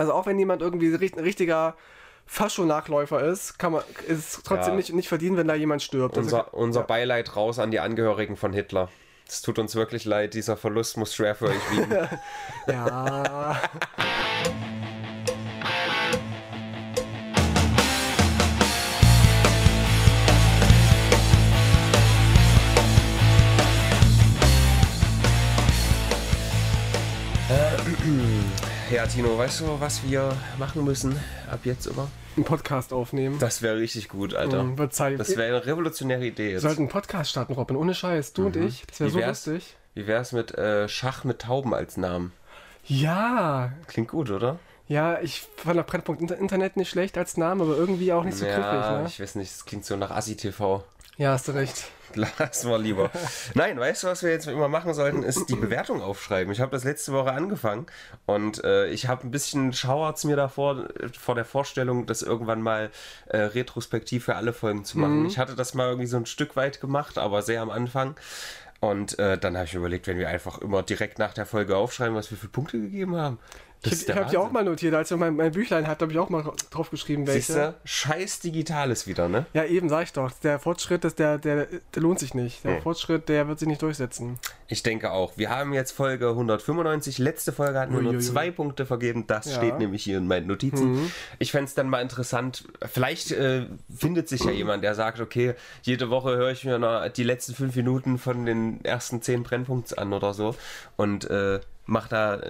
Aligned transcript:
Also 0.00 0.14
auch 0.14 0.24
wenn 0.24 0.38
jemand 0.38 0.62
irgendwie 0.62 0.86
ein 0.88 1.20
richtiger 1.22 1.74
Fascho-Nachläufer 2.24 3.20
ist, 3.22 3.58
kann 3.58 3.72
man, 3.72 3.82
ist 4.08 4.18
es 4.36 4.42
trotzdem 4.42 4.72
Ja. 4.72 4.76
nicht, 4.76 4.94
nicht 4.94 5.08
verdienen, 5.08 5.36
wenn 5.36 5.46
da 5.46 5.54
jemand 5.54 5.82
stirbt. 5.82 6.16
Also, 6.16 6.38
Unser, 6.38 6.54
unser 6.54 6.82
Beileid 6.84 7.36
raus 7.36 7.58
an 7.58 7.70
die 7.70 7.80
Angehörigen 7.80 8.36
von 8.36 8.54
Hitler. 8.54 8.88
Es 9.28 9.42
tut 9.42 9.58
uns 9.58 9.74
wirklich 9.74 10.06
leid, 10.06 10.32
dieser 10.32 10.56
Verlust 10.56 10.96
muss 10.96 11.14
schwer 11.14 11.34
für 11.34 11.48
euch 11.48 11.70
wiegen. 11.70 12.08
ja. 12.66 13.60
ja, 28.90 29.06
Tino, 29.06 29.38
weißt 29.38 29.60
du, 29.60 29.80
was 29.80 30.02
wir 30.04 30.36
machen 30.58 30.84
müssen 30.84 31.16
ab 31.50 31.60
jetzt 31.64 31.86
immer? 31.86 32.08
einen 32.36 32.44
Podcast 32.44 32.92
aufnehmen. 32.92 33.38
Das 33.38 33.60
wäre 33.60 33.76
richtig 33.76 34.08
gut, 34.08 34.34
Alter. 34.34 34.62
Mhm, 34.62 34.90
Zeit. 34.90 35.18
Das 35.18 35.36
wäre 35.36 35.56
eine 35.56 35.66
revolutionäre 35.66 36.24
Idee 36.24 36.52
Wir 36.52 36.60
sollten 36.60 36.82
einen 36.82 36.88
Podcast 36.88 37.30
starten, 37.30 37.54
Robin. 37.54 37.76
Ohne 37.76 37.94
Scheiß. 37.94 38.32
Du 38.32 38.46
und 38.46 38.56
ich. 38.56 38.84
Das 38.86 39.00
wäre 39.00 39.10
so 39.10 39.20
lustig. 39.20 39.76
Wie 39.94 40.06
wär's 40.06 40.32
mit 40.32 40.56
äh, 40.56 40.88
Schach 40.88 41.24
mit 41.24 41.40
Tauben 41.40 41.74
als 41.74 41.96
Namen? 41.96 42.32
Ja. 42.84 43.72
Klingt 43.88 44.08
gut, 44.08 44.30
oder? 44.30 44.58
Ja, 44.86 45.20
ich 45.20 45.42
fand 45.56 45.76
der 45.76 45.82
Brennpunkt 45.82 46.20
Inter 46.20 46.38
Internet 46.38 46.76
nicht 46.76 46.90
schlecht 46.90 47.18
als 47.18 47.36
Name, 47.36 47.64
aber 47.64 47.76
irgendwie 47.76 48.12
auch 48.12 48.24
nicht 48.24 48.36
so 48.36 48.46
ja, 48.46 48.56
griffig, 48.56 48.90
ne? 48.90 49.04
ich 49.06 49.20
weiß 49.20 49.34
nicht, 49.36 49.50
es 49.50 49.64
klingt 49.64 49.84
so 49.84 49.96
nach 49.96 50.10
Assi-TV. 50.10 50.82
Ja, 51.20 51.32
hast 51.32 51.48
du 51.48 51.52
recht. 51.52 51.84
Lass 52.14 52.64
mal 52.64 52.80
lieber. 52.80 53.10
Nein, 53.52 53.78
weißt 53.78 54.04
du, 54.04 54.06
was 54.06 54.22
wir 54.22 54.30
jetzt 54.30 54.48
immer 54.48 54.68
machen 54.68 54.94
sollten, 54.94 55.22
ist 55.22 55.50
die 55.50 55.54
Bewertung 55.54 56.00
aufschreiben. 56.00 56.50
Ich 56.50 56.62
habe 56.62 56.70
das 56.70 56.82
letzte 56.82 57.12
Woche 57.12 57.32
angefangen 57.32 57.84
und 58.24 58.64
äh, 58.64 58.86
ich 58.86 59.06
habe 59.06 59.26
ein 59.26 59.30
bisschen 59.30 59.74
schauert's 59.74 60.24
mir 60.24 60.36
davor, 60.36 60.88
vor 61.18 61.34
der 61.34 61.44
Vorstellung, 61.44 62.06
das 62.06 62.22
irgendwann 62.22 62.62
mal 62.62 62.90
äh, 63.26 63.36
retrospektiv 63.36 64.24
für 64.24 64.36
alle 64.36 64.54
Folgen 64.54 64.86
zu 64.86 64.98
machen. 64.98 65.26
Ich 65.26 65.36
hatte 65.36 65.54
das 65.54 65.74
mal 65.74 65.88
irgendwie 65.88 66.06
so 66.06 66.16
ein 66.16 66.24
Stück 66.24 66.56
weit 66.56 66.80
gemacht, 66.80 67.18
aber 67.18 67.42
sehr 67.42 67.60
am 67.60 67.68
Anfang. 67.68 68.16
Und 68.80 69.18
äh, 69.18 69.36
dann 69.36 69.58
habe 69.58 69.66
ich 69.66 69.74
überlegt, 69.74 70.06
wenn 70.06 70.16
wir 70.16 70.30
einfach 70.30 70.56
immer 70.56 70.82
direkt 70.82 71.18
nach 71.18 71.34
der 71.34 71.44
Folge 71.44 71.76
aufschreiben, 71.76 72.14
was 72.14 72.30
wir 72.30 72.38
für 72.38 72.48
Punkte 72.48 72.80
gegeben 72.80 73.14
haben. 73.16 73.38
Das 73.82 74.02
Ich, 74.02 74.08
habe 74.10 74.26
die 74.30 74.36
auch 74.36 74.42
Wahnsinn. 74.44 74.52
mal 74.52 74.64
notiert, 74.64 74.94
als 74.94 75.10
ich 75.10 75.16
mein, 75.16 75.36
mein 75.36 75.52
Büchlein 75.52 75.86
hatte, 75.86 76.02
habe 76.04 76.12
ich 76.12 76.18
auch 76.18 76.28
mal 76.28 76.44
drauf 76.70 76.90
geschrieben, 76.90 77.26
welche. 77.26 77.52
du? 77.54 77.74
Scheiß 77.84 78.40
Digitales 78.40 79.06
wieder, 79.06 79.28
ne? 79.30 79.46
Ja, 79.54 79.64
eben, 79.64 79.88
sag 79.88 80.02
ich 80.04 80.12
doch. 80.12 80.30
Der 80.42 80.58
Fortschritt, 80.58 81.04
ist 81.06 81.18
der, 81.18 81.38
der, 81.38 81.66
der 81.66 82.02
lohnt 82.02 82.18
sich 82.18 82.34
nicht. 82.34 82.62
Der 82.64 82.76
Hm. 82.76 82.82
Fortschritt, 82.82 83.28
der 83.30 83.48
wird 83.48 83.58
sich 83.58 83.68
nicht 83.68 83.80
durchsetzen. 83.80 84.38
Ich 84.68 84.82
denke 84.82 85.10
auch. 85.12 85.32
Wir 85.36 85.48
haben 85.48 85.72
jetzt 85.72 85.92
Folge 85.92 86.28
195. 86.28 87.16
Letzte 87.18 87.52
Folge 87.52 87.78
hatten 87.80 87.94
wir 87.94 88.02
nur 88.02 88.20
zwei 88.20 88.50
Punkte 88.50 88.84
vergeben. 88.84 89.26
Das 89.26 89.46
Ja. 89.46 89.56
steht 89.56 89.78
nämlich 89.78 90.04
hier 90.04 90.18
in 90.18 90.26
meinen 90.26 90.46
Notizen. 90.46 91.10
Ich 91.38 91.50
fände 91.50 91.64
es 91.66 91.74
dann 91.74 91.88
mal 91.88 92.02
interessant. 92.02 92.64
Vielleicht 92.86 93.32
äh, 93.32 93.64
findet 93.94 94.28
sich 94.28 94.44
ja 94.44 94.50
jemand, 94.50 94.84
der 94.84 94.94
sagt, 94.94 95.20
okay, 95.20 95.54
jede 95.82 96.10
Woche 96.10 96.36
höre 96.36 96.50
ich 96.50 96.64
mir 96.64 96.78
noch 96.78 97.08
die 97.08 97.24
letzten 97.24 97.54
fünf 97.54 97.74
Minuten 97.76 98.18
von 98.18 98.44
den 98.44 98.84
ersten 98.84 99.22
zehn 99.22 99.42
Brennpunkts 99.42 99.94
an 99.94 100.12
oder 100.12 100.34
so 100.34 100.54
und 100.96 101.28
äh, 101.30 101.60
macht 101.86 102.12
da, 102.12 102.40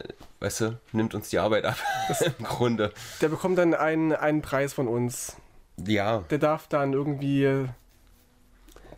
weißt 0.40 0.60
du, 0.62 0.78
nimmt 0.92 1.14
uns 1.14 1.28
die 1.30 1.38
Arbeit 1.38 1.64
ab. 1.64 1.76
Im 2.38 2.44
Grunde. 2.44 2.92
Der 3.20 3.28
bekommt 3.28 3.58
dann 3.58 3.74
einen, 3.74 4.12
einen 4.12 4.42
Preis 4.42 4.72
von 4.72 4.88
uns. 4.88 5.36
Ja, 5.86 6.24
Der 6.30 6.38
darf 6.38 6.66
dann 6.68 6.92
irgendwie. 6.92 7.44
äh, 7.44 7.68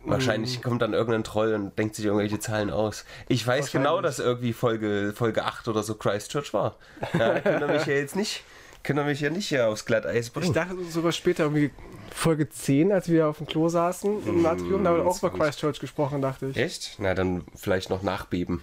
wahrscheinlich 0.05 0.61
kommt 0.61 0.81
dann 0.81 0.93
irgendein 0.93 1.23
Troll 1.23 1.53
und 1.53 1.77
denkt 1.77 1.95
sich 1.95 2.05
irgendwelche 2.05 2.39
Zahlen 2.39 2.69
aus. 2.69 3.05
Ich 3.29 3.45
weiß 3.45 3.71
genau, 3.71 4.01
dass 4.01 4.19
irgendwie 4.19 4.53
Folge, 4.53 5.13
Folge 5.15 5.45
8 5.45 5.67
oder 5.67 5.83
so 5.83 5.95
Christchurch 5.95 6.53
war. 6.53 6.75
Ja, 7.17 7.39
können 7.39 7.61
wir 7.61 7.67
mich 7.67 7.85
ja 7.85 7.93
jetzt 7.93 8.15
nicht, 8.15 8.43
können 8.83 9.05
mich 9.05 9.21
ja 9.21 9.29
nicht 9.29 9.47
hier 9.47 9.67
aufs 9.69 9.85
Glatteis 9.85 10.27
Ich 10.27 10.33
bringen. 10.33 10.53
dachte 10.53 10.75
sogar 10.89 11.13
später 11.13 11.43
irgendwie 11.43 11.71
Folge 12.13 12.49
10, 12.49 12.91
als 12.91 13.07
wir 13.09 13.27
auf 13.27 13.37
dem 13.37 13.47
Klo 13.47 13.69
saßen 13.69 14.27
im 14.27 14.45
Atrium, 14.45 14.83
da 14.83 14.89
haben 14.91 14.97
wir 14.97 15.05
auch 15.07 15.17
über. 15.17 15.31
Christchurch 15.31 15.79
gesprochen, 15.79 16.21
dachte 16.21 16.47
ich. 16.47 16.57
Echt? 16.57 16.95
Na, 16.99 17.13
dann 17.13 17.43
vielleicht 17.55 17.89
noch 17.89 18.03
nachbeben 18.03 18.61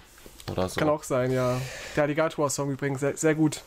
oder 0.51 0.69
so. 0.69 0.79
Kann 0.79 0.89
auch 0.89 1.03
sein, 1.03 1.31
ja. 1.31 1.61
Der 1.97 2.05
Alligator-Song 2.05 2.71
übrigens, 2.71 3.01
sehr, 3.01 3.17
sehr 3.17 3.35
gut. 3.35 3.63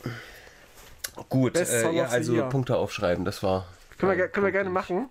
Gut, 1.28 1.56
äh, 1.56 1.92
ja, 1.92 2.06
also 2.06 2.34
Year. 2.34 2.48
Punkte 2.48 2.76
aufschreiben, 2.76 3.24
das 3.24 3.42
war. 3.42 3.66
Können 3.98 4.16
wir, 4.16 4.28
können 4.28 4.46
wir 4.46 4.52
gerne 4.52 4.70
machen. 4.70 5.08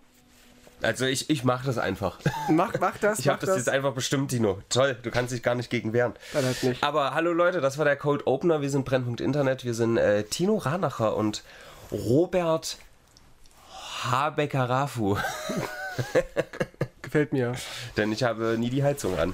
Also 0.82 1.06
ich, 1.06 1.30
ich 1.30 1.46
mache 1.46 1.66
das 1.66 1.78
einfach. 1.78 2.20
Mach, 2.50 2.74
mach 2.82 2.98
das, 2.98 3.20
Ich 3.20 3.30
habe 3.30 3.46
das 3.46 3.56
jetzt 3.56 3.70
einfach 3.70 3.94
bestimmt, 3.94 4.34
Dino. 4.34 4.62
Toll, 4.68 4.98
du 5.02 5.12
kannst 5.12 5.32
dich 5.32 5.42
gar 5.42 5.56
nicht 5.56 5.70
gegen 5.70 5.94
wehren. 5.94 6.14
Dann 6.34 6.44
halt 6.44 6.62
nicht. 6.62 6.84
Aber 6.84 7.14
hallo 7.14 7.32
Leute, 7.32 7.62
das 7.62 7.78
war 7.78 7.86
der 7.86 7.96
Code 7.96 8.28
Opener. 8.28 8.62
Wir 8.62 8.70
sind 8.70 8.84
Brennpunkt 8.84 9.22
Internet. 9.22 9.64
Wir 9.64 9.74
sind 9.74 9.96
äh, 9.96 10.24
Tino 10.24 10.58
Ranacher 10.58 11.16
und 11.16 11.44
Robert 11.90 12.78
Habecker-Rafu. 14.04 15.18
Gefällt 17.02 17.32
mir. 17.32 17.54
Denn 17.98 18.12
ich 18.12 18.24
habe 18.24 18.58
nie 18.58 18.70
die 18.70 18.84
Heizung 18.84 19.18
an. 19.18 19.34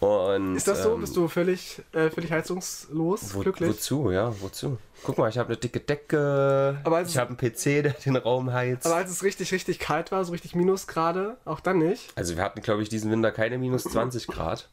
Und, 0.00 0.56
Ist 0.56 0.68
das 0.68 0.82
so? 0.82 0.94
ähm, 0.94 1.00
Bist 1.00 1.16
du 1.16 1.26
völlig, 1.26 1.80
äh, 1.92 2.10
völlig 2.10 2.30
heizungslos? 2.30 3.34
wo, 3.34 3.40
glücklich? 3.40 3.70
Wozu, 3.70 4.10
ja, 4.10 4.34
wozu? 4.40 4.76
Guck 5.02 5.16
mal, 5.16 5.28
ich 5.30 5.38
habe 5.38 5.48
eine 5.48 5.56
dicke 5.56 5.80
Decke. 5.80 6.78
Ich 7.06 7.16
habe 7.16 7.28
einen 7.30 7.36
PC, 7.38 7.82
der 7.82 7.92
den 8.04 8.16
Raum 8.16 8.52
heizt. 8.52 8.84
Aber 8.86 8.96
als 8.96 9.10
es 9.10 9.22
richtig, 9.22 9.52
richtig 9.52 9.78
kalt 9.78 10.12
war, 10.12 10.22
so 10.24 10.32
richtig 10.32 10.54
Minusgrade, 10.54 11.36
auch 11.46 11.60
dann 11.60 11.78
nicht. 11.78 12.12
also 12.14 12.36
wir 12.36 12.42
hatten, 12.44 12.60
glaube 12.60 12.82
ich, 12.82 12.88
diesen 12.90 13.10
Winter 13.10 13.32
keine 13.32 13.56
minus 13.56 13.84
20 13.84 14.26
Grad. 14.26 14.68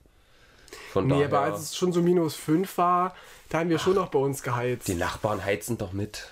Von 0.91 1.07
Nee, 1.07 1.13
daher, 1.13 1.25
aber 1.27 1.39
als 1.41 1.61
es 1.61 1.75
schon 1.77 1.93
so 1.93 2.01
minus 2.01 2.35
5 2.35 2.77
war, 2.77 3.15
da 3.49 3.59
haben 3.59 3.69
wir 3.69 3.79
schon 3.79 3.95
noch 3.95 4.09
bei 4.09 4.19
uns 4.19 4.43
geheizt. 4.43 4.87
die 4.87 4.95
Nachbarn 4.95 5.43
heizen 5.43 5.77
doch 5.77 5.93
mit. 5.93 6.27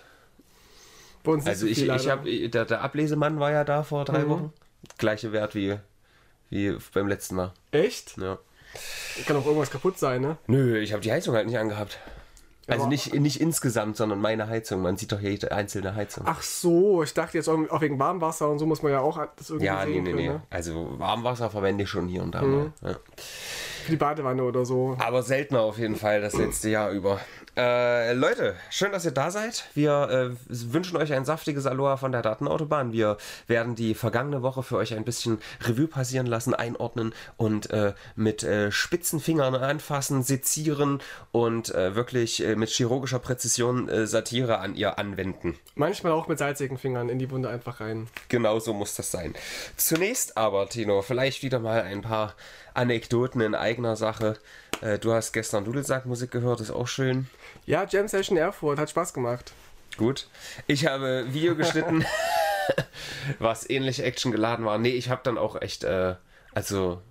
Bei 1.24 1.32
uns 1.32 1.44
nicht 1.46 1.50
Also 1.50 1.66
so 1.68 1.72
ich, 1.72 1.88
ich 1.88 2.10
habe, 2.10 2.50
der, 2.50 2.66
der 2.66 2.82
Ablesemann 2.82 3.40
war 3.40 3.52
ja 3.52 3.64
da 3.64 3.84
vor 3.84 4.04
drei 4.06 4.26
Mhm. 4.26 4.30
Wochen. 4.30 4.54
Gleiche 4.98 5.32
Wert 5.32 5.54
wie, 5.56 5.78
wie 6.50 6.76
beim 6.94 7.08
letzten 7.08 7.36
Mal. 7.36 7.54
Echt? 7.72 8.18
Ja. 8.18 8.40
Kann 9.26 9.36
auch 9.38 9.46
irgendwas 9.46 9.72
kaputt 9.72 9.98
sein, 10.00 10.22
ne? 10.22 10.38
Nö, 10.48 10.78
ich 10.80 10.94
habe 10.94 11.02
die 11.02 11.12
Heizung 11.12 11.36
halt 11.36 11.48
nicht 11.48 11.58
angehabt. 11.58 12.00
Also 12.68 12.88
nicht, 12.88 13.14
nicht 13.14 13.42
insgesamt, 13.42 13.98
sondern 13.98 14.22
meine 14.22 14.48
Heizung. 14.48 14.82
Man 14.82 14.96
sieht 14.96 15.12
doch 15.12 15.20
jede 15.20 15.52
einzelne 15.52 15.96
Heizung. 15.96 16.24
Ach 16.28 16.42
so, 16.42 17.04
ich 17.04 17.14
dachte 17.14 17.38
jetzt 17.38 17.50
auch 17.50 17.82
wegen 17.82 18.00
Warmwasser 18.00 18.50
und 18.50 18.60
so 18.60 18.66
muss 18.66 18.82
man 18.82 18.94
ja 18.94 19.02
auch 19.02 19.20
das 19.36 19.50
irgendwie 19.50 19.66
ja, 19.66 19.84
nee, 19.86 20.00
nee, 20.00 20.04
können, 20.12 20.16
nee. 20.16 20.30
ne? 20.30 20.42
Also 20.50 20.98
Warmwasser 20.98 21.50
verwende 21.50 21.84
ich 21.84 21.90
schon 21.90 22.08
hier 22.08 22.22
und 22.24 22.34
da 22.34 22.42
Mhm. 22.44 22.72
mal. 22.82 22.92
Ja. 22.92 22.96
Für 23.84 23.92
die 23.92 23.98
Badewanne 23.98 24.44
oder 24.44 24.66
so. 24.66 24.96
Aber 25.00 25.24
seltener 25.24 25.62
auf 25.62 25.78
jeden 25.78 25.96
Fall 25.96 26.22
das 26.22 26.36
letzte 26.36 26.70
Jahr 26.70 26.92
über. 26.92 27.20
Äh, 27.58 28.14
Leute, 28.14 28.56
schön, 28.70 28.94
dass 28.94 29.04
ihr 29.04 29.12
da 29.12 29.30
seid. 29.30 29.66
Wir 29.74 30.32
äh, 30.32 30.36
wünschen 30.48 30.96
euch 30.96 31.12
ein 31.12 31.26
saftiges 31.26 31.66
Aloha 31.66 31.98
von 31.98 32.14
der 32.14 32.22
Datenautobahn. 32.22 32.94
Wir 32.94 33.18
werden 33.48 33.76
die 33.76 33.94
vergangene 33.94 34.42
Woche 34.42 34.64
für 34.64 34.78
euch 34.78 34.94
ein 34.94 35.04
bisschen 35.04 35.40
Revue 35.62 35.88
passieren 35.88 36.28
lassen, 36.28 36.54
einordnen 36.54 37.14
und 37.36 37.70
äh, 37.72 37.94
mit 38.16 38.44
äh, 38.44 38.72
spitzen 38.72 39.20
Fingern 39.20 39.56
anfassen, 39.56 40.24
sezieren 40.24 41.02
und 41.34 41.76
äh, 41.76 41.94
wirklich 41.94 42.42
äh, 42.42 42.56
mit 42.56 42.70
chirurgischer 42.70 43.20
Präzision 43.20 43.90
Satire 44.06 44.60
an 44.60 44.76
ihr 44.76 44.98
anwenden. 44.98 45.58
Manchmal 45.76 46.14
auch 46.14 46.28
mit 46.28 46.38
salzigen 46.38 46.78
Fingern 46.78 47.10
in 47.10 47.20
die 47.20 47.30
Wunde 47.32 47.50
einfach 47.50 47.82
rein. 47.82 48.08
Genau 48.30 48.60
so 48.60 48.74
muss 48.74 48.96
das 48.96 49.12
sein. 49.12 49.34
Zunächst 49.76 50.38
aber, 50.38 50.70
Tino, 50.70 51.02
vielleicht 51.02 51.44
wieder 51.44 51.60
mal 51.60 51.82
ein 51.82 52.02
paar 52.02 52.36
Anekdoten 52.74 53.42
in 53.42 53.56
eigener 53.56 53.96
Sache. 53.96 54.38
Äh, 54.82 55.00
du 55.00 55.14
hast 55.14 55.32
gestern 55.34 55.66
Dudelsack-Musik 55.66 56.32
gehört, 56.32 56.60
ist 56.60 56.72
auch 56.72 56.88
schön. 56.88 57.28
Ja, 57.66 57.86
Jam 57.90 58.08
Session 58.08 58.38
Erfurt 58.38 58.80
hat 58.80 58.90
Spaß 58.90 59.14
gemacht. 59.14 59.54
Gut. 59.98 60.28
Ich 60.68 60.86
habe 60.88 61.26
Video 61.30 61.56
geschnitten, 61.56 62.06
was 63.40 63.70
ähnlich 63.70 64.04
actiongeladen 64.04 64.66
war. 64.66 64.78
Nee, 64.78 64.90
ich 64.90 65.10
habe 65.10 65.22
dann 65.24 65.38
auch 65.38 65.62
echt, 65.62 65.84
äh, 65.84 66.16
also, 66.54 67.02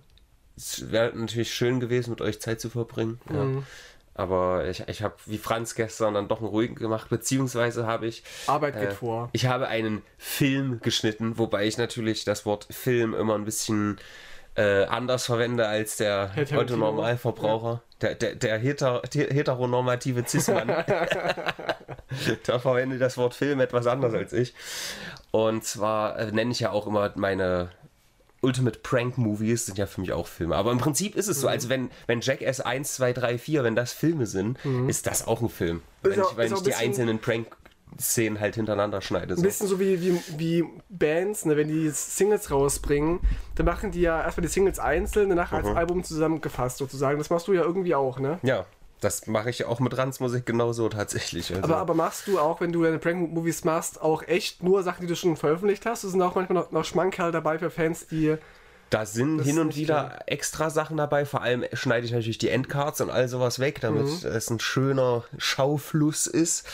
es 0.57 0.91
wäre 0.91 1.15
natürlich 1.15 1.53
schön 1.53 1.79
gewesen, 1.79 2.09
mit 2.09 2.21
euch 2.21 2.41
Zeit 2.41 2.59
zu 2.59 2.69
verbringen. 2.69 3.19
Ja. 3.31 3.63
Aber 4.13 4.67
ich, 4.67 4.83
ich 4.87 5.03
habe 5.03 5.15
wie 5.25 5.37
Franz 5.37 5.73
gestern 5.73 6.15
dann 6.15 6.27
doch 6.27 6.39
einen 6.39 6.49
ruhigen 6.49 6.75
gemacht, 6.75 7.09
beziehungsweise 7.09 7.87
habe 7.87 8.07
ich 8.07 8.23
Arbeit 8.45 8.73
geht 8.79 8.89
Äh, 8.89 8.91
vor. 8.91 9.29
Ich 9.31 9.45
habe 9.45 9.67
einen 9.67 10.01
Film 10.17 10.81
geschnitten, 10.81 11.37
wobei 11.37 11.65
ich 11.65 11.77
natürlich 11.77 12.25
das 12.25 12.45
Wort 12.45 12.67
Film 12.69 13.13
immer 13.13 13.35
ein 13.35 13.45
bisschen 13.45 13.99
äh, 14.55 14.83
anders 14.85 15.25
verwende 15.25 15.67
als 15.67 15.97
der 15.97 16.31
Hetero- 16.35 16.59
Autonormalverbraucher. 16.61 17.81
Der, 18.01 18.15
der, 18.15 18.35
der 18.35 18.57
heter, 18.57 19.01
heteronormative 19.13 20.23
Cis-Mann. 20.27 20.67
da 22.45 22.59
verwende 22.59 22.97
das 22.97 23.17
Wort 23.17 23.33
Film 23.35 23.59
etwas 23.59 23.87
anders 23.87 24.13
als 24.13 24.33
ich. 24.33 24.53
Und 25.31 25.63
zwar 25.63 26.17
äh, 26.19 26.31
nenne 26.31 26.51
ich 26.51 26.59
ja 26.61 26.71
auch 26.71 26.87
immer 26.87 27.11
meine 27.15 27.69
Ultimate 28.41 28.79
Prank 28.79 29.19
Movies 29.19 29.67
sind 29.67 29.77
ja 29.77 29.85
für 29.85 30.01
mich 30.01 30.11
auch 30.13 30.25
Filme. 30.27 30.55
Aber 30.55 30.71
im 30.71 30.79
Prinzip 30.79 31.15
ist 31.15 31.27
es 31.27 31.37
Mhm. 31.37 31.41
so, 31.41 31.47
als 31.47 31.69
wenn, 31.69 31.91
wenn 32.07 32.21
Jackass 32.21 32.59
1, 32.59 32.95
2, 32.95 33.13
3, 33.13 33.37
4, 33.37 33.63
wenn 33.63 33.75
das 33.75 33.93
Filme 33.93 34.25
sind, 34.25 34.57
ist 34.87 35.05
das 35.05 35.27
auch 35.27 35.41
ein 35.41 35.49
Film. 35.49 35.83
Wenn 36.01 36.13
Mhm. 36.17 36.21
auch- 36.23 36.31
ich, 36.31 36.37
wenn 36.37 36.45
ist 36.47 36.51
ich 36.53 36.57
die 36.63 36.69
bisschen- 36.71 36.85
einzelnen 36.87 37.19
Prank-Szenen 38.01 38.39
halt 38.39 38.55
hintereinander 38.55 39.01
schneide. 39.01 39.33
Ein 39.33 39.37
So. 39.37 39.43
bisschen 39.43 39.67
so 39.67 39.79
wie, 39.79 40.01
wie, 40.01 40.19
wie 40.37 40.65
Bands, 40.89 41.45
ne, 41.45 41.55
wenn 41.55 41.67
die 41.67 41.89
Singles 41.89 42.51
rausbringen, 42.51 43.19
dann 43.55 43.65
machen 43.65 43.91
die 43.91 44.01
ja 44.01 44.21
erstmal 44.21 44.41
die 44.43 44.51
Singles 44.51 44.79
einzeln, 44.79 45.29
danach 45.29 45.51
als 45.51 45.67
Mhm. 45.67 45.77
Album 45.77 46.03
zusammengefasst 46.03 46.77
sozusagen. 46.77 47.17
Das 47.17 47.29
machst 47.29 47.47
du 47.47 47.53
ja 47.53 47.61
irgendwie 47.61 47.95
auch, 47.95 48.19
ne? 48.19 48.39
Ja, 48.43 48.65
Das 48.99 49.25
mache 49.25 49.49
ich 49.49 49.65
auch 49.65 49.79
mit 49.79 49.97
Ranzmusik 49.97 50.45
genauso 50.45 50.87
tatsächlich. 50.87 51.49
Also. 51.51 51.63
Aber, 51.63 51.77
aber 51.77 51.93
machst 51.95 52.27
du 52.27 52.37
auch, 52.39 52.61
wenn 52.61 52.71
du 52.71 52.83
deine 52.83 52.99
Prank-Movies 52.99 53.63
machst, 53.63 53.99
auch 53.99 54.21
echt 54.27 54.61
nur 54.61 54.83
Sachen, 54.83 55.01
die 55.01 55.07
du 55.07 55.15
schon 55.15 55.37
veröffentlicht 55.37 55.87
hast? 55.87 56.03
Es 56.03 56.11
sind 56.11 56.21
auch 56.21 56.35
manchmal 56.35 56.61
noch, 56.63 56.71
noch 56.71 56.85
Schmankerl 56.85 57.31
dabei 57.31 57.57
für 57.57 57.71
Fans, 57.71 58.05
die. 58.05 58.35
Da 58.91 59.05
sind 59.07 59.37
Das 59.39 59.47
hin 59.47 59.57
und 59.57 59.75
wieder 59.75 60.19
extra 60.27 60.69
Sachen 60.69 60.97
dabei. 60.97 61.25
Vor 61.25 61.41
allem 61.41 61.63
schneide 61.73 62.05
ich 62.05 62.11
natürlich 62.11 62.37
die 62.37 62.49
Endcards 62.49 63.01
und 63.01 63.09
all 63.09 63.27
sowas 63.27 63.57
weg, 63.57 63.79
damit 63.81 64.03
Mhm. 64.05 64.27
es 64.27 64.49
ein 64.51 64.59
schöner 64.59 65.23
Schaufluss 65.37 66.27
ist. 66.27 66.67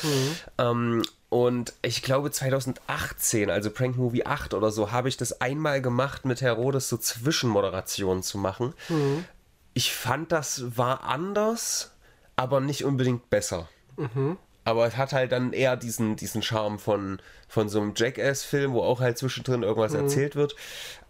Ähm, 0.57 1.03
und 1.29 1.73
ich 1.81 2.01
glaube 2.01 2.31
2018, 2.31 3.49
also 3.49 3.69
Prank 3.69 3.97
Movie 3.97 4.25
8 4.25 4.53
oder 4.53 4.71
so, 4.71 4.91
habe 4.91 5.09
ich 5.09 5.17
das 5.17 5.41
einmal 5.41 5.81
gemacht 5.81 6.25
mit 6.25 6.41
Herodes 6.41 6.87
so 6.87 6.97
Zwischenmoderationen 6.97 8.23
zu 8.23 8.37
machen. 8.37 8.73
Mhm. 8.87 9.25
Ich 9.73 9.93
fand, 9.93 10.31
das 10.31 10.77
war 10.77 11.03
anders, 11.03 11.91
aber 12.35 12.61
nicht 12.61 12.85
unbedingt 12.85 13.29
besser. 13.29 13.67
Mhm. 13.97 14.37
Aber 14.67 14.85
es 14.85 14.97
hat 14.97 15.13
halt 15.13 15.31
dann 15.31 15.53
eher 15.53 15.77
diesen, 15.77 16.17
diesen 16.17 16.41
Charme 16.41 16.77
von, 16.77 17.19
von 17.47 17.69
so 17.69 17.79
einem 17.79 17.93
Jackass-Film, 17.95 18.73
wo 18.73 18.81
auch 18.81 18.99
halt 18.99 19.17
zwischendrin 19.17 19.63
irgendwas 19.63 19.93
Mhm. 19.93 19.99
erzählt 19.99 20.35
wird. 20.35 20.57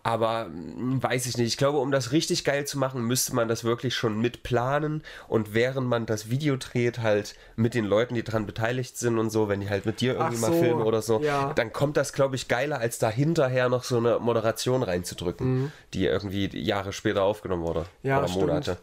Aber 0.04 0.46
hm, 0.46 1.02
weiß 1.02 1.26
ich 1.26 1.38
nicht. 1.38 1.48
Ich 1.48 1.58
glaube, 1.58 1.80
um 1.80 1.92
das 1.92 2.12
richtig 2.12 2.44
geil 2.46 2.66
zu 2.68 2.78
machen, 2.78 3.02
müsste 3.02 3.34
man 3.34 3.48
das 3.48 3.64
wirklich 3.64 3.96
schon 3.96 4.22
mitplanen 4.22 5.04
und 5.28 5.56
während 5.56 5.88
man 5.88 6.06
das 6.06 6.30
Video 6.30 6.56
dreht, 6.56 7.00
halt 7.00 7.34
mit 7.56 7.74
den 7.74 7.84
Leuten, 7.84 8.14
die 8.14 8.24
daran 8.24 8.46
beteiligt 8.46 8.96
sind 8.96 9.18
und 9.18 9.32
so, 9.32 9.50
wenn 9.50 9.60
die 9.60 9.70
halt 9.72 9.88
mit 9.88 10.02
dir 10.02 10.14
irgendwie 10.14 10.38
Ach 10.38 10.42
mal 10.42 10.54
so, 10.54 10.60
filmen 10.60 10.84
oder 10.84 11.02
so, 11.02 11.20
ja. 11.22 11.52
dann 11.56 11.74
kommt 11.74 11.98
das, 11.98 12.14
glaube 12.14 12.36
ich, 12.36 12.48
geiler, 12.48 12.78
als 12.80 13.00
da 13.00 13.10
hinterher 13.10 13.70
noch 13.70 13.84
so 13.84 13.98
eine 13.98 14.20
Moderation 14.20 14.84
reinzudrücken, 14.84 15.72
die 15.96 16.06
irgendwie 16.06 16.48
Jahre 16.58 16.94
später 16.94 17.24
aufgenommen 17.24 17.64
wurde. 17.64 17.86
Mhm. 18.04 18.08
Ja, 18.10 18.20
oder 18.20 18.28
stimmt. 18.28 18.46
Monate. 18.46 18.78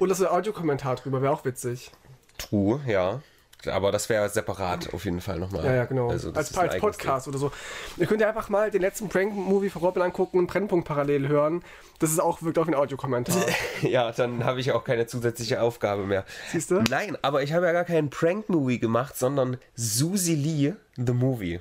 Und 0.00 0.10
das 0.10 0.20
ist 0.20 0.26
ein 0.26 0.32
Audiokommentar 0.32 0.96
drüber, 0.96 1.22
wäre 1.22 1.32
auch 1.32 1.46
witzig. 1.46 1.90
True, 2.36 2.78
ja. 2.86 3.20
Aber 3.66 3.92
das 3.92 4.08
wäre 4.08 4.28
separat 4.28 4.92
auf 4.92 5.04
jeden 5.04 5.20
Fall 5.20 5.38
nochmal. 5.38 5.64
Ja, 5.64 5.74
ja, 5.74 5.84
genau. 5.84 6.10
Also, 6.10 6.32
als 6.32 6.56
als 6.56 6.78
Podcast 6.78 7.28
oder 7.28 7.38
so. 7.38 7.52
Ihr 7.96 8.06
könnt 8.06 8.20
ja 8.20 8.28
einfach 8.28 8.48
mal 8.48 8.70
den 8.70 8.80
letzten 8.80 9.08
Prank-Movie 9.08 9.70
von 9.70 9.82
Robin 9.82 10.02
angucken 10.02 10.38
und 10.38 10.46
Brennpunkt 10.46 10.86
parallel 10.86 11.28
hören. 11.28 11.62
Das 11.98 12.10
ist 12.10 12.20
auch, 12.20 12.42
wirkt 12.42 12.58
wie 12.58 12.62
ein 12.62 12.74
Audiokommentar. 12.74 13.36
Ja, 13.82 14.12
dann 14.12 14.44
habe 14.44 14.60
ich 14.60 14.72
auch 14.72 14.84
keine 14.84 15.06
zusätzliche 15.06 15.60
Aufgabe 15.60 16.06
mehr. 16.06 16.24
Siehst 16.50 16.70
du? 16.70 16.82
Nein, 16.88 17.16
aber 17.22 17.42
ich 17.42 17.52
habe 17.52 17.66
ja 17.66 17.72
gar 17.72 17.84
keinen 17.84 18.10
Prank-Movie 18.10 18.78
gemacht, 18.78 19.16
sondern 19.16 19.58
Susie 19.74 20.36
Lee, 20.36 20.74
The 20.96 21.12
Movie. 21.12 21.60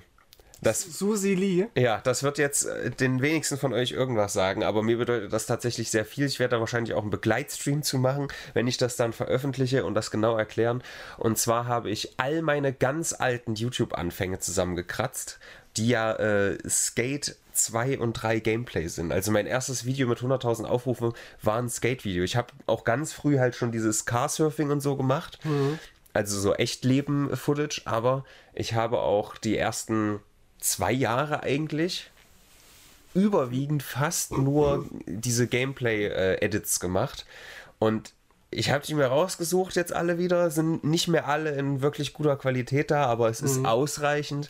Das, 0.62 0.82
Susi 0.82 1.34
Lee. 1.34 1.68
ja, 1.76 2.02
das 2.04 2.22
wird 2.22 2.38
jetzt 2.38 2.66
äh, 2.66 2.92
den 2.92 3.22
wenigsten 3.22 3.58
von 3.58 3.74
euch 3.74 3.92
irgendwas 3.92 4.34
sagen, 4.34 4.64
aber 4.64 4.84
mir 4.84 4.98
bedeutet 4.98 5.34
das 5.34 5.48
tatsächlich 5.48 5.90
sehr 5.90 6.06
viel. 6.06 6.28
Ich 6.28 6.40
werde 6.40 6.56
da 6.56 6.60
wahrscheinlich 6.60 6.94
auch 6.94 7.02
einen 7.02 7.10
Begleitstream 7.10 7.82
zu 7.82 7.98
machen, 7.98 8.28
wenn 8.54 8.68
ich 8.68 8.78
das 8.78 8.96
dann 8.96 9.12
veröffentliche 9.12 9.86
und 9.86 9.96
das 9.96 10.12
genau 10.12 10.38
erklären. 10.38 10.84
Und 11.18 11.40
zwar 11.40 11.66
habe 11.66 11.90
ich 11.90 12.14
all 12.18 12.44
meine 12.44 12.74
ganz 12.74 13.14
alten 13.14 13.56
YouTube-Anfänge 13.56 14.38
zusammengekratzt, 14.38 15.40
die 15.78 15.88
ja 15.88 16.14
äh, 16.14 16.58
Skate 16.70 17.38
2 17.54 17.98
und 18.00 18.14
3 18.14 18.40
Gameplay 18.40 18.88
sind. 18.88 19.12
Also 19.12 19.32
mein 19.32 19.48
erstes 19.48 19.86
Video 19.86 20.08
mit 20.08 20.20
100.000 20.20 20.66
Aufrufen 20.66 21.14
war 21.42 21.58
ein 21.58 21.70
Skate-Video. 21.70 22.24
Ich 22.24 22.36
habe 22.36 22.54
auch 22.68 22.84
ganz 22.84 23.14
früh 23.14 23.40
halt 23.40 23.56
schon 23.56 23.72
dieses 23.72 24.06
Car-Surfing 24.06 24.70
und 24.70 24.82
so 24.82 24.96
gemacht. 24.96 25.40
Also 26.14 26.40
so 26.40 26.54
Echtleben-Footage, 26.54 27.84
aber 27.86 28.26
ich 28.54 28.74
habe 28.74 29.00
auch 29.00 29.38
die 29.38 29.58
ersten 29.58 30.20
zwei 30.62 30.92
Jahre 30.92 31.44
eigentlich 31.44 32.10
überwiegend 33.14 33.84
fast 33.84 34.32
nur 34.32 34.86
diese 35.06 35.48
Gameplay-Edits 35.48 36.80
gemacht. 36.80 37.26
Und 37.80 38.14
ich 38.52 38.70
habe 38.70 38.86
die 38.86 38.94
mir 38.94 39.08
rausgesucht, 39.08 39.76
jetzt 39.76 39.94
alle 39.94 40.18
wieder. 40.18 40.52
Sind 40.52 40.84
nicht 40.84 41.08
mehr 41.08 41.28
alle 41.28 41.52
in 41.52 41.82
wirklich 41.82 42.14
guter 42.14 42.36
Qualität 42.36 42.92
da, 42.92 43.06
aber 43.06 43.30
es 43.30 43.42
ist 43.42 43.66
ausreichend. 43.66 44.50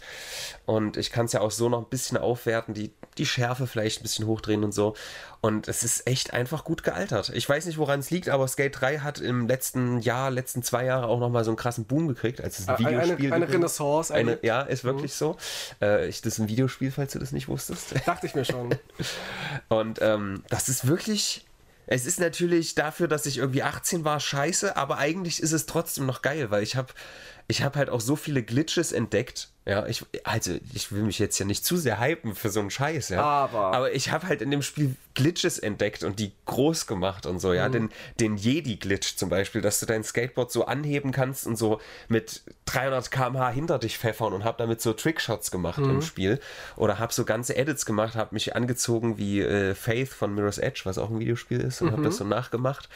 Und 0.65 0.97
ich 0.97 1.11
kann 1.11 1.25
es 1.25 1.33
ja 1.33 1.41
auch 1.41 1.51
so 1.51 1.69
noch 1.69 1.79
ein 1.79 1.89
bisschen 1.89 2.17
aufwerten, 2.17 2.73
die, 2.73 2.91
die 3.17 3.25
Schärfe 3.25 3.67
vielleicht 3.67 3.99
ein 3.99 4.03
bisschen 4.03 4.25
hochdrehen 4.25 4.63
und 4.63 4.73
so. 4.73 4.95
Und 5.41 5.67
es 5.67 5.83
ist 5.83 6.07
echt 6.07 6.33
einfach 6.33 6.63
gut 6.63 6.83
gealtert. 6.83 7.29
Ich 7.33 7.47
weiß 7.49 7.65
nicht, 7.65 7.77
woran 7.77 7.99
es 7.99 8.11
liegt, 8.11 8.29
aber 8.29 8.47
Skate 8.47 8.79
3 8.79 8.99
hat 8.99 9.19
im 9.19 9.47
letzten 9.47 9.99
Jahr, 9.99 10.29
letzten 10.31 10.63
zwei 10.63 10.85
Jahre 10.85 11.07
auch 11.07 11.19
nochmal 11.19 11.43
so 11.43 11.51
einen 11.51 11.57
krassen 11.57 11.85
Boom 11.85 12.07
gekriegt, 12.07 12.41
als 12.41 12.59
es 12.59 12.67
ein 12.67 12.75
Eine- 12.77 13.01
Videospiel 13.01 13.33
eine, 13.33 13.45
eine 13.45 13.53
Renaissance. 13.53 14.13
eine, 14.13 14.39
ja, 14.43 14.61
ist 14.61 14.83
wirklich 14.83 15.13
so. 15.13 15.37
Äh, 15.79 16.07
das 16.07 16.19
ist 16.25 16.39
ein 16.39 16.47
Videospiel, 16.47 16.91
falls 16.91 17.13
du 17.13 17.19
das 17.19 17.31
nicht 17.31 17.47
wusstest. 17.47 17.93
Dachte 18.05 18.27
ich 18.27 18.35
mir 18.35 18.45
schon. 18.45 18.75
Und 19.69 19.99
ähm, 20.01 20.43
das 20.49 20.69
ist 20.69 20.87
wirklich. 20.87 21.45
Es 21.87 22.05
ist 22.05 22.19
natürlich 22.19 22.75
dafür, 22.75 23.07
dass 23.09 23.25
ich 23.25 23.39
irgendwie 23.39 23.63
18 23.63 24.05
war, 24.05 24.19
scheiße, 24.19 24.77
aber 24.77 24.97
eigentlich 24.97 25.41
ist 25.41 25.51
es 25.51 25.65
trotzdem 25.65 26.05
noch 26.05 26.21
geil, 26.21 26.49
weil 26.51 26.63
ich 26.63 26.75
habe 26.77 26.93
ich 27.47 27.63
hab 27.63 27.75
halt 27.75 27.89
auch 27.89 27.99
so 27.99 28.15
viele 28.15 28.43
Glitches 28.43 28.91
entdeckt. 28.93 29.49
Ja, 29.63 29.85
ich, 29.85 30.03
also 30.23 30.55
ich 30.73 30.91
will 30.91 31.03
mich 31.03 31.19
jetzt 31.19 31.37
ja 31.37 31.45
nicht 31.45 31.63
zu 31.63 31.77
sehr 31.77 31.99
hypen 31.99 32.33
für 32.33 32.49
so 32.49 32.59
einen 32.61 32.71
Scheiß, 32.71 33.09
ja. 33.09 33.21
Aber- 33.21 33.73
Aber 33.75 33.93
ich 33.93 34.11
habe 34.11 34.27
halt 34.27 34.41
in 34.41 34.49
dem 34.49 34.63
Spiel 34.63 34.95
Glitches 35.13 35.59
entdeckt 35.59 36.03
und 36.03 36.17
die 36.19 36.31
groß 36.45 36.87
gemacht 36.87 37.27
und 37.27 37.39
so, 37.39 37.53
ja. 37.53 37.69
Den, 37.69 37.89
den 38.19 38.37
Jedi-Glitch 38.37 39.17
zum 39.17 39.29
Beispiel, 39.29 39.61
dass 39.61 39.79
du 39.79 39.85
dein 39.85 40.03
Skateboard 40.03 40.51
so 40.51 40.65
anheben 40.65 41.11
kannst 41.11 41.45
und 41.45 41.57
so 41.57 41.79
mit 42.07 42.41
300 42.65 43.11
km/h 43.11 43.51
hinter 43.51 43.77
dich 43.77 43.99
pfeffern 43.99 44.33
und 44.33 44.43
habe 44.45 44.57
damit 44.57 44.81
so 44.81 44.93
Trickshots 44.93 45.51
gemacht 45.51 45.77
im 45.91 46.01
Spiel. 46.01 46.39
Oder 46.75 46.97
habe 46.97 47.13
so 47.13 47.23
ganze 47.23 47.55
Edits 47.55 47.85
gemacht, 47.85 48.15
habe 48.15 48.33
mich 48.33 48.55
angezogen 48.55 49.19
wie 49.19 49.41
äh, 49.41 49.75
Faith 49.75 50.09
von 50.09 50.33
Mirror's 50.33 50.57
Edge, 50.57 50.81
was 50.85 50.97
auch 50.97 51.11
ein 51.11 51.19
Videospiel 51.19 51.59
ist, 51.61 51.81
und 51.83 51.91
habe 51.91 52.01
das 52.01 52.17
so 52.17 52.23
nachgemacht. 52.23 52.89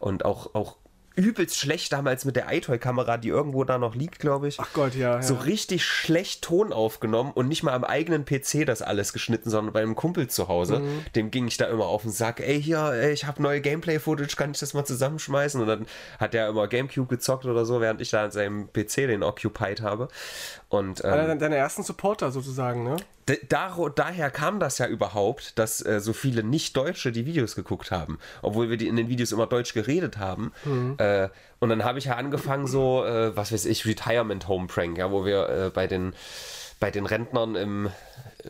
Und 0.00 0.26
auch, 0.26 0.54
auch 0.54 0.76
übelst 1.16 1.58
schlecht 1.58 1.92
damals 1.92 2.24
mit 2.24 2.36
der 2.36 2.52
iToy-Kamera, 2.52 3.16
die 3.16 3.28
irgendwo 3.28 3.64
da 3.64 3.78
noch 3.78 3.94
liegt, 3.94 4.20
glaube 4.20 4.48
ich. 4.48 4.60
Ach 4.60 4.72
Gott, 4.72 4.94
ja. 4.94 5.16
ja. 5.16 5.22
So 5.22 5.34
richtig 5.34 5.84
schlecht 5.84 6.42
Ton 6.42 6.72
aufgenommen 6.72 7.32
und 7.32 7.48
nicht 7.48 7.62
mal 7.62 7.72
am 7.72 7.84
eigenen 7.84 8.24
PC 8.24 8.64
das 8.66 8.82
alles 8.82 9.12
geschnitten, 9.12 9.50
sondern 9.50 9.72
bei 9.72 9.82
einem 9.82 9.96
Kumpel 9.96 10.28
zu 10.28 10.48
Hause. 10.48 10.80
Mhm. 10.80 11.04
Dem 11.14 11.30
ging 11.30 11.48
ich 11.48 11.56
da 11.56 11.66
immer 11.66 11.86
auf 11.86 12.02
den 12.02 12.12
Sack, 12.12 12.40
ey 12.40 12.62
hier, 12.62 12.92
ey, 12.92 13.12
ich 13.12 13.24
habe 13.26 13.42
neue 13.42 13.60
Gameplay-Footage, 13.60 14.36
kann 14.36 14.52
ich 14.52 14.58
das 14.58 14.74
mal 14.74 14.84
zusammenschmeißen? 14.84 15.60
Und 15.60 15.66
dann 15.66 15.86
hat 16.18 16.34
er 16.34 16.48
immer 16.48 16.68
Gamecube 16.68 17.08
gezockt 17.08 17.44
oder 17.44 17.64
so, 17.64 17.80
während 17.80 18.00
ich 18.00 18.10
da 18.10 18.24
an 18.24 18.30
seinem 18.30 18.68
PC 18.72 19.08
den 19.08 19.22
occupied 19.22 19.82
habe. 19.82 20.08
Und 20.68 21.04
ähm, 21.04 21.12
Einer 21.12 21.36
deiner 21.36 21.56
ersten 21.56 21.82
Supporter 21.82 22.30
sozusagen, 22.30 22.84
ne? 22.84 22.96
D- 23.28 23.38
daro- 23.48 23.90
daher 23.90 24.30
kam 24.30 24.58
das 24.60 24.78
ja 24.78 24.86
überhaupt, 24.86 25.58
dass 25.58 25.84
äh, 25.84 26.00
so 26.00 26.12
viele 26.12 26.42
Nicht-Deutsche 26.42 27.12
die 27.12 27.26
Videos 27.26 27.54
geguckt 27.54 27.90
haben, 27.90 28.18
obwohl 28.42 28.70
wir 28.70 28.76
die 28.76 28.88
in 28.88 28.96
den 28.96 29.08
Videos 29.08 29.30
immer 29.32 29.46
Deutsch 29.46 29.72
geredet 29.74 30.18
haben. 30.18 30.52
Äh, 30.98 31.28
und 31.60 31.68
dann 31.68 31.84
habe 31.84 31.98
ich 31.98 32.06
ja 32.06 32.16
angefangen, 32.16 32.66
so, 32.66 33.04
äh, 33.04 33.36
was 33.36 33.52
weiß 33.52 33.66
ich, 33.66 33.84
Retirement 33.86 34.48
Home 34.48 34.66
Prank, 34.66 34.98
ja, 34.98 35.10
wo 35.10 35.24
wir 35.24 35.48
äh, 35.48 35.70
bei 35.70 35.86
den 35.86 36.14
bei 36.80 36.90
den 36.90 37.04
Rentnern 37.04 37.56
im, 37.56 37.90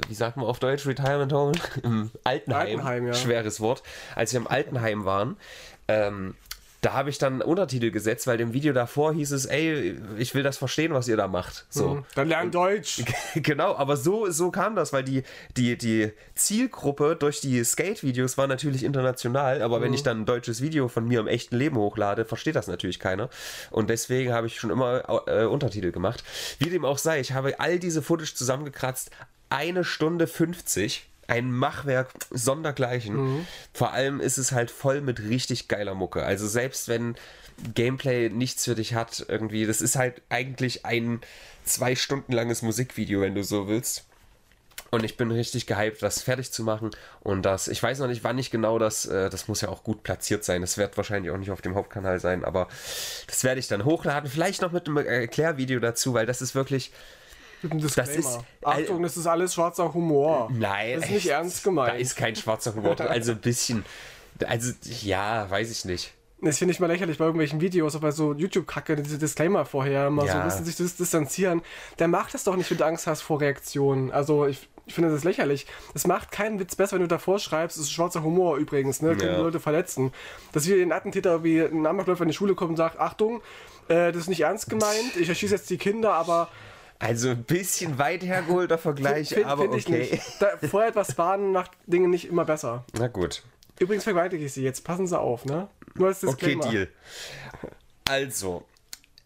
wie 0.07 0.15
sagt 0.15 0.37
man 0.37 0.47
auf 0.47 0.61
Deutsch, 0.61 0.87
Retirement 0.87 1.33
Home? 1.33 1.51
Im 1.83 2.13
Altenheim. 2.23 2.61
Altenheim, 2.69 3.07
ja. 3.09 3.13
Schweres 3.15 3.59
Wort. 3.61 3.83
Als 4.15 4.33
wir 4.33 4.39
im 4.41 4.47
Altenheim 4.47 5.05
waren, 5.05 5.37
ähm, 5.89 6.37
da 6.81 6.95
habe 6.95 7.11
ich 7.11 7.19
dann 7.19 7.43
Untertitel 7.43 7.91
gesetzt, 7.91 8.27
weil 8.27 8.39
dem 8.39 8.55
Video 8.55 8.73
davor 8.73 9.13
hieß 9.13 9.33
es, 9.33 9.45
ey, 9.45 9.99
ich 10.17 10.35
will 10.35 10.43
das 10.43 10.57
verstehen, 10.57 10.95
was 10.95 11.09
ihr 11.09 11.17
da 11.17 11.29
macht. 11.29 11.67
So. 11.69 12.05
Dann 12.15 12.29
lern 12.29 12.51
Deutsch. 12.51 13.03
Genau, 13.35 13.77
aber 13.77 13.97
so, 13.97 14.31
so 14.31 14.51
kam 14.51 14.75
das, 14.75 14.93
weil 14.93 15.05
die, 15.05 15.23
die, 15.57 15.77
die 15.77 16.13
Zielgruppe 16.35 17.17
durch 17.17 17.41
die 17.41 17.63
Skate-Videos 17.63 18.39
war 18.39 18.47
natürlich 18.47 18.83
international, 18.83 19.63
aber 19.63 19.81
wenn 19.81 19.93
ich 19.93 20.03
dann 20.03 20.23
ein 20.23 20.27
deutsches 20.27 20.61
Video 20.63 20.89
von 20.89 21.07
mir 21.07 21.21
im 21.21 21.27
echten 21.27 21.57
Leben 21.57 21.77
hochlade, 21.77 22.25
versteht 22.25 22.57
das 22.57 22.67
natürlich 22.67 22.99
keiner. 22.99 23.29
Und 23.71 23.91
deswegen 23.91 24.33
habe 24.33 24.47
ich 24.47 24.59
schon 24.59 24.71
immer 24.71 25.25
äh, 25.27 25.45
Untertitel 25.45 25.93
gemacht. 25.93 26.25
Wie 26.59 26.71
dem 26.71 26.85
auch 26.85 26.99
sei, 26.99 27.21
ich 27.21 27.33
habe 27.33 27.61
all 27.61 27.79
diese 27.79 28.03
Footage 28.03 28.35
zusammengekratzt, 28.35 29.11
eine 29.49 29.85
Stunde 29.85 30.27
50. 30.27 31.10
Ein 31.31 31.53
Machwerk 31.53 32.11
sondergleichen. 32.31 33.47
Vor 33.73 33.93
allem 33.93 34.21
ist 34.21 34.37
es 34.37 34.53
halt 34.53 34.71
voll 34.71 35.01
mit 35.01 35.21
richtig 35.21 35.69
geiler 35.69 35.95
Mucke. 35.95 36.25
Also 36.25 36.49
selbst 36.49 36.89
wenn 36.89 37.15
Gameplay 37.75 38.29
nichts 38.31 38.65
für 38.65 38.75
dich 38.75 38.95
hat, 38.95 39.25
irgendwie, 39.29 39.67
das 39.67 39.81
ist 39.81 39.97
halt 39.97 40.23
eigentlich 40.29 40.85
ein 40.85 41.21
zwei 41.65 41.95
Stunden 41.95 42.33
langes 42.33 42.63
Musikvideo, 42.63 43.21
wenn 43.21 43.35
du 43.35 43.45
so 43.45 43.69
willst. 43.69 44.07
Und 44.91 45.05
ich 45.05 45.17
bin 45.17 45.31
richtig 45.31 45.67
gehypt, 45.67 46.03
das 46.03 46.21
fertig 46.21 46.51
zu 46.51 46.65
machen. 46.65 46.91
Und 47.21 47.43
das, 47.43 47.69
ich 47.69 47.81
weiß 47.81 48.01
noch 48.01 48.09
nicht, 48.09 48.25
wann 48.25 48.39
ich 48.39 48.51
genau 48.51 48.79
das, 48.81 49.07
äh, 49.07 49.31
das 49.31 49.47
muss 49.47 49.61
ja 49.61 49.69
auch 49.69 49.85
gut 49.85 50.03
platziert 50.03 50.43
sein. 50.43 50.63
Das 50.63 50.79
wird 50.79 50.97
wahrscheinlich 50.97 51.31
auch 51.31 51.37
nicht 51.37 51.53
auf 51.53 51.63
dem 51.63 51.77
Hauptkanal 51.77 52.19
sein, 52.19 52.45
aber 52.45 52.67
das 53.29 53.45
werde 53.45 53.61
ich 53.61 53.69
dann 53.69 53.85
hochladen. 53.85 54.29
Vielleicht 54.29 54.63
noch 54.63 54.73
mit 54.73 54.89
einem 54.89 54.97
Erklärvideo 54.97 55.79
dazu, 55.79 56.13
weil 56.15 56.27
das 56.27 56.43
ist 56.43 56.57
wirklich, 56.57 56.91
Mit 57.63 57.73
einem 57.73 57.81
Disclaimer. 57.81 58.11
ist- 58.13 58.39
Achtung, 58.63 59.03
das 59.03 59.17
ist 59.17 59.27
alles 59.27 59.55
schwarzer 59.55 59.93
Humor. 59.95 60.49
nein. 60.53 60.95
Das 60.97 61.05
ist 61.05 61.11
nicht 61.11 61.25
echt, 61.27 61.35
ernst 61.35 61.65
gemeint. 61.65 61.93
Da 61.93 61.97
ist 61.97 62.17
kein 62.17 62.35
schwarzer 62.37 62.75
Humor. 62.75 62.99
Also 63.01 63.33
ein 63.33 63.39
bisschen, 63.41 63.85
also 64.47 64.73
ja, 65.03 65.49
weiß 65.51 65.71
ich 65.71 65.85
nicht. 65.85 66.13
Das 66.43 66.57
finde 66.57 66.73
ich 66.73 66.81
mal 66.81 66.87
lächerlich 66.87 67.19
bei 67.19 67.27
irgendwelchen 67.27 67.61
Videos, 67.61 67.99
bei 68.01 68.11
so 68.13 68.33
YouTube-Kacke, 68.33 68.97
diese 68.97 69.19
Disclaimer 69.19 69.67
vorher, 69.67 70.09
mal 70.09 70.23
so 70.23 70.29
Ja. 70.29 70.41
ein 70.41 70.49
bisschen 70.49 70.65
sich 70.65 70.77
das 70.77 70.97
distanzieren. 70.97 71.61
Der 71.99 72.09
macht 72.09 72.33
das 72.33 72.45
doch 72.45 72.57
nicht, 72.57 72.71
wenn 72.71 72.79
du 72.79 72.87
Angst 72.87 73.07
hast 73.07 73.21
vor 73.21 73.43
Reaktionen. 73.43 74.11
Also 74.11 74.47
ich, 74.47 74.67
ich 74.87 74.95
finde 74.95 75.11
das 75.11 75.23
lächerlich. 75.23 75.67
Es 75.93 76.07
macht 76.07 76.33
keinen 76.33 76.59
Witz 76.59 76.77
besser, 76.77 76.93
wenn 76.95 77.03
du 77.03 77.09
davor 77.09 77.39
schreibst, 77.41 77.77
es 77.77 77.83
ist 77.85 77.93
schwarzer 77.93 78.23
Humor 78.23 78.57
übrigens, 78.57 79.03
ne? 79.03 79.11
Können 79.17 79.33
Ja. 79.33 79.37
die 79.37 79.43
Leute 79.43 79.61
verletzen. 79.61 80.13
Dass 80.53 80.67
wir 80.67 80.77
den 80.77 80.93
Attentäter 80.93 81.45
wie 81.45 81.61
ein 81.61 81.87
Amokläufer 81.87 82.23
in 82.23 82.29
die 82.29 82.35
Schule 82.35 82.55
kommt 82.55 82.71
und 82.71 82.77
sagt, 82.77 82.99
Achtung, 82.99 83.43
äh, 83.89 84.11
das 84.11 84.23
ist 84.23 84.29
nicht 84.29 84.41
ernst 84.41 84.71
gemeint, 84.71 85.17
ich 85.19 85.29
erschieße 85.29 85.55
jetzt 85.57 85.69
die 85.69 85.77
Kinder, 85.77 86.15
aber 86.15 86.49
Also 87.01 87.31
ein 87.31 87.43
bisschen 87.45 87.99
weit 87.99 88.23
hergeholter 88.23 88.79
Vergleich, 88.79 89.31
find- 89.31 89.47
aber 89.47 89.63
find 89.65 89.75
ich 89.77 89.87
okay. 89.89 90.21
Da, 90.39 90.69
vorher 90.69 90.91
etwas 90.91 91.17
warnen 91.19 91.51
macht 91.51 91.73
Dinge 91.87 92.07
nicht 92.09 92.27
immer 92.29 92.45
besser. 92.45 92.85
Na 92.97 93.09
gut. 93.09 93.43
Übrigens 93.79 94.05
vergewaltige 94.05 94.45
ich 94.45 94.53
sie 94.53 94.63
jetzt, 94.63 94.85
passen 94.85 95.07
Sie 95.07 95.19
auf, 95.19 95.45
ne? 95.47 95.69
Nur 95.95 96.09
als 96.09 96.23
Okay, 96.23 96.55
Disclaimer. 96.55 96.71
Deal. 96.71 96.89
Also, 98.09 98.65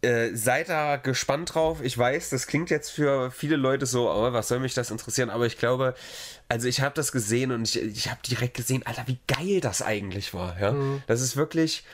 äh, 0.02 0.30
seid 0.34 0.68
da 0.68 0.96
gespannt 0.96 1.54
drauf. 1.54 1.80
Ich 1.82 1.96
weiß, 1.98 2.30
das 2.30 2.46
klingt 2.46 2.70
jetzt 2.70 2.90
für 2.90 3.30
viele 3.30 3.56
Leute 3.56 3.86
so, 3.86 4.10
oh, 4.10 4.32
was 4.32 4.48
soll 4.48 4.60
mich 4.60 4.74
das 4.74 4.90
interessieren? 4.90 5.30
Aber 5.30 5.46
ich 5.46 5.58
glaube, 5.58 5.94
also 6.48 6.68
ich 6.68 6.80
habe 6.80 6.94
das 6.94 7.10
gesehen 7.10 7.50
und 7.50 7.62
ich, 7.68 7.82
ich 7.82 8.10
habe 8.10 8.20
direkt 8.28 8.54
gesehen, 8.54 8.84
Alter, 8.86 9.04
wie 9.06 9.18
geil 9.26 9.60
das 9.60 9.82
eigentlich 9.82 10.32
war. 10.34 10.60
Ja? 10.60 10.76
Das 11.06 11.20
ist 11.20 11.36
wirklich. 11.36 11.84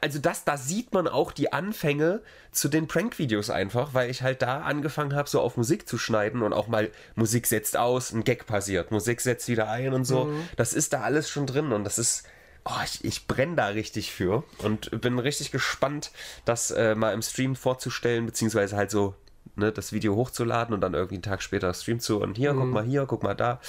Also 0.00 0.18
das, 0.18 0.44
da 0.44 0.56
sieht 0.56 0.92
man 0.92 1.08
auch 1.08 1.32
die 1.32 1.52
Anfänge 1.52 2.22
zu 2.52 2.68
den 2.68 2.86
Prank-Videos 2.88 3.50
einfach, 3.50 3.94
weil 3.94 4.10
ich 4.10 4.22
halt 4.22 4.42
da 4.42 4.62
angefangen 4.62 5.14
habe, 5.14 5.28
so 5.28 5.40
auf 5.40 5.56
Musik 5.56 5.88
zu 5.88 5.98
schneiden 5.98 6.42
und 6.42 6.52
auch 6.52 6.68
mal 6.68 6.90
Musik 7.14 7.46
setzt 7.46 7.76
aus, 7.76 8.12
ein 8.12 8.24
Gag 8.24 8.46
passiert, 8.46 8.90
Musik 8.90 9.20
setzt 9.20 9.48
wieder 9.48 9.68
ein 9.68 9.92
und 9.92 10.04
so. 10.04 10.26
Das 10.56 10.72
ist 10.72 10.92
da 10.92 11.02
alles 11.02 11.28
schon 11.28 11.46
drin 11.46 11.72
und 11.72 11.84
das 11.84 11.98
ist, 11.98 12.24
Oh, 12.64 12.82
ich, 12.84 13.02
ich 13.02 13.26
brenne 13.26 13.56
da 13.56 13.68
richtig 13.68 14.12
für 14.12 14.44
und 14.58 15.00
bin 15.00 15.18
richtig 15.18 15.52
gespannt, 15.52 16.10
das 16.44 16.70
äh, 16.70 16.94
mal 16.94 17.14
im 17.14 17.22
Stream 17.22 17.56
vorzustellen, 17.56 18.26
beziehungsweise 18.26 18.76
halt 18.76 18.90
so 18.90 19.14
ne, 19.56 19.72
das 19.72 19.92
Video 19.92 20.14
hochzuladen 20.16 20.74
und 20.74 20.80
dann 20.82 20.92
irgendwie 20.92 21.14
einen 21.14 21.22
Tag 21.22 21.42
später 21.42 21.72
Stream 21.72 22.00
zu 22.00 22.20
und 22.20 22.36
hier, 22.36 22.52
guck 22.54 22.70
mal 22.70 22.84
hier, 22.84 23.06
guck 23.06 23.22
mal 23.22 23.34
da. 23.34 23.60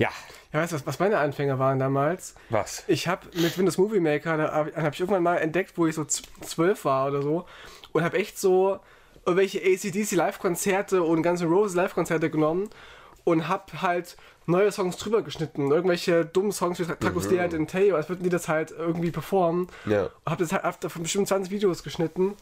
Ja, 0.00 0.08
Ja, 0.52 0.60
weißt 0.60 0.72
du, 0.72 0.76
was, 0.76 0.86
was 0.86 0.98
meine 0.98 1.18
Anfänge 1.18 1.58
waren 1.58 1.78
damals? 1.78 2.34
was? 2.48 2.84
Ich 2.88 3.06
habe 3.06 3.26
mit 3.34 3.56
Windows 3.58 3.78
Movie 3.78 4.00
Maker, 4.00 4.36
da 4.36 4.52
habe 4.52 4.72
hab 4.74 4.94
ich 4.94 5.00
irgendwann 5.00 5.22
mal 5.22 5.36
entdeckt, 5.36 5.76
wo 5.76 5.86
ich 5.86 5.94
so 5.94 6.04
zwölf 6.04 6.84
war 6.84 7.08
oder 7.08 7.22
so 7.22 7.44
und 7.92 8.02
habe 8.02 8.18
echt 8.18 8.38
so 8.38 8.80
irgendwelche 9.26 9.60
ACDC 9.60 10.12
Live-Konzerte 10.12 11.02
und 11.02 11.22
ganze 11.22 11.44
Rose 11.44 11.76
Live-Konzerte 11.76 12.30
genommen 12.30 12.70
und 13.24 13.46
habe 13.48 13.82
halt 13.82 14.16
neue 14.46 14.72
Songs 14.72 14.96
drüber 14.96 15.22
geschnitten. 15.22 15.70
Irgendwelche 15.70 16.24
dummen 16.24 16.52
Songs 16.52 16.78
wie 16.78 16.84
Tracostea 16.84 17.46
mhm. 17.48 17.54
und 17.54 17.66
Teo, 17.68 17.96
als 17.96 18.08
würden 18.08 18.22
die 18.24 18.30
das 18.30 18.48
halt 18.48 18.70
irgendwie 18.70 19.10
performen. 19.10 19.68
Ja. 19.84 20.08
Habe 20.26 20.42
das 20.42 20.52
halt 20.52 20.64
hab 20.64 20.80
davon 20.80 21.02
bestimmt 21.02 21.28
20 21.28 21.52
Videos 21.52 21.82
geschnitten 21.82 22.34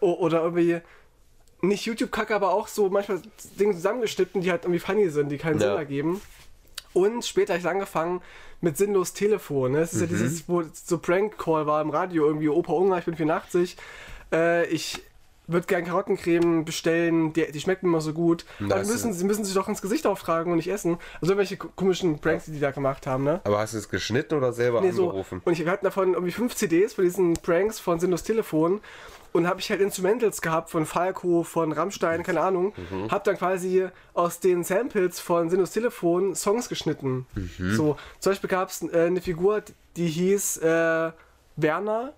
O 0.00 0.12
oder 0.12 0.42
irgendwie 0.42 0.80
nicht 1.60 1.86
YouTube-Kacke, 1.86 2.34
aber 2.34 2.52
auch 2.52 2.68
so 2.68 2.88
manchmal 2.88 3.20
Dinge 3.58 3.74
zusammengeschnitten, 3.74 4.42
die 4.42 4.50
halt 4.50 4.64
irgendwie 4.64 4.78
funny 4.78 5.08
sind, 5.08 5.30
die 5.30 5.38
keinen 5.38 5.58
Ja. 5.60 5.68
Sinn 5.70 5.76
ergeben. 5.78 6.20
Und 6.98 7.24
später 7.24 7.52
habe 7.54 7.60
ich 7.60 7.68
angefangen 7.68 8.20
mit 8.60 8.76
sinnlos 8.76 9.12
Telefon. 9.12 9.72
Ne? 9.72 9.80
Das 9.80 9.92
ist 9.94 10.00
ja 10.00 10.06
dieses, 10.06 10.48
wo 10.48 10.62
so 10.72 10.98
Prank-Call 10.98 11.66
war 11.66 11.80
im 11.82 11.90
Radio, 11.90 12.26
irgendwie 12.26 12.48
Opa 12.48 12.72
Unger, 12.72 12.98
ich 12.98 13.04
bin 13.04 13.14
84. 13.16 13.76
Äh, 14.32 14.66
ich 14.66 15.02
würde 15.50 15.66
gern 15.66 15.84
Karottencreme 15.84 16.64
bestellen, 16.66 17.32
die, 17.32 17.50
die 17.50 17.60
schmeckt 17.60 17.82
mir 17.82 17.88
immer 17.88 18.02
so 18.02 18.12
gut. 18.12 18.44
Aber 18.60 18.68
Das 18.80 18.88
müssen, 18.88 19.14
sie 19.14 19.24
müssen 19.24 19.44
sich 19.46 19.54
doch 19.54 19.66
ins 19.68 19.80
Gesicht 19.80 20.06
auftragen 20.06 20.50
und 20.52 20.58
nicht 20.58 20.70
essen. 20.70 20.98
Also 21.22 21.32
irgendwelche 21.32 21.56
ko- 21.56 21.68
komischen 21.74 22.18
Pranks, 22.18 22.44
die 22.44 22.52
die 22.52 22.60
da 22.60 22.70
gemacht 22.70 23.06
haben, 23.06 23.24
ne? 23.24 23.40
Aber 23.44 23.58
hast 23.58 23.72
du 23.72 23.78
es 23.78 23.88
geschnitten 23.88 24.34
oder 24.34 24.52
selber 24.52 24.82
Nee, 24.82 24.90
so. 24.90 25.04
angerufen? 25.06 25.40
Und 25.44 25.52
ich 25.54 25.64
wir 25.64 25.70
hatten 25.72 25.86
davon 25.86 26.12
irgendwie 26.12 26.32
fünf 26.32 26.54
CDs 26.54 26.92
von 26.92 27.04
diesen 27.04 27.32
Pranks 27.34 27.78
von 27.80 27.98
Sinnlos 27.98 28.24
Telefon 28.24 28.80
und 29.32 29.46
habe 29.46 29.60
ich 29.60 29.70
halt 29.70 29.80
Instrumentals 29.80 30.40
gehabt 30.42 30.70
von 30.70 30.86
Falco, 30.86 31.42
von 31.42 31.72
Rammstein, 31.72 32.22
keine 32.22 32.40
Ahnung. 32.40 32.72
Mhm. 32.90 33.10
Hab 33.10 33.24
dann 33.24 33.36
quasi 33.36 33.86
aus 34.14 34.40
den 34.40 34.64
Samples 34.64 35.20
von 35.20 35.50
Sinnlos 35.50 35.70
Telefon 35.72 36.34
Songs 36.34 36.68
geschnitten. 36.68 37.26
Mhm. 37.34 37.74
So, 37.74 37.96
zum 38.18 38.30
Beispiel 38.32 38.50
gab 38.50 38.68
es 38.70 38.82
äh, 38.82 39.06
eine 39.06 39.20
Figur, 39.20 39.62
die 39.96 40.06
hieß 40.08 40.58
äh, 40.58 41.12
Werner. 41.56 42.12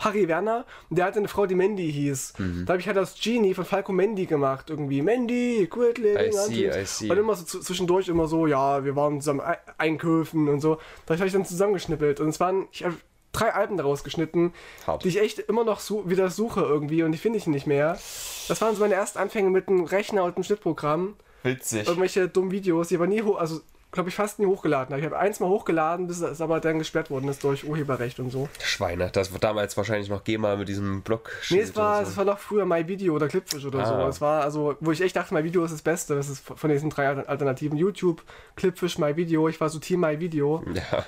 Harry 0.00 0.26
Werner, 0.26 0.66
und 0.90 0.98
der 0.98 1.06
hatte 1.06 1.20
eine 1.20 1.28
Frau, 1.28 1.46
die 1.46 1.54
Mandy 1.54 1.90
hieß. 1.90 2.34
Mhm. 2.38 2.64
Da 2.66 2.72
habe 2.72 2.80
ich 2.80 2.88
halt 2.88 2.98
aus 2.98 3.14
Genie 3.18 3.54
von 3.54 3.64
Falco 3.64 3.92
Mandy 3.92 4.26
gemacht, 4.26 4.68
irgendwie. 4.68 5.00
Mandy, 5.02 5.68
quit 5.70 5.98
living 5.98 6.30
I 6.30 6.32
see, 6.32 6.68
on 6.70 6.80
I 6.80 6.84
see. 6.84 7.10
Und 7.10 7.16
immer 7.16 7.34
so 7.36 7.60
zwischendurch 7.60 8.08
immer 8.08 8.26
so, 8.26 8.48
ja, 8.48 8.84
wir 8.84 8.96
waren 8.96 9.20
zusammen 9.20 9.40
ei- 9.40 9.56
einkaufen 9.78 10.48
und 10.48 10.60
so. 10.60 10.78
Da 11.06 11.14
habe 11.14 11.26
ich 11.26 11.32
dann 11.32 11.44
zusammengeschnippelt. 11.46 12.18
Und 12.18 12.30
es 12.30 12.40
waren, 12.40 12.66
ich 12.72 12.84
habe 12.84 12.96
drei 13.34 13.52
Alben 13.52 13.76
daraus 13.76 14.04
geschnitten, 14.04 14.52
Hart. 14.86 15.04
die 15.04 15.08
ich 15.08 15.20
echt 15.20 15.38
immer 15.40 15.64
noch 15.64 15.80
su 15.80 16.08
wieder 16.08 16.30
suche 16.30 16.60
irgendwie 16.60 17.02
und 17.02 17.12
die 17.12 17.18
finde 17.18 17.38
ich 17.38 17.46
nicht 17.46 17.66
mehr. 17.66 17.98
Das 18.48 18.60
waren 18.60 18.74
so 18.74 18.80
meine 18.80 18.94
ersten 18.94 19.18
Anfänge 19.18 19.50
mit 19.50 19.68
einem 19.68 19.84
Rechner 19.84 20.24
und 20.24 20.36
einem 20.36 20.44
Schnittprogramm. 20.44 21.16
Witzig. 21.42 21.86
Irgendwelche 21.86 22.28
dummen 22.28 22.50
Videos, 22.50 22.88
die 22.88 22.96
aber 22.96 23.06
nie 23.06 23.22
hoch, 23.22 23.38
also 23.38 23.60
glaube 23.94 24.08
ich 24.08 24.14
fast 24.14 24.38
nie 24.38 24.46
hochgeladen 24.46 24.92
habe. 24.92 25.00
Ich 25.00 25.06
habe 25.06 25.18
eins 25.18 25.40
mal 25.40 25.48
hochgeladen, 25.48 26.06
bis 26.06 26.20
es 26.20 26.40
aber 26.40 26.60
dann 26.60 26.78
gesperrt 26.78 27.10
worden 27.10 27.28
ist 27.28 27.42
durch 27.44 27.64
Urheberrecht 27.64 28.18
und 28.18 28.30
so. 28.30 28.48
Schweine. 28.62 29.08
Das 29.10 29.32
war 29.32 29.38
damals 29.38 29.76
wahrscheinlich 29.76 30.10
noch 30.10 30.24
GEMA 30.24 30.56
mit 30.56 30.68
diesem 30.68 31.02
Block. 31.02 31.30
Nee, 31.50 31.60
es 31.60 31.74
war, 31.76 32.02
es 32.02 32.16
war 32.16 32.24
noch 32.24 32.38
früher 32.38 32.66
My 32.66 32.86
Video 32.86 33.14
oder 33.14 33.28
Clipfish 33.28 33.64
oder 33.64 33.86
so. 33.86 33.94
Ah. 33.94 34.08
Es 34.08 34.20
war 34.20 34.42
also, 34.42 34.76
wo 34.80 34.90
ich 34.90 35.00
echt 35.00 35.16
dachte, 35.16 35.32
My 35.32 35.44
Video 35.44 35.64
ist 35.64 35.72
das 35.72 35.82
Beste. 35.82 36.16
Das 36.16 36.28
ist 36.28 36.44
von 36.44 36.70
diesen 36.70 36.90
drei 36.90 37.08
Alternativen. 37.08 37.78
YouTube, 37.78 38.22
Clipfish, 38.56 38.98
My 38.98 39.16
Video. 39.16 39.48
Ich 39.48 39.60
war 39.60 39.68
so 39.68 39.78
Team 39.78 40.00
My 40.00 40.18
Video. 40.18 40.62
Ja, 40.74 41.04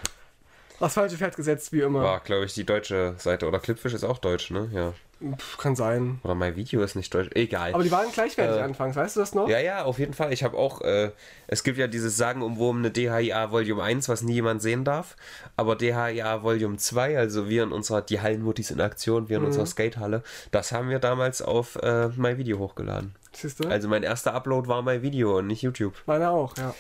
Aufs 0.81 0.95
falsche 0.95 1.17
Pferd 1.17 1.37
gesetzt, 1.37 1.73
wie 1.73 1.81
immer. 1.81 2.03
war, 2.03 2.21
glaube 2.21 2.45
ich, 2.45 2.55
die 2.55 2.65
deutsche 2.65 3.15
Seite. 3.19 3.47
Oder 3.47 3.59
Clipfish 3.61 3.95
ist 3.95 4.05
auch 4.05 4.19
deutsch, 4.19 4.51
ne? 4.51 4.69
Ja. 4.73 4.93
Pff, 5.35 5.57
kann 5.57 5.75
sein. 5.75 6.21
Oder 6.25 6.35
mein 6.35 6.57
Video 6.57 6.83
ist 6.83 6.95
nicht 6.95 7.15
deutsch. 7.15 7.31
Egal. 7.35 7.73
Aber 7.73 7.83
die 7.83 7.91
waren 7.91 8.13
gleichwertig 8.13 8.59
Äh, 8.59 8.63
anfangs, 8.63 8.97
weißt 8.97 9.17
du 9.17 9.21
das 9.21 9.35
noch? 9.35 9.49
Ja, 9.49 9.59
ja, 9.59 9.85
auf 9.85 9.99
jeden 9.99 10.13
Fall. 10.13 10.31
Ich 10.35 10.45
habe 10.45 10.59
auch, 10.59 10.83
äh, 10.83 11.11
es 11.47 11.65
gibt 11.65 11.79
ja 11.79 11.87
dieses 11.87 12.19
sagenumwobene 12.19 12.91
DHIA 12.91 13.51
Volume 13.51 13.83
1, 13.83 14.11
was 14.11 14.21
nie 14.21 14.35
jemand 14.35 14.61
sehen 14.61 14.85
darf. 14.85 15.17
Aber 15.57 15.75
DHIA 15.77 16.43
Volume 16.43 16.77
2, 16.77 17.17
also 17.17 17.49
wir 17.49 17.63
in 17.63 17.73
unserer, 17.73 18.03
die 18.03 18.21
Hallenmuttis 18.21 18.71
in 18.71 18.79
Aktion, 18.83 19.31
wir 19.31 19.39
in 19.39 19.45
unserer 19.47 19.65
Skatehalle, 19.65 20.23
das 20.51 20.73
haben 20.73 20.91
wir 20.91 20.99
damals 20.99 21.41
auf 21.41 21.77
äh, 21.77 22.09
mein 22.17 22.37
Video 22.37 22.59
hochgeladen. 22.59 23.15
Siehst 23.33 23.65
du? 23.65 23.69
Also 23.69 23.89
mein 23.89 24.03
erster 24.03 24.35
Upload 24.35 24.69
war 24.69 24.83
mein 24.83 25.01
Video 25.01 25.39
und 25.39 25.47
nicht 25.47 25.63
YouTube. 25.63 25.95
Meine 26.05 26.29
auch, 26.29 26.55
ja. 26.59 26.75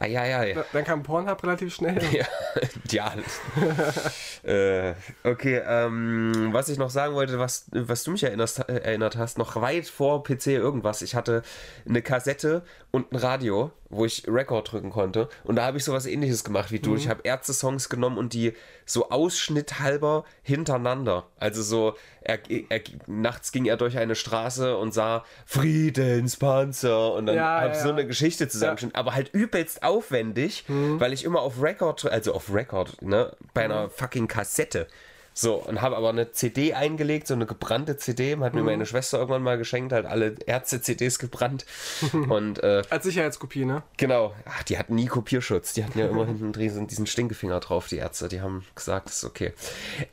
Eieiei. 0.00 0.54
Da- 0.54 0.64
Dann 0.72 0.84
kam 0.84 1.02
Pornhub 1.02 1.42
relativ 1.42 1.74
schnell. 1.74 1.98
Ja, 2.12 2.24
ja. 2.90 3.12
äh, 4.42 4.94
okay, 5.24 5.62
ähm, 5.66 6.48
was 6.52 6.68
ich 6.68 6.78
noch 6.78 6.90
sagen 6.90 7.14
wollte, 7.14 7.38
was, 7.38 7.66
was 7.72 8.04
du 8.04 8.12
mich 8.12 8.22
erinnerst, 8.22 8.60
erinnert 8.60 9.16
hast, 9.16 9.38
noch 9.38 9.60
weit 9.60 9.86
vor 9.86 10.22
PC 10.22 10.48
irgendwas. 10.48 11.02
Ich 11.02 11.14
hatte 11.14 11.42
eine 11.88 12.02
Kassette 12.02 12.62
und 12.90 13.12
ein 13.12 13.16
Radio, 13.16 13.70
wo 13.88 14.04
ich 14.04 14.24
Record 14.26 14.72
drücken 14.72 14.90
konnte. 14.90 15.28
Und 15.44 15.56
da 15.56 15.64
habe 15.64 15.78
ich 15.78 15.84
sowas 15.84 16.06
ähnliches 16.06 16.44
gemacht 16.44 16.70
wie 16.72 16.80
du. 16.80 16.96
Ich 16.96 17.08
habe 17.08 17.20
Ärzte-Songs 17.24 17.88
genommen 17.88 18.18
und 18.18 18.32
die 18.32 18.54
so 18.84 19.10
ausschnitthalber 19.10 20.24
hintereinander. 20.42 21.26
Also 21.38 21.62
so, 21.62 21.94
er, 22.20 22.38
er, 22.48 22.80
nachts 23.06 23.52
ging 23.52 23.66
er 23.66 23.76
durch 23.76 23.96
eine 23.98 24.14
Straße 24.14 24.76
und 24.76 24.92
sah 24.92 25.24
Friedenspanzer 25.46 27.12
und 27.14 27.26
dann 27.26 27.36
Ja, 27.36 27.60
habe 27.60 27.70
ich 27.70 27.76
ja, 27.76 27.82
so 27.82 27.88
ja. 27.88 27.94
eine 27.94 28.06
Geschichte 28.06 28.48
zusammengeschnitten, 28.48 28.96
aber 28.98 29.14
halt 29.14 29.32
übelst 29.32 29.82
aufwendig, 29.82 30.64
weil 30.68 31.12
ich 31.12 31.24
immer 31.24 31.40
auf 31.40 31.62
Record, 31.62 32.04
also 32.06 32.34
auf 32.34 32.52
Record, 32.52 33.00
ne, 33.02 33.36
bei 33.54 33.64
einer 33.64 33.90
fucking 33.90 34.28
Kassette. 34.30 34.86
So, 35.32 35.54
und 35.54 35.80
habe 35.80 35.96
aber 35.96 36.08
eine 36.08 36.32
CD 36.32 36.74
eingelegt, 36.74 37.26
so 37.26 37.34
eine 37.34 37.46
gebrannte 37.46 37.96
CD, 37.96 38.36
hat 38.38 38.52
mir 38.52 38.62
meine 38.62 38.84
Schwester 38.84 39.18
irgendwann 39.18 39.42
mal 39.42 39.56
geschenkt, 39.58 39.92
halt 39.92 40.04
alle 40.04 40.34
Ärzte-CDs 40.44 41.18
gebrannt. 41.18 41.64
und 42.12 42.62
äh, 42.62 42.82
Als 42.90 43.04
Sicherheitskopie, 43.04 43.64
ne? 43.64 43.82
genau, 43.96 44.34
ach, 44.44 44.62
die 44.64 44.76
hatten 44.76 44.96
nie 44.96 45.06
Kopierschutz, 45.06 45.72
die 45.72 45.84
hatten 45.84 45.98
ja 45.98 46.08
immer 46.08 46.26
hinten 46.26 46.52
diesen, 46.52 46.88
diesen 46.88 47.06
Stinkefinger 47.06 47.60
drauf, 47.60 47.86
die 47.88 47.96
Ärzte, 47.96 48.28
die 48.28 48.40
haben 48.40 48.66
gesagt, 48.74 49.06
das 49.06 49.18
ist 49.18 49.24
okay. 49.24 49.54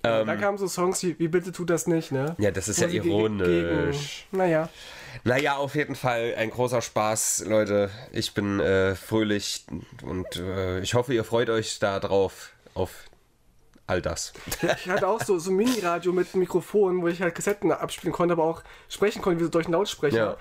Ähm, 0.04 0.28
da 0.28 0.36
kamen 0.36 0.58
so 0.58 0.68
Songs 0.68 1.02
wie, 1.04 1.18
wie 1.20 1.28
bitte 1.28 1.52
tut 1.52 1.72
das 1.72 1.88
nicht, 1.88 2.12
ne? 2.12 2.36
ja, 2.38 2.52
das 2.52 2.70
ist 2.70 2.80
Wo 2.80 2.86
ja 2.86 3.04
ironisch. 3.04 4.28
Gegen, 4.32 4.38
naja. 4.38 4.70
Naja, 5.24 5.56
auf 5.58 5.74
jeden 5.76 5.96
Fall 5.96 6.36
ein 6.38 6.52
großer 6.52 6.82
Spaß, 6.82 7.46
Leute. 7.48 7.90
Ich 8.12 8.34
bin 8.34 8.60
äh, 8.60 8.94
fröhlich 8.94 9.66
und 10.04 10.36
äh, 10.36 10.80
ich 10.82 10.94
hoffe, 10.94 11.14
ihr 11.14 11.24
freut 11.24 11.50
euch 11.50 11.80
da 11.80 12.00
drauf, 12.00 12.52
auf 12.76 13.08
all 13.88 14.02
das. 14.02 14.34
Ich 14.62 14.90
hatte 14.90 15.08
auch 15.08 15.22
so, 15.24 15.40
so 15.40 15.50
ein 15.50 15.56
Mini-Radio 15.56 16.12
mit 16.14 16.34
einem 16.34 16.42
Mikrofon, 16.42 17.02
wo 17.02 17.08
ich 17.08 17.22
halt 17.22 17.34
Kassetten 17.34 17.72
abspielen 17.72 18.14
konnte, 18.14 18.34
aber 18.34 18.44
auch 18.44 18.62
sprechen 18.90 19.22
konnte, 19.22 19.40
wie 19.40 19.46
so 19.46 19.50
durch 19.50 19.66
einen 19.66 19.74
Lautsprecher. 19.74 20.18
Ja. 20.18 20.38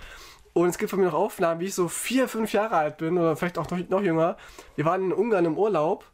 Und 0.52 0.68
es 0.68 0.78
gibt 0.78 0.90
von 0.90 0.98
mir 0.98 1.06
noch 1.06 1.14
Aufnahmen, 1.14 1.60
wie 1.60 1.66
ich 1.66 1.74
so 1.74 1.86
vier, 1.88 2.28
fünf 2.28 2.52
Jahre 2.52 2.76
alt 2.76 2.96
bin 2.98 3.18
oder 3.18 3.36
vielleicht 3.36 3.58
auch 3.58 3.70
noch, 3.70 3.78
noch 3.88 4.02
jünger. 4.02 4.36
Wir 4.74 4.84
waren 4.84 5.04
in 5.04 5.12
Ungarn 5.12 5.44
im 5.44 5.56
Urlaub 5.58 6.04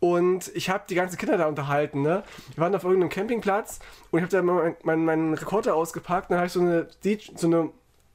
und 0.00 0.50
ich 0.54 0.68
habe 0.70 0.84
die 0.88 0.94
ganzen 0.94 1.16
Kinder 1.16 1.38
da 1.38 1.46
unterhalten. 1.46 2.02
Ne? 2.02 2.22
Wir 2.54 2.62
waren 2.62 2.74
auf 2.74 2.84
irgendeinem 2.84 3.08
Campingplatz 3.08 3.78
und 4.10 4.18
ich 4.18 4.22
habe 4.22 4.30
da 4.36 4.42
meinen 4.42 4.76
mein, 4.82 5.04
mein 5.04 5.34
Rekorder 5.34 5.74
ausgepackt 5.74 6.28
und 6.30 6.34
dann 6.34 6.38
habe 6.40 6.46
ich 6.46 6.52
so 6.52 6.60
eine, 6.60 6.88
so 7.36 7.46
eine 7.46 7.70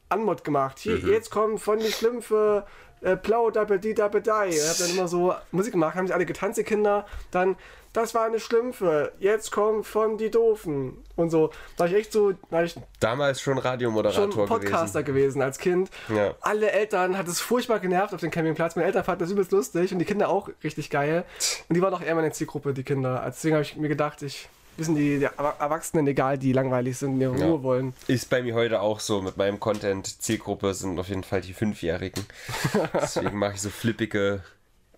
Anmod 0.09 0.43
gemacht. 0.43 0.77
Hier, 0.79 0.97
Mhm. 0.97 1.09
jetzt 1.09 1.31
kommt 1.31 1.59
von 1.59 1.79
die 1.79 1.91
Schlümpfe 1.91 2.65
äh, 3.01 3.17
Plau, 3.17 3.49
Double 3.49 3.79
D, 3.79 3.95
Double 3.95 4.21
Die. 4.21 4.29
Und 4.29 4.69
hab 4.69 4.77
dann 4.77 4.89
immer 4.91 5.07
so 5.07 5.33
Musik 5.51 5.71
gemacht, 5.71 5.95
haben 5.95 6.05
sich 6.05 6.13
alle 6.13 6.27
getanzt, 6.27 6.59
die 6.59 6.63
Kinder. 6.63 7.07
Dann, 7.31 7.55
das 7.93 8.13
war 8.15 8.25
eine 8.25 8.39
Schlümpfe, 8.39 9.11
jetzt 9.19 9.51
kommt 9.51 9.85
von 9.85 10.17
die 10.17 10.31
Doofen. 10.31 11.03
Und 11.15 11.29
so. 11.29 11.49
Da 11.77 11.83
war 11.83 11.87
ich 11.91 11.95
echt 11.95 12.11
so, 12.13 12.31
da 12.31 12.37
war 12.49 12.63
ich 12.63 12.75
Damals 12.99 13.41
schon 13.41 13.57
Radiomoderator 13.57 14.31
schon 14.31 14.45
Podcaster 14.47 15.03
gewesen. 15.03 15.41
als 15.41 15.57
Kind. 15.59 15.89
Ja. 16.09 16.33
Alle 16.41 16.71
Eltern 16.71 17.17
hat 17.17 17.27
es 17.27 17.39
furchtbar 17.41 17.79
genervt 17.79 18.13
auf 18.13 18.21
dem 18.21 18.31
Campingplatz. 18.31 18.75
Meine 18.75 18.87
Eltern 18.87 19.03
fanden 19.03 19.19
das 19.23 19.31
übelst 19.31 19.51
lustig 19.51 19.91
und 19.93 19.99
die 19.99 20.05
Kinder 20.05 20.29
auch 20.29 20.49
richtig 20.63 20.89
geil. 20.89 21.25
Und 21.69 21.75
die 21.75 21.81
waren 21.81 21.93
auch 21.93 22.01
eher 22.01 22.15
meine 22.15 22.31
Zielgruppe, 22.31 22.73
die 22.73 22.83
Kinder. 22.83 23.21
Also 23.21 23.35
Deswegen 23.35 23.55
habe 23.55 23.63
ich 23.63 23.75
mir 23.75 23.89
gedacht, 23.89 24.21
ich 24.21 24.49
wissen 24.77 24.95
die, 24.95 25.19
die 25.19 25.27
Erwa- 25.27 25.59
Erwachsenen 25.59 26.07
egal, 26.07 26.37
die 26.37 26.53
gewaltig 26.53 26.97
sind, 26.97 27.19
ihre 27.19 27.37
Ja. 27.37 27.45
Ruhe 27.47 27.61
wollen. 27.61 27.93
Ist 28.07 28.29
bei 28.29 28.41
mir 28.41 28.55
heute 28.55 28.81
auch 28.81 28.99
so 29.01 29.21
mit 29.21 29.35
meinem 29.37 29.59
Content. 29.59 30.21
Zielgruppe 30.23 30.73
sind 30.73 30.97
auf 30.97 31.09
jeden 31.09 31.23
Fall 31.23 31.41
die 31.41 31.53
Fünfjährigen. 31.53 32.25
Deswegen 32.93 33.37
mache 33.37 33.55
ich 33.55 33.61
so 33.61 33.69
flippige 33.69 34.41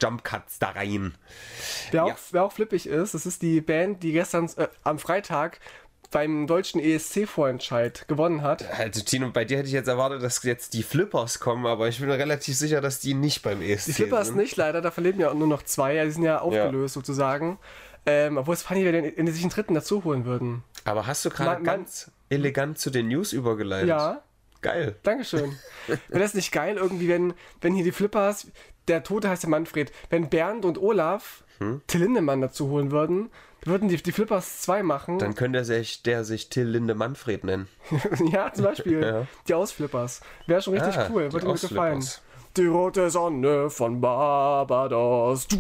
Jump 0.04 0.24
Cuts 0.24 0.60
da 0.60 0.70
rein. 0.72 1.16
Wer, 1.92 2.06
Ja. 2.08 2.14
auch, 2.14 2.18
wer 2.32 2.44
auch 2.44 2.52
flippig 2.52 2.88
ist, 2.88 3.14
das 3.14 3.26
ist 3.26 3.42
die 3.42 3.62
Band, 3.62 4.04
die 4.04 4.12
gestern 4.12 4.50
äh, 4.58 4.68
am 4.84 5.00
Freitag 5.00 5.60
beim 6.12 6.46
deutschen 6.46 6.80
ESC-Vorentscheid 6.80 8.08
gewonnen 8.08 8.42
hat. 8.44 8.70
Also 8.78 9.02
Tino, 9.02 9.30
bei 9.32 9.46
dir 9.46 9.58
hätte 9.58 9.68
ich 9.68 9.74
jetzt 9.74 9.88
erwartet, 9.88 10.22
dass 10.22 10.44
jetzt 10.44 10.74
die 10.74 10.84
Flippers 10.84 11.40
kommen, 11.40 11.66
aber 11.66 11.88
ich 11.88 12.00
bin 12.00 12.12
relativ 12.12 12.56
sicher, 12.56 12.82
dass 12.82 13.00
die 13.00 13.14
nicht 13.14 13.42
beim 13.42 13.62
ESC 13.62 13.86
Die 13.88 13.94
Flippers 13.94 14.28
sind. 14.28 14.38
nicht 14.38 14.56
leider, 14.58 14.82
da 14.82 14.92
verleben 14.92 15.20
ja 15.20 15.34
nur 15.34 15.48
noch 15.48 15.64
zwei, 15.64 15.96
ja, 15.96 16.06
die 16.06 16.12
sind 16.12 16.24
ja 16.24 16.40
aufgelöst 16.40 16.94
sozusagen. 16.94 17.58
Ähm, 18.06 18.38
obwohl 18.38 18.54
es 18.54 18.62
funny 18.64 18.84
wäre, 18.84 19.14
wenn 19.16 19.26
die 19.26 19.32
sich 19.32 19.44
einen 19.44 19.52
dritten 19.52 19.74
dazu 19.74 20.04
holen 20.04 20.26
würden. 20.26 20.64
Aber 20.84 21.08
hast 21.08 21.24
du 21.24 21.30
gerade 21.30 21.64
ganz 21.64 22.12
elegant 22.30 22.78
zu 22.78 22.90
den 22.90 23.08
News 23.08 23.32
übergeleitet? 23.34 23.88
Ja, 23.90 24.22
Geil. 24.62 24.96
Dankeschön. 25.04 25.58
Wäre 25.88 26.20
das 26.24 26.34
nicht 26.36 26.52
geil, 26.54 26.78
irgendwie, 26.78 27.10
wenn, 27.10 27.34
wenn 27.60 27.74
hier 27.74 27.84
die 27.84 27.92
Flippers, 27.92 28.48
der 28.88 29.04
Tote 29.04 29.30
heißt 29.30 29.44
ja 29.44 29.50
Manfred, 29.50 29.92
wenn 30.10 30.30
Bernd 30.30 30.66
und 30.66 30.78
Olaf 30.78 31.44
Hm? 31.60 31.82
Till 31.88 32.02
Lindemann 32.02 32.42
dazu 32.42 32.68
holen 32.70 32.92
würden, 32.92 33.30
würden 33.64 33.88
die, 33.88 33.98
die 33.98 34.12
Flippers 34.12 34.62
2 34.62 34.84
machen. 34.84 35.20
Dann 35.20 35.36
könnte 35.36 35.60
er 35.60 35.66
sich, 35.66 36.04
der 36.04 36.24
sich 36.24 36.50
Till 36.50 36.68
Linde 36.68 36.96
Manfred 36.96 37.44
nennen. 37.44 37.68
ja, 38.32 38.52
zum 38.52 38.66
Beispiel. 38.66 39.02
Ja. 39.04 39.28
Die 39.48 39.54
Ausflippers. 39.54 40.22
Wäre 40.48 40.62
schon 40.62 40.74
richtig 40.74 40.98
Ah, 40.98 41.08
cool, 41.12 41.32
würde 41.32 41.46
mir 41.46 41.54
gefallen. 41.54 42.04
Die 42.58 42.66
rote 42.66 43.10
Sonne 43.10 43.70
von 43.70 44.02
Barbados. 44.02 45.48
Du, 45.48 45.58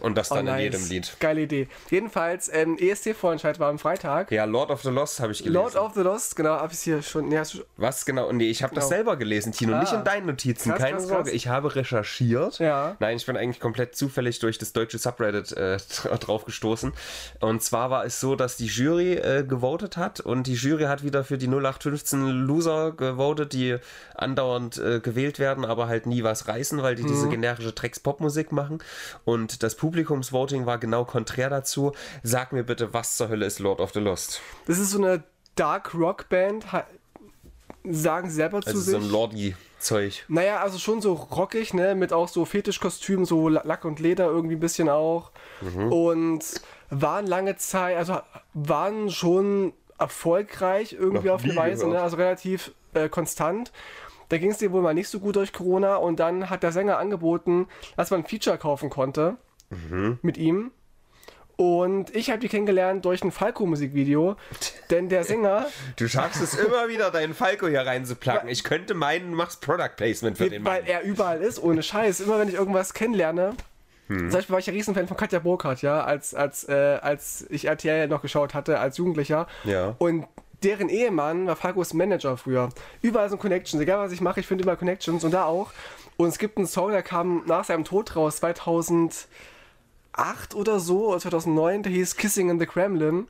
Und 0.00 0.16
das 0.16 0.30
oh, 0.30 0.36
dann 0.36 0.46
in 0.46 0.52
nice. 0.52 0.62
jedem 0.62 0.88
Lied. 0.88 1.16
Geile 1.20 1.40
Idee. 1.42 1.68
Jedenfalls, 1.90 2.50
ähm, 2.52 2.76
ESC-Vorentscheid 2.78 3.58
war 3.58 3.68
am 3.68 3.78
Freitag. 3.78 4.30
Ja, 4.30 4.44
Lord 4.44 4.70
of 4.70 4.82
the 4.82 4.90
Lost 4.90 5.20
habe 5.20 5.32
ich 5.32 5.38
gelesen. 5.38 5.54
Lord 5.54 5.76
of 5.76 5.94
the 5.94 6.00
Lost, 6.00 6.36
genau, 6.36 6.50
hab 6.56 6.72
ich 6.72 6.80
hier 6.80 7.02
schon. 7.02 7.28
Nee, 7.28 7.40
du, 7.52 7.64
Was 7.76 8.04
genau? 8.04 8.30
Nee, 8.32 8.50
ich 8.50 8.62
habe 8.62 8.74
das 8.74 8.84
Genau. 8.84 8.96
selber 8.96 9.16
gelesen, 9.16 9.52
Tino. 9.52 9.74
Ah. 9.74 9.80
Nicht 9.80 9.92
in 9.92 10.04
deinen 10.04 10.26
Notizen. 10.26 10.70
Krass, 10.70 10.78
Keine 10.80 10.96
krass, 10.96 11.08
Sorge. 11.08 11.22
krass. 11.24 11.32
Ich 11.32 11.48
habe 11.48 11.74
recherchiert. 11.74 12.58
Ja. 12.58 12.96
Nein, 13.00 13.16
ich 13.16 13.26
bin 13.26 13.36
eigentlich 13.36 13.60
komplett 13.60 13.96
zufällig 13.96 14.38
durch 14.38 14.58
das 14.58 14.72
deutsche 14.72 14.98
Subreddit 14.98 15.52
äh, 15.52 15.78
drauf 16.20 16.44
gestoßen. 16.44 16.92
Und 17.40 17.62
zwar 17.62 17.90
war 17.90 18.04
es 18.04 18.20
so, 18.20 18.36
dass 18.36 18.56
die 18.56 18.66
Jury 18.66 19.14
äh, 19.14 19.44
gewotet 19.44 19.96
hat 19.96 20.20
und 20.20 20.46
die 20.46 20.54
Jury 20.54 20.84
hat 20.84 21.02
wieder 21.02 21.24
für 21.24 21.38
die 21.38 21.46
0815 21.48 22.26
Loser 22.28 22.92
gewotet, 22.92 23.52
die 23.52 23.76
andauernd 24.14 24.78
äh, 24.78 25.00
gewählt 25.00 25.38
werden, 25.38 25.64
aber 25.64 25.88
halt 25.88 26.06
nie 26.06 26.22
was 26.22 26.48
reißen, 26.48 26.82
weil 26.82 26.94
die 26.94 27.02
Mhm. 27.02 27.08
diese 27.08 27.28
generische 27.28 27.72
Drecks-Pop-Musik 27.72 28.52
machen. 28.52 28.78
Und 29.24 29.62
das 29.62 29.74
Publikumsvoting 29.76 30.66
war 30.66 30.78
genau 30.78 31.04
konträr 31.04 31.50
dazu. 31.50 31.92
Sag 32.22 32.52
mir 32.52 32.64
bitte, 32.64 32.92
was 32.94 33.16
zur 33.16 33.28
Hölle 33.28 33.46
ist 33.46 33.58
Lord 33.58 33.80
of 33.80 33.92
the 33.92 34.00
Lost? 34.00 34.40
das 34.66 34.78
ist 34.78 34.90
so 34.90 34.98
eine 34.98 35.22
Dark 35.56 35.94
Rock 35.94 36.28
Band, 36.28 36.64
sagen 37.84 38.28
sie 38.30 38.36
selber 38.36 38.60
zu 38.60 38.68
Also 38.70 38.80
sich. 38.80 38.92
so 38.92 38.98
ein 38.98 39.10
Lordi-Zeug. 39.10 40.24
Naja, 40.28 40.60
also 40.60 40.78
schon 40.78 41.00
so 41.00 41.14
rockig, 41.14 41.74
ne? 41.74 41.94
Mit 41.94 42.12
auch 42.12 42.28
so 42.28 42.44
Fetischkostümen, 42.44 43.24
so 43.24 43.48
La- 43.48 43.62
Lack 43.64 43.84
und 43.84 44.00
Leder 44.00 44.26
irgendwie 44.26 44.56
ein 44.56 44.60
bisschen 44.60 44.88
auch. 44.88 45.30
Mhm. 45.60 45.92
Und 45.92 46.44
waren 46.90 47.26
lange 47.26 47.56
Zeit, 47.56 47.96
also 47.96 48.18
waren 48.54 49.10
schon 49.10 49.72
erfolgreich 49.98 50.92
irgendwie 50.92 51.28
Noch 51.28 51.34
auf 51.34 51.44
eine 51.44 51.56
Weise, 51.56 51.88
ne? 51.88 52.00
Also 52.00 52.16
relativ 52.16 52.72
äh, 52.94 53.08
konstant. 53.08 53.72
Da 54.28 54.38
ging 54.38 54.50
es 54.50 54.58
dir 54.58 54.72
wohl 54.72 54.82
mal 54.82 54.94
nicht 54.94 55.08
so 55.08 55.20
gut 55.20 55.36
durch 55.36 55.52
Corona 55.52 55.96
und 55.96 56.20
dann 56.20 56.50
hat 56.50 56.62
der 56.62 56.72
Sänger 56.72 56.98
angeboten, 56.98 57.66
dass 57.96 58.10
man 58.10 58.20
ein 58.20 58.26
Feature 58.26 58.58
kaufen 58.58 58.90
konnte 58.90 59.36
Mhm. 59.70 60.18
mit 60.22 60.36
ihm. 60.38 60.70
Und 61.56 62.14
ich 62.14 62.30
habe 62.30 62.38
die 62.38 62.48
kennengelernt 62.48 63.04
durch 63.04 63.22
ein 63.24 63.32
Falco-Musikvideo, 63.32 64.36
denn 64.90 65.08
der 65.08 65.24
Sänger 65.24 65.66
Du 65.96 66.06
schaffst 66.08 66.40
es 66.40 66.54
immer 66.54 66.88
wieder, 66.88 67.10
deinen 67.10 67.34
Falco 67.34 67.66
hier 67.66 67.80
reinzuplacken. 67.84 68.48
Ich 68.48 68.62
könnte 68.62 68.94
meinen, 68.94 69.32
du 69.32 69.36
machst 69.36 69.60
Product 69.60 69.90
Placement 69.96 70.38
für 70.38 70.48
den 70.48 70.64
weil 70.64 70.82
Mann. 70.82 70.88
er 70.90 71.02
überall 71.02 71.42
ist, 71.42 71.60
ohne 71.62 71.82
Scheiß. 71.82 72.20
Immer 72.20 72.38
wenn 72.38 72.48
ich 72.48 72.54
irgendwas 72.54 72.94
kennenlerne. 72.94 73.54
Zum 74.06 74.30
Beispiel 74.30 74.52
war 74.54 74.58
ich 74.58 74.64
ja 74.66 74.72
Riesenfan 74.72 75.06
von 75.06 75.18
Katja 75.18 75.38
Burkhardt, 75.40 75.82
ja, 75.82 76.02
als, 76.02 76.32
als, 76.34 76.66
äh, 76.66 76.98
als 77.02 77.44
ich 77.50 77.66
RTL 77.66 78.08
noch 78.08 78.22
geschaut 78.22 78.54
hatte, 78.54 78.78
als 78.80 78.96
Jugendlicher. 78.96 79.46
Ja. 79.64 79.96
Und 79.98 80.26
deren 80.62 80.88
Ehemann 80.88 81.46
war 81.46 81.56
Falcos 81.56 81.94
Manager 81.94 82.36
früher. 82.36 82.68
Überall 83.02 83.28
sind 83.28 83.40
Connections, 83.40 83.82
egal 83.82 83.98
was 83.98 84.12
ich 84.12 84.20
mache, 84.20 84.40
ich 84.40 84.46
finde 84.46 84.62
überall 84.62 84.76
Connections 84.76 85.24
und 85.24 85.32
da 85.32 85.44
auch. 85.44 85.72
Und 86.16 86.28
es 86.28 86.38
gibt 86.38 86.58
einen 86.58 86.66
Song, 86.66 86.90
der 86.90 87.02
kam 87.02 87.44
nach 87.46 87.64
seinem 87.64 87.84
Tod 87.84 88.16
raus, 88.16 88.38
2008 88.38 89.28
oder 90.54 90.80
so, 90.80 91.08
oder 91.08 91.20
2009, 91.20 91.84
der 91.84 91.92
hieß 91.92 92.16
Kissing 92.16 92.50
in 92.50 92.58
the 92.58 92.66
Kremlin. 92.66 93.28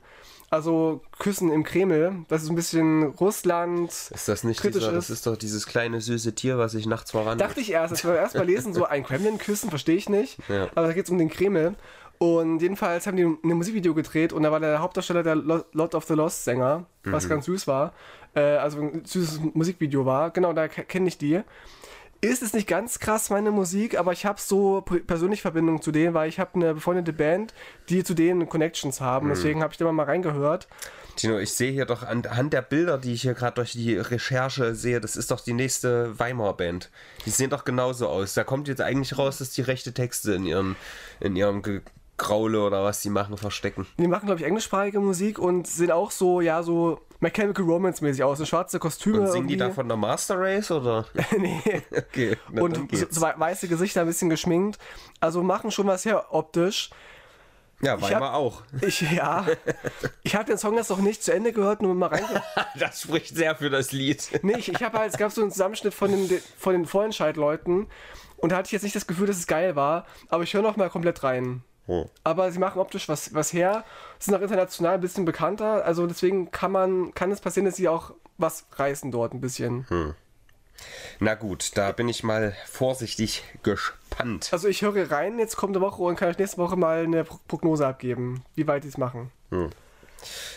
Also 0.51 1.01
Küssen 1.19 1.51
im 1.51 1.63
Kreml. 1.63 2.25
Das 2.27 2.41
ist 2.41 2.49
ein 2.49 2.55
bisschen 2.55 3.03
Russland. 3.03 3.91
Ist 3.91 4.27
das 4.27 4.43
nicht 4.43 4.59
kritisch 4.59 4.81
dieser, 4.81 4.93
das 4.93 5.11
ist. 5.11 5.17
ist 5.17 5.27
doch 5.27 5.37
dieses 5.37 5.67
kleine 5.67 6.01
süße 6.01 6.33
Tier, 6.33 6.57
was 6.57 6.71
sich 6.71 6.87
nachts 6.87 7.11
voran. 7.11 7.37
Dachte 7.37 7.59
ich 7.59 7.71
erst, 7.71 7.91
als 7.91 8.03
wir 8.03 8.15
erst 8.15 8.33
mal 8.33 8.47
lesen, 8.47 8.73
so 8.73 8.85
ein 8.85 9.03
Kremlin 9.03 9.37
küssen, 9.37 9.69
verstehe 9.69 9.95
ich 9.95 10.09
nicht. 10.09 10.39
Ja. 10.49 10.67
Aber 10.73 10.87
da 10.87 10.93
geht 10.93 11.05
es 11.05 11.11
um 11.11 11.19
den 11.19 11.29
Kreml. 11.29 11.75
Und 12.19 12.61
jedenfalls 12.61 13.07
haben 13.07 13.15
die 13.17 13.23
ein 13.23 13.37
Musikvideo 13.41 13.93
gedreht 13.93 14.33
und 14.33 14.43
da 14.43 14.51
war 14.51 14.59
der 14.59 14.79
Hauptdarsteller 14.79 15.23
der 15.23 15.35
Lo- 15.35 15.63
Lord 15.71 15.95
of 15.95 16.03
the 16.03 16.13
Lost 16.15 16.43
Sänger, 16.43 16.85
was 17.05 17.23
Mhm. 17.25 17.29
ganz 17.29 17.45
süß 17.45 17.65
war. 17.65 17.93
Äh, 18.35 18.41
also 18.57 18.81
ein 18.81 19.05
süßes 19.05 19.39
Musikvideo 19.53 20.05
war. 20.05 20.29
Genau, 20.31 20.51
da 20.53 20.67
kenne 20.67 21.07
ich 21.07 21.17
die. 21.17 21.41
Ist 22.21 22.43
es 22.43 22.51
nicht 22.51 22.67
ganz 22.67 22.99
krass, 22.99 23.29
meine 23.29 23.49
Musik, 23.51 23.97
aber 23.97 24.11
ich 24.11 24.25
habe 24.25 24.41
so 24.41 24.81
p- 24.81 24.99
persönlich 24.99 25.41
Verbindung 25.41 25.81
zu 25.81 25.93
denen, 25.93 26.13
weil 26.13 26.27
ich 26.27 26.37
habe 26.37 26.55
eine 26.55 26.73
befreundete 26.73 27.13
Band, 27.13 27.53
die 27.87 28.03
zu 28.03 28.13
denen 28.13 28.49
Connections 28.49 28.99
haben. 28.99 29.27
Mhm. 29.27 29.31
Deswegen 29.31 29.63
habe 29.63 29.71
ich 29.71 29.77
da 29.77 29.89
mal 29.89 30.03
reingehört. 30.03 30.67
Tino, 31.15 31.37
ich 31.37 31.53
sehe 31.53 31.71
hier 31.71 31.85
doch 31.85 32.03
anhand 32.03 32.51
der 32.51 32.61
Bilder, 32.61 32.97
die 32.97 33.13
ich 33.13 33.21
hier 33.21 33.33
gerade 33.35 33.55
durch 33.55 33.71
die 33.71 33.95
Recherche 33.95 34.75
sehe, 34.75 34.99
das 34.99 35.15
ist 35.15 35.31
doch 35.31 35.39
die 35.39 35.53
nächste 35.53 36.19
Weimar-Band. 36.19 36.89
Die 37.25 37.29
sehen 37.29 37.49
doch 37.49 37.63
genauso 37.63 38.07
aus. 38.09 38.33
Da 38.33 38.43
kommt 38.43 38.67
jetzt 38.67 38.81
eigentlich 38.81 39.17
raus, 39.17 39.37
dass 39.37 39.51
die 39.51 39.61
rechte 39.61 39.93
Texte 39.93 40.33
in 40.33 40.45
ihren, 40.45 40.75
in 41.21 41.37
ihrem 41.37 41.61
Gekraule 42.19 42.61
oder 42.61 42.83
was 42.83 43.01
die 43.01 43.09
machen, 43.09 43.37
verstecken. 43.37 43.87
Die 43.97 44.07
machen, 44.07 44.27
glaube 44.27 44.41
ich, 44.41 44.45
englischsprachige 44.45 44.99
Musik 44.99 45.39
und 45.39 45.65
sehen 45.65 45.89
auch 45.91 46.11
so, 46.11 46.41
ja, 46.41 46.61
so 46.61 46.99
Mechanical 47.21 47.65
Romance 47.65 48.03
mäßig 48.03 48.23
aus. 48.23 48.37
So 48.37 48.45
schwarze 48.45 48.77
Kostüme. 48.77 49.21
Und 49.21 49.31
singen 49.31 49.47
die 49.47 49.57
da 49.57 49.71
von 49.71 49.87
der 49.87 49.97
Master 49.97 50.39
Race 50.39 50.69
oder? 50.69 51.05
nee. 51.37 51.61
Okay, 51.91 52.37
na, 52.51 52.61
Und 52.61 52.95
so, 52.95 53.05
so 53.09 53.21
weiße 53.21 53.67
Gesichter 53.67 54.01
ein 54.01 54.07
bisschen 54.07 54.29
geschminkt. 54.29 54.77
Also 55.19 55.41
machen 55.43 55.71
schon 55.71 55.87
was 55.87 56.05
her 56.05 56.27
optisch. 56.33 56.91
Ja, 57.81 57.93
hab- 57.93 58.01
Weimar 58.01 58.35
auch. 58.35 58.61
Ich, 58.81 59.01
ja. 59.01 59.45
ich 60.23 60.35
habe 60.35 60.45
den 60.45 60.57
Song 60.57 60.75
jetzt 60.75 60.89
noch 60.89 60.99
nicht 60.99 61.23
zu 61.23 61.33
Ende 61.33 61.53
gehört, 61.53 61.81
nur 61.81 61.95
mal 61.95 62.07
reingehört. 62.07 62.43
Das 62.77 63.01
spricht 63.01 63.35
sehr 63.35 63.55
für 63.55 63.69
das 63.69 63.91
Lied. 63.91 64.39
Nee, 64.43 64.57
ich, 64.57 64.69
ich 64.69 64.83
habe 64.83 64.99
halt, 64.99 65.11
es 65.13 65.17
gab 65.17 65.31
so 65.31 65.41
einen 65.41 65.51
Zusammenschnitt 65.51 65.93
von 65.93 66.11
den, 66.11 66.41
von 66.57 66.73
den 66.73 66.85
Vorentscheid-Leuten 66.85 67.87
und 68.37 68.51
da 68.51 68.57
hatte 68.57 68.67
ich 68.67 68.71
jetzt 68.73 68.83
nicht 68.83 68.95
das 68.95 69.07
Gefühl, 69.07 69.27
dass 69.27 69.37
es 69.37 69.47
geil 69.47 69.75
war, 69.75 70.05
aber 70.29 70.43
ich 70.43 70.53
höre 70.53 70.61
noch 70.61 70.75
mal 70.77 70.89
komplett 70.89 71.23
rein. 71.23 71.63
Aber 72.23 72.51
sie 72.51 72.59
machen 72.59 72.79
optisch 72.79 73.09
was, 73.09 73.33
was 73.33 73.51
her, 73.53 73.83
sind 74.19 74.35
auch 74.35 74.41
international 74.41 74.95
ein 74.95 75.01
bisschen 75.01 75.25
bekannter, 75.25 75.83
also 75.85 76.07
deswegen 76.07 76.51
kann 76.51 76.71
man, 76.71 77.13
kann 77.13 77.31
es 77.31 77.41
passieren, 77.41 77.65
dass 77.65 77.75
sie 77.75 77.87
auch 77.89 78.13
was 78.37 78.65
reißen 78.73 79.11
dort 79.11 79.33
ein 79.33 79.41
bisschen. 79.41 79.85
Na 81.19 81.35
gut, 81.35 81.71
da 81.75 81.91
bin 81.91 82.07
ich 82.07 82.23
mal 82.23 82.55
vorsichtig 82.65 83.43
gespannt. 83.63 84.47
Also 84.53 84.69
ich 84.69 84.81
höre 84.81 85.11
rein 85.11 85.37
jetzt 85.37 85.57
kommende 85.57 85.81
Woche 85.81 86.01
und 86.01 86.15
kann 86.15 86.29
euch 86.29 86.37
nächste 86.37 86.57
Woche 86.57 86.77
mal 86.77 87.03
eine 87.03 87.25
Pro- 87.25 87.39
Prognose 87.49 87.85
abgeben, 87.85 88.43
wie 88.55 88.65
weit 88.67 88.85
die 88.85 88.87
es 88.87 88.97
machen. 88.97 89.31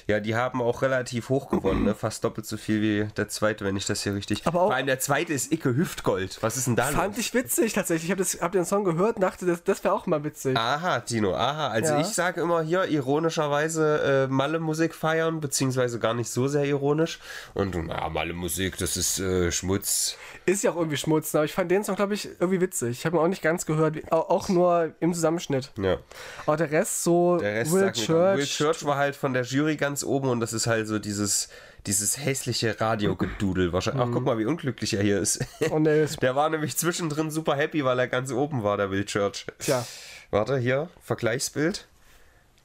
Ja, 0.06 0.20
die 0.20 0.34
haben 0.34 0.60
auch 0.62 0.82
relativ 0.82 1.28
hoch 1.28 1.48
gewonnen, 1.50 1.84
ne? 1.84 1.94
fast 1.94 2.24
doppelt 2.24 2.46
so 2.46 2.56
viel 2.56 2.80
wie 2.82 3.08
der 3.16 3.28
zweite, 3.28 3.64
wenn 3.64 3.76
ich 3.76 3.86
das 3.86 4.02
hier 4.02 4.14
richtig. 4.14 4.46
Aber 4.46 4.62
auch- 4.62 4.66
Vor 4.68 4.74
allem 4.74 4.86
der 4.86 5.00
zweite 5.00 5.32
ist 5.32 5.52
Icke 5.52 5.74
Hüftgold. 5.76 6.38
Was 6.42 6.56
ist 6.56 6.66
denn 6.66 6.76
da 6.76 6.84
Fand 6.84 7.16
los? 7.16 7.26
ich 7.26 7.34
witzig 7.34 7.72
tatsächlich. 7.72 8.10
Ich 8.10 8.10
habe 8.10 8.24
hab 8.44 8.52
den 8.52 8.64
Song 8.64 8.84
gehört 8.84 9.16
und 9.16 9.22
dachte, 9.22 9.46
das, 9.46 9.62
das 9.64 9.82
wäre 9.84 9.94
auch 9.94 10.06
mal 10.06 10.24
witzig. 10.24 10.56
Aha, 10.56 11.00
Tino, 11.00 11.34
aha. 11.34 11.68
Also 11.68 11.94
Ja. 11.94 12.00
ich 12.00 12.08
sage 12.08 12.40
immer 12.40 12.62
hier 12.62 12.84
ironischerweise 13.32 14.26
äh, 14.28 14.32
Malle-Musik 14.32 14.94
feiern, 14.94 15.40
beziehungsweise 15.40 15.98
gar 15.98 16.14
nicht 16.14 16.28
so 16.30 16.48
sehr 16.48 16.64
ironisch. 16.64 17.18
Und 17.54 17.74
na, 17.86 18.08
Malle-Musik, 18.08 18.76
das 18.78 18.96
ist 18.96 19.18
äh, 19.20 19.50
Schmutz. 19.52 20.16
Ist 20.46 20.64
ja 20.64 20.72
auch 20.72 20.76
irgendwie 20.76 20.96
Schmutz, 20.96 21.32
ne? 21.32 21.40
aber 21.40 21.44
ich 21.44 21.52
fand 21.52 21.70
den 21.70 21.84
Song, 21.84 21.94
glaube 21.96 22.14
ich, 22.14 22.28
irgendwie 22.40 22.60
witzig. 22.60 22.98
Ich 22.98 23.06
habe 23.06 23.16
ihn 23.16 23.20
auch 23.20 23.28
nicht 23.28 23.42
ganz 23.42 23.64
gehört, 23.66 23.96
auch 24.12 24.48
nur 24.48 24.92
im 25.00 25.14
Zusammenschnitt. 25.14 25.70
Ja. 25.78 25.98
Aber 26.46 26.56
der 26.56 26.70
Rest 26.70 27.04
so 27.04 27.38
Der 27.38 27.54
Rest 27.54 27.72
Will 27.72 27.92
Church. 27.92 28.38
Will 28.38 28.46
Church 28.46 28.84
war 28.84 28.96
halt 28.96 29.14
von 29.16 29.32
der 29.32 29.44
Jury 29.52 29.76
ganz 29.76 30.02
oben 30.04 30.28
und 30.28 30.40
das 30.40 30.52
ist 30.52 30.66
halt 30.66 30.86
so 30.88 30.98
dieses, 30.98 31.48
dieses 31.86 32.18
hässliche 32.24 32.80
Radiogedudel. 32.80 33.72
Wahrscheinlich. 33.72 34.02
Ach, 34.06 34.10
guck 34.12 34.24
mal, 34.24 34.38
wie 34.38 34.44
unglücklich 34.46 34.94
er 34.94 35.02
hier 35.02 35.18
ist. 35.20 35.44
Und 35.70 35.84
der 35.84 36.02
ist, 36.04 36.22
Der 36.22 36.34
war 36.36 36.48
nämlich 36.50 36.76
zwischendrin 36.76 37.30
super 37.30 37.54
happy, 37.56 37.84
weil 37.84 37.98
er 37.98 38.08
ganz 38.08 38.32
oben 38.32 38.62
war, 38.62 38.76
der 38.76 38.90
Will 38.90 39.04
Church. 39.04 39.46
tja, 39.58 39.84
Warte, 40.30 40.58
hier, 40.58 40.88
Vergleichsbild. 41.02 41.86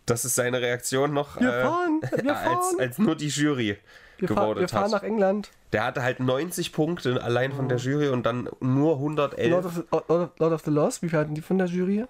Das 0.05 0.23
ist 0.23 0.35
seine 0.35 0.61
Reaktion 0.61 1.13
noch, 1.13 1.39
Wir 1.39 1.51
fahren, 1.51 2.01
wir 2.23 2.37
als, 2.37 2.45
fahren. 2.45 2.79
als 2.79 2.97
nur 2.97 3.15
die 3.15 3.27
Jury 3.27 3.77
wir, 4.19 4.27
fahr, 4.29 4.55
wir 4.55 4.67
fahren 4.69 4.85
hat. 4.85 4.91
nach 4.91 5.03
England. 5.03 5.49
Der 5.73 5.83
hatte 5.83 6.01
halt 6.01 6.21
90 6.21 6.71
Punkte 6.71 7.21
allein 7.21 7.51
von 7.51 7.67
der 7.67 7.77
Jury 7.77 8.07
und 8.07 8.25
dann 8.25 8.49
nur 8.61 8.93
111. 8.95 9.49
Lord 9.51 9.65
of, 9.65 9.73
the, 9.75 9.81
Lord, 9.91 10.09
of, 10.09 10.29
Lord 10.39 10.53
of 10.53 10.61
the 10.63 10.71
Lost, 10.71 11.01
wie 11.03 11.09
viel 11.09 11.19
hatten 11.19 11.35
die 11.35 11.41
von 11.41 11.57
der 11.57 11.67
Jury? 11.67 12.05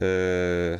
Äh. 0.00 0.78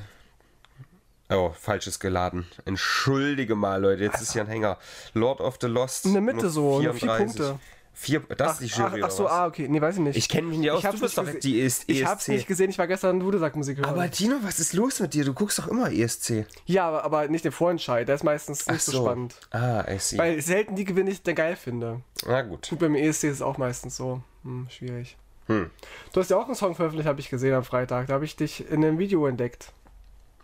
Oh, 1.28 1.50
falsches 1.58 1.98
geladen. 1.98 2.46
Entschuldige 2.64 3.54
mal, 3.56 3.80
Leute, 3.82 4.04
jetzt 4.04 4.22
ist 4.22 4.32
hier 4.32 4.42
ein 4.42 4.48
Hänger. 4.48 4.78
Lord 5.14 5.40
of 5.40 5.58
the 5.60 5.66
Lost. 5.66 6.06
In 6.06 6.12
der 6.12 6.22
Mitte 6.22 6.48
so, 6.50 6.80
nur 6.80 6.94
vier 6.94 6.94
34. 6.94 7.36
Punkte. 7.36 7.58
Vier, 7.98 8.20
das 8.20 8.60
ist 8.60 8.76
die 8.76 8.78
Jury, 8.78 9.00
ach, 9.02 9.06
ach 9.06 9.10
so, 9.10 9.24
was? 9.24 9.32
ah, 9.32 9.46
okay. 9.46 9.68
Nee, 9.68 9.80
weiß 9.80 9.94
ich 9.96 10.02
nicht. 10.02 10.16
Ich 10.16 10.28
kenne 10.28 10.48
mich 10.48 10.58
nicht 10.58 10.70
aus, 10.70 10.80
Ich 10.80 10.84
hab's 10.84 10.96
du 10.96 11.02
bist 11.02 11.16
nicht 11.16 11.34
doch 11.34 11.40
die 11.40 11.62
ES 11.62 11.84
ich 11.86 12.04
hab's 12.04 12.24
ESC. 12.24 12.28
nicht 12.28 12.46
gesehen, 12.46 12.68
ich 12.68 12.78
war 12.78 12.86
gestern 12.86 13.18
Dudelsack-Musik 13.20 13.78
hören. 13.78 13.88
Aber 13.88 14.10
Tino, 14.10 14.36
was 14.42 14.58
ist 14.58 14.74
los 14.74 15.00
mit 15.00 15.14
dir? 15.14 15.24
Du 15.24 15.32
guckst 15.32 15.58
doch 15.58 15.66
immer 15.66 15.90
ESC. 15.90 16.44
ja, 16.66 16.86
aber, 16.86 17.04
aber 17.04 17.28
nicht 17.28 17.46
den 17.46 17.52
Vorentscheid, 17.52 18.06
der 18.06 18.16
ist 18.16 18.22
meistens 18.22 18.66
nicht 18.66 18.82
so. 18.82 19.02
spannend. 19.02 19.36
Ah, 19.50 19.82
I 19.90 19.98
see. 19.98 20.18
Weil 20.18 20.42
selten 20.42 20.76
die 20.76 20.84
gewinne, 20.84 21.10
ich 21.10 21.22
dann 21.22 21.34
geil 21.34 21.56
finde. 21.56 22.02
Na 22.26 22.42
gut. 22.42 22.68
Gut, 22.68 22.78
beim 22.78 22.94
ESC 22.94 23.24
ist 23.24 23.36
es 23.36 23.42
auch 23.42 23.56
meistens 23.56 23.96
so. 23.96 24.20
Hm, 24.44 24.66
schwierig. 24.68 25.16
Hm. 25.46 25.70
Du 26.12 26.20
hast 26.20 26.28
ja 26.28 26.36
auch 26.36 26.44
einen 26.46 26.54
Song 26.54 26.74
veröffentlicht, 26.74 27.08
habe 27.08 27.20
ich 27.20 27.30
gesehen 27.30 27.54
am 27.54 27.64
Freitag. 27.64 28.08
Da 28.08 28.14
habe 28.14 28.26
ich 28.26 28.36
dich 28.36 28.70
in 28.70 28.84
einem 28.84 28.98
Video 28.98 29.26
entdeckt. 29.26 29.72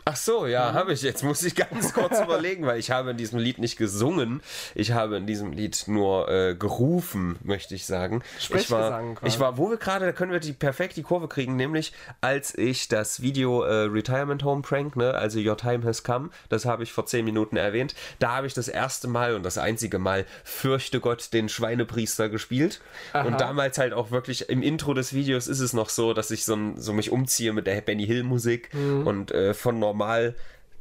Ach 0.05 0.17
so, 0.17 0.47
ja, 0.47 0.73
habe 0.73 0.93
ich. 0.93 1.03
Jetzt 1.03 1.23
muss 1.23 1.43
ich 1.45 1.55
ganz 1.55 1.93
kurz 1.95 2.19
überlegen, 2.21 2.67
weil 2.67 2.79
ich 2.81 2.91
habe 2.91 3.13
in 3.13 3.17
diesem 3.17 3.39
Lied 3.39 3.59
nicht 3.59 3.77
gesungen. 3.77 4.43
Ich 4.75 4.93
habe 4.93 5.17
in 5.17 5.27
diesem 5.27 5.53
Lied 5.53 5.85
nur 5.87 6.29
äh, 6.29 6.55
gerufen, 6.57 7.39
möchte 7.45 7.77
ich 7.77 7.87
sagen. 7.87 8.23
Ich 8.39 8.71
war, 8.71 9.03
ich 9.23 9.39
war, 9.39 9.59
wo 9.59 9.71
wir 9.71 9.77
gerade, 9.77 10.07
da 10.07 10.13
können 10.13 10.33
wir 10.33 10.41
die 10.41 10.53
perfekt 10.53 10.97
die 10.97 11.03
Kurve 11.03 11.29
kriegen, 11.29 11.55
nämlich 11.55 11.93
als 12.21 12.57
ich 12.59 12.89
das 12.89 13.23
Video 13.23 13.63
äh, 13.63 13.85
Retirement 13.85 14.43
Home 14.43 14.63
Prank, 14.63 14.97
ne, 14.97 15.15
also 15.15 15.39
Your 15.39 15.57
Time 15.57 15.85
Has 15.87 16.03
Come, 16.03 16.31
das 16.49 16.65
habe 16.65 16.83
ich 16.83 16.93
vor 16.93 17.07
zehn 17.07 17.25
Minuten 17.25 17.57
erwähnt. 17.57 17.95
Da 18.19 18.37
habe 18.37 18.49
ich 18.49 18.55
das 18.55 18.67
erste 18.67 19.07
Mal 19.07 19.37
und 19.37 19.45
das 19.45 19.57
einzige 19.57 20.01
Mal 20.01 20.27
Fürchte 20.43 20.99
Gott 20.99 21.33
den 21.33 21.49
Schweinepriester 21.49 22.29
gespielt. 22.29 22.81
Und 23.13 23.41
damals 23.41 23.79
halt 23.79 23.93
auch 23.93 24.11
wirklich 24.11 24.49
im 24.49 24.63
Intro 24.63 24.95
des 24.95 25.13
Videos 25.13 25.47
ist 25.47 25.61
es 25.61 25.73
noch 25.73 25.89
so, 25.89 26.13
dass 26.13 26.31
ich 26.31 26.45
so, 26.45 26.59
so 26.77 26.93
mich 26.93 27.13
umziehe 27.13 27.53
mit 27.53 27.67
der 27.67 27.81
Benny 27.81 28.07
Hill 28.07 28.25
Musik 28.25 28.71
und 29.05 29.31
äh, 29.31 29.55
von 29.55 29.92
normal 29.93 30.35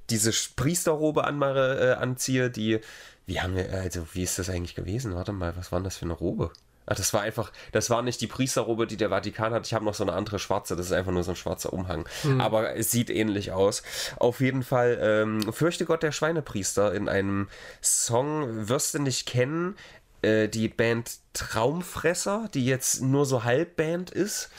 diese 0.10 0.32
Priesterrobe 0.56 1.24
anmache, 1.24 1.96
äh, 1.98 2.02
anziehe, 2.02 2.50
die, 2.50 2.80
wie 3.26 3.40
haben 3.40 3.56
wir, 3.56 3.72
also 3.72 4.08
wie 4.14 4.24
ist 4.24 4.40
das 4.40 4.50
eigentlich 4.50 4.76
gewesen? 4.76 5.16
Warte 5.16 5.32
mal, 5.32 5.56
was 5.56 5.72
war 5.72 5.80
denn 5.80 5.86
das 5.86 5.98
für 5.98 6.06
eine 6.06 6.14
Robe? 6.14 6.52
Ah, 6.88 6.96
das 6.96 7.14
war 7.14 7.22
einfach, 7.22 7.52
das 7.72 7.90
war 7.90 8.02
nicht 8.02 8.20
die 8.20 8.28
Priesterrobe, 8.28 8.88
die 8.88 8.98
der 8.98 9.10
Vatikan 9.10 9.54
hat. 9.54 9.68
Ich 9.68 9.74
habe 9.74 9.86
noch 9.86 9.94
so 9.94 10.04
eine 10.04 10.14
andere 10.14 10.40
schwarze, 10.40 10.76
das 10.76 10.88
ist 10.88 10.92
einfach 10.92 11.12
nur 11.12 11.24
so 11.24 11.32
ein 11.32 11.38
schwarzer 11.38 11.72
Umhang. 11.72 12.10
Aber 12.40 12.76
es 12.76 12.92
sieht 12.92 13.10
ähnlich 13.10 13.52
aus. 13.52 13.84
Auf 14.18 14.42
jeden 14.42 14.64
Fall, 14.64 14.98
ähm, 15.02 15.54
fürchte 15.54 15.86
Gott 15.86 16.04
der 16.04 16.12
Schweinepriester 16.12 16.94
in 16.94 17.08
einem 17.08 17.48
Song 17.82 18.68
wirst 18.68 18.96
du 18.96 19.00
nicht 19.00 19.28
kennen. 19.28 19.76
Äh, 20.24 20.50
die 20.50 20.68
Band 20.68 21.20
Traumfresser, 21.34 22.50
die 22.54 22.66
jetzt 22.66 23.02
nur 23.02 23.26
so 23.26 23.44
Halbband 23.44 24.10
ist. 24.10 24.50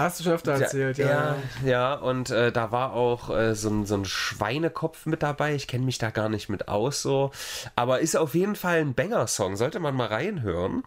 Hast 0.00 0.18
du 0.18 0.24
schon 0.24 0.32
öfter 0.32 0.52
erzählt, 0.52 0.96
ja. 0.96 1.06
Ja, 1.06 1.36
ja 1.64 1.94
und 1.94 2.30
äh, 2.30 2.50
da 2.50 2.72
war 2.72 2.94
auch 2.94 3.28
äh, 3.28 3.54
so, 3.54 3.68
ein, 3.68 3.84
so 3.84 3.96
ein 3.96 4.06
Schweinekopf 4.06 5.04
mit 5.04 5.22
dabei. 5.22 5.54
Ich 5.54 5.68
kenne 5.68 5.84
mich 5.84 5.98
da 5.98 6.08
gar 6.10 6.30
nicht 6.30 6.48
mit 6.48 6.68
aus 6.68 7.02
so. 7.02 7.32
Aber 7.76 8.00
ist 8.00 8.16
auf 8.16 8.34
jeden 8.34 8.56
Fall 8.56 8.80
ein 8.80 8.94
Banger-Song. 8.94 9.56
Sollte 9.56 9.78
man 9.78 9.94
mal 9.94 10.06
reinhören. 10.06 10.84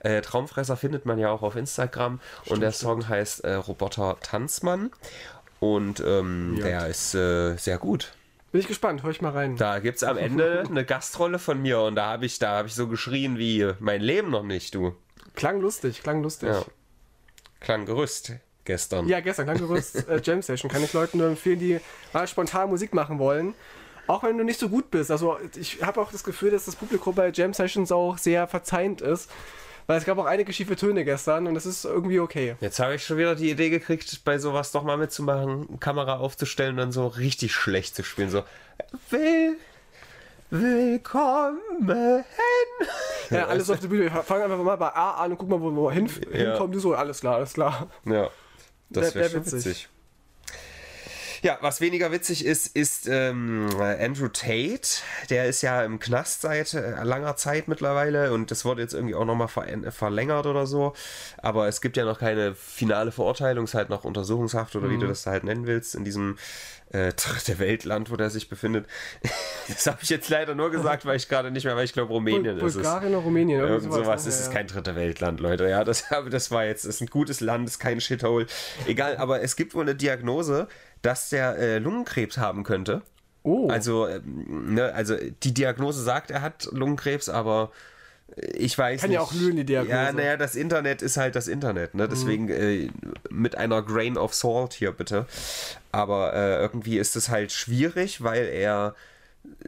Äh, 0.00 0.22
Traumfresser 0.22 0.78
findet 0.78 1.04
man 1.04 1.18
ja 1.18 1.30
auch 1.30 1.42
auf 1.42 1.56
Instagram. 1.56 2.20
und 2.46 2.60
der 2.60 2.72
Song 2.72 3.06
heißt 3.06 3.44
äh, 3.44 3.54
Roboter 3.54 4.16
Tanzmann. 4.22 4.90
Und 5.60 6.00
ähm, 6.00 6.58
der 6.62 6.88
ist 6.88 7.14
äh, 7.14 7.56
sehr 7.56 7.78
gut. 7.78 8.12
Bin 8.50 8.60
ich 8.60 8.68
gespannt, 8.68 9.02
hör 9.02 9.10
ich 9.10 9.20
mal 9.20 9.32
rein. 9.32 9.56
Da 9.56 9.78
gibt 9.78 9.96
es 9.96 10.04
am 10.04 10.16
Ende 10.16 10.64
eine 10.70 10.84
Gastrolle 10.84 11.38
von 11.38 11.60
mir 11.60 11.80
und 11.80 11.96
da 11.96 12.06
habe 12.06 12.24
ich, 12.24 12.38
da 12.38 12.58
hab 12.58 12.66
ich 12.66 12.74
so 12.74 12.88
geschrien 12.88 13.36
wie 13.36 13.72
mein 13.80 14.00
Leben 14.00 14.30
noch 14.30 14.42
nicht, 14.42 14.74
du. 14.74 14.94
Klang 15.34 15.60
lustig, 15.60 16.02
klang 16.02 16.22
lustig. 16.22 16.50
Ja. 16.50 16.64
Klang 17.60 17.84
Gerüst 17.86 18.32
gestern. 18.64 19.08
Ja, 19.08 19.20
gestern, 19.20 19.46
Klanggerüst 19.46 20.08
äh, 20.08 20.20
Jam 20.22 20.42
Session. 20.42 20.70
Kann 20.70 20.82
ich 20.82 20.92
Leuten 20.92 21.18
nur 21.18 21.28
empfehlen, 21.28 21.58
die 21.58 21.80
mal 22.12 22.26
spontan 22.26 22.68
Musik 22.68 22.94
machen 22.94 23.18
wollen. 23.18 23.54
Auch 24.06 24.22
wenn 24.22 24.36
du 24.36 24.44
nicht 24.44 24.60
so 24.60 24.68
gut 24.68 24.90
bist. 24.90 25.10
Also 25.10 25.38
ich 25.56 25.82
habe 25.82 26.00
auch 26.00 26.12
das 26.12 26.24
Gefühl, 26.24 26.50
dass 26.50 26.66
das 26.66 26.76
Publikum 26.76 27.14
bei 27.14 27.30
Jam 27.30 27.54
Sessions 27.54 27.90
auch 27.90 28.18
sehr 28.18 28.46
verzeihend 28.46 29.00
ist. 29.00 29.30
Weil 29.86 29.98
es 29.98 30.06
gab 30.06 30.16
auch 30.16 30.24
einige 30.24 30.50
schiefe 30.52 30.76
Töne 30.76 31.04
gestern 31.04 31.46
und 31.46 31.54
das 31.54 31.66
ist 31.66 31.84
irgendwie 31.84 32.18
okay. 32.18 32.56
Jetzt 32.60 32.78
habe 32.78 32.94
ich 32.94 33.04
schon 33.04 33.18
wieder 33.18 33.34
die 33.34 33.50
Idee 33.50 33.68
gekriegt, 33.68 34.24
bei 34.24 34.38
sowas 34.38 34.72
doch 34.72 34.82
mal 34.82 34.96
mitzumachen, 34.96 35.78
Kamera 35.78 36.16
aufzustellen 36.16 36.70
und 36.70 36.78
dann 36.78 36.92
so 36.92 37.06
richtig 37.06 37.52
schlecht 37.52 37.94
zu 37.94 38.02
spielen. 38.02 38.30
So, 38.30 38.44
will, 39.10 39.58
willkommen. 40.48 42.24
Ja, 43.28 43.46
alles 43.46 43.68
auf 43.68 43.80
der 43.80 43.88
Bühne. 43.88 44.04
Wir 44.04 44.22
fangen 44.22 44.44
einfach 44.44 44.56
mal 44.56 44.76
bei 44.76 44.88
A 44.88 45.22
an 45.22 45.32
und 45.32 45.36
gucken 45.36 45.60
mal, 45.60 45.60
wo 45.60 45.70
wir 45.70 45.92
hin, 45.92 46.08
hinkommen. 46.32 46.72
Die 46.72 46.78
so, 46.78 46.94
alles 46.94 47.20
klar, 47.20 47.34
alles 47.36 47.52
klar. 47.52 47.88
Ja, 48.06 48.30
das 48.90 49.14
Wär- 49.14 49.22
wäre 49.22 49.32
wär 49.34 49.40
witzig. 49.46 49.64
witzig. 49.66 49.88
Ja, 51.44 51.58
was 51.60 51.82
weniger 51.82 52.10
witzig 52.10 52.42
ist, 52.42 52.74
ist 52.74 53.06
ähm, 53.06 53.68
Andrew 53.78 54.28
Tate. 54.28 54.80
Der 55.28 55.44
ist 55.44 55.60
ja 55.60 55.84
im 55.84 55.98
Knast 55.98 56.40
seit 56.40 56.72
äh, 56.72 57.02
langer 57.04 57.36
Zeit 57.36 57.68
mittlerweile 57.68 58.32
und 58.32 58.50
das 58.50 58.64
wurde 58.64 58.80
jetzt 58.80 58.94
irgendwie 58.94 59.14
auch 59.14 59.26
nochmal 59.26 59.48
ver 59.48 59.66
verlängert 59.92 60.46
oder 60.46 60.66
so. 60.66 60.94
Aber 61.36 61.68
es 61.68 61.82
gibt 61.82 61.98
ja 61.98 62.06
noch 62.06 62.18
keine 62.18 62.54
finale 62.54 63.12
Verurteilung, 63.12 63.64
es 63.64 63.72
ist 63.72 63.74
halt 63.74 63.90
noch 63.90 64.04
Untersuchungshaft 64.04 64.74
oder 64.74 64.88
wie 64.88 64.94
Mhm. 64.96 65.00
du 65.00 65.06
das 65.08 65.26
halt 65.26 65.44
nennen 65.44 65.66
willst, 65.66 65.94
in 65.94 66.02
diesem 66.04 66.38
äh, 66.92 67.12
dritte 67.12 67.58
Weltland, 67.58 68.10
wo 68.10 68.16
der 68.16 68.30
sich 68.30 68.48
befindet. 68.48 68.86
Das 69.68 69.86
habe 69.86 69.98
ich 70.02 70.10
jetzt 70.10 70.28
leider 70.28 70.54
nur 70.54 70.70
gesagt, 70.70 71.04
weil 71.06 71.16
ich 71.16 71.26
gerade 71.28 71.50
nicht 71.50 71.64
mehr, 71.64 71.74
weil 71.76 71.84
ich 71.86 71.92
glaube 71.94 72.12
Rumänien 72.12 72.58
Bul 72.58 72.68
ist 72.68 72.74
es. 72.76 72.82
Bulgarien 72.82 73.14
oder 73.14 73.24
Rumänien. 73.24 73.60
irgendwie 73.60 73.86
Irgend 73.86 73.92
sowas 74.04 74.24
ne? 74.24 74.28
ist 74.30 74.40
es 74.40 74.46
ja. 74.46 74.52
kein 74.52 74.66
dritte 74.66 74.94
Weltland, 74.94 75.40
Leute. 75.40 75.68
Ja, 75.68 75.84
das, 75.84 76.04
das 76.30 76.50
war 76.50 76.64
jetzt, 76.64 76.84
das 76.86 76.96
ist 76.96 77.00
ein 77.02 77.06
gutes 77.06 77.40
Land, 77.40 77.68
ist 77.68 77.78
kein 77.78 78.00
Shithole. 78.00 78.46
Egal, 78.86 79.16
aber 79.18 79.42
es 79.42 79.56
gibt 79.56 79.74
wohl 79.74 79.82
eine 79.82 79.94
Diagnose, 79.94 80.68
dass 81.04 81.28
der 81.28 81.56
äh, 81.58 81.78
Lungenkrebs 81.78 82.38
haben 82.38 82.64
könnte. 82.64 83.02
Oh, 83.42 83.68
Also, 83.68 84.08
ähm, 84.08 84.74
ne, 84.74 84.92
also 84.94 85.16
die 85.42 85.52
Diagnose 85.52 86.02
sagt, 86.02 86.30
er 86.30 86.40
hat 86.40 86.66
Lungenkrebs, 86.72 87.28
aber 87.28 87.70
ich 88.36 88.76
weiß 88.76 89.02
Kann 89.02 89.10
nicht. 89.10 89.16
ja 89.16 89.20
auch 89.20 89.32
lügen, 89.34 89.56
die 89.58 89.64
Diagnose. 89.64 89.94
Ja, 89.96 90.12
naja, 90.12 90.36
das 90.38 90.54
Internet 90.54 91.02
ist 91.02 91.18
halt 91.18 91.36
das 91.36 91.46
Internet, 91.46 91.94
ne? 91.94 92.08
Deswegen 92.08 92.48
äh, 92.48 92.88
mit 93.30 93.56
einer 93.56 93.82
Grain 93.82 94.16
of 94.16 94.34
Salt 94.34 94.72
hier 94.72 94.92
bitte. 94.92 95.26
Aber 95.92 96.32
äh, 96.34 96.56
irgendwie 96.62 96.98
ist 96.98 97.16
es 97.16 97.28
halt 97.28 97.52
schwierig, 97.52 98.22
weil 98.24 98.46
er 98.46 98.94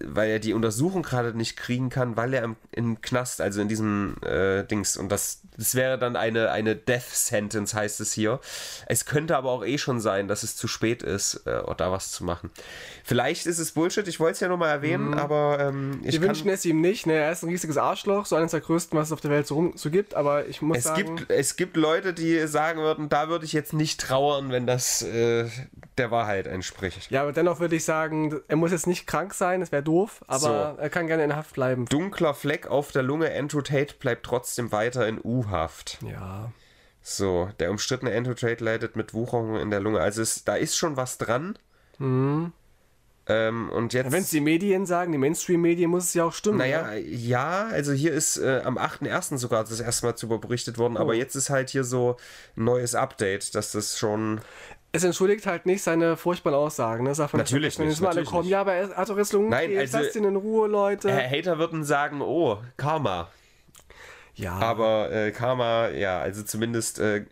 weil 0.05 0.31
er 0.31 0.39
die 0.39 0.53
Untersuchung 0.53 1.03
gerade 1.03 1.37
nicht 1.37 1.57
kriegen 1.57 1.89
kann, 1.89 2.17
weil 2.17 2.35
er 2.35 2.43
im, 2.43 2.57
im 2.73 3.01
Knast, 3.01 3.41
also 3.41 3.61
in 3.61 3.69
diesem 3.69 4.17
äh, 4.23 4.63
Dings, 4.65 4.97
und 4.97 5.11
das, 5.11 5.43
das 5.57 5.75
wäre 5.75 5.99
dann 5.99 6.17
eine, 6.17 6.51
eine 6.51 6.77
Death 6.77 7.09
Sentence, 7.11 7.75
heißt 7.75 8.01
es 8.01 8.13
hier. 8.13 8.41
Es 8.87 9.07
könnte 9.07 9.37
aber 9.37 9.51
auch 9.51 9.65
eh 9.65 9.79
schon 9.79 10.01
sein, 10.01 10.29
dass 10.29 10.43
es 10.43 10.57
zu 10.57 10.69
spät 10.69 11.03
ist, 11.03 11.47
äh, 11.47 11.63
da 11.77 11.93
was 11.93 12.11
zu 12.11 12.25
machen. 12.25 12.51
Vielleicht 13.05 13.47
ist 13.47 13.59
es 13.59 13.73
Bullshit, 13.73 14.07
ich 14.09 14.21
wollte 14.21 14.35
es 14.35 14.41
ja 14.41 14.49
nur 14.49 14.57
mal 14.57 14.69
erwähnen, 14.69 15.15
aber 15.15 15.59
ähm, 15.61 16.01
ich 16.03 16.21
wir 16.21 16.29
wünschen 16.29 16.49
es 16.51 16.65
ihm 16.65 16.81
nicht. 16.81 17.07
Ne? 17.07 17.15
Er 17.15 17.33
ist 17.33 17.43
ein 17.43 17.49
riesiges 17.49 17.77
Arschloch, 17.77 18.27
so 18.27 18.37
eines 18.37 18.51
der 18.51 18.61
größten, 18.61 18.99
was 18.99 19.09
es 19.09 19.13
auf 19.13 19.21
der 19.21 19.31
Welt 19.31 19.47
so, 19.47 19.55
rum, 19.55 19.73
so 19.77 19.91
gibt. 19.91 20.15
Aber 20.15 20.47
ich 20.47 20.63
muss 20.63 20.79
es 20.79 20.85
sagen, 20.85 21.17
gibt, 21.17 21.31
es 21.31 21.57
gibt 21.57 21.77
Leute, 21.77 22.13
die 22.13 22.47
sagen 22.47 22.81
würden, 22.81 23.09
da 23.09 23.29
würde 23.29 23.45
ich 23.45 23.53
jetzt 23.53 23.73
nicht 23.73 24.01
trauern, 24.01 24.51
wenn 24.51 24.67
das 24.67 25.03
äh, 25.03 25.49
der 25.99 26.11
Wahrheit 26.11 26.47
entspricht. 26.47 27.11
ja, 27.11 27.23
aber 27.23 27.33
dennoch 27.33 27.61
würde 27.61 27.77
ich 27.77 27.85
sagen, 27.85 28.41
er 28.49 28.57
muss 28.57 28.71
jetzt 28.71 28.87
nicht 28.87 29.07
krank 29.07 29.33
sein, 29.35 29.63
das 29.67 29.73
wäre 29.73 29.83
doof, 29.83 30.25
aber 30.27 30.75
So. 30.77 30.81
er 30.83 30.91
kann 30.91 31.07
gerne 31.07 31.25
in 31.25 31.37
Haft 31.37 31.55
bleiben. 31.55 31.87
Dunkler 31.87 32.35
Fleck 32.35 32.67
auf 32.67 32.93
der 32.93 33.03
Lunge, 33.03 33.31
Andrew 33.35 33.61
Tate 33.63 33.95
bleibt 33.99 34.25
trotzdem 34.25 34.73
weiter 34.73 35.07
in 35.07 35.21
U-Haft. 35.23 35.99
Ja. 36.03 36.53
So, 37.03 37.49
der 37.61 37.71
umstrittene 37.71 38.15
Andrew 38.17 38.35
Tate 38.35 38.65
leidet 38.65 38.97
mit 38.97 39.15
Wucherungen 39.15 39.61
in 39.61 39.71
der 39.71 39.81
Lunge. 39.81 40.01
Also 40.01 40.23
es, 40.23 40.45
da 40.45 40.57
ist 40.57 40.77
schon 40.77 40.97
was 40.97 41.19
dran. 41.19 41.57
Ähm, 43.29 43.71
und 43.71 43.93
jetzt. 43.93 44.13
Wenn 44.13 44.23
es 44.23 44.31
die 44.31 44.41
Medien 44.41 44.87
sagen, 44.87 45.11
die 45.13 45.19
Mainstream-Medien, 45.19 45.91
muss 45.91 46.05
es 46.05 46.15
ja 46.15 46.25
auch 46.25 46.33
stimmen. 46.33 46.59
naja, 46.59 46.83
ne? 46.91 46.99
ja, 47.01 47.67
also 47.73 47.93
hier 47.93 48.13
ist 48.13 48.37
äh, 48.37 48.61
am 48.65 48.79
8.1. 48.79 49.39
sogar 49.39 49.65
das 49.65 49.81
erste 49.81 50.07
Mal 50.07 50.13
darüber 50.13 50.39
berichtet 50.39 50.79
worden, 50.79 50.97
Oh. 50.97 51.01
aber 51.01 51.15
jetzt 51.15 51.35
ist 51.35 51.51
halt 51.51 51.71
hier 51.71 51.83
so 51.83 52.17
ein 52.57 52.65
neues 52.65 52.95
Update, 52.95 53.55
dass 53.57 53.73
das 53.73 53.99
schon. 53.99 54.41
Es 54.97 55.05
entschuldigt 55.05 55.47
halt 55.47 55.67
nicht 55.67 55.83
seine 55.83 56.17
furchtbaren 56.17 56.57
Aussagen. 56.57 57.05
Ne? 57.05 57.15
Sagt 57.15 57.33
man 57.35 57.41
Natürlich 57.41 57.79
wenn 57.79 57.87
nicht, 57.87 57.97
jetzt 57.97 58.01
mal 58.03 58.09
alle 58.09 58.17
natürlich 58.17 58.31
kommen, 58.31 58.43
nicht. 58.45 58.51
ja, 58.53 58.61
aber 58.61 58.73
er 58.75 58.97
hat 58.97 59.09
doch 59.09 59.17
jetzt 59.19 59.33
Lungenkrebs, 59.33 59.69
Nein, 59.69 59.79
also- 59.79 59.99
lasst 59.99 60.17
ihn 60.17 60.25
in 60.25 60.37
Ruhe, 60.37 60.69
Leute. 60.69 61.13
Hater 61.13 61.59
würden 61.59 61.85
sagen, 61.85 62.21
oh, 62.23 62.59
Karma. 62.77 63.29
ja, 64.35 64.53
Aber 64.55 65.11
äh, 65.13 65.31
Karma, 65.33 65.89
ja, 65.89 66.19
also 66.21 66.43
zumindest 66.43 66.99
äh, 66.99 67.25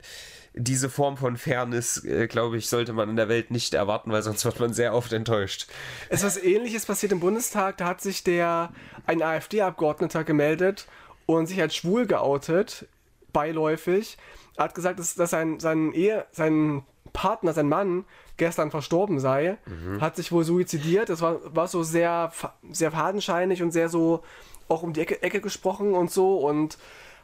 diese 0.57 0.89
Form 0.89 1.17
von 1.17 1.37
Fairness, 1.37 2.05
äh, 2.05 2.27
glaube 2.29 2.57
ich, 2.59 2.69
sollte 2.69 2.93
man 2.93 3.09
in 3.09 3.17
der 3.17 3.29
Welt 3.29 3.51
nicht 3.51 3.75
erwarten, 3.75 4.13
weil 4.13 4.23
sonst 4.23 4.45
wird 4.45 4.61
man 4.61 4.73
sehr 4.73 4.95
oft 4.95 5.13
enttäuscht. 5.13 5.67
Es 6.11 6.23
ist 6.23 6.27
was 6.37 6.43
ähnliches 6.43 6.87
passiert 6.87 7.13
im 7.13 7.21
Bundestag, 7.21 7.77
da 7.79 7.87
hat 7.87 8.01
sich 8.01 8.23
der 8.25 8.71
ein 9.07 9.21
AfD-Abgeordneter 9.23 10.23
gemeldet 10.23 10.87
und 11.27 11.47
sich 11.47 11.61
als 11.61 11.75
schwul 11.75 12.07
geoutet, 12.07 12.87
beiläufig. 13.33 14.17
Er 14.57 14.65
hat 14.65 14.75
gesagt, 14.75 14.99
dass, 15.01 15.15
dass 15.17 15.31
sein, 15.31 15.59
sein, 15.59 15.93
Ehe, 15.93 16.25
sein 16.31 16.85
Partner, 17.15 17.55
sein 17.55 17.69
Mann, 17.69 18.05
gestern 18.37 18.71
verstorben 18.71 19.19
sei, 19.21 19.57
mhm. 19.65 20.03
hat 20.03 20.17
sich 20.17 20.31
wohl 20.33 20.45
suizidiert. 20.45 21.09
Das 21.09 21.23
war, 21.23 21.39
war 21.55 21.69
so 21.69 21.83
sehr, 21.83 22.31
sehr 22.71 22.91
fadenscheinig 22.91 23.63
und 23.63 23.71
sehr 23.71 23.89
so 23.89 24.23
auch 24.69 24.83
um 24.83 24.93
die 24.93 25.01
Ecke, 25.01 25.23
Ecke 25.23 25.41
gesprochen 25.41 25.95
und 25.95 26.11
so 26.11 26.39
und 26.39 26.77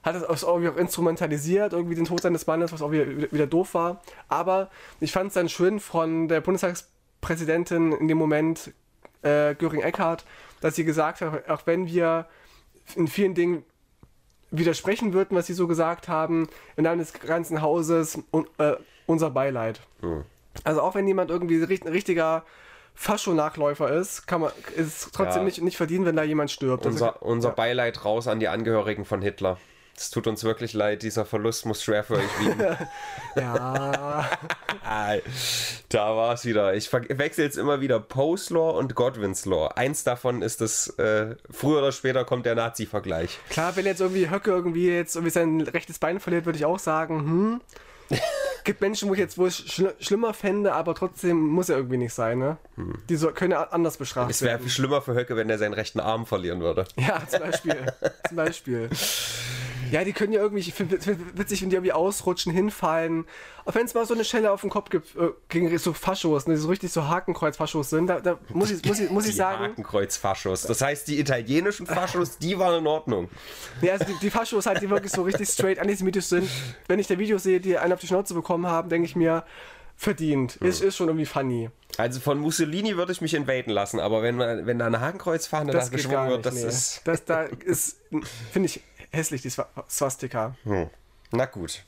hat 0.03 0.15
das 0.15 0.43
irgendwie 0.43 0.69
auch 0.69 0.77
instrumentalisiert, 0.77 1.75
irgendwie 1.75 1.95
den 1.95 2.07
Tod 2.07 2.23
seines 2.23 2.47
Mannes, 2.47 2.73
was 2.73 2.81
auch 2.81 2.91
wieder, 2.91 3.07
wieder 3.33 3.47
doof 3.47 3.75
war. 3.75 4.01
Aber 4.29 4.71
ich 5.01 5.13
fand 5.13 5.29
es 5.29 5.35
dann 5.35 5.51
schön 5.51 5.81
von 5.81 6.29
der 6.29 6.41
Bundestagspräsidentin 6.41 7.93
in 7.93 8.09
dem 8.09 8.17
Moment, 8.17 8.73
äh, 9.23 9.55
Göring 9.55 9.83
Eckardt, 9.83 10.25
dass 10.63 10.77
sie 10.77 10.85
gesagt 10.85 11.21
hat, 11.21 11.49
auch 11.51 11.67
wenn 11.67 11.87
wir 11.87 12.27
in 12.95 13.09
vielen 13.09 13.35
Dingen 13.35 13.65
widersprechen 14.51 15.13
würden, 15.13 15.37
was 15.37 15.47
sie 15.47 15.55
so 15.55 15.67
gesagt 15.67 16.09
haben, 16.09 16.49
im 16.77 16.85
Namen 16.85 16.99
des 16.99 17.13
ganzen 17.13 17.61
Hauses 17.61 18.19
und, 18.31 18.49
äh, 18.59 18.77
unser 19.11 19.31
Beileid. 19.31 19.81
Mhm. 20.01 20.25
Also 20.65 20.81
auch 20.81 20.95
wenn 20.95 21.07
jemand 21.07 21.31
irgendwie 21.31 21.57
ein 21.57 21.89
richtiger 21.93 22.45
Fascho-Nachläufer 22.95 23.91
ist, 23.91 24.27
kann 24.27 24.43
man, 24.43 24.53
ist 24.77 24.87
es 24.87 25.11
trotzdem 25.13 25.43
ja. 25.43 25.45
nicht, 25.45 25.63
nicht 25.63 25.77
verdienen, 25.77 26.07
wenn 26.07 26.17
da 26.17 26.23
jemand 26.23 26.51
stirbt. 26.51 26.87
Unser, 26.87 27.15
also, 27.15 27.27
unser 27.27 27.49
ja. 27.51 27.55
Beileid 27.55 28.05
raus 28.05 28.29
an 28.29 28.41
die 28.41 28.49
Angehörigen 28.49 29.05
von 29.05 29.23
Hitler. 29.23 29.59
Es 29.97 30.11
tut 30.11 30.27
uns 30.27 30.45
wirklich 30.45 30.73
leid, 30.73 31.03
dieser 31.03 31.27
Verlust 31.27 31.67
muss 31.67 31.83
schwer 31.83 32.03
für 32.05 32.15
euch 32.15 32.41
wiegen. 32.41 32.59
ja. 33.37 34.25
da 35.91 36.17
war 36.17 36.33
es 36.33 36.47
wieder. 36.47 36.75
Ich 36.75 36.91
wechsle 36.91 37.45
jetzt 37.45 37.59
immer 37.59 37.83
wieder 37.83 38.01
Poe's 38.01 38.49
Law 38.49 38.79
und 38.79 38.95
Godwin's 38.95 39.45
Law. 39.45 39.69
Eins 39.77 40.03
davon 40.03 40.41
ist 40.41 40.63
das, 40.63 40.89
äh, 40.99 41.37
früher 41.51 41.79
oder 41.79 41.93
später 41.93 42.25
kommt 42.25 42.47
der 42.47 42.55
Nazi-Vergleich. 42.55 43.39
Klar, 43.51 43.77
wenn 43.77 43.85
jetzt 43.85 44.01
irgendwie 44.01 44.31
Höcke 44.31 44.51
irgendwie 44.51 44.89
jetzt 44.89 45.17
irgendwie 45.17 45.33
sein 45.33 45.61
rechtes 45.61 45.99
Bein 45.99 46.19
verliert, 46.19 46.47
würde 46.47 46.59
ich 46.59 46.65
auch 46.65 46.79
sagen, 46.79 47.21
hm, 47.21 47.61
gibt 48.65 48.81
Menschen, 48.81 49.09
wo 49.09 49.15
ich 49.15 49.19
jetzt 49.19 49.39
wohl 49.39 49.51
schl 49.51 49.95
schlimmer 50.01 50.35
fände, 50.35 50.73
aber 50.73 50.95
trotzdem 50.95 51.37
muss 51.39 51.69
er 51.69 51.77
irgendwie 51.77 51.97
nicht 51.97 52.15
sein, 52.15 52.39
ne? 52.39 52.57
Hm. 52.77 52.99
Die 53.09 53.17
so, 53.17 53.31
können 53.33 53.53
anders 53.55 53.97
bestraft 53.97 54.29
werden. 54.29 54.31
Es 54.31 54.43
wäre 54.43 54.69
schlimmer 54.69 55.03
für 55.03 55.15
Höcke, 55.15 55.37
wenn 55.37 55.51
er 55.51 55.59
seinen 55.59 55.75
rechten 55.75 56.01
Arm 56.01 56.27
verlieren 56.27 56.61
würde. 56.61 56.85
Ja, 56.97 57.23
zum 57.27 57.41
Beispiel. 57.41 57.87
zum 58.29 58.37
Beispiel. 58.37 58.91
Ja, 59.91 60.05
die 60.05 60.13
können 60.13 60.33
ja 60.33 60.41
irgendwie, 60.41 60.61
ich 60.61 60.75
finde 60.75 60.99
witzig, 61.35 61.63
wenn 61.63 61.71
die 61.71 61.77
irgendwie 61.77 61.93
ausrutschen, 61.93 62.53
hinfallen. 62.53 63.27
Auch 63.65 63.75
wenn 63.75 63.87
es 63.87 63.95
mal 63.95 64.07
so 64.07 64.15
eine 64.15 64.25
Schelle 64.25 64.51
auf 64.53 64.61
den 64.63 64.71
Kopf 64.71 64.91
gibt, 64.91 65.17
äh, 65.17 65.31
gegen 65.49 65.77
so 65.79 65.93
Faschos, 65.93 66.47
ne, 66.47 66.55
die 66.55 66.61
so 66.61 66.69
richtig 66.69 66.93
so 66.93 67.07
Hakenkreuz-Faschos 67.07 67.91
sind, 67.91 68.07
da, 68.07 68.21
da, 68.21 68.39
muss 68.49 68.71
ich, 68.71 68.85
muss 68.85 69.01
ich, 69.01 69.11
muss 69.11 69.27
ich 69.27 69.37
sagen. 69.37 69.65
Hakenkreuz-Faschos. 69.65 70.63
Das 70.63 70.81
heißt, 70.81 71.09
die 71.09 71.19
italienischen 71.19 71.87
Faschos, 71.87 72.39
die 72.39 72.59
waren 72.59 72.81
in 72.81 72.87
Ordnung. 72.87 73.29
Ja, 73.83 73.93
also 73.93 74.05
die, 74.05 74.19
die 74.21 74.31
Faschos 74.31 74.67
halt, 74.67 74.83
die 74.83 74.91
wirklich 74.91 75.13
so 75.13 75.23
richtig 75.23 75.49
straight 75.49 75.79
antisemitisch 75.79 76.27
sind. 76.27 76.49
Wenn 76.89 76.99
ich 76.99 77.07
da 77.07 77.19
Videos 77.19 77.43
sehe, 77.43 77.61
die 77.61 77.77
einen 77.79 77.93
auf 77.93 78.01
die 78.01 78.07
Schnauze 78.07 78.35
bekommen 78.35 78.67
haben, 78.67 78.89
denke 78.89 79.07
ich 79.07 79.17
mir, 79.17 79.45
verdient. 80.01 80.57
Hm. 80.61 80.67
Ist, 80.67 80.83
ist 80.83 80.97
schon 80.97 81.09
irgendwie 81.09 81.27
funny. 81.27 81.69
Also 81.99 82.21
von 82.21 82.39
Mussolini 82.39 82.97
würde 82.97 83.13
ich 83.13 83.21
mich 83.21 83.35
invaden 83.35 83.71
lassen, 83.71 84.01
aber 84.01 84.23
wenn, 84.23 84.39
wenn 84.39 84.79
da 84.79 84.87
eine 84.87 85.01
Hakenkreuzfahne 85.01 85.73
da 85.73 85.87
geschwungen 85.89 86.31
wird, 86.31 86.47
das 86.47 86.55
nee. 86.55 86.65
ist. 86.65 87.03
Das 87.05 87.25
da 87.27 87.43
ist, 87.43 88.01
finde 88.51 88.67
ich, 88.67 88.81
hässlich, 89.11 89.43
die 89.43 89.51
Swastika. 89.51 90.55
Hm. 90.65 90.91
Na 91.33 91.47
gut. 91.47 91.85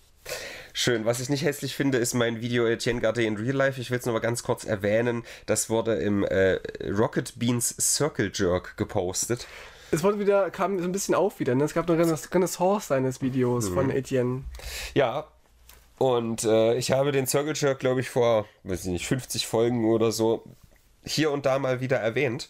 Schön. 0.73 1.05
Was 1.05 1.21
ich 1.21 1.29
nicht 1.29 1.45
hässlich 1.45 1.75
finde, 1.75 1.99
ist 1.99 2.15
mein 2.15 2.41
Video 2.41 2.67
Etienne 2.67 3.01
Gardet 3.01 3.25
in 3.25 3.37
Real 3.37 3.57
Life. 3.57 3.81
Ich 3.81 3.91
will 3.91 3.99
es 3.99 4.07
nur 4.07 4.15
mal 4.15 4.21
ganz 4.21 4.43
kurz 4.43 4.65
erwähnen. 4.65 5.25
Das 5.47 5.69
wurde 5.69 5.97
im 5.97 6.25
äh, 6.25 6.61
Rocket 6.89 7.39
Beans 7.39 7.75
Circle 7.79 8.31
Jerk 8.33 8.77
gepostet. 8.77 9.47
Es 9.91 10.03
wurde 10.03 10.19
wieder, 10.19 10.51
kam 10.51 10.79
so 10.79 10.85
ein 10.85 10.93
bisschen 10.93 11.15
auf 11.15 11.39
wieder. 11.41 11.55
Ne? 11.55 11.65
Es 11.65 11.75
gab 11.75 11.89
eine 11.91 11.99
Renaissance 11.99 12.87
seines 12.87 13.21
Videos 13.21 13.69
mhm. 13.69 13.75
von 13.75 13.91
Etienne. 13.91 14.45
Ja, 14.95 15.27
und 15.99 16.45
äh, 16.45 16.75
ich 16.77 16.91
habe 16.91 17.13
den 17.13 17.27
Circle 17.27 17.55
Jerk, 17.55 17.79
glaube 17.79 18.01
ich, 18.01 18.09
vor, 18.09 18.47
weiß 18.65 18.87
ich 18.87 18.91
nicht, 18.91 19.07
50 19.07 19.47
Folgen 19.47 19.85
oder 19.85 20.11
so 20.11 20.43
hier 21.05 21.31
und 21.31 21.47
da 21.47 21.59
mal 21.59 21.81
wieder 21.81 21.99
erwähnt. 21.99 22.49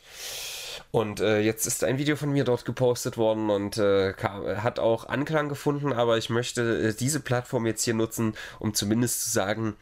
Und 0.93 1.21
äh, 1.21 1.41
jetzt 1.41 1.67
ist 1.67 1.85
ein 1.85 1.97
Video 1.97 2.17
von 2.17 2.31
mir 2.31 2.45
dort 2.45 2.67
gepostet 2.67 3.17
worden 3.17 3.49
und 3.49 3.79
äh, 3.79 4.13
kam, 4.13 4.45
hat 4.63 4.79
auch 4.79 5.09
Anklang 5.09 5.49
gefunden, 5.49 5.91
aber 5.91 6.19
ich 6.19 6.29
möchte 6.29 6.89
äh, 6.91 6.95
diese 6.95 7.21
Plattform 7.21 7.65
jetzt 7.65 7.83
hier 7.83 7.95
nutzen, 7.95 8.35
um 8.59 8.75
zumindest 8.75 9.23
zu 9.25 9.31
sagen, 9.31 9.75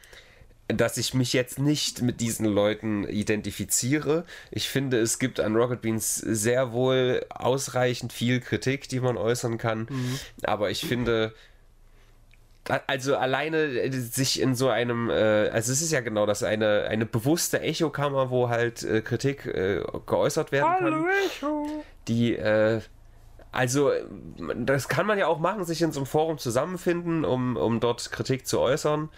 dass 0.69 0.95
ich 0.95 1.13
mich 1.13 1.33
jetzt 1.33 1.59
nicht 1.59 2.01
mit 2.01 2.21
diesen 2.21 2.45
Leuten 2.45 3.03
identifiziere. 3.03 4.23
Ich 4.51 4.69
finde, 4.69 4.99
es 4.99 5.19
gibt 5.19 5.41
an 5.41 5.57
Rocket 5.57 5.81
Beans 5.81 6.15
sehr 6.15 6.71
wohl 6.71 7.25
ausreichend 7.29 8.13
viel 8.13 8.39
Kritik, 8.39 8.87
die 8.87 9.01
man 9.01 9.17
äußern 9.17 9.57
kann. 9.57 9.87
Mhm. 9.89 10.19
Aber 10.43 10.71
ich 10.71 10.85
finde, 10.85 11.33
also 12.87 13.15
alleine 13.15 13.57
äh, 13.57 13.91
sich 13.91 14.39
in 14.39 14.55
so 14.55 14.69
einem, 14.69 15.09
äh, 15.09 15.49
also 15.49 15.71
es 15.71 15.81
ist 15.81 15.91
ja 15.91 16.01
genau 16.01 16.25
das, 16.25 16.43
eine, 16.43 16.83
eine 16.89 17.05
bewusste 17.05 17.61
Echokammer, 17.61 18.29
wo 18.29 18.49
halt 18.49 18.83
äh, 18.83 19.01
Kritik 19.01 19.45
äh, 19.45 19.81
geäußert 20.05 20.51
werden 20.51 20.77
kann. 20.77 20.83
Hallo 20.83 21.05
Echo! 21.25 21.83
Die, 22.07 22.35
äh, 22.35 22.81
also 23.51 23.91
das 24.55 24.87
kann 24.87 25.05
man 25.05 25.17
ja 25.17 25.27
auch 25.27 25.39
machen, 25.39 25.65
sich 25.65 25.81
in 25.81 25.91
so 25.91 25.99
einem 25.99 26.07
Forum 26.07 26.37
zusammenfinden, 26.37 27.25
um, 27.25 27.57
um 27.57 27.79
dort 27.79 28.11
Kritik 28.11 28.47
zu 28.47 28.59
äußern. 28.59 29.09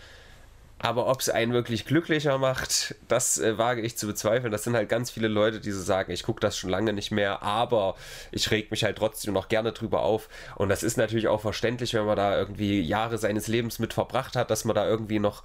Aber 0.83 1.07
ob 1.07 1.21
es 1.21 1.29
einen 1.29 1.53
wirklich 1.53 1.85
glücklicher 1.85 2.37
macht, 2.37 2.95
das 3.07 3.37
äh, 3.39 3.57
wage 3.57 3.79
ich 3.79 3.97
zu 3.97 4.05
bezweifeln. 4.05 4.51
Das 4.51 4.65
sind 4.65 4.75
halt 4.75 4.89
ganz 4.89 5.09
viele 5.09 5.29
Leute, 5.29 5.61
die 5.61 5.71
so 5.71 5.81
sagen, 5.81 6.11
ich 6.11 6.23
gucke 6.23 6.41
das 6.41 6.57
schon 6.57 6.69
lange 6.69 6.91
nicht 6.91 7.09
mehr, 7.09 7.41
aber 7.41 7.95
ich 8.33 8.51
reg 8.51 8.69
mich 8.69 8.83
halt 8.83 8.97
trotzdem 8.97 9.33
noch 9.33 9.47
gerne 9.47 9.71
drüber 9.71 10.01
auf. 10.01 10.27
Und 10.55 10.67
das 10.67 10.83
ist 10.83 10.97
natürlich 10.97 11.29
auch 11.29 11.39
verständlich, 11.39 11.93
wenn 11.93 12.03
man 12.03 12.17
da 12.17 12.37
irgendwie 12.37 12.81
Jahre 12.81 13.17
seines 13.17 13.47
Lebens 13.47 13.79
mit 13.79 13.93
verbracht 13.93 14.35
hat, 14.35 14.51
dass 14.51 14.65
man 14.65 14.75
da 14.75 14.85
irgendwie 14.85 15.19
noch 15.19 15.43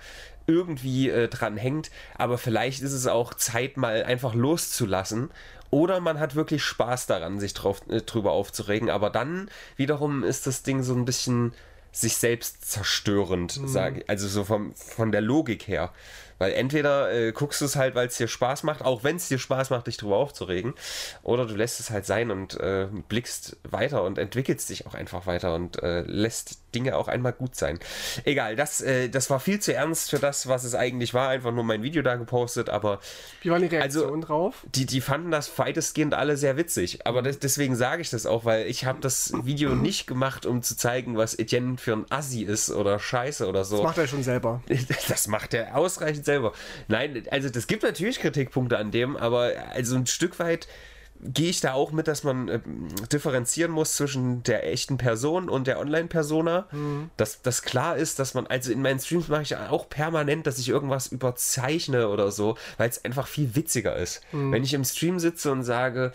irgendwie 0.49 1.09
äh, 1.09 1.29
dran 1.29 1.57
hängt. 1.57 1.93
Aber 2.17 2.37
vielleicht 2.37 2.83
ist 2.83 2.93
es 2.93 3.07
auch 3.07 3.33
Zeit, 3.33 3.77
mal 3.77 4.03
einfach 4.03 4.35
loszulassen 4.35 5.31
oder 5.71 6.01
man 6.01 6.19
hat 6.19 6.35
wirklich 6.35 6.65
Spaß 6.65 7.07
daran, 7.07 7.39
sich 7.39 7.55
drauf, 7.55 7.83
äh, 7.89 8.01
drüber 8.01 8.33
aufzuregen. 8.33 8.91
Aber 8.91 9.09
dann 9.09 9.49
wiederum 9.77 10.25
ist 10.25 10.49
das 10.49 10.65
Ding 10.65 10.83
so 10.83 10.95
ein 10.95 11.05
bisschen 11.05 11.53
sich 12.01 12.17
selbst 12.17 12.71
zerstörend, 12.71 13.61
mhm. 13.61 13.69
sage 13.69 14.01
ich. 14.01 14.11
Also 14.11 14.29
so 14.29 14.45
vom, 14.45 14.75
von 14.75 15.13
der 15.13 15.21
Logik 15.21 15.67
her. 15.67 15.93
Weil 16.39 16.53
entweder 16.53 17.13
äh, 17.13 17.33
guckst 17.33 17.61
du 17.61 17.65
es 17.65 17.75
halt, 17.75 17.97
weil 17.97 18.07
es 18.07 18.17
dir 18.17 18.29
Spaß 18.29 18.63
macht, 18.63 18.83
auch 18.83 19.03
wenn 19.03 19.17
es 19.17 19.29
dir 19.29 19.39
Spaß 19.39 19.71
macht, 19.71 19.89
dich 19.89 19.97
drüber 19.97 20.17
aufzuregen, 20.17 20.75
oder 21.25 21.47
du 21.47 21.55
lässt 21.55 21.81
es 21.81 21.91
halt 21.91 22.07
sein 22.07 22.31
und 22.31 22.59
äh, 22.61 22.87
blickst 23.09 23.57
weiter 23.69 24.05
und 24.05 24.19
entwickelst 24.19 24.71
dich 24.71 24.87
auch 24.87 24.95
einfach 24.95 25.27
weiter 25.27 25.55
und 25.55 25.83
äh, 25.83 26.03
lässt 26.03 26.59
Dinge 26.75 26.97
auch 26.97 27.09
einmal 27.09 27.33
gut 27.33 27.55
sein. 27.55 27.79
Egal, 28.25 28.57
das, 28.57 28.81
äh, 28.81 29.09
das 29.09 29.31
war 29.31 29.41
viel 29.41 29.61
zu 29.61 29.75
ernst 29.75 30.11
für 30.11 30.19
das, 30.19 30.49
was 30.49 30.65
es 30.65 30.75
eigentlich 30.75 31.15
war. 31.15 31.29
Einfach 31.29 31.53
nur 31.53 31.65
mein 31.65 31.83
Video 31.83 32.03
da 32.03 32.17
gepostet, 32.17 32.69
aber. 32.69 33.01
Wie 33.43 33.51
war 33.51 33.59
die 33.59 33.67
Reaktion 33.67 34.05
also, 34.05 34.21
drauf? 34.21 34.67
Die, 34.75 34.87
die 34.87 35.01
fanden 35.01 35.31
das 35.31 35.59
weitestgehend 35.59 36.15
alle 36.15 36.37
sehr 36.37 36.57
witzig. 36.57 37.07
Aber 37.07 37.23
das, 37.23 37.39
deswegen 37.39 37.77
sage 37.77 38.03
ich 38.03 38.11
das 38.11 38.27
auch, 38.27 38.45
weil 38.45 38.67
ich 38.67 38.85
habe 38.85 39.01
das 39.01 39.33
Video 39.45 39.75
nicht 39.75 40.07
gemacht, 40.07 40.47
um 40.47 40.63
zu 40.63 40.77
zeigen, 40.77 41.17
was 41.17 41.39
Etienne 41.39 41.79
für 41.79 41.95
ein 41.95 42.07
Assi 42.11 42.43
ist 42.43 42.71
oder 42.71 42.99
Scheiße 42.99 43.47
oder 43.49 43.65
so. 43.65 43.77
Das 43.77 43.85
macht 43.85 43.99
er 43.99 44.07
schon 44.07 44.23
selber. 44.23 44.63
Das 45.09 45.29
macht 45.29 45.55
er 45.55 45.77
ausreichend 45.77 46.25
selber. 46.25 46.53
Nein, 46.89 47.25
also 47.31 47.49
das 47.49 47.67
gibt 47.67 47.83
natürlich 47.83 48.21
Kritikpunkte 48.21 48.79
an 48.79 48.91
dem, 48.91 49.17
aber 49.17 49.53
also 49.73 49.97
ein 49.97 50.07
Stück 50.07 50.39
weit 50.39 50.69
gehe 51.21 51.51
ich 51.51 51.61
da 51.61 51.73
auch 51.73 51.93
mit, 51.93 52.09
dass 52.09 52.25
man 52.25 52.49
äh, 52.49 52.61
differenzieren 53.13 53.73
muss 53.73 53.95
zwischen 53.95 54.43
der 54.45 54.71
echten 54.71 54.99
Person 54.99 55.49
und 55.49 55.67
der 55.67 55.79
Online-Persona. 55.79 56.67
Mhm. 56.71 57.11
Dass 57.17 57.43
das 57.43 57.63
klar 57.63 57.97
ist, 57.97 58.19
dass 58.19 58.35
man, 58.35 58.47
also 58.47 58.73
in 58.73 58.83
meinen 58.83 59.01
Streams 59.01 59.29
mache 59.29 59.43
ich 59.43 59.57
auch 59.57 59.89
permanent, 59.89 60.47
dass 60.47 60.59
ich 60.59 60.69
irgendwas 60.69 61.09
überzeichne 61.09 62.09
oder 62.09 62.31
so, 62.31 62.57
weil 62.77 62.89
es 62.89 63.05
einfach 63.05 63.27
viel 63.27 63.55
witziger 63.57 63.97
ist. 63.97 64.21
Mhm. 64.33 64.53
Wenn 64.53 64.65
ich 64.65 64.75
im 64.75 64.85
Stream 64.85 65.19
sitze 65.19 65.51
und 65.51 65.63
sage, 65.63 66.13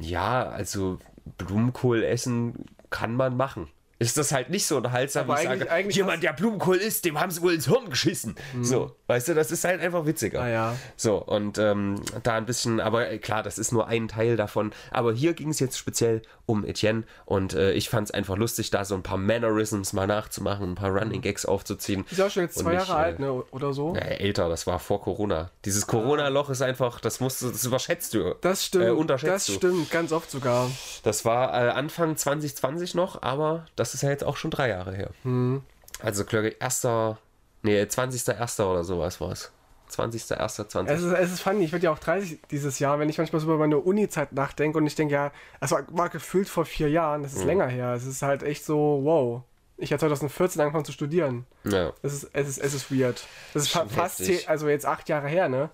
ja, 0.00 0.48
also 0.48 0.98
Blumenkohl 1.38 2.02
essen 2.02 2.66
kann 2.90 3.16
man 3.16 3.36
machen 3.36 3.68
ist 3.98 4.16
das 4.16 4.32
halt 4.32 4.50
nicht 4.50 4.66
so 4.66 4.76
unterhaltsam, 4.76 5.28
wie 5.28 5.32
ich 5.34 5.42
sage, 5.42 5.70
eigentlich 5.70 5.96
jemand, 5.96 6.22
der 6.22 6.32
Blumenkohl 6.32 6.76
isst, 6.76 7.04
dem 7.04 7.20
haben 7.20 7.30
sie 7.30 7.42
wohl 7.42 7.54
ins 7.54 7.66
Hirn 7.66 7.88
geschissen. 7.90 8.34
Mhm. 8.52 8.64
So, 8.64 8.96
weißt 9.06 9.28
du, 9.28 9.34
das 9.34 9.50
ist 9.50 9.64
halt 9.64 9.80
einfach 9.80 10.06
witziger. 10.06 10.42
Ah, 10.42 10.48
ja. 10.48 10.76
So, 10.96 11.16
und 11.16 11.58
ähm, 11.58 12.00
da 12.22 12.34
ein 12.34 12.46
bisschen, 12.46 12.80
aber 12.80 13.10
äh, 13.10 13.18
klar, 13.18 13.42
das 13.42 13.58
ist 13.58 13.72
nur 13.72 13.86
ein 13.86 14.08
Teil 14.08 14.36
davon. 14.36 14.72
Aber 14.90 15.12
hier 15.12 15.34
ging 15.34 15.50
es 15.50 15.60
jetzt 15.60 15.78
speziell 15.78 16.22
um 16.46 16.64
Etienne 16.64 17.04
und 17.24 17.54
äh, 17.54 17.72
ich 17.72 17.88
fand 17.88 18.08
es 18.08 18.14
einfach 18.14 18.36
lustig, 18.36 18.70
da 18.70 18.84
so 18.84 18.94
ein 18.94 19.02
paar 19.02 19.16
Mannerisms 19.16 19.92
mal 19.92 20.06
nachzumachen, 20.06 20.72
ein 20.72 20.74
paar 20.74 20.90
Running 20.90 21.22
Gags 21.22 21.46
aufzuziehen. 21.46 22.04
Ist 22.10 22.18
ja 22.18 22.26
auch 22.26 22.30
schon 22.30 22.42
jetzt 22.42 22.58
zwei 22.58 22.74
nicht, 22.74 22.88
Jahre 22.88 23.00
äh, 23.00 23.04
alt, 23.04 23.18
ne, 23.20 23.32
oder 23.32 23.72
so? 23.72 23.94
Ja, 23.94 24.02
älter, 24.02 24.48
das 24.48 24.66
war 24.66 24.78
vor 24.78 25.00
Corona. 25.00 25.50
Dieses 25.64 25.86
Corona-Loch 25.86 26.50
ist 26.50 26.62
einfach, 26.62 27.00
das 27.00 27.20
musst 27.20 27.42
du, 27.42 27.50
das 27.50 27.64
überschätzt 27.64 28.14
du. 28.14 28.34
Das 28.40 28.64
stimmt, 28.64 28.84
äh, 28.84 28.90
unterschätzt 28.90 29.48
das 29.48 29.54
stimmt, 29.54 29.90
ganz 29.90 30.12
oft 30.12 30.30
sogar. 30.30 30.70
Das 31.02 31.24
war 31.24 31.54
äh, 31.54 31.70
Anfang 31.70 32.16
2020 32.16 32.94
noch, 32.94 33.22
aber 33.22 33.66
das 33.76 33.83
ist 33.92 34.02
ja 34.02 34.08
jetzt 34.08 34.24
auch 34.24 34.38
schon 34.38 34.50
drei 34.50 34.68
Jahre 34.70 34.94
her. 34.94 35.10
Hm. 35.24 35.62
Also, 36.00 36.24
glaube 36.24 36.48
ich, 36.48 36.56
erster 36.60 37.18
Nee, 37.62 37.82
20.01. 37.82 38.62
oder 38.64 38.84
sowas 38.84 39.20
war 39.20 39.32
es. 39.32 39.50
20.01.20. 39.90 40.86
Es 40.88 41.02
ist, 41.02 41.12
es 41.12 41.32
ist 41.32 41.40
funny, 41.40 41.64
ich 41.64 41.72
werde 41.72 41.84
ja 41.84 41.92
auch 41.92 41.98
30 41.98 42.40
dieses 42.50 42.78
Jahr, 42.78 42.98
wenn 42.98 43.08
ich 43.08 43.18
manchmal 43.18 43.40
so 43.40 43.46
über 43.46 43.58
meine 43.58 43.78
Uni-Zeit 43.78 44.32
nachdenke 44.32 44.78
und 44.78 44.86
ich 44.86 44.94
denke, 44.94 45.14
ja, 45.14 45.32
es 45.60 45.70
war, 45.70 45.84
war 45.88 46.08
gefühlt 46.08 46.48
vor 46.48 46.64
vier 46.64 46.88
Jahren, 46.90 47.22
das 47.22 47.32
ist 47.32 47.40
Mhm. 47.42 47.46
länger 47.46 47.66
her. 47.66 47.92
Es 47.94 48.04
ist 48.06 48.22
halt 48.22 48.42
echt 48.42 48.64
so, 48.64 49.00
wow. 49.02 49.42
Ich 49.76 49.92
habe 49.92 50.00
2014 50.00 50.60
angefangen 50.62 50.84
zu 50.84 50.92
studieren. 50.92 51.46
Ja. 51.64 51.92
Es 52.02 52.12
ist, 52.14 52.30
es 52.32 52.48
ist, 52.48 52.58
es 52.58 52.74
ist 52.74 52.90
weird. 52.92 53.24
Das 53.52 53.64
ist 53.64 53.70
Schon 53.70 53.88
fast, 53.88 54.18
heftig. 54.20 54.40
zehn, 54.40 54.48
also 54.48 54.68
jetzt 54.68 54.86
acht 54.86 55.08
Jahre 55.08 55.28
her, 55.28 55.48
ne? 55.48 55.70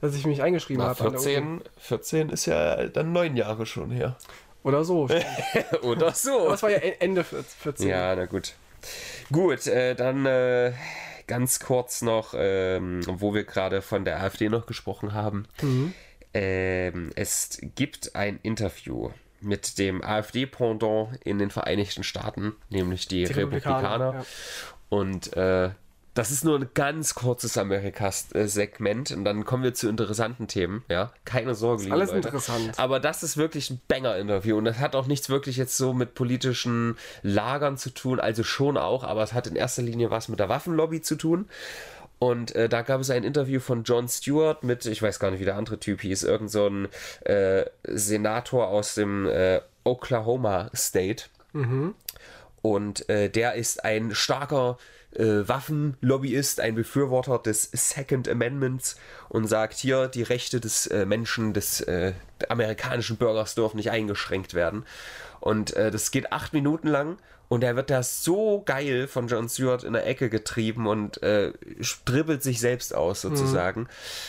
Dass 0.00 0.14
ich 0.14 0.26
mich 0.26 0.42
eingeschrieben 0.42 0.82
habe. 0.82 0.98
an 1.04 1.12
der 1.12 1.20
Uni. 1.20 1.30
14, 1.30 1.62
14 1.78 2.28
ist 2.30 2.46
ja 2.46 2.86
dann 2.88 3.12
neun 3.12 3.36
Jahre 3.36 3.64
schon 3.64 3.90
her. 3.90 4.16
Oder 4.64 4.82
so. 4.84 5.08
Oder 5.82 6.12
so. 6.12 6.52
Es 6.52 6.62
war 6.62 6.70
ja 6.70 6.78
E- 6.78 6.96
Ende 6.98 7.22
14. 7.22 7.88
Ja, 7.88 8.16
na 8.16 8.24
gut. 8.26 8.54
Gut, 9.30 9.66
äh, 9.68 9.94
dann 9.94 10.26
äh, 10.26 10.72
ganz 11.26 11.60
kurz 11.60 12.02
noch, 12.02 12.34
ähm, 12.36 13.00
wo 13.06 13.32
wir 13.34 13.44
gerade 13.44 13.80
von 13.82 14.04
der 14.04 14.20
AfD 14.22 14.48
noch 14.48 14.66
gesprochen 14.66 15.12
haben. 15.14 15.46
Ähm, 16.34 17.10
es 17.14 17.58
gibt 17.76 18.16
ein 18.16 18.40
Interview 18.42 19.10
mit 19.40 19.78
dem 19.78 20.02
AfD-Pendant 20.02 21.18
in 21.24 21.38
den 21.38 21.50
Vereinigten 21.50 22.02
Staaten, 22.02 22.54
nämlich 22.70 23.06
die, 23.06 23.24
Die 23.24 23.32
Republikaner. 23.32 23.78
Republikaner, 24.08 24.14
ja. 24.20 24.26
Und 24.88 25.36
äh, 25.36 25.70
das 26.14 26.30
ist 26.30 26.44
nur 26.44 26.58
ein 26.58 26.68
ganz 26.74 27.14
kurzes 27.14 27.58
Amerikas-Segment 27.58 29.10
und 29.10 29.24
dann 29.24 29.44
kommen 29.44 29.64
wir 29.64 29.74
zu 29.74 29.88
interessanten 29.88 30.46
Themen. 30.46 30.84
Ja, 30.88 31.12
keine 31.24 31.54
Sorge, 31.54 31.82
liebe 31.82 31.94
alles 31.94 32.10
Leute. 32.10 32.28
interessant. 32.28 32.78
Aber 32.78 33.00
das 33.00 33.22
ist 33.22 33.36
wirklich 33.36 33.70
ein 33.70 33.80
Banger-Interview 33.88 34.56
und 34.56 34.64
das 34.64 34.78
hat 34.78 34.94
auch 34.94 35.06
nichts 35.06 35.28
wirklich 35.28 35.56
jetzt 35.56 35.76
so 35.76 35.92
mit 35.92 36.14
politischen 36.14 36.96
Lagern 37.22 37.76
zu 37.76 37.90
tun, 37.90 38.20
also 38.20 38.44
schon 38.44 38.76
auch, 38.76 39.02
aber 39.02 39.22
es 39.22 39.32
hat 39.32 39.48
in 39.48 39.56
erster 39.56 39.82
Linie 39.82 40.10
was 40.10 40.28
mit 40.28 40.38
der 40.38 40.48
Waffenlobby 40.48 41.02
zu 41.02 41.16
tun. 41.16 41.48
Und 42.20 42.54
äh, 42.54 42.68
da 42.68 42.82
gab 42.82 43.00
es 43.00 43.10
ein 43.10 43.24
Interview 43.24 43.60
von 43.60 43.82
Jon 43.82 44.08
Stewart 44.08 44.62
mit, 44.62 44.86
ich 44.86 45.02
weiß 45.02 45.18
gar 45.18 45.30
nicht, 45.30 45.40
wie 45.40 45.44
der 45.44 45.56
andere 45.56 45.78
Typ 45.78 46.00
hieß, 46.00 46.22
irgend 46.22 46.50
so 46.50 46.68
ein 46.68 46.88
äh, 47.24 47.64
Senator 47.88 48.68
aus 48.68 48.94
dem 48.94 49.26
äh, 49.26 49.60
Oklahoma 49.82 50.70
State. 50.74 51.24
Und 52.62 53.08
äh, 53.10 53.28
der 53.28 53.54
ist 53.54 53.84
ein 53.84 54.14
starker 54.14 54.78
äh, 55.16 55.48
Waffenlobbyist, 55.48 56.60
ein 56.60 56.74
Befürworter 56.74 57.38
des 57.38 57.70
Second 57.72 58.28
Amendments 58.28 58.96
und 59.28 59.46
sagt 59.46 59.74
hier, 59.74 60.08
die 60.08 60.22
Rechte 60.22 60.60
des 60.60 60.86
äh, 60.86 61.06
Menschen, 61.06 61.52
des 61.52 61.80
äh, 61.82 62.12
amerikanischen 62.48 63.16
Bürgers 63.16 63.54
dürfen 63.54 63.76
nicht 63.76 63.90
eingeschränkt 63.90 64.54
werden. 64.54 64.84
Und 65.40 65.74
äh, 65.74 65.90
das 65.90 66.10
geht 66.10 66.32
acht 66.32 66.52
Minuten 66.52 66.88
lang 66.88 67.18
und 67.48 67.62
er 67.62 67.76
wird 67.76 67.90
da 67.90 68.02
so 68.02 68.62
geil 68.64 69.06
von 69.06 69.28
Jon 69.28 69.48
Stewart 69.48 69.84
in 69.84 69.92
der 69.92 70.06
Ecke 70.06 70.30
getrieben 70.30 70.86
und 70.86 71.22
äh, 71.22 71.52
dribbelt 72.04 72.42
sich 72.42 72.60
selbst 72.60 72.94
aus 72.94 73.20
sozusagen, 73.20 73.88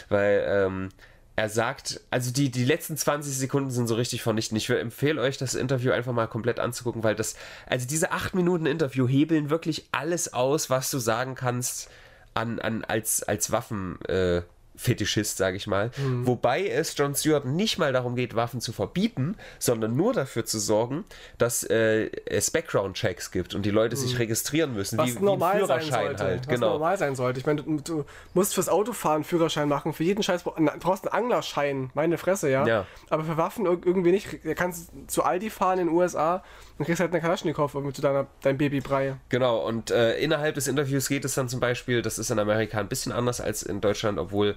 weil 0.10 0.46
ähm, 0.48 0.90
er 1.36 1.50
sagt, 1.50 2.00
also 2.12 2.32
die, 2.32 2.50
die 2.50 2.64
letzten 2.64 2.96
20 2.96 3.38
Sekunden 3.38 3.70
sind 3.70 3.88
so 3.88 3.96
richtig 3.96 4.22
vernichtend. 4.22 4.62
Ich 4.62 4.70
empfehle 4.70 5.22
euch, 5.22 5.38
das 5.38 5.54
Interview 5.54 5.92
einfach 5.92 6.14
mal 6.14 6.28
komplett 6.28 6.60
anzugucken, 6.60 7.04
weil 7.04 7.16
das, 7.16 7.36
also 7.66 7.86
diese 7.86 8.12
8 8.12 8.36
Minuten 8.36 8.66
Interview 8.66 9.08
hebeln 9.08 9.50
wirklich 9.50 9.88
alles 9.92 10.34
aus, 10.34 10.70
was 10.70 10.90
du 10.92 11.00
sagen 11.00 11.36
kannst 11.36 11.90
an, 12.34 12.60
an 12.60 12.86
als, 12.86 13.24
als 13.24 13.52
Waffen. 13.52 14.00
Äh, 14.06 14.44
Fetischist, 14.78 15.38
sage 15.38 15.58
ich 15.58 15.68
mal. 15.68 15.92
Wobei 16.24 16.68
es 16.68 16.96
John 16.98 17.16
Stewart 17.16 17.46
nicht 17.46 17.78
mal 17.78 17.94
darum 17.94 18.16
geht, 18.16 18.36
Waffen 18.36 18.62
zu 18.62 18.72
verbieten, 18.74 19.36
sondern 19.60 19.96
nur 19.96 20.14
dafür 20.14 20.46
zu 20.46 20.60
sorgen, 20.60 21.06
dass 21.38 21.64
äh, 21.64 22.10
es 22.26 22.52
Background-Checks 22.52 23.32
gibt 23.32 23.56
und 23.56 23.66
die 23.66 23.72
Leute 23.72 23.96
sich 23.96 24.18
registrieren 24.20 24.74
müssen, 24.74 24.98
Was 24.98 25.08
wie, 25.08 25.14
wie 25.16 25.18
ein 25.20 25.26
normal 25.26 25.66
sein 25.66 25.82
Führerschein 25.82 26.08
sollte. 26.08 26.24
halt. 26.24 26.40
Was 26.42 26.48
Genau. 26.48 26.70
normal 26.74 26.98
sein 26.98 27.16
sollte. 27.16 27.40
Ich 27.40 27.46
meine, 27.46 27.64
du, 27.64 27.78
du 27.82 28.06
musst 28.34 28.54
fürs 28.56 28.70
Autofahren 28.70 29.16
einen 29.16 29.24
Führerschein 29.24 29.68
machen. 29.70 29.94
Für 29.94 30.04
jeden 30.04 30.24
Scheiß 30.24 30.44
brauchst 30.44 31.06
du 31.06 31.12
einen 31.12 31.24
Anglerschein. 31.26 31.90
Meine 31.94 32.18
Fresse, 32.18 32.50
ja. 32.50 32.66
Ja. 32.68 32.86
Aber 33.10 33.24
für 33.24 33.38
Waffen 33.38 33.66
ir- 33.66 33.82
irgendwie 33.86 34.12
nicht. 34.12 34.44
Du 34.44 34.56
kannst 34.56 34.92
zu 35.08 35.24
Aldi 35.24 35.50
fahren 35.50 35.80
in 35.80 35.88
den 35.88 35.96
USA 35.96 36.44
und 36.78 36.86
kriegst 36.86 37.00
halt 37.00 37.12
eine 37.12 37.22
Kalaschnikow 37.22 37.74
irgendwie 37.74 37.94
zu 37.94 38.02
deiner, 38.02 38.28
deinem 38.42 38.58
Babybrei. 38.58 39.16
Genau, 39.30 39.66
und 39.66 39.92
äh, 39.92 40.18
innerhalb 40.20 40.56
des 40.56 40.68
Interviews 40.68 41.08
geht 41.08 41.26
es 41.26 41.34
dann 41.36 41.50
zum 41.50 41.60
Beispiel, 41.60 42.02
das 42.02 42.18
ist 42.20 42.30
in 42.30 42.40
Amerika 42.40 42.80
ein 42.80 42.88
bisschen 42.88 43.12
anders 43.12 43.40
als 43.42 43.64
in 43.64 43.82
Deutschland, 43.82 44.20
obwohl, 44.20 44.56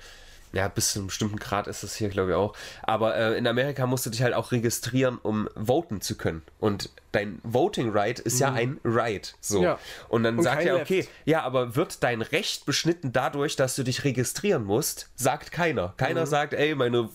ja, 0.52 0.68
bis 0.68 0.92
zu 0.92 0.98
einem 1.00 1.08
bestimmten 1.08 1.36
Grad 1.38 1.66
ist 1.66 1.82
das 1.82 1.94
hier, 1.96 2.08
glaube 2.08 2.30
ich, 2.30 2.36
auch. 2.36 2.54
Aber 2.82 3.16
äh, 3.16 3.36
in 3.38 3.46
Amerika 3.46 3.86
musst 3.86 4.06
du 4.06 4.10
dich 4.10 4.22
halt 4.22 4.34
auch 4.34 4.52
registrieren, 4.52 5.18
um 5.22 5.48
voten 5.56 6.00
zu 6.00 6.16
können. 6.16 6.42
Und 6.58 6.90
dein 7.12 7.40
Voting 7.42 7.90
Right 7.90 8.18
ist 8.18 8.38
ja 8.38 8.52
ein 8.52 8.78
Right. 8.84 9.34
So. 9.40 9.58
Mhm. 9.58 9.64
Ja. 9.64 9.78
Und 10.08 10.22
dann 10.24 10.36
Und 10.38 10.44
sagt 10.44 10.64
er, 10.64 10.76
okay, 10.76 10.98
Left. 11.00 11.10
ja, 11.24 11.42
aber 11.42 11.74
wird 11.76 12.02
dein 12.02 12.22
Recht 12.22 12.66
beschnitten 12.66 13.12
dadurch, 13.12 13.56
dass 13.56 13.76
du 13.76 13.82
dich 13.82 14.04
registrieren 14.04 14.64
musst? 14.64 15.08
Sagt 15.16 15.50
keiner. 15.52 15.94
Keiner 15.96 16.22
Mhm. 16.22 16.26
sagt, 16.26 16.54
ey, 16.54 16.74
meine 16.74 17.08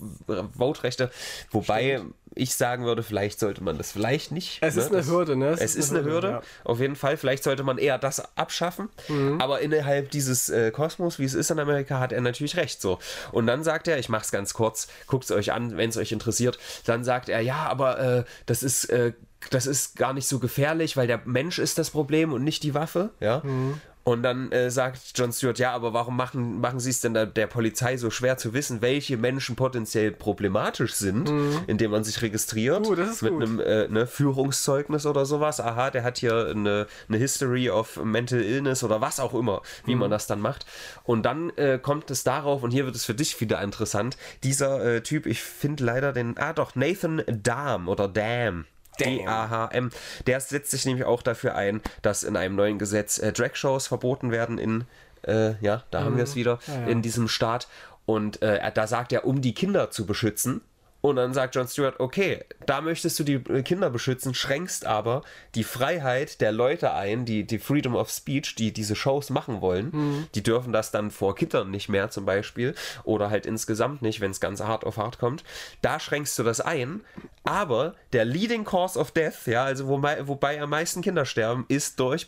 Voterechte. 0.58 1.12
Wobei 1.52 2.02
ich 2.36 2.56
sagen 2.56 2.86
würde, 2.86 3.04
vielleicht 3.04 3.40
sollte 3.40 3.64
man 3.64 3.78
das 3.78 3.92
vielleicht 3.92 4.32
nicht. 4.32 4.60
Es 4.62 4.76
ist 4.76 4.88
eine 4.88 4.98
Das- 4.98 5.08
Hürde, 5.08 5.36
ne? 5.36 5.56
Es, 5.60 5.76
ist 5.76 5.92
eine 5.92 6.04
Hürde, 6.04 6.28
ja. 6.30 6.42
auf 6.64 6.80
jeden 6.80 6.96
Fall. 6.96 7.18
Vielleicht 7.18 7.44
sollte 7.44 7.64
man 7.64 7.78
eher 7.78 7.98
das 7.98 8.38
abschaffen. 8.38 8.90
Mhm. 9.08 9.40
Aber 9.42 9.62
innerhalb 9.62 10.12
dieses 10.12 10.50
äh, 10.50 10.72
Kosmos, 10.72 11.20
wie 11.20 11.26
es 11.26 11.34
ist 11.34 11.52
in 11.52 11.60
Amerika, 11.60 12.00
hat 12.00 12.12
er 12.12 12.22
natürlich 12.22 12.58
recht 12.58 12.82
so. 12.82 13.00
Und 13.32 13.48
dann 13.48 13.64
sagt 13.64 13.88
er, 13.88 13.98
ich 14.00 14.10
mache 14.10 14.24
es 14.24 14.32
ganz 14.32 14.54
kurz, 14.54 14.88
guckt 15.08 15.26
es 15.26 15.32
euch 15.32 15.52
an, 15.52 15.78
wenn 15.78 15.90
es 15.90 15.98
euch 15.98 16.12
interessiert. 16.12 16.58
Dann 16.86 17.04
sagt 17.04 17.30
er, 17.30 17.42
ja, 17.42 17.68
aber 17.68 18.00
äh, 18.00 18.24
das 18.46 18.64
ist 18.64 18.86
äh, 18.86 19.14
das 19.50 19.66
ist 19.66 19.98
gar 19.98 20.14
nicht 20.14 20.26
so 20.28 20.40
gefährlich, 20.40 20.96
weil 20.96 21.06
der 21.06 21.22
Mensch 21.26 21.60
ist 21.60 21.78
das 21.78 21.90
Problem 21.90 22.32
und 22.32 22.46
nicht 22.46 22.64
die 22.64 22.74
Waffe. 22.74 23.10
Ja. 23.20 23.42
Mhm. 23.44 23.82
Und 24.06 24.22
dann 24.24 24.52
äh, 24.52 24.70
sagt 24.70 25.00
John 25.16 25.32
Stewart, 25.32 25.60
ja, 25.60 25.72
aber 25.72 25.94
warum 25.94 26.18
machen, 26.18 26.60
machen 26.60 26.82
sie 26.82 26.90
es 26.90 27.00
denn 27.00 27.14
der, 27.14 27.26
der 27.26 27.48
Polizei 27.48 27.96
so 27.96 28.10
schwer 28.10 28.38
zu 28.38 28.54
wissen, 28.54 28.82
welche 28.82 29.16
Menschen 29.16 29.56
potenziell 29.56 30.12
problematisch 30.12 30.94
sind, 30.96 31.32
indem 31.68 31.92
man 31.92 32.04
sich 32.04 32.22
registriert 32.22 32.86
Uh, 32.86 32.96
mit 32.96 33.20
gut. 33.20 33.42
einem 33.44 33.60
äh, 33.62 33.88
ne, 33.88 34.06
Führungszeugnis 34.06 35.06
oder 35.06 35.26
sowas. 35.26 35.62
Aha, 35.62 35.90
der 35.90 36.04
hat 36.04 36.18
hier 36.18 36.48
eine, 36.48 36.88
eine 37.08 37.18
History 37.18 37.70
of 37.70 38.04
Mental 38.04 38.42
Illness 38.42 38.84
oder 38.84 39.00
was 39.00 39.22
auch 39.22 39.34
immer, 39.34 39.62
wie 39.86 39.94
Mhm. 39.94 40.02
man 40.02 40.12
das 40.12 40.28
dann 40.28 40.42
macht. 40.42 40.66
Und 41.04 41.24
dann 41.26 41.52
äh, 41.52 41.80
kommt 41.82 42.12
es 42.12 42.26
darauf, 42.26 42.62
und 42.64 42.72
hier 42.72 42.86
wird 42.86 42.96
es 42.96 43.06
für 43.06 43.16
dich 43.16 43.40
wieder 43.40 43.62
interessant, 43.62 44.18
dieser 44.44 44.84
äh, 44.96 45.02
Typ, 45.02 45.26
ich 45.26 45.42
finde 45.42 45.84
leider 45.86 46.12
den, 46.12 46.38
ah 46.38 46.52
doch, 46.52 46.76
Nathan 46.76 47.22
Dahm 47.28 47.88
oder 47.88 48.08
Dam. 48.10 48.66
D-A-H-M. 49.00 49.92
Der 50.28 50.40
setzt 50.40 50.72
sich 50.72 50.86
nämlich 50.86 51.06
auch 51.06 51.22
dafür 51.22 51.56
ein, 51.56 51.82
dass 52.02 52.24
in 52.24 52.36
einem 52.36 52.56
neuen 52.56 52.80
Gesetz 52.80 53.20
äh, 53.20 53.32
Drag-Shows 53.32 53.88
verboten 53.88 54.32
werden 54.32 54.58
in, 54.58 54.86
äh, 55.24 55.56
ja, 55.62 55.84
da 55.92 56.04
haben 56.04 56.18
wir 56.18 56.24
es 56.24 56.36
wieder, 56.36 56.60
Ja, 56.68 56.74
ja. 56.82 56.88
in 56.88 57.02
diesem 57.02 57.28
Staat. 57.28 57.68
Und 58.06 58.42
äh, 58.42 58.72
da 58.74 58.88
sagt 58.88 59.14
er, 59.14 59.26
um 59.26 59.42
die 59.42 59.54
Kinder 59.54 59.90
zu 59.90 60.06
beschützen. 60.06 60.62
Und 61.06 61.18
dann 61.18 61.34
sagt 61.34 61.54
John 61.54 61.68
Stewart, 61.68 62.00
okay, 62.00 62.46
da 62.66 62.80
möchtest 62.80 63.20
du 63.20 63.26
die 63.26 63.38
Kinder 63.64 63.90
beschützen, 63.90 64.34
schränkst 64.34 64.86
aber 64.86 65.24
die 65.54 65.66
Freiheit 65.66 66.40
der 66.40 66.54
Leute 66.54 66.94
ein, 66.94 67.26
die, 67.26 67.44
die 67.44 67.60
Freedom 67.60 67.94
of 67.94 68.10
Speech, 68.10 68.56
die 68.56 68.72
diese 68.72 68.96
Shows 68.96 69.30
machen 69.30 69.60
wollen. 69.60 69.92
Die 70.34 70.44
dürfen 70.44 70.72
das 70.72 70.92
dann 70.92 71.12
vor 71.12 71.36
Kindern 71.36 71.72
nicht 71.72 71.90
mehr 71.90 72.10
zum 72.10 72.26
Beispiel 72.26 72.74
oder 73.04 73.30
halt 73.30 73.46
insgesamt 73.46 74.02
nicht, 74.02 74.22
wenn 74.22 74.32
es 74.32 74.40
ganz 74.40 74.62
hart 74.62 74.86
auf 74.86 74.96
hart 74.96 75.20
kommt. 75.20 75.44
Da 75.82 76.00
schränkst 76.00 76.40
du 76.40 76.44
das 76.44 76.62
ein. 76.62 77.02
Aber 77.44 77.96
der 78.14 78.24
Leading 78.24 78.64
Cause 78.64 78.98
of 78.98 79.12
Death, 79.12 79.46
ja, 79.46 79.66
also 79.66 79.90
wobei, 79.90 80.26
wobei 80.26 80.62
am 80.62 80.70
meisten 80.70 81.02
Kinder 81.02 81.26
sterben, 81.26 81.66
ist 81.68 82.00
durch 82.00 82.28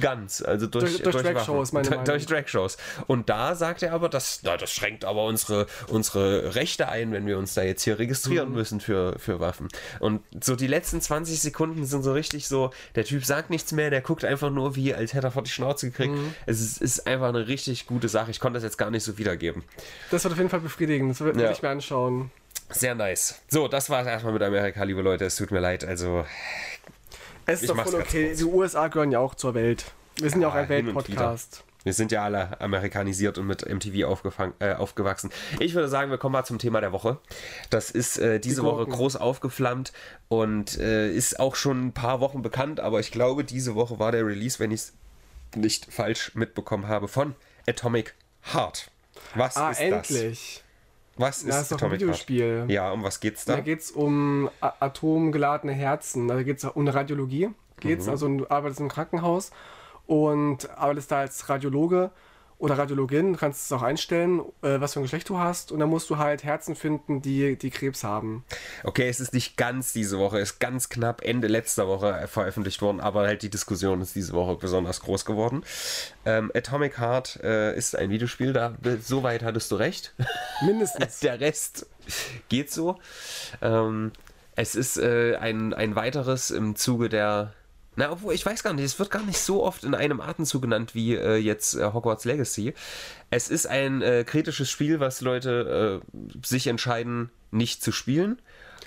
Guns, 0.00 0.42
also 0.42 0.66
durch, 0.66 0.98
Durch- 1.02 1.02
durch. 1.02 1.24
Drag-Shows, 1.24 1.72
meine 1.72 1.82
durch, 1.88 1.90
Meinung. 1.98 2.04
durch 2.06 2.26
Drag-Shows. 2.26 2.76
Und 3.06 3.28
da 3.28 3.54
sagt 3.54 3.82
er 3.82 3.92
aber, 3.92 4.08
das, 4.08 4.40
na, 4.42 4.56
das 4.56 4.72
schränkt 4.72 5.04
aber 5.04 5.24
unsere, 5.24 5.66
unsere 5.88 6.54
Rechte 6.54 6.88
ein, 6.88 7.12
wenn 7.12 7.26
wir 7.26 7.38
uns 7.38 7.54
da 7.54 7.62
jetzt 7.62 7.82
hier 7.82 7.98
registrieren 7.98 8.48
Mhm. 8.50 8.54
müssen 8.54 8.80
für, 8.80 9.18
für 9.18 9.40
Waffen. 9.40 9.68
Und 10.00 10.22
so 10.42 10.56
die 10.56 10.66
letzten 10.66 11.00
20 11.00 11.40
Sekunden 11.40 11.84
sind 11.84 12.02
so 12.02 12.12
richtig 12.12 12.48
so, 12.48 12.70
der 12.94 13.04
Typ 13.04 13.24
sagt 13.24 13.50
nichts 13.50 13.72
mehr, 13.72 13.90
der 13.90 14.00
guckt 14.00 14.24
einfach 14.24 14.50
nur 14.50 14.76
wie, 14.76 14.94
als 14.94 15.14
hätte 15.14 15.28
er 15.28 15.30
vor 15.30 15.42
die 15.42 15.50
Schnauze 15.50 15.90
gekriegt. 15.90 16.14
Mhm. 16.14 16.34
Es 16.46 16.60
ist, 16.60 16.80
ist 16.80 17.06
einfach 17.06 17.28
eine 17.28 17.46
richtig 17.48 17.86
gute 17.86 18.08
Sache. 18.08 18.30
Ich 18.30 18.40
konnte 18.40 18.56
das 18.56 18.64
jetzt 18.64 18.78
gar 18.78 18.90
nicht 18.90 19.04
so 19.04 19.18
wiedergeben. 19.18 19.62
Das 20.10 20.24
wird 20.24 20.32
auf 20.32 20.38
jeden 20.38 20.50
Fall 20.50 20.60
befriedigend. 20.60 21.10
Das 21.10 21.20
würde 21.20 21.42
Ja. 21.42 21.50
ich 21.50 21.62
mir 21.62 21.68
anschauen. 21.70 22.30
Sehr 22.70 22.94
nice. 22.94 23.42
So, 23.48 23.68
das 23.68 23.90
war 23.90 24.00
es 24.00 24.06
erstmal 24.06 24.32
mit 24.32 24.42
Amerika, 24.42 24.82
liebe 24.84 25.02
Leute. 25.02 25.26
Es 25.26 25.36
tut 25.36 25.50
mir 25.50 25.60
leid. 25.60 25.84
Also, 25.84 26.24
Es 27.46 27.62
ist 27.62 27.70
Ich 27.70 27.76
doch 27.76 27.84
voll 27.84 28.00
okay. 28.00 28.34
Die 28.38 28.44
USA 28.44 28.88
gehören 28.88 29.12
ja 29.12 29.18
auch 29.18 29.34
zur 29.34 29.54
Welt. 29.54 29.84
Wir 30.16 30.30
sind 30.30 30.42
ja, 30.42 30.48
auch 30.48 30.54
Ja, 30.54 30.60
ein 30.62 30.66
hin 30.68 30.88
und 30.88 30.94
Weltpodcast. 30.96 31.64
Wir 31.84 31.92
sind 31.94 32.12
ja 32.12 32.22
alle 32.22 32.60
amerikanisiert 32.60 33.38
und 33.38 33.46
mit 33.48 33.68
MTV 33.68 33.94
äh, 34.60 34.74
aufgewachsen. 34.74 35.30
Ich 35.58 35.74
würde 35.74 35.88
sagen, 35.88 36.10
wir 36.12 36.18
kommen 36.18 36.32
mal 36.34 36.44
zum 36.44 36.58
Thema 36.60 36.80
der 36.80 36.92
Woche. 36.92 37.18
Das 37.70 37.90
ist 37.90 38.18
äh, 38.18 38.38
diese 38.38 38.60
Die 38.60 38.66
Woche 38.66 38.86
groß 38.86 39.16
aufgeflammt 39.16 39.92
und 40.28 40.78
äh, 40.78 41.10
ist 41.12 41.40
auch 41.40 41.56
schon 41.56 41.86
ein 41.86 41.92
paar 41.92 42.20
Wochen 42.20 42.40
bekannt, 42.42 42.78
aber 42.78 43.00
ich 43.00 43.10
glaube, 43.10 43.42
diese 43.42 43.74
Woche 43.74 43.98
war 43.98 44.12
der 44.12 44.24
Release, 44.24 44.60
wenn 44.60 44.70
ich 44.70 44.80
es 44.80 44.92
nicht 45.56 45.92
falsch 45.92 46.36
mitbekommen 46.36 46.86
habe, 46.86 47.08
von 47.08 47.34
Atomic 47.66 48.14
Heart. 48.54 48.88
Was 49.34 49.56
Ah, 49.56 49.70
ist 49.72 49.80
endlich. 49.80 50.62
das? 50.62 50.62
Was 51.16 51.44
Das 51.44 51.56
ist 51.56 51.62
ist 51.62 51.72
doch 51.72 51.78
ein 51.78 51.84
Atomic 51.86 52.00
Videospiel. 52.00 52.58
Heart? 52.60 52.70
Ja, 52.70 52.90
um 52.92 53.02
was 53.02 53.20
geht's 53.20 53.44
da? 53.44 53.56
Da 53.56 53.60
geht 53.60 53.80
es 53.80 53.90
um 53.90 54.48
atomgeladene 54.60 55.72
Herzen. 55.72 56.28
Da 56.28 56.42
geht 56.42 56.58
es 56.58 56.64
um 56.64 56.88
Radiologie. 56.88 57.50
Geht's, 57.80 58.06
Mhm. 58.06 58.10
also 58.12 58.28
du 58.28 58.46
arbeitest 58.48 58.80
im 58.80 58.88
Krankenhaus 58.88 59.50
und 60.06 60.70
arbeitest 60.78 61.10
da 61.10 61.18
als 61.20 61.48
Radiologe 61.48 62.10
oder 62.62 62.78
Radiologin, 62.78 63.32
du 63.32 63.38
kannst 63.40 63.64
es 63.64 63.72
auch 63.72 63.82
einstellen, 63.82 64.38
äh, 64.62 64.78
was 64.78 64.92
für 64.92 65.00
ein 65.00 65.02
Geschlecht 65.02 65.28
du 65.28 65.36
hast 65.36 65.72
und 65.72 65.80
dann 65.80 65.88
musst 65.88 66.08
du 66.10 66.18
halt 66.18 66.44
Herzen 66.44 66.76
finden, 66.76 67.20
die, 67.20 67.56
die 67.56 67.70
Krebs 67.70 68.04
haben. 68.04 68.44
Okay, 68.84 69.08
es 69.08 69.18
ist 69.18 69.34
nicht 69.34 69.56
ganz 69.56 69.92
diese 69.92 70.20
Woche, 70.20 70.38
ist 70.38 70.60
ganz 70.60 70.88
knapp 70.88 71.22
Ende 71.24 71.48
letzter 71.48 71.88
Woche 71.88 72.28
veröffentlicht 72.28 72.80
worden, 72.80 73.00
aber 73.00 73.22
halt 73.22 73.42
die 73.42 73.50
Diskussion 73.50 74.00
ist 74.00 74.14
diese 74.14 74.32
Woche 74.32 74.54
besonders 74.54 75.00
groß 75.00 75.24
geworden. 75.24 75.64
Ähm, 76.24 76.52
Atomic 76.54 77.00
Heart 77.00 77.40
äh, 77.42 77.76
ist 77.76 77.98
ein 77.98 78.10
Videospiel, 78.10 78.52
da 78.52 78.74
soweit 79.00 79.42
hattest 79.42 79.72
du 79.72 79.74
recht. 79.74 80.14
Mindestens. 80.64 81.18
Der 81.18 81.40
Rest 81.40 81.88
geht 82.48 82.70
so. 82.70 83.00
Ähm, 83.60 84.12
es 84.54 84.76
ist 84.76 84.98
äh, 84.98 85.34
ein, 85.34 85.74
ein 85.74 85.96
weiteres 85.96 86.52
im 86.52 86.76
Zuge 86.76 87.08
der 87.08 87.54
na, 87.94 88.10
obwohl, 88.10 88.34
ich 88.34 88.44
weiß 88.44 88.62
gar 88.62 88.72
nicht, 88.72 88.84
es 88.84 88.98
wird 88.98 89.10
gar 89.10 89.22
nicht 89.22 89.38
so 89.38 89.62
oft 89.62 89.84
in 89.84 89.94
einem 89.94 90.20
Atemzug 90.20 90.62
genannt 90.62 90.94
wie 90.94 91.14
äh, 91.14 91.36
jetzt 91.36 91.74
äh, 91.74 91.92
Hogwarts 91.92 92.24
Legacy. 92.24 92.72
Es 93.30 93.48
ist 93.48 93.66
ein 93.66 94.00
äh, 94.00 94.24
kritisches 94.24 94.70
Spiel, 94.70 94.98
was 94.98 95.20
Leute 95.20 96.02
äh, 96.02 96.46
sich 96.46 96.66
entscheiden, 96.66 97.30
nicht 97.50 97.82
zu 97.82 97.92
spielen. 97.92 98.40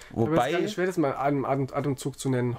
Wobei. 0.10 0.32
Aber 0.32 0.38
es 0.38 0.46
ist 0.48 0.52
gar 0.52 0.62
nicht 0.62 0.74
schwer, 0.74 0.86
das 0.88 0.98
mal 0.98 1.16
einem 1.16 1.46
Atemzug 1.46 2.18
zu 2.20 2.30
nennen. 2.30 2.58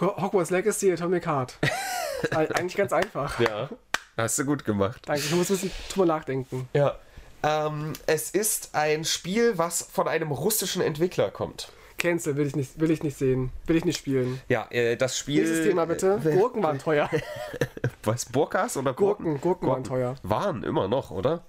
Hogwarts 0.00 0.50
Legacy, 0.50 0.92
Atomic 0.92 1.26
Heart. 1.26 1.58
Eigentlich 2.30 2.76
ganz 2.76 2.92
einfach. 2.92 3.38
Ja, 3.38 3.68
hast 4.16 4.38
du 4.38 4.44
gut 4.44 4.64
gemacht. 4.64 5.02
Danke, 5.04 5.22
ich 5.22 5.34
muss 5.34 5.50
ein 5.50 5.56
bisschen 5.58 5.70
drüber 5.90 6.06
nachdenken. 6.06 6.68
Ja. 6.72 6.98
Ähm, 7.42 7.92
es 8.06 8.30
ist 8.30 8.74
ein 8.74 9.04
Spiel, 9.04 9.58
was 9.58 9.82
von 9.82 10.08
einem 10.08 10.32
russischen 10.32 10.80
Entwickler 10.80 11.30
kommt. 11.30 11.70
Cancel, 12.04 12.36
will 12.36 12.46
ich 12.46 12.54
nicht, 12.54 12.78
will 12.78 12.90
ich 12.90 13.02
nicht 13.02 13.16
sehen. 13.16 13.50
Will 13.66 13.76
ich 13.76 13.86
nicht 13.86 13.96
spielen. 13.96 14.38
Ja, 14.50 14.66
äh, 14.70 14.94
das 14.96 15.16
Spiel. 15.16 15.42
Nächstes 15.42 15.66
Thema 15.66 15.86
bitte. 15.86 16.20
Gurken 16.22 16.62
waren 16.62 16.78
teuer. 16.78 17.08
Was, 18.04 18.26
Burkas 18.26 18.76
oder 18.76 18.92
Gurken? 18.92 19.24
Gurken, 19.24 19.40
Gurken 19.40 19.68
waren 19.68 19.84
teuer. 19.84 20.16
Waren 20.22 20.64
immer 20.64 20.86
noch, 20.86 21.10
oder? 21.10 21.46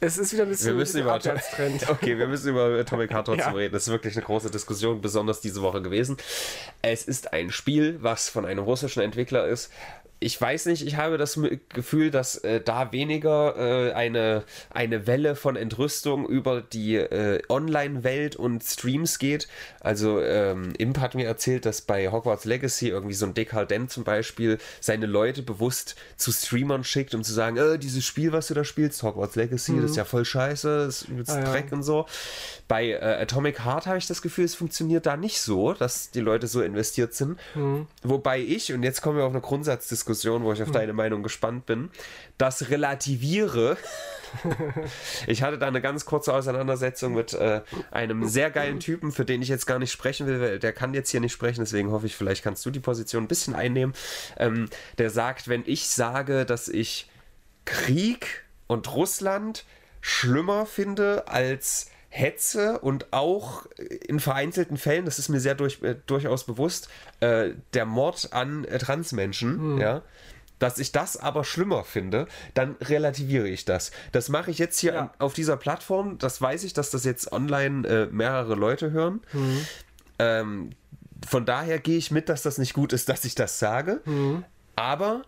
Es 0.00 0.18
ist 0.18 0.34
wieder 0.34 0.42
ein 0.42 0.50
bisschen 0.50 0.66
wir 0.66 0.74
müssen 0.74 1.00
über 1.00 1.14
Abwärtstrend. 1.14 1.88
Okay, 1.88 2.18
wir 2.18 2.26
müssen 2.26 2.50
über 2.50 2.78
Atomic 2.78 3.10
Heart 3.12 3.28
trotzdem 3.28 3.46
ja. 3.46 3.52
reden. 3.52 3.72
Das 3.72 3.86
ist 3.86 3.92
wirklich 3.92 4.14
eine 4.14 4.26
große 4.26 4.50
Diskussion, 4.50 5.00
besonders 5.00 5.40
diese 5.40 5.62
Woche 5.62 5.80
gewesen. 5.80 6.18
Es 6.82 7.04
ist 7.04 7.32
ein 7.32 7.50
Spiel, 7.50 7.96
was 8.02 8.28
von 8.28 8.44
einem 8.44 8.64
russischen 8.64 9.02
Entwickler 9.02 9.46
ist, 9.46 9.72
ich 10.24 10.40
weiß 10.40 10.66
nicht, 10.66 10.86
ich 10.86 10.96
habe 10.96 11.18
das 11.18 11.38
Gefühl, 11.68 12.10
dass 12.10 12.36
äh, 12.38 12.60
da 12.60 12.92
weniger 12.92 13.56
äh, 13.58 13.92
eine, 13.92 14.44
eine 14.70 15.06
Welle 15.06 15.36
von 15.36 15.54
Entrüstung 15.54 16.26
über 16.26 16.62
die 16.62 16.96
äh, 16.96 17.42
Online-Welt 17.50 18.34
und 18.34 18.64
Streams 18.64 19.18
geht. 19.18 19.48
Also 19.80 20.22
ähm, 20.22 20.72
Imp 20.78 20.98
hat 20.98 21.14
mir 21.14 21.26
erzählt, 21.26 21.66
dass 21.66 21.82
bei 21.82 22.10
Hogwarts 22.10 22.46
Legacy 22.46 22.88
irgendwie 22.88 23.12
so 23.12 23.26
ein 23.26 23.34
Dekadent 23.34 23.90
zum 23.90 24.04
Beispiel 24.04 24.56
seine 24.80 25.04
Leute 25.04 25.42
bewusst 25.42 25.94
zu 26.16 26.32
Streamern 26.32 26.84
schickt, 26.84 27.14
um 27.14 27.22
zu 27.22 27.34
sagen, 27.34 27.58
äh, 27.58 27.78
dieses 27.78 28.06
Spiel, 28.06 28.32
was 28.32 28.46
du 28.46 28.54
da 28.54 28.64
spielst, 28.64 29.02
Hogwarts 29.02 29.36
Legacy, 29.36 29.72
mhm. 29.72 29.82
das 29.82 29.90
ist 29.90 29.96
ja 29.98 30.06
voll 30.06 30.24
scheiße, 30.24 30.86
das 30.86 31.02
ist 31.02 31.30
ah, 31.30 31.42
Dreck 31.42 31.66
ja. 31.70 31.76
und 31.76 31.82
so. 31.82 32.06
Bei 32.66 32.92
äh, 32.92 33.20
Atomic 33.20 33.62
Heart 33.62 33.86
habe 33.86 33.98
ich 33.98 34.06
das 34.06 34.22
Gefühl, 34.22 34.46
es 34.46 34.54
funktioniert 34.54 35.04
da 35.04 35.18
nicht 35.18 35.42
so, 35.42 35.74
dass 35.74 36.10
die 36.10 36.20
Leute 36.20 36.46
so 36.46 36.62
investiert 36.62 37.12
sind. 37.12 37.38
Mhm. 37.54 37.88
Wobei 38.02 38.40
ich, 38.40 38.72
und 38.72 38.82
jetzt 38.82 39.02
kommen 39.02 39.18
wir 39.18 39.26
auf 39.26 39.32
eine 39.32 39.42
Grundsatzdiskussion, 39.42 40.13
Diskussion, 40.14 40.44
wo 40.44 40.52
ich 40.52 40.62
auf 40.62 40.70
deine 40.70 40.92
Meinung 40.92 41.22
gespannt 41.22 41.66
bin, 41.66 41.90
das 42.38 42.70
relativiere. 42.70 43.76
ich 45.26 45.42
hatte 45.42 45.58
da 45.58 45.66
eine 45.66 45.80
ganz 45.80 46.04
kurze 46.04 46.32
Auseinandersetzung 46.32 47.14
mit 47.14 47.34
äh, 47.34 47.62
einem 47.90 48.28
sehr 48.28 48.50
geilen 48.50 48.78
Typen, 48.78 49.10
für 49.10 49.24
den 49.24 49.42
ich 49.42 49.48
jetzt 49.48 49.66
gar 49.66 49.80
nicht 49.80 49.90
sprechen 49.90 50.26
will. 50.26 50.60
Der 50.60 50.72
kann 50.72 50.94
jetzt 50.94 51.10
hier 51.10 51.20
nicht 51.20 51.32
sprechen, 51.32 51.60
deswegen 51.60 51.90
hoffe 51.90 52.06
ich, 52.06 52.14
vielleicht 52.14 52.44
kannst 52.44 52.64
du 52.64 52.70
die 52.70 52.80
Position 52.80 53.24
ein 53.24 53.28
bisschen 53.28 53.54
einnehmen. 53.54 53.94
Ähm, 54.36 54.68
der 54.98 55.10
sagt, 55.10 55.48
wenn 55.48 55.64
ich 55.66 55.88
sage, 55.88 56.46
dass 56.46 56.68
ich 56.68 57.10
Krieg 57.64 58.44
und 58.68 58.94
Russland 58.94 59.64
schlimmer 60.00 60.64
finde 60.64 61.26
als 61.26 61.90
Hetze 62.16 62.78
und 62.78 63.12
auch 63.12 63.66
in 64.06 64.20
vereinzelten 64.20 64.76
Fällen, 64.76 65.04
das 65.04 65.18
ist 65.18 65.28
mir 65.30 65.40
sehr 65.40 65.56
durch, 65.56 65.82
äh, 65.82 65.96
durchaus 66.06 66.44
bewusst, 66.44 66.88
äh, 67.18 67.50
der 67.72 67.86
Mord 67.86 68.28
an 68.32 68.64
äh, 68.66 68.78
Transmenschen, 68.78 69.74
mhm. 69.74 69.80
ja, 69.80 70.02
dass 70.60 70.78
ich 70.78 70.92
das 70.92 71.16
aber 71.16 71.42
schlimmer 71.42 71.82
finde, 71.82 72.28
dann 72.54 72.76
relativiere 72.80 73.48
ich 73.48 73.64
das. 73.64 73.90
Das 74.12 74.28
mache 74.28 74.52
ich 74.52 74.58
jetzt 74.58 74.78
hier 74.78 74.94
ja. 74.94 75.00
an, 75.00 75.10
auf 75.18 75.34
dieser 75.34 75.56
Plattform, 75.56 76.16
das 76.18 76.40
weiß 76.40 76.62
ich, 76.62 76.72
dass 76.72 76.90
das 76.90 77.04
jetzt 77.04 77.32
online 77.32 77.88
äh, 77.88 78.06
mehrere 78.06 78.54
Leute 78.54 78.92
hören. 78.92 79.20
Mhm. 79.32 79.66
Ähm, 80.20 80.70
von 81.26 81.44
daher 81.44 81.80
gehe 81.80 81.98
ich 81.98 82.12
mit, 82.12 82.28
dass 82.28 82.42
das 82.42 82.58
nicht 82.58 82.74
gut 82.74 82.92
ist, 82.92 83.08
dass 83.08 83.24
ich 83.24 83.34
das 83.34 83.58
sage. 83.58 84.02
Mhm. 84.04 84.44
Aber 84.76 85.22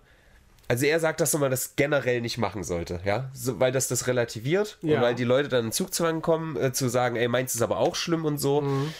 also 0.68 0.86
er 0.86 0.98
sagt, 1.00 1.20
dass 1.20 1.36
man 1.38 1.50
das 1.50 1.76
generell 1.76 2.20
nicht 2.20 2.38
machen 2.38 2.64
sollte, 2.64 3.00
ja, 3.04 3.30
so, 3.32 3.60
weil 3.60 3.72
das 3.72 3.88
das 3.88 4.06
relativiert 4.06 4.78
ja. 4.82 4.96
und 4.96 5.02
weil 5.02 5.14
die 5.14 5.24
Leute 5.24 5.48
dann 5.48 5.66
in 5.66 5.72
Zugzwang 5.72 6.22
kommen, 6.22 6.56
äh, 6.56 6.72
zu 6.72 6.88
sagen, 6.88 7.16
ey, 7.16 7.28
meins 7.28 7.54
ist 7.54 7.62
aber 7.62 7.78
auch 7.78 7.94
schlimm 7.94 8.24
und 8.24 8.38
so. 8.38 8.62
Mhm. 8.62 8.92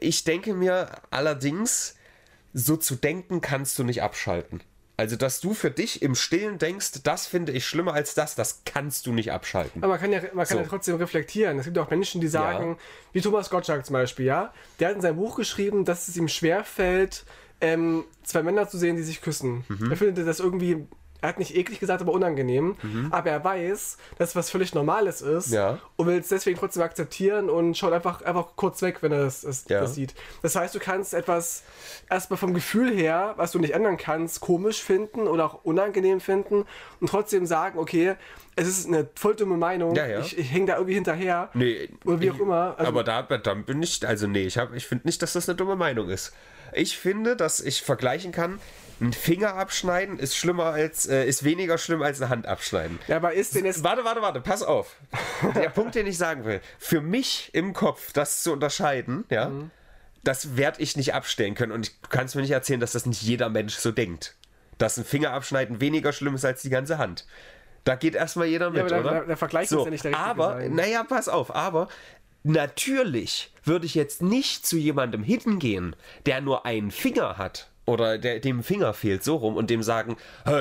Ich 0.00 0.24
denke 0.24 0.54
mir 0.54 0.88
allerdings, 1.10 1.96
so 2.52 2.76
zu 2.76 2.94
denken 2.94 3.40
kannst 3.40 3.78
du 3.78 3.84
nicht 3.84 4.02
abschalten. 4.02 4.62
Also, 4.98 5.16
dass 5.16 5.40
du 5.40 5.54
für 5.54 5.70
dich 5.70 6.02
im 6.02 6.14
Stillen 6.14 6.58
denkst, 6.58 7.02
das 7.02 7.26
finde 7.26 7.52
ich 7.52 7.66
schlimmer 7.66 7.94
als 7.94 8.14
das, 8.14 8.34
das 8.34 8.62
kannst 8.64 9.06
du 9.06 9.12
nicht 9.12 9.32
abschalten. 9.32 9.82
Aber 9.82 9.94
man 9.94 10.00
kann 10.00 10.12
ja, 10.12 10.20
man 10.32 10.46
kann 10.46 10.58
so. 10.58 10.62
ja 10.62 10.68
trotzdem 10.68 10.96
reflektieren. 10.96 11.58
Es 11.58 11.64
gibt 11.64 11.78
auch 11.78 11.90
Menschen, 11.90 12.20
die 12.20 12.28
sagen, 12.28 12.72
ja. 12.72 12.76
wie 13.12 13.20
Thomas 13.22 13.48
Gottschalk 13.48 13.86
zum 13.86 13.94
Beispiel, 13.94 14.26
ja, 14.26 14.52
der 14.78 14.90
hat 14.90 14.96
in 14.96 15.02
seinem 15.02 15.16
Buch 15.16 15.36
geschrieben, 15.36 15.84
dass 15.86 16.08
es 16.08 16.16
ihm 16.16 16.28
schwerfällt, 16.28 17.24
ähm, 17.62 18.04
zwei 18.22 18.42
Männer 18.42 18.68
zu 18.68 18.76
sehen, 18.76 18.96
die 18.96 19.02
sich 19.02 19.22
küssen. 19.22 19.64
Mhm. 19.68 19.90
Er 19.90 19.96
findet 19.96 20.26
das 20.26 20.40
irgendwie 20.40 20.86
er 21.22 21.28
hat 21.28 21.38
nicht 21.38 21.56
eklig 21.56 21.78
gesagt, 21.78 22.02
aber 22.02 22.12
unangenehm. 22.12 22.76
Mhm. 22.82 23.08
Aber 23.12 23.30
er 23.30 23.42
weiß, 23.42 23.96
dass 24.18 24.30
es 24.30 24.36
was 24.36 24.50
völlig 24.50 24.74
Normales 24.74 25.22
ist 25.22 25.52
ja. 25.52 25.78
und 25.94 26.08
will 26.08 26.18
es 26.18 26.28
deswegen 26.28 26.58
trotzdem 26.58 26.82
akzeptieren 26.82 27.48
und 27.48 27.78
schaut 27.78 27.92
einfach, 27.92 28.22
einfach 28.22 28.48
kurz 28.56 28.82
weg, 28.82 28.98
wenn 29.02 29.12
er 29.12 29.24
das, 29.24 29.42
das, 29.42 29.64
ja. 29.68 29.80
das 29.80 29.94
sieht. 29.94 30.14
Das 30.42 30.56
heißt, 30.56 30.74
du 30.74 30.80
kannst 30.80 31.14
etwas 31.14 31.62
erstmal 32.10 32.38
vom 32.38 32.54
Gefühl 32.54 32.92
her, 32.92 33.34
was 33.36 33.52
du 33.52 33.60
nicht 33.60 33.72
ändern 33.72 33.98
kannst, 33.98 34.40
komisch 34.40 34.82
finden 34.82 35.28
oder 35.28 35.46
auch 35.46 35.62
unangenehm 35.62 36.20
finden 36.20 36.64
und 37.00 37.08
trotzdem 37.08 37.46
sagen, 37.46 37.78
okay, 37.78 38.16
es 38.56 38.66
ist 38.66 38.88
eine 38.88 39.08
voll 39.14 39.36
dumme 39.36 39.56
Meinung. 39.56 39.94
Ja, 39.94 40.06
ja. 40.06 40.18
Ich, 40.18 40.36
ich 40.36 40.52
hänge 40.52 40.66
da 40.66 40.74
irgendwie 40.74 40.94
hinterher. 40.94 41.50
Nee. 41.54 41.88
Oder 42.04 42.20
wie 42.20 42.30
auch 42.32 42.40
immer. 42.40 42.74
Also, 42.76 42.88
aber 42.88 43.04
da, 43.04 43.22
da 43.22 43.54
bin 43.54 43.80
ich, 43.80 44.06
also 44.06 44.26
nee, 44.26 44.46
ich, 44.46 44.58
ich 44.74 44.86
finde 44.88 45.06
nicht, 45.06 45.22
dass 45.22 45.34
das 45.34 45.48
eine 45.48 45.54
dumme 45.54 45.76
Meinung 45.76 46.08
ist. 46.10 46.32
Ich 46.72 46.98
finde, 46.98 47.36
dass 47.36 47.60
ich 47.60 47.82
vergleichen 47.82 48.32
kann, 48.32 48.58
ein 49.02 49.12
Finger 49.12 49.54
abschneiden 49.54 50.18
ist 50.18 50.36
schlimmer 50.36 50.66
als, 50.66 51.06
äh, 51.06 51.24
ist 51.26 51.42
weniger 51.42 51.76
schlimm 51.76 52.02
als 52.02 52.20
eine 52.20 52.30
Hand 52.30 52.46
abschneiden. 52.46 53.00
Ja, 53.08 53.16
aber 53.16 53.32
ist 53.32 53.54
denn 53.54 53.64
jetzt. 53.64 53.82
Warte, 53.82 54.04
warte, 54.04 54.22
warte, 54.22 54.40
pass 54.40 54.62
auf. 54.62 54.96
Der 55.56 55.70
Punkt, 55.70 55.94
den 55.96 56.06
ich 56.06 56.16
sagen 56.16 56.44
will, 56.44 56.60
für 56.78 57.00
mich 57.00 57.50
im 57.52 57.72
Kopf 57.72 58.12
das 58.12 58.42
zu 58.42 58.52
unterscheiden, 58.52 59.24
ja, 59.28 59.48
mhm. 59.48 59.70
das 60.22 60.56
werde 60.56 60.80
ich 60.80 60.96
nicht 60.96 61.14
abstellen 61.14 61.54
können. 61.54 61.72
Und 61.72 61.88
du 61.88 62.08
kannst 62.08 62.36
mir 62.36 62.42
nicht 62.42 62.52
erzählen, 62.52 62.80
dass 62.80 62.92
das 62.92 63.06
nicht 63.06 63.22
jeder 63.22 63.48
Mensch 63.48 63.74
so 63.74 63.90
denkt. 63.90 64.36
Dass 64.78 64.96
ein 64.96 65.04
Finger 65.04 65.32
abschneiden 65.32 65.80
weniger 65.80 66.12
schlimm 66.12 66.36
ist 66.36 66.44
als 66.44 66.62
die 66.62 66.70
ganze 66.70 66.98
Hand. 66.98 67.26
Da 67.84 67.96
geht 67.96 68.14
erstmal 68.14 68.46
jeder 68.46 68.70
mit, 68.70 68.88
ja, 68.88 68.96
aber 68.96 69.00
oder? 69.00 69.10
Der, 69.10 69.24
der 69.26 69.36
Vergleich 69.36 69.68
so, 69.68 69.80
ist 69.80 69.84
ja 69.86 69.90
nicht 69.90 70.04
der 70.04 70.16
Aber, 70.16 70.54
sein. 70.54 70.74
naja, 70.74 71.02
pass 71.02 71.28
auf, 71.28 71.52
aber 71.52 71.88
natürlich 72.42 73.50
würde 73.64 73.86
ich 73.86 73.94
jetzt 73.94 74.22
nicht 74.22 74.66
zu 74.66 74.76
jemandem 74.76 75.22
hingehen, 75.22 75.96
der 76.26 76.40
nur 76.40 76.66
einen 76.66 76.90
Finger 76.90 77.38
hat 77.38 77.70
oder 77.84 78.18
der, 78.18 78.40
dem 78.40 78.62
Finger 78.62 78.94
fehlt, 78.94 79.24
so 79.24 79.36
rum, 79.36 79.56
und 79.56 79.70
dem 79.70 79.82
sagen, 79.82 80.16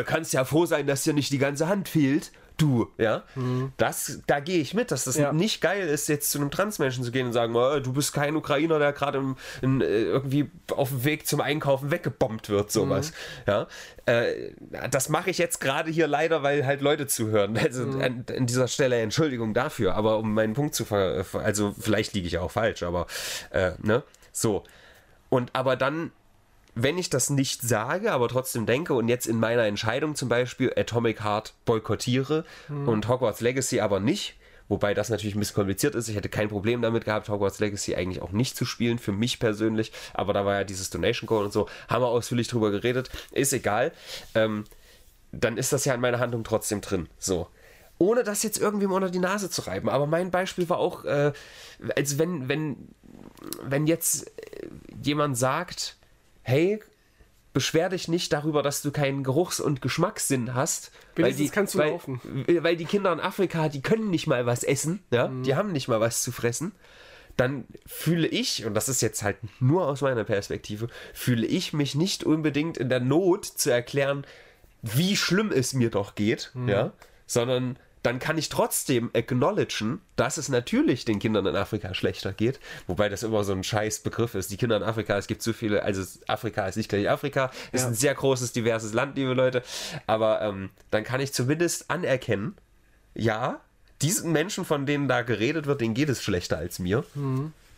kannst 0.06 0.34
ja 0.34 0.44
froh 0.44 0.66
sein, 0.66 0.88
dass 0.88 1.04
dir 1.04 1.14
nicht 1.14 1.32
die 1.32 1.38
ganze 1.38 1.68
Hand 1.68 1.88
fehlt, 1.88 2.32
du, 2.62 2.92
ja. 2.98 3.24
Mhm. 3.36 3.72
Das, 3.78 4.22
da 4.28 4.40
gehe 4.40 4.60
ich 4.60 4.74
mit, 4.74 4.92
dass 4.92 5.06
das 5.06 5.18
ja. 5.18 5.34
nicht 5.34 5.62
geil 5.62 5.88
ist, 5.88 6.08
jetzt 6.08 6.32
zu 6.32 6.40
einem 6.40 6.52
Transmenschen 6.52 7.04
zu 7.04 7.12
gehen 7.12 7.28
und 7.28 7.34
sagen, 7.34 7.56
oh, 7.56 7.80
du 7.80 7.94
bist 7.94 8.14
kein 8.14 8.36
Ukrainer, 8.36 8.80
der 8.80 8.94
gerade 8.94 9.36
äh, 9.62 9.66
irgendwie 9.66 10.50
auf 10.76 10.90
dem 10.90 11.04
Weg 11.04 11.28
zum 11.28 11.42
Einkaufen 11.42 11.92
weggebombt 11.92 12.50
wird, 12.50 12.72
sowas. 12.72 13.12
Mhm. 13.12 13.52
Ja. 13.52 13.68
Äh, 14.06 14.54
das 14.90 15.10
mache 15.10 15.30
ich 15.30 15.38
jetzt 15.38 15.60
gerade 15.60 15.92
hier 15.92 16.08
leider, 16.08 16.44
weil 16.44 16.66
halt 16.66 16.82
Leute 16.82 17.08
zuhören. 17.08 17.58
Also 17.58 17.86
mhm. 17.86 18.02
an, 18.02 18.26
an, 18.36 18.46
dieser 18.48 18.68
Stelle 18.68 19.00
Entschuldigung 19.00 19.54
dafür, 19.54 19.96
aber 19.96 20.18
um 20.18 20.34
meinen 20.34 20.54
Punkt 20.54 20.76
zu 20.76 20.84
ver... 20.86 21.26
Also 21.34 21.74
vielleicht 21.80 22.14
liege 22.14 22.28
ich 22.28 22.38
auch 22.38 22.52
falsch, 22.52 22.84
aber 22.84 23.08
äh, 23.52 23.72
ne? 23.82 24.04
So. 24.32 24.64
Und 25.30 25.52
aber 25.54 25.78
dann 25.78 26.12
wenn 26.76 26.98
ich 26.98 27.10
das 27.10 27.30
nicht 27.30 27.62
sage, 27.62 28.12
aber 28.12 28.30
trotzdem 28.30 28.66
denke 28.66 28.94
und 28.94 29.08
jetzt 29.08 29.28
in 29.28 29.40
meiner 29.40 29.64
Entscheidung 29.64 30.16
zum 30.16 30.30
Beispiel 30.30 30.74
Atomic 30.76 31.24
Heart 31.24 31.54
boykottiere 31.66 32.46
mhm. 32.70 32.88
und 32.88 33.08
Hogwarts 33.08 33.42
Legacy 33.42 33.82
aber 33.82 34.00
nicht, 34.00 34.36
wobei 34.70 34.94
das 34.94 35.10
natürlich 35.10 35.36
ein 35.36 35.40
bisschen 35.40 35.56
kompliziert 35.56 35.96
ist. 35.96 36.08
Ich 36.08 36.16
hätte 36.16 36.30
kein 36.30 36.48
Problem 36.48 36.82
damit 36.82 37.06
gehabt, 37.06 37.28
Hogwarts 37.28 37.60
Legacy 37.60 37.96
eigentlich 37.96 38.22
auch 38.22 38.32
nicht 38.32 38.56
zu 38.56 38.66
spielen, 38.66 39.00
für 39.00 39.12
mich 39.12 39.40
persönlich, 39.40 39.92
aber 40.14 40.34
da 40.34 40.46
war 40.46 40.56
ja 40.56 40.64
dieses 40.64 40.90
Donation 40.90 41.28
Code 41.28 41.46
und 41.46 41.54
so, 41.54 41.68
haben 41.90 42.04
wir 42.04 42.08
ausführlich 42.08 42.48
drüber 42.48 42.72
geredet, 42.72 43.10
ist 43.32 43.52
egal. 43.52 43.92
Ähm, 44.34 44.64
dann 45.34 45.58
ist 45.58 45.74
das 45.74 45.86
ja 45.86 45.94
in 45.94 46.02
meiner 46.02 46.20
Handlung 46.20 46.44
trotzdem 46.44 46.82
drin. 46.82 47.08
So. 47.18 47.48
Ohne 47.98 48.24
das 48.24 48.44
jetzt 48.44 48.60
irgendwie 48.60 48.88
unter 48.88 49.10
die 49.10 49.20
Nase 49.20 49.50
zu 49.50 49.62
reiben. 49.62 49.88
Aber 49.88 50.08
mein 50.08 50.32
Beispiel 50.32 50.68
war 50.70 50.80
auch, 50.80 51.06
äh, 51.06 51.32
als 51.96 52.18
wenn, 52.18 52.50
wenn, 52.50 52.90
wenn 53.62 53.88
jetzt 53.88 54.32
jemand 55.04 55.38
sagt, 55.38 55.98
hey, 56.44 56.80
beschwer 57.54 57.90
dich 57.90 58.08
nicht 58.08 58.32
darüber, 58.32 58.64
dass 58.64 58.82
du 58.82 58.92
keinen 58.92 59.24
Geruchs- 59.24 59.60
und 59.60 59.82
Geschmackssinn 59.82 60.54
hast. 60.54 60.92
Weil 61.18 61.34
die, 61.34 61.52
weil. 61.80 62.64
Weil 62.64 62.78
die 62.78 62.86
Kinder 62.86 63.12
in 63.12 63.20
Afrika, 63.20 63.68
die 63.70 63.82
können 63.82 64.10
nicht 64.10 64.28
mal 64.28 64.46
was 64.46 64.64
essen, 64.64 65.04
ja, 65.12 65.28
Mhm. 65.28 65.44
die 65.44 65.56
haben 65.56 65.72
nicht 65.72 65.88
mal 65.88 66.00
was 66.00 66.22
zu 66.24 66.32
fressen. 66.32 66.72
Dann 67.38 67.66
fühle 67.86 68.28
ich, 68.28 68.66
und 68.66 68.74
das 68.74 68.90
ist 68.90 69.02
jetzt 69.02 69.24
halt 69.24 69.38
nur 69.62 69.88
aus 69.88 70.02
meiner 70.02 70.24
Perspektive, 70.24 70.88
fühle 71.14 71.46
ich 71.48 71.74
mich 71.74 71.96
nicht 71.96 72.24
unbedingt 72.24 72.78
in 72.78 72.90
der 72.90 73.00
Not 73.00 73.46
zu 73.46 73.70
erklären, 73.72 74.26
wie 74.82 75.16
schlimm 75.16 75.52
es 75.52 75.74
mir 75.74 75.90
doch 75.90 76.16
geht, 76.16 76.52
Mhm. 76.54 76.70
ja, 76.70 76.94
sondern 77.26 77.78
dann 78.04 78.18
kann 78.20 78.38
ich 78.38 78.50
trotzdem 78.50 79.12
acknowledgen, 79.14 80.02
dass 80.16 80.38
es 80.38 80.50
natürlich 80.50 81.06
den 81.06 81.20
Kindern 81.20 81.46
in 81.46 81.56
Afrika 81.56 81.94
schlechter 81.94 82.34
geht, 82.34 82.60
wobei 82.88 83.10
das 83.10 83.22
immer 83.24 83.44
so 83.44 83.54
ein 83.54 83.64
scheiß 83.64 84.00
Begriff 84.00 84.34
ist. 84.36 84.50
Die 84.52 84.58
Kinder 84.58 84.78
in 84.78 84.84
Afrika, 84.84 85.18
es 85.18 85.28
gibt 85.28 85.42
so 85.44 85.54
viele, 85.54 85.84
also 85.84 86.04
Afrika 86.28 86.66
ist 86.68 86.78
nicht 86.78 86.90
gleich 86.90 87.10
Afrika, 87.10 87.52
ist 87.72 87.82
Ja. 87.82 87.88
ein 87.90 87.94
sehr 87.94 88.16
großes, 88.16 88.54
diverses 88.54 88.94
Land, 88.94 89.16
liebe 89.18 89.34
Leute, 89.34 89.62
aber 90.08 90.42
ähm, 90.42 90.70
dann 90.90 91.04
kann 91.04 91.22
ich 91.22 91.32
zumindest 91.34 91.92
anerkennen, 91.92 92.56
ja, 93.14 93.60
diesen 94.02 94.32
Menschen, 94.32 94.66
von 94.66 94.88
denen 94.88 95.08
da 95.08 95.22
geredet 95.22 95.68
wird, 95.68 95.82
denen 95.82 95.94
geht 95.94 96.10
es 96.10 96.24
schlechter 96.24 96.58
als 96.58 96.80
mir. 96.80 97.04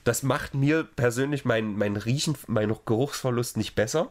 Das 0.05 0.23
macht 0.23 0.53
mir 0.53 0.83
persönlich 0.85 1.43
mein, 1.43 1.75
mein 1.77 1.97
Riechen, 1.97 2.37
mein 2.47 2.73
Geruchsverlust 2.85 3.57
nicht 3.57 3.75
besser, 3.75 4.09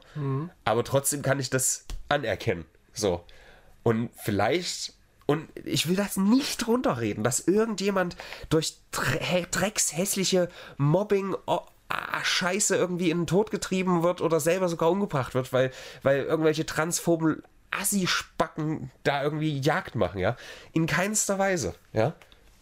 aber 0.67 0.85
trotzdem 0.85 1.23
kann 1.23 1.41
ich 1.41 1.49
das 1.49 1.87
anerkennen. 2.11 2.67
So. 2.93 3.25
Und 3.83 4.11
vielleicht, 4.23 4.93
und 5.33 5.49
ich 5.65 5.89
will 5.89 5.97
das 5.97 6.17
nicht 6.17 6.69
runterreden, 6.69 7.25
dass 7.25 7.41
irgendjemand 7.41 8.17
durch 8.51 8.77
dre 8.91 9.47
dreckshässliche 9.51 10.49
Mobbing, 10.77 11.35
oh, 11.47 11.61
ah, 11.89 12.23
Scheiße 12.23 12.77
irgendwie 12.77 13.11
in 13.11 13.21
den 13.21 13.27
Tod 13.27 13.51
getrieben 13.51 14.03
wird 14.03 14.21
oder 14.21 14.41
selber 14.41 14.69
sogar 14.69 14.91
umgebracht 14.91 15.35
wird, 15.35 15.53
weil, 15.53 15.71
weil 16.03 16.25
irgendwelche 16.25 16.67
transphoben 16.67 17.43
Assi-Spacken 17.71 18.91
da 19.05 19.23
irgendwie 19.23 19.59
Jagd 19.59 19.95
machen, 19.95 20.19
ja. 20.19 20.37
In 20.73 20.87
keinster 20.87 21.39
Weise, 21.39 21.75
ja. 21.95 22.15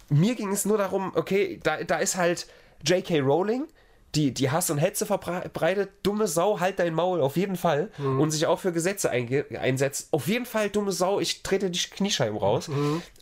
Mir 0.08 0.36
ging 0.36 0.52
es 0.52 0.64
nur 0.64 0.78
darum, 0.78 1.12
okay, 1.14 1.58
da, 1.62 1.82
da 1.82 1.98
ist 1.98 2.16
halt 2.16 2.46
J.K. 2.84 3.20
Rowling, 3.20 3.66
die, 4.14 4.32
die 4.32 4.50
Hass 4.50 4.70
und 4.70 4.78
Hetze 4.78 5.06
verbreitet, 5.06 5.90
dumme 6.02 6.26
Sau, 6.26 6.60
halt 6.60 6.78
dein 6.78 6.94
Maul, 6.94 7.20
auf 7.20 7.36
jeden 7.36 7.56
Fall. 7.56 7.90
Und 7.98 8.30
sich 8.30 8.46
auch 8.46 8.58
für 8.58 8.72
Gesetze 8.72 9.10
einsetzt. 9.10 10.08
Auf 10.10 10.26
jeden 10.26 10.46
Fall, 10.46 10.68
dumme 10.70 10.92
Sau, 10.92 11.20
ich 11.20 11.42
trete 11.42 11.70
die 11.70 11.78
Kniescheiben 11.78 12.36
raus. 12.36 12.68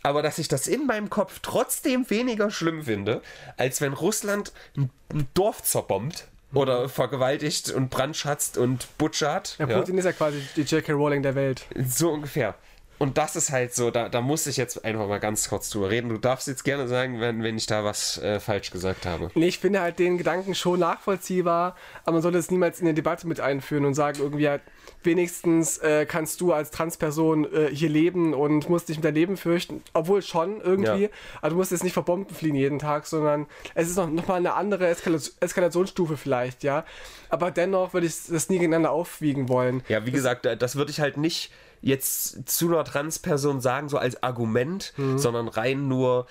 Aber 0.03 0.21
dass 0.21 0.37
ich 0.39 0.47
das 0.47 0.67
in 0.67 0.85
meinem 0.87 1.09
Kopf 1.09 1.39
trotzdem 1.41 2.09
weniger 2.09 2.49
schlimm 2.49 2.83
finde, 2.83 3.21
als 3.57 3.81
wenn 3.81 3.93
Russland 3.93 4.51
ein, 4.75 4.89
ein 5.13 5.27
Dorf 5.33 5.61
zerbombt 5.63 6.27
oder 6.53 6.89
vergewaltigt 6.89 7.69
und 7.69 7.89
brandschatzt 7.91 8.57
und 8.57 8.87
butschert. 8.97 9.55
Ja, 9.59 9.67
Putin 9.67 9.97
ist 9.99 10.05
ja 10.05 10.13
quasi 10.13 10.41
die 10.55 10.61
J.K. 10.61 10.93
Rowling 10.93 11.21
der 11.21 11.35
Welt. 11.35 11.65
So 11.87 12.09
ungefähr. 12.09 12.55
Und 12.99 13.17
das 13.17 13.35
ist 13.37 13.51
halt 13.51 13.73
so, 13.73 13.91
da, 13.91 14.09
da 14.09 14.19
muss 14.21 14.45
ich 14.45 14.57
jetzt 14.57 14.83
einfach 14.83 15.07
mal 15.07 15.19
ganz 15.19 15.47
kurz 15.49 15.69
drüber 15.69 15.89
reden. 15.89 16.09
Du 16.09 16.17
darfst 16.17 16.47
jetzt 16.47 16.63
gerne 16.65 16.87
sagen, 16.87 17.19
wenn, 17.21 17.41
wenn 17.43 17.55
ich 17.57 17.65
da 17.65 17.83
was 17.85 18.17
äh, 18.21 18.39
falsch 18.41 18.71
gesagt 18.71 19.05
habe. 19.05 19.31
Nee, 19.35 19.47
ich 19.47 19.59
finde 19.59 19.79
halt 19.79 19.99
den 19.99 20.17
Gedanken 20.17 20.53
schon 20.53 20.79
nachvollziehbar, 20.81 21.75
aber 22.03 22.13
man 22.13 22.21
sollte 22.21 22.37
es 22.37 22.51
niemals 22.51 22.79
in 22.81 22.87
eine 22.87 22.93
Debatte 22.93 23.25
mit 23.25 23.39
einführen 23.39 23.85
und 23.85 23.93
sagen, 23.93 24.19
irgendwie 24.19 24.49
halt, 24.49 24.61
wenigstens 25.03 25.77
äh, 25.77 26.05
kannst 26.05 26.41
du 26.41 26.51
als 26.51 26.71
Transperson 26.71 27.45
äh, 27.53 27.69
hier 27.73 27.87
leben 27.89 28.33
und 28.33 28.69
musst 28.69 28.89
dich 28.89 28.97
mit 28.97 29.05
deinem 29.05 29.15
Leben 29.15 29.37
fürchten. 29.37 29.81
Obwohl 29.93 30.21
schon 30.21 30.59
irgendwie. 30.61 31.03
Ja. 31.03 31.09
Also 31.41 31.55
du 31.55 31.59
musst 31.59 31.71
jetzt 31.71 31.83
nicht 31.85 31.93
vor 31.93 32.03
Bomben 32.03 32.33
fliehen 32.35 32.55
jeden 32.55 32.79
Tag, 32.79 33.05
sondern 33.05 33.47
es 33.75 33.87
ist 33.89 33.95
noch, 33.95 34.09
noch 34.09 34.27
mal 34.27 34.35
eine 34.35 34.53
andere 34.55 34.87
Eskala 34.87 35.17
Eskalationsstufe 35.39 36.17
vielleicht, 36.17 36.63
ja. 36.63 36.83
Aber 37.29 37.49
dennoch 37.51 37.93
würde 37.93 38.07
ich 38.07 38.13
das 38.29 38.49
nie 38.49 38.57
gegeneinander 38.57 38.91
aufwiegen 38.91 39.47
wollen. 39.47 39.83
Ja, 39.87 40.05
wie 40.05 40.11
gesagt, 40.11 40.43
da- 40.45 40.55
das 40.55 40.75
würde 40.75 40.91
ich 40.91 40.99
halt 40.99 41.15
nicht 41.17 41.51
jetzt 41.81 42.49
zu 42.49 42.67
einer 42.67 42.83
Transperson 42.83 43.61
sagen, 43.61 43.89
so 43.89 43.97
als 43.97 44.21
Argument, 44.23 44.93
sondern 45.15 45.47
rein 45.47 45.87
nur, 45.87 46.27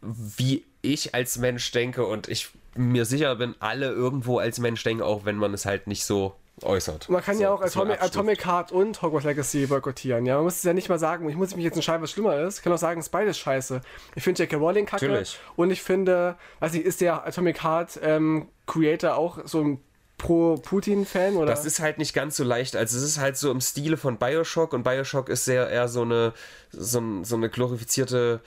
wie 0.00 0.64
ich 0.82 1.14
als 1.14 1.38
Mensch 1.38 1.70
denke 1.72 2.06
und 2.06 2.28
ich 2.28 2.50
mir 2.76 3.04
sicher 3.04 3.36
bin, 3.36 3.54
alle 3.60 3.90
irgendwo 3.90 4.38
als 4.38 4.58
Mensch 4.58 4.82
denken, 4.82 5.02
auch 5.02 5.24
wenn 5.24 5.36
man 5.36 5.54
es 5.54 5.64
halt 5.64 5.86
nicht 5.86 6.04
so 6.04 6.34
äußert. 6.62 7.08
Man 7.08 7.22
kann 7.22 7.36
so, 7.36 7.42
ja 7.42 7.50
auch 7.50 7.62
Atomic. 7.62 8.02
Atomic 8.02 8.46
Heart 8.46 8.72
und 8.72 9.02
Hogwarts 9.02 9.26
Legacy 9.26 9.66
boykottieren. 9.66 10.24
Ja, 10.26 10.36
man 10.36 10.44
muss 10.44 10.56
es 10.56 10.62
ja 10.62 10.72
nicht 10.72 10.88
mal 10.88 10.98
sagen, 10.98 11.28
ich 11.28 11.36
muss 11.36 11.54
mich 11.56 11.64
jetzt 11.64 11.74
entscheiden, 11.74 12.02
was 12.02 12.12
schlimmer 12.12 12.38
ist. 12.40 12.58
Ich 12.58 12.64
kann 12.64 12.72
auch 12.72 12.78
sagen, 12.78 13.00
es 13.00 13.06
ist 13.06 13.12
beides 13.12 13.38
scheiße. 13.38 13.80
Ich 14.14 14.22
finde 14.22 14.42
J.K. 14.42 14.56
Rowling 14.56 14.86
kacke. 14.86 15.06
Natürlich. 15.06 15.38
Und 15.56 15.70
ich 15.70 15.82
finde, 15.82 16.36
weiß 16.60 16.72
nicht, 16.72 16.84
ist 16.84 17.00
der 17.00 17.26
Atomic 17.26 17.62
Heart 17.62 17.98
ähm, 18.02 18.48
Creator 18.66 19.16
auch 19.16 19.38
so 19.46 19.62
ein 19.62 19.80
Pro-Putin-Fan? 20.24 21.36
oder? 21.36 21.46
Das 21.46 21.66
ist 21.66 21.80
halt 21.80 21.98
nicht 21.98 22.14
ganz 22.14 22.36
so 22.36 22.44
leicht. 22.44 22.76
Also 22.76 22.96
es 22.96 23.04
ist 23.04 23.18
halt 23.18 23.36
so 23.36 23.50
im 23.50 23.60
Stile 23.60 23.98
von 23.98 24.16
Bioshock 24.16 24.72
und 24.72 24.82
Bioshock 24.82 25.28
ist 25.28 25.44
sehr 25.44 25.68
eher 25.68 25.86
so 25.88 26.00
eine, 26.02 26.32
so, 26.72 27.22
so 27.22 27.36
eine 27.36 27.50
glorifizierte 27.50 28.40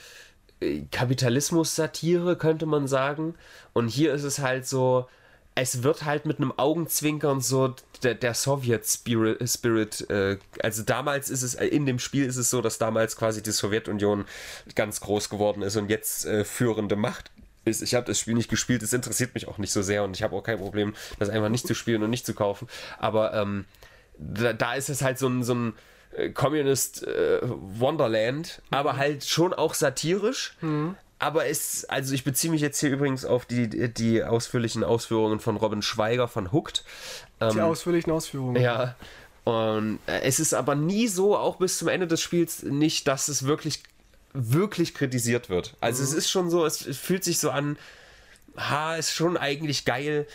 äh, 0.60 0.82
Kapitalismus-Satire, 0.92 2.36
könnte 2.36 2.66
man 2.66 2.88
sagen. 2.88 3.36
Und 3.74 3.90
hier 3.90 4.12
ist 4.14 4.24
es 4.24 4.40
halt 4.40 4.68
so, 4.68 5.08
es 5.54 5.84
wird 5.84 6.04
halt 6.04 6.26
mit 6.26 6.38
einem 6.38 6.52
Augenzwinkern 6.58 7.42
so 7.42 7.76
der, 8.02 8.16
der 8.16 8.34
Sowjet-Spirit, 8.34 9.48
Spirit, 9.48 10.10
äh, 10.10 10.38
also 10.64 10.82
damals 10.82 11.30
ist 11.30 11.44
es, 11.44 11.54
äh, 11.54 11.68
in 11.68 11.86
dem 11.86 12.00
Spiel 12.00 12.26
ist 12.26 12.38
es 12.38 12.50
so, 12.50 12.62
dass 12.62 12.80
damals 12.80 13.16
quasi 13.16 13.44
die 13.44 13.52
Sowjetunion 13.52 14.26
ganz 14.74 15.00
groß 15.00 15.30
geworden 15.30 15.62
ist 15.62 15.76
und 15.76 15.92
jetzt 15.92 16.26
äh, 16.26 16.44
führende 16.44 16.96
Macht 16.96 17.30
ist. 17.68 17.82
Ich 17.82 17.96
habe 17.96 18.06
das 18.06 18.20
Spiel 18.20 18.34
nicht 18.34 18.50
gespielt, 18.50 18.84
es 18.84 18.94
interessiert 18.94 19.34
mich 19.34 19.48
auch 19.48 19.58
nicht 19.58 19.72
so 19.72 19.82
sehr 19.82 20.04
und 20.04 20.16
ich 20.16 20.24
habe 20.24 20.36
auch 20.36 20.44
kein 20.44 20.58
Problem, 20.58 20.94
das 21.20 21.30
einfach 21.30 21.50
nicht 21.50 21.68
zu 21.68 21.74
spielen 21.74 22.04
und 22.04 22.10
nicht 22.10 22.26
zu 22.26 22.34
kaufen. 22.34 22.68
Aber 22.98 23.34
ähm, 23.34 23.66
da, 24.18 24.54
da 24.54 24.74
ist 24.74 24.90
es 24.90 25.02
halt 25.02 25.20
so 25.20 25.28
ein, 25.28 25.44
so 25.44 25.54
ein 25.54 25.74
äh, 26.16 26.30
Communist 26.30 27.06
äh, 27.06 27.40
Wonderland, 27.44 28.62
aber 28.72 28.98
halt 28.98 29.26
schon 29.26 29.54
auch 29.54 29.74
satirisch. 29.74 30.58
Aber 31.20 31.48
es, 31.48 31.86
also 31.86 32.14
ich 32.14 32.24
beziehe 32.24 32.52
mich 32.52 32.62
jetzt 32.62 32.80
hier 32.80 32.92
übrigens 32.92 33.26
auf 33.26 33.46
die, 33.46 33.92
die 33.92 34.24
ausführlichen 34.24 34.84
Ausführungen 34.84 35.40
von 35.40 35.58
Robin 35.58 35.82
Schweiger 35.82 36.28
von 36.28 36.52
Hooked. 36.52 36.84
die 37.42 37.62
ausführlichen 37.62 38.12
Ausführungen. 38.12 38.62
Ja. 38.62 38.96
Und 39.48 40.00
äh, 40.08 40.24
es 40.24 40.42
ist 40.42 40.54
aber 40.54 40.76
nie 40.76 41.08
so, 41.08 41.38
auch 41.38 41.56
bis 41.56 41.78
zum 41.78 41.88
Ende 41.88 42.06
des 42.06 42.22
Spiels, 42.22 42.64
nicht, 42.64 43.08
dass 43.08 43.30
es 43.30 43.46
wirklich, 43.46 43.82
wirklich 44.34 44.94
kritisiert 44.94 45.50
wird. 45.50 45.76
Also 45.82 46.04
es 46.04 46.14
ist 46.14 46.30
schon 46.30 46.50
so, 46.50 46.66
es, 46.66 46.86
es 46.86 46.98
fühlt 46.98 47.24
sich 47.24 47.40
so 47.40 47.50
an, 47.50 47.78
ha, 48.56 48.96
ist 48.96 49.14
schon 49.14 49.38
eigentlich 49.38 49.86
geil, 49.86 50.28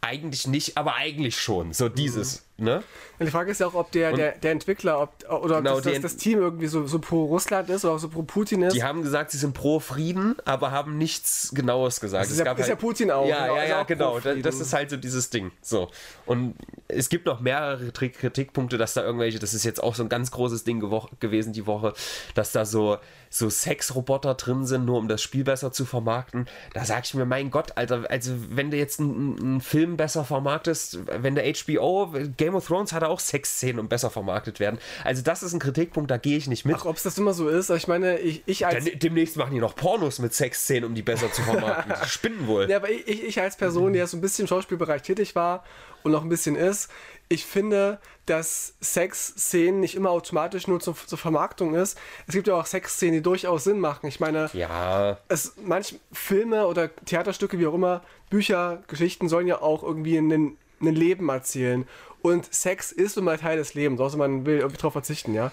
eigentlich 0.00 0.46
nicht, 0.46 0.76
aber 0.76 0.94
eigentlich 0.94 1.40
schon. 1.40 1.72
So 1.72 1.88
dieses, 1.88 2.44
ne? 2.56 2.82
Und 3.18 3.26
die 3.26 3.30
Frage 3.30 3.50
ist 3.50 3.60
ja 3.60 3.66
auch, 3.66 3.74
ob 3.74 3.90
der, 3.92 4.12
der, 4.12 4.32
der 4.38 4.52
Entwickler 4.52 5.00
ob, 5.00 5.12
oder 5.28 5.58
ob 5.58 5.64
Genau, 5.64 5.74
das, 5.76 5.82
die 5.82 5.88
das, 5.88 5.94
Ent- 5.96 6.04
das 6.04 6.16
Team 6.16 6.38
irgendwie 6.40 6.66
so, 6.66 6.86
so 6.86 6.98
pro 6.98 7.24
Russland 7.24 7.68
ist 7.70 7.84
oder 7.84 7.94
auch 7.94 7.98
so 7.98 8.08
pro 8.08 8.22
Putin 8.22 8.62
ist. 8.62 8.74
Die 8.74 8.82
haben 8.82 9.02
gesagt, 9.02 9.30
sie 9.30 9.38
sind 9.38 9.54
pro 9.54 9.80
Frieden, 9.80 10.36
aber 10.44 10.70
haben 10.72 10.98
nichts 10.98 11.50
Genaues 11.54 12.00
gesagt. 12.00 12.24
Das 12.24 12.30
ist 12.30 12.38
ja- 12.44 12.52
ist 12.52 12.68
ja 12.68 12.76
Putin 12.76 13.10
auch, 13.10 13.26
Ja, 13.28 13.42
genau, 13.46 13.56
ja, 13.56 13.64
ja, 13.64 13.82
genau. 13.84 14.20
Das 14.20 14.60
ist 14.60 14.72
halt 14.72 14.90
so 14.90 14.96
dieses 14.96 15.30
Ding. 15.30 15.52
So. 15.62 15.90
Und 16.26 16.54
es 16.88 17.08
gibt 17.08 17.26
noch 17.26 17.40
mehrere 17.40 17.90
Kritikpunkte, 17.92 18.78
dass 18.78 18.94
da 18.94 19.02
irgendwelche, 19.02 19.38
das 19.38 19.54
ist 19.54 19.64
jetzt 19.64 19.82
auch 19.82 19.94
so 19.94 20.02
ein 20.02 20.08
ganz 20.08 20.30
großes 20.30 20.64
Ding 20.64 20.80
gewesen 21.20 21.52
die 21.52 21.66
Woche, 21.66 21.94
dass 22.34 22.52
da 22.52 22.64
so, 22.64 22.98
so 23.30 23.50
Sexroboter 23.50 24.34
drin 24.34 24.64
sind, 24.64 24.84
nur 24.84 24.98
um 24.98 25.08
das 25.08 25.22
Spiel 25.22 25.44
besser 25.44 25.72
zu 25.72 25.84
vermarkten. 25.84 26.46
Da 26.72 26.84
sag 26.84 27.04
ich 27.04 27.14
mir, 27.14 27.24
mein 27.26 27.50
Gott, 27.50 27.72
Alter, 27.76 28.04
also 28.08 28.32
wenn 28.50 28.70
du 28.70 28.76
jetzt 28.76 29.00
einen, 29.00 29.38
einen 29.40 29.60
Film 29.60 29.96
besser 29.96 30.24
vermarktest, 30.24 30.98
wenn 31.20 31.34
der 31.34 31.44
HBO, 31.52 32.12
Game 32.44 32.54
of 32.54 32.66
Thrones 32.66 32.92
hat 32.92 33.02
auch 33.02 33.20
Sexszenen 33.20 33.78
und 33.78 33.88
besser 33.88 34.10
vermarktet 34.10 34.60
werden. 34.60 34.78
Also 35.02 35.22
das 35.22 35.42
ist 35.42 35.54
ein 35.54 35.60
Kritikpunkt, 35.60 36.10
da 36.10 36.18
gehe 36.18 36.36
ich 36.36 36.46
nicht 36.46 36.66
mit. 36.66 36.76
Ach, 36.78 36.84
ob 36.84 36.96
es 36.96 37.02
das 37.02 37.16
immer 37.16 37.32
so 37.32 37.48
ist? 37.48 37.70
Ich 37.70 37.88
meine, 37.88 38.18
ich, 38.18 38.42
ich 38.44 38.66
als. 38.66 38.84
Dann, 38.84 38.98
demnächst 38.98 39.36
machen 39.36 39.54
die 39.54 39.60
noch 39.60 39.74
Pornos 39.74 40.18
mit 40.18 40.34
Sexszenen, 40.34 40.84
um 40.84 40.94
die 40.94 41.02
besser 41.02 41.32
zu 41.32 41.42
vermarkten. 41.42 41.94
Die 42.02 42.08
Spinnen 42.08 42.46
wohl. 42.46 42.70
Ja, 42.70 42.76
aber 42.76 42.90
ich, 42.90 43.24
ich 43.24 43.40
als 43.40 43.56
Person, 43.56 43.94
die 43.94 43.98
ja 43.98 44.06
so 44.06 44.18
ein 44.18 44.20
bisschen 44.20 44.44
im 44.44 44.48
Schauspielbereich 44.48 45.02
tätig 45.02 45.34
war 45.34 45.64
und 46.02 46.12
noch 46.12 46.22
ein 46.22 46.28
bisschen 46.28 46.54
ist, 46.54 46.90
ich 47.28 47.46
finde, 47.46 47.98
dass 48.26 48.74
Sexszenen 48.80 49.80
nicht 49.80 49.94
immer 49.94 50.10
automatisch 50.10 50.68
nur 50.68 50.80
zur, 50.80 50.94
zur 50.94 51.16
Vermarktung 51.16 51.74
ist. 51.74 51.98
Es 52.26 52.34
gibt 52.34 52.46
ja 52.46 52.54
auch 52.54 52.66
Sexszenen, 52.66 53.14
die 53.14 53.22
durchaus 53.22 53.64
Sinn 53.64 53.80
machen. 53.80 54.06
Ich 54.06 54.20
meine, 54.20 54.50
Ja, 54.52 55.18
es, 55.28 55.54
manche 55.64 55.96
Filme 56.12 56.66
oder 56.66 56.94
Theaterstücke, 57.06 57.58
wie 57.58 57.66
auch 57.66 57.74
immer, 57.74 58.02
Bücher, 58.28 58.82
Geschichten 58.86 59.28
sollen 59.30 59.46
ja 59.46 59.62
auch 59.62 59.82
irgendwie 59.82 60.18
ein, 60.18 60.58
ein 60.80 60.94
Leben 60.94 61.28
erzählen. 61.30 61.86
Und 62.24 62.54
Sex 62.54 62.90
ist 62.90 63.16
nun 63.16 63.26
mal 63.26 63.36
Teil 63.36 63.58
des 63.58 63.74
Lebens, 63.74 64.00
außer 64.00 64.16
man 64.16 64.46
will 64.46 64.56
irgendwie 64.56 64.78
drauf 64.78 64.94
verzichten, 64.94 65.34
ja. 65.34 65.52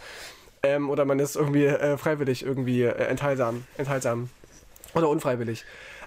Ähm, 0.63 0.89
oder 0.89 1.03
man 1.03 1.19
ist 1.19 1.35
irgendwie 1.35 1.65
äh, 1.65 1.97
freiwillig 1.97 2.45
irgendwie 2.45 2.83
äh, 2.83 2.93
enthaltsam, 2.93 3.65
enthaltsam. 3.77 4.29
Oder 4.93 5.09
unfreiwillig. 5.09 5.65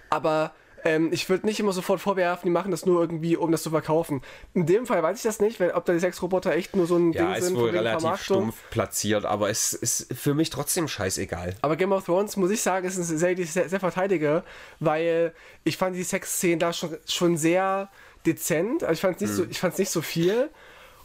Aber 0.09 0.53
ähm, 0.83 1.11
ich 1.12 1.29
würde 1.29 1.45
nicht 1.45 1.61
immer 1.61 1.73
sofort 1.73 2.01
vorwerfen, 2.01 2.47
die 2.47 2.51
machen 2.51 2.71
das 2.71 2.87
nur 2.87 2.99
irgendwie, 3.03 3.37
um 3.37 3.53
das 3.53 3.62
zu 3.62 3.69
verkaufen. 3.69 4.23
In 4.55 4.65
dem 4.65 4.87
Fall 4.87 5.03
weiß 5.03 5.19
ich 5.19 5.23
das 5.23 5.39
nicht, 5.39 5.61
weil, 5.61 5.73
ob 5.73 5.85
da 5.85 5.93
die 5.93 6.01
Sexroboter 6.01 6.53
echt 6.55 6.75
nur 6.75 6.87
so 6.87 6.97
ein 6.97 7.12
ja 7.12 7.27
Ding 7.27 7.35
ist 7.35 7.45
sind 7.45 7.57
wohl 7.57 7.67
wegen 7.67 7.77
relativ 7.77 8.01
Vermarktung. 8.01 8.37
stumpf 8.37 8.71
platziert, 8.71 9.27
aber 9.27 9.51
es 9.51 9.75
ist 9.75 10.15
für 10.15 10.33
mich 10.33 10.49
trotzdem 10.49 10.89
scheißegal. 10.89 11.57
Aber 11.61 11.77
Game 11.77 11.93
of 11.93 12.07
Thrones, 12.07 12.39
muss 12.39 12.51
ich 12.51 12.62
sagen, 12.62 12.87
ist 12.87 12.97
eine 12.97 13.05
Serie, 13.05 13.35
die 13.35 13.43
ich 13.43 13.53
sehr, 13.53 13.69
sehr 13.69 13.81
verteidige, 13.81 14.45
weil 14.81 15.35
ich 15.62 15.77
fand 15.77 15.95
die 15.95 16.05
Sexszenen 16.05 16.59
da 16.59 16.73
schon, 16.73 16.97
schon 17.07 17.37
sehr 17.37 17.91
dezent. 18.27 18.83
Also 18.83 18.95
ich 18.95 19.01
fand 19.01 19.16
es 19.16 19.22
nicht, 19.22 19.33
so, 19.33 19.45
ich 19.45 19.61
fand's 19.61 19.79
nicht 19.79 19.91
so 19.91 20.03
viel. 20.03 20.51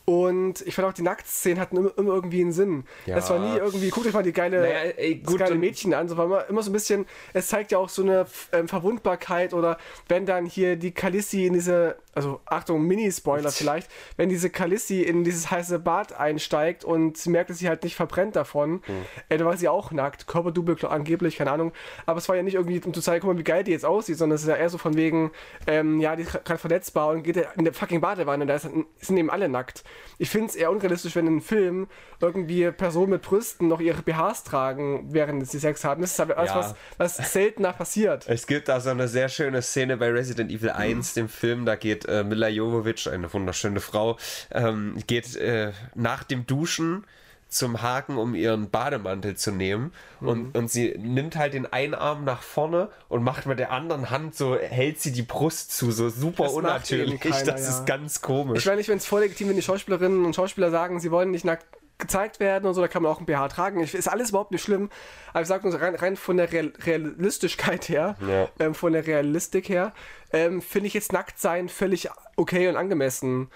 Und 0.10 0.62
ich 0.66 0.74
fand 0.74 0.88
auch, 0.88 0.94
die 0.94 1.04
Nacktszenen 1.04 1.60
hatten 1.60 1.78
immer, 1.78 1.96
immer 1.96 2.16
irgendwie 2.16 2.42
einen 2.42 2.52
Sinn. 2.52 2.84
Ja. 3.06 3.14
Das 3.14 3.30
war 3.30 3.38
nie 3.38 3.56
irgendwie, 3.56 3.90
guckt 3.90 4.08
euch 4.08 4.14
mal 4.14 4.24
die 4.24 4.34
geile, 4.34 4.62
Naja, 4.62 4.92
ey, 4.98 5.16
gut, 5.18 5.38
geile 5.38 5.54
Mädchen 5.54 5.94
an. 5.94 6.10
So 6.10 6.18
war 6.18 6.26
immer, 6.26 6.50
immer 6.50 6.64
so 6.64 6.72
ein 6.72 6.74
bisschen, 6.74 7.06
es 7.34 7.48
zeigt 7.50 7.72
ja 7.72 7.78
auch 7.78 7.90
so 7.90 8.02
eine 8.02 8.26
ähm, 8.52 8.68
Verwundbarkeit 8.68 9.54
oder 9.54 9.78
wenn 10.08 10.26
dann 10.26 10.48
hier 10.48 10.78
die 10.78 10.90
Kalissi 10.94 11.46
in 11.46 11.54
diese, 11.54 11.98
also 12.16 12.42
Achtung, 12.48 12.88
Mini-Spoiler 12.88 13.52
vielleicht, 13.52 13.88
wenn 14.18 14.30
diese 14.30 14.50
Kalissi 14.50 15.04
in 15.04 15.24
dieses 15.24 15.52
heiße 15.52 15.78
Bad 15.78 16.14
einsteigt 16.20 16.84
und 16.84 17.16
sie 17.16 17.30
merkt, 17.30 17.52
dass 17.52 17.60
sie 17.60 17.70
halt 17.70 17.84
nicht 17.84 17.96
verbrennt 17.96 18.36
davon, 18.36 18.82
Mhm. 18.88 19.06
äh, 19.30 19.38
da 19.38 19.46
war 19.46 19.58
sie 19.58 19.68
auch 19.68 19.92
nackt, 19.92 20.26
Körperdouble 20.26 20.90
angeblich, 20.90 21.38
keine 21.38 21.52
Ahnung. 21.52 21.72
Aber 22.08 22.18
es 22.18 22.28
war 22.30 22.36
ja 22.36 22.42
nicht 22.42 22.56
irgendwie, 22.56 22.82
um 22.84 22.96
zu 22.96 23.02
zeigen, 23.02 23.22
guck 23.22 23.34
mal, 23.34 23.38
wie 23.38 23.44
geil 23.44 23.64
die 23.64 23.72
jetzt 23.72 23.86
aussieht, 23.86 24.18
sondern 24.18 24.38
es 24.38 24.42
ist 24.42 24.48
ja 24.48 24.56
eher 24.56 24.70
so 24.70 24.80
von 24.80 24.96
wegen, 24.96 25.30
ähm, 25.68 26.00
ja, 26.00 26.16
die 26.16 26.24
ist 26.24 26.32
gerade 26.32 26.58
verletzbar 26.58 27.10
und 27.10 27.22
geht 27.22 27.38
in 27.58 27.64
der 27.66 27.74
fucking 27.74 28.02
Badewanne, 28.02 28.48
da 28.48 28.56
ist, 28.56 28.68
sind 29.02 29.18
eben 29.18 29.30
alle 29.30 29.50
nackt. 29.50 29.84
Ich 30.18 30.30
finde 30.30 30.48
es 30.48 30.56
eher 30.56 30.72
unrealistisch, 30.72 31.16
wenn 31.16 31.26
in 31.28 31.34
einem 31.34 31.42
Film 31.42 31.88
irgendwie 32.22 32.70
Personen 32.72 33.12
mit 33.12 33.22
Brüsten 33.22 33.68
noch 33.68 33.80
ihre 33.80 34.02
BHs 34.02 34.44
tragen, 34.44 35.08
während 35.12 35.48
sie 35.50 35.60
Sex 35.60 35.84
haben. 35.84 36.02
Das 36.02 36.12
ist 36.12 36.20
halt 36.20 36.32
alles, 36.38 36.52
Ja. 36.52 36.76
was, 36.98 37.18
was 37.18 37.32
seltener 37.34 37.74
passiert. 37.74 38.26
Es 38.28 38.46
gibt 38.48 38.68
da 38.68 38.80
so 38.80 38.90
eine 38.90 39.08
sehr 39.08 39.30
schöne 39.30 39.62
Szene 39.62 39.98
bei 39.98 40.10
Resident 40.12 40.52
Evil 40.52 40.72
1, 40.72 41.14
dem 41.14 41.30
Film. 41.30 41.66
Da 41.66 41.76
geht 41.76 42.06
äh, 42.06 42.24
Mila 42.24 42.50
Jovovich, 42.50 43.10
eine 43.10 43.32
wunderschöne 43.32 43.80
Frau, 43.80 44.18
ähm, 44.52 44.96
geht 45.08 45.36
äh, 45.38 45.72
nach 45.96 46.24
dem 46.24 46.46
Duschen 46.46 47.06
zum 47.50 47.82
Haken, 47.82 48.18
um 48.18 48.36
ihren 48.36 48.70
Bademantel 48.70 49.36
zu 49.36 49.52
nehmen. 49.52 49.92
Und, 50.22 50.56
und 50.56 50.70
sie 50.70 50.96
nimmt 50.98 51.36
halt 51.36 51.54
den 51.54 51.66
einen 51.66 51.96
Arm 51.96 52.24
nach 52.24 52.42
vorne 52.44 52.90
und 53.08 53.24
macht 53.24 53.46
mit 53.46 53.58
der 53.60 53.72
anderen 53.72 54.10
Hand 54.12 54.36
so, 54.36 54.56
hält 54.56 55.00
sie 55.02 55.12
die 55.12 55.24
Brust 55.24 55.76
zu, 55.76 55.92
so 55.92 56.10
super 56.10 56.44
Das 56.44 56.54
unnatürlich. 56.54 57.20
keiner, 57.20 57.36
das 57.46 57.62
ja. 57.62 57.70
ist 57.70 57.86
ganz 57.86 58.22
komisch. 58.22 58.60
Ich 58.60 58.66
meine, 58.66 58.80
ich 58.82 58.86
finde 58.86 59.00
es 59.00 59.06
voll 59.08 59.22
legitim, 59.22 59.50
wenn 59.50 59.56
die 59.56 59.62
Schauspielerinnen 59.62 60.26
und 60.26 60.36
Schauspieler 60.36 60.70
sagen, 60.72 61.00
sie 61.00 61.12
wollen 61.12 61.32
nicht 61.32 61.46
nackt 61.46 61.66
gezeigt 61.98 62.40
werden 62.40 62.66
und 62.66 62.74
so, 62.76 62.80
da 62.82 62.88
kann 62.88 63.04
man 63.04 63.12
auch 63.12 63.20
ein 63.20 63.26
BH 63.26 63.50
tragen. 63.50 63.82
Ich, 63.82 63.94
ist 63.94 64.08
alles 64.08 64.30
überhaupt 64.30 64.52
nicht 64.52 64.64
schlimm. 64.64 64.90
Aber 65.34 65.42
ich 65.42 65.48
sage 65.50 65.64
nur, 65.64 65.74
so 65.74 65.80
rein, 65.80 65.96
rein 65.96 66.16
von 66.16 66.38
der 66.38 66.50
Real 66.50 66.72
Realistischkeit 66.86 67.90
her, 67.90 68.16
Ja. 68.26 68.48
ähm, 68.60 68.74
von 68.74 68.94
der 68.94 69.06
Realistik 69.06 69.68
her, 69.68 69.94
ähm, 70.32 70.62
finde 70.62 70.88
ich 70.88 70.94
jetzt 70.94 71.12
nackt 71.12 71.40
sein 71.40 71.68
völlig 71.68 72.10
okay 72.38 72.68
und 72.70 72.78
angemessen. 72.78 73.50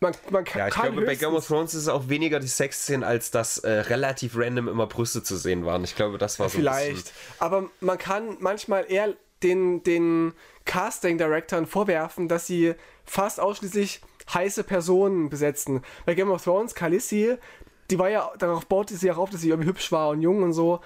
Man, 0.00 0.14
man 0.30 0.44
kann, 0.44 0.60
Ja, 0.60 0.68
ich 0.68 0.74
glaube, 0.74 1.02
bei 1.02 1.16
Game 1.16 1.34
of 1.34 1.46
Thrones 1.46 1.74
ist 1.74 1.82
es 1.82 1.88
auch 1.88 2.08
weniger 2.08 2.38
die 2.38 2.46
Sexszenen, 2.46 3.02
als 3.02 3.30
dass 3.32 3.58
äh, 3.58 3.70
relativ 3.70 4.36
random 4.36 4.68
immer 4.68 4.86
Brüste 4.86 5.22
zu 5.24 5.36
sehen 5.36 5.66
waren. 5.66 5.82
Ich 5.82 5.96
glaube, 5.96 6.18
das 6.18 6.38
war 6.38 6.48
so 6.48 6.58
ein 6.58 6.60
Vielleicht. 6.60 7.12
Aber 7.40 7.68
man 7.80 7.98
kann 7.98 8.36
manchmal 8.38 8.86
eher 8.88 9.14
den, 9.42 9.82
den 9.82 10.34
Casting-Directoren 10.66 11.66
vorwerfen, 11.66 12.28
dass 12.28 12.46
sie 12.46 12.74
fast 13.04 13.40
ausschließlich 13.40 14.00
heiße 14.32 14.62
Personen 14.64 15.30
besetzen. 15.30 15.82
Bei 16.06 16.14
Game 16.14 16.30
of 16.30 16.44
Thrones, 16.44 16.74
Khaleesi, 16.74 17.36
die 17.90 17.98
war 17.98 18.10
ja, 18.10 18.30
darauf 18.38 18.66
baute 18.66 18.96
sie 18.96 19.10
auch 19.10 19.18
auf, 19.18 19.30
dass 19.30 19.40
sie 19.40 19.48
irgendwie 19.48 19.70
hübsch 19.70 19.90
war 19.90 20.10
und 20.10 20.20
jung 20.20 20.42
und 20.42 20.52
so. 20.52 20.80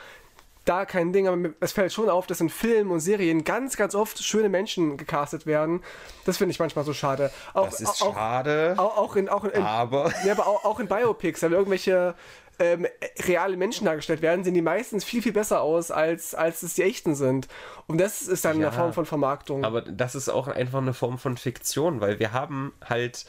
Da 0.65 0.85
kein 0.85 1.13
Ding, 1.13 1.27
aber 1.27 1.51
es 1.61 1.73
fällt 1.73 1.93
schon 1.93 2.09
auf, 2.09 2.27
dass 2.29 2.41
in 2.41 2.49
Filmen 2.49 2.91
und 2.93 3.01
Serien 3.01 3.43
ganz, 3.43 3.77
ganz 3.77 3.95
oft 3.97 4.23
schöne 4.23 4.49
Menschen 4.49 4.97
gecastet 4.97 5.45
werden. 5.45 5.83
Das 6.25 6.37
finde 6.39 6.53
ich 6.53 6.61
manchmal 6.61 6.85
so 6.85 6.93
schade. 6.95 7.33
Auch, 7.53 7.65
Das 7.69 7.81
ist 7.81 8.01
auch, 8.03 8.15
schade, 8.15 8.75
Auch, 8.77 8.97
auch 8.97 9.17
in, 9.17 9.29
auch 9.29 9.45
in, 9.45 9.61
aber... 9.63 10.13
ja, 10.25 10.33
aber 10.33 10.47
auch, 10.47 10.65
auch 10.65 10.79
in 10.79 10.87
Biopics, 10.87 11.43
wenn 11.43 11.51
irgendwelche 11.53 12.15
ähm, 12.61 12.87
reale 13.27 13.57
Menschen 13.57 13.87
dargestellt 13.87 14.23
werden, 14.23 14.45
sehen 14.45 14.55
die 14.55 14.63
meistens 14.63 15.03
viel, 15.05 15.21
viel 15.21 15.33
besser 15.33 15.63
aus, 15.63 15.91
als, 15.91 16.35
als 16.35 16.63
es 16.63 16.75
die 16.75 16.83
echten 16.83 17.17
sind. 17.17 17.49
Und 17.89 17.99
das 17.99 18.23
ist 18.23 18.45
dann 18.45 18.61
Ja. 18.61 18.69
eine 18.69 18.77
Form 18.77 18.93
von 18.93 19.05
Vermarktung. 19.07 19.65
Aber 19.65 19.83
das 19.83 20.15
ist 20.15 20.29
auch 20.29 20.47
einfach 20.47 20.79
eine 20.79 20.95
Form 20.95 21.19
von 21.19 21.37
Fiktion, 21.37 22.01
weil 22.01 22.21
wir 22.21 22.33
haben 22.33 22.73
halt 22.89 23.25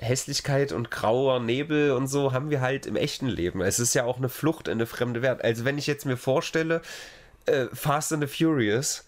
Hässlichkeit 0.00 0.72
und 0.72 0.90
grauer 0.90 1.40
Nebel 1.40 1.92
und 1.92 2.06
so 2.06 2.32
haben 2.32 2.50
wir 2.50 2.60
halt 2.60 2.86
im 2.86 2.96
echten 2.96 3.26
Leben. 3.26 3.60
Es 3.60 3.78
ist 3.78 3.94
ja 3.94 4.04
auch 4.04 4.16
eine 4.16 4.28
Flucht 4.28 4.68
in 4.68 4.74
eine 4.74 4.86
fremde 4.86 5.22
Welt. 5.22 5.42
Also 5.44 5.64
wenn 5.64 5.78
ich 5.78 5.86
jetzt 5.86 6.06
mir 6.06 6.16
vorstelle, 6.16 6.80
äh, 7.46 7.66
Fast 7.72 8.12
and 8.12 8.26
the 8.26 8.44
Furious 8.44 9.04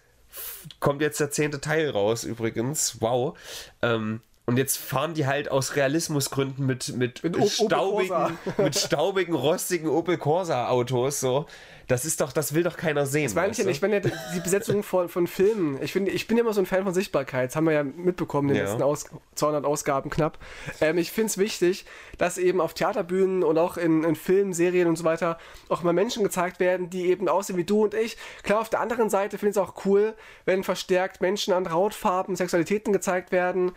kommt 0.81 1.03
jetzt 1.03 1.21
der 1.21 1.31
zehnte 1.31 1.61
Teil 1.61 1.91
raus 1.91 2.25
übrigens, 2.25 3.01
wow. 3.01 3.37
Ähm, 3.83 4.21
und 4.45 4.57
jetzt 4.57 4.77
fahren 4.77 5.15
die 5.15 5.27
halt 5.27 5.51
aus 5.51 5.77
Realismusgründen 5.77 6.67
mit, 6.67 6.97
mit, 6.97 7.23
staubigen, 7.49 8.39
mit 8.59 8.77
staubigen, 8.77 9.35
rostigen 9.35 9.89
Opel 9.89 10.19
Corsa 10.19 10.69
Autos 10.69 11.21
so. 11.21 11.47
Das 11.89 12.05
ist 12.05 12.21
doch, 12.21 12.33
das 12.33 12.55
will 12.55 12.63
doch 12.63 12.77
keiner 12.77 13.07
sehen. 13.07 13.25
Das 13.25 13.35
meine 13.35 13.53
ich 13.53 13.59
ja 13.59 13.65
nicht, 13.65 13.83
wenn 13.83 13.93
ja 13.93 14.01
die 14.01 14.41
Besetzung 14.43 14.83
von, 14.83 15.09
von 15.09 15.27
Filmen. 15.27 15.79
Ich, 15.83 15.93
finde, 15.93 16.11
ich 16.11 16.27
bin 16.27 16.37
ja 16.37 16.43
immer 16.43 16.53
so 16.53 16.61
ein 16.61 16.67
Fan 16.67 16.85
von 16.85 16.95
Sichtbarkeit. 16.95 17.51
Das 17.51 17.57
haben 17.57 17.65
wir 17.67 17.73
ja 17.73 17.83
mitbekommen 17.85 18.49
in 18.51 18.55
den 18.55 18.65
Ja. 18.65 18.71
letzten 18.71 18.83
Aus 18.83 19.07
200 19.35 19.65
Ausgaben 19.65 20.11
knapp. 20.11 20.39
Ähm, 20.81 20.99
ich 20.99 21.13
finde 21.13 21.27
es 21.29 21.39
wichtig, 21.39 21.85
dass 22.19 22.39
eben 22.39 22.61
auf 22.61 22.75
Theaterbühnen 22.75 23.43
und 23.43 23.59
auch 23.59 23.77
in, 23.77 24.05
in 24.05 24.15
Filmen, 24.17 24.53
Serien 24.53 24.89
und 24.89 24.97
so 24.97 25.05
weiter 25.05 25.39
auch 25.69 25.83
mal 25.83 25.93
Menschen 25.93 26.23
gezeigt 26.23 26.61
werden, 26.61 26.91
die 26.91 27.07
eben 27.07 27.29
aussehen 27.29 27.57
wie 27.57 27.65
du 27.65 27.83
und 27.85 27.95
ich. 27.95 28.17
Klar, 28.43 28.61
auf 28.61 28.69
der 28.71 28.81
anderen 28.81 29.11
Seite 29.11 29.39
finde 29.39 29.51
ich 29.51 29.57
es 29.57 29.63
auch 29.63 29.85
cool, 29.85 30.15
wenn 30.45 30.65
verstärkt 30.65 31.21
Menschen 31.21 31.53
anderer 31.53 31.75
Hautfarben, 31.75 32.37
Sexualitäten 32.37 32.93
gezeigt 32.93 33.33
werden. 33.33 33.73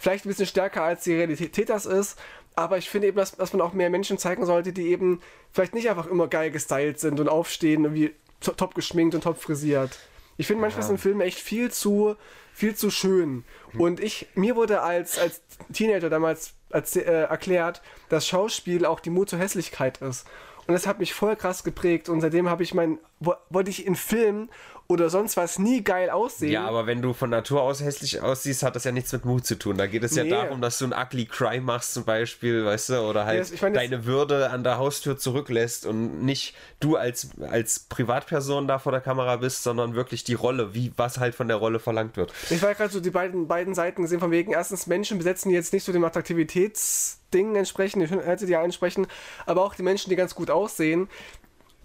Vielleicht 0.00 0.24
ein 0.24 0.28
bisschen 0.28 0.46
stärker 0.46 0.82
als 0.84 1.02
die 1.04 1.14
Realität 1.14 1.68
das 1.68 1.84
ist. 1.86 2.18
Aber 2.58 2.76
ich 2.76 2.90
finde 2.90 3.06
eben, 3.06 3.16
dass, 3.16 3.36
dass 3.36 3.52
man 3.52 3.62
auch 3.62 3.72
mehr 3.72 3.88
Menschen 3.88 4.18
zeigen 4.18 4.44
sollte, 4.44 4.72
die 4.72 4.88
eben 4.88 5.20
vielleicht 5.52 5.74
nicht 5.74 5.88
einfach 5.88 6.06
immer 6.08 6.26
geil 6.26 6.50
gestylt 6.50 6.98
sind 6.98 7.20
und 7.20 7.28
aufstehen, 7.28 7.84
irgendwie 7.84 8.14
to- 8.40 8.50
top 8.52 8.74
geschminkt 8.74 9.14
und 9.14 9.22
top 9.22 9.40
frisiert. 9.40 9.96
Ich 10.38 10.48
finde 10.48 10.62
manchmal 10.62 10.82
sind 10.84 10.98
Filme 11.00 11.22
echt 11.24 11.38
viel 11.38 11.70
zu, 11.70 12.16
viel 12.52 12.74
zu 12.74 12.90
schön. 12.90 13.44
Und 13.78 14.00
ich, 14.00 14.26
mir 14.34 14.56
wurde 14.56 14.82
als, 14.82 15.18
als 15.20 15.40
Teenager 15.72 16.10
damals 16.10 16.54
als, 16.70 16.96
äh, 16.96 17.02
erklärt, 17.02 17.80
dass 18.08 18.26
Schauspiel 18.26 18.84
auch 18.86 18.98
die 18.98 19.10
Mut 19.10 19.30
zur 19.30 19.38
Hässlichkeit 19.38 19.98
ist. 20.02 20.26
Und 20.66 20.74
das 20.74 20.86
hat 20.88 20.98
mich 20.98 21.14
voll 21.14 21.36
krass 21.36 21.62
geprägt. 21.62 22.08
Und 22.08 22.20
seitdem 22.20 22.50
habe 22.50 22.64
ich 22.64 22.74
mein, 22.74 22.98
wo- 23.20 23.36
wollte 23.50 23.70
ich 23.70 23.86
in 23.86 23.94
Filmen 23.94 24.50
oder 24.90 25.10
sonst 25.10 25.36
was 25.36 25.58
nie 25.58 25.84
geil 25.84 26.08
aussehen. 26.08 26.50
Ja, 26.50 26.66
aber 26.66 26.86
wenn 26.86 27.02
du 27.02 27.12
von 27.12 27.28
Natur 27.28 27.60
aus 27.60 27.82
hässlich 27.82 28.22
aussiehst, 28.22 28.62
hat 28.62 28.74
das 28.74 28.84
ja 28.84 28.90
nichts 28.92 29.12
mit 29.12 29.26
Mut 29.26 29.44
zu 29.44 29.58
tun. 29.58 29.76
Da 29.76 29.86
geht 29.86 30.02
es 30.02 30.16
ja 30.16 30.24
Nee. 30.24 30.30
darum, 30.30 30.62
dass 30.62 30.78
du 30.78 30.86
einen 30.86 30.94
ugly 30.94 31.26
cry 31.26 31.60
machst 31.60 31.92
zum 31.92 32.04
Beispiel, 32.06 32.64
weißt 32.64 32.88
du, 32.88 33.00
oder 33.00 33.26
halt 33.26 33.38
das- 33.38 33.50
ich 33.50 33.60
meine, 33.60 33.74
das- 33.74 33.82
deine 33.84 34.06
Würde 34.06 34.48
an 34.48 34.64
der 34.64 34.78
Haustür 34.78 35.18
zurücklässt 35.18 35.84
und 35.84 36.22
nicht 36.24 36.54
du 36.80 36.96
als, 36.96 37.28
als 37.50 37.80
Privatperson 37.80 38.66
da 38.66 38.78
vor 38.78 38.92
der 38.92 39.02
Kamera 39.02 39.36
bist, 39.36 39.62
sondern 39.62 39.94
wirklich 39.94 40.24
die 40.24 40.32
Rolle, 40.32 40.72
wie 40.72 40.90
was 40.96 41.18
halt 41.18 41.34
von 41.34 41.48
der 41.48 41.58
Rolle 41.58 41.80
verlangt 41.80 42.16
wird. 42.16 42.32
Ich 42.48 42.62
war 42.62 42.74
gerade 42.74 42.90
so 42.90 43.00
die 43.00 43.10
beiden, 43.10 43.46
beiden 43.46 43.74
Seiten 43.74 44.00
gesehen, 44.00 44.20
von 44.20 44.30
wegen, 44.30 44.52
erstens 44.52 44.86
Menschen 44.86 45.18
besetzen, 45.18 45.50
die 45.50 45.54
jetzt 45.54 45.74
nicht 45.74 45.84
so 45.84 45.92
dem 45.92 46.04
Attraktivitätsding 46.04 47.56
entsprechen, 47.56 48.00
die 48.00 48.08
Schönheitsideal 48.08 48.64
entsprechen, 48.64 49.06
aber 49.44 49.64
auch 49.64 49.74
die 49.74 49.82
Menschen, 49.82 50.08
die 50.08 50.16
ganz 50.16 50.34
gut 50.34 50.50
aussehen. 50.50 51.08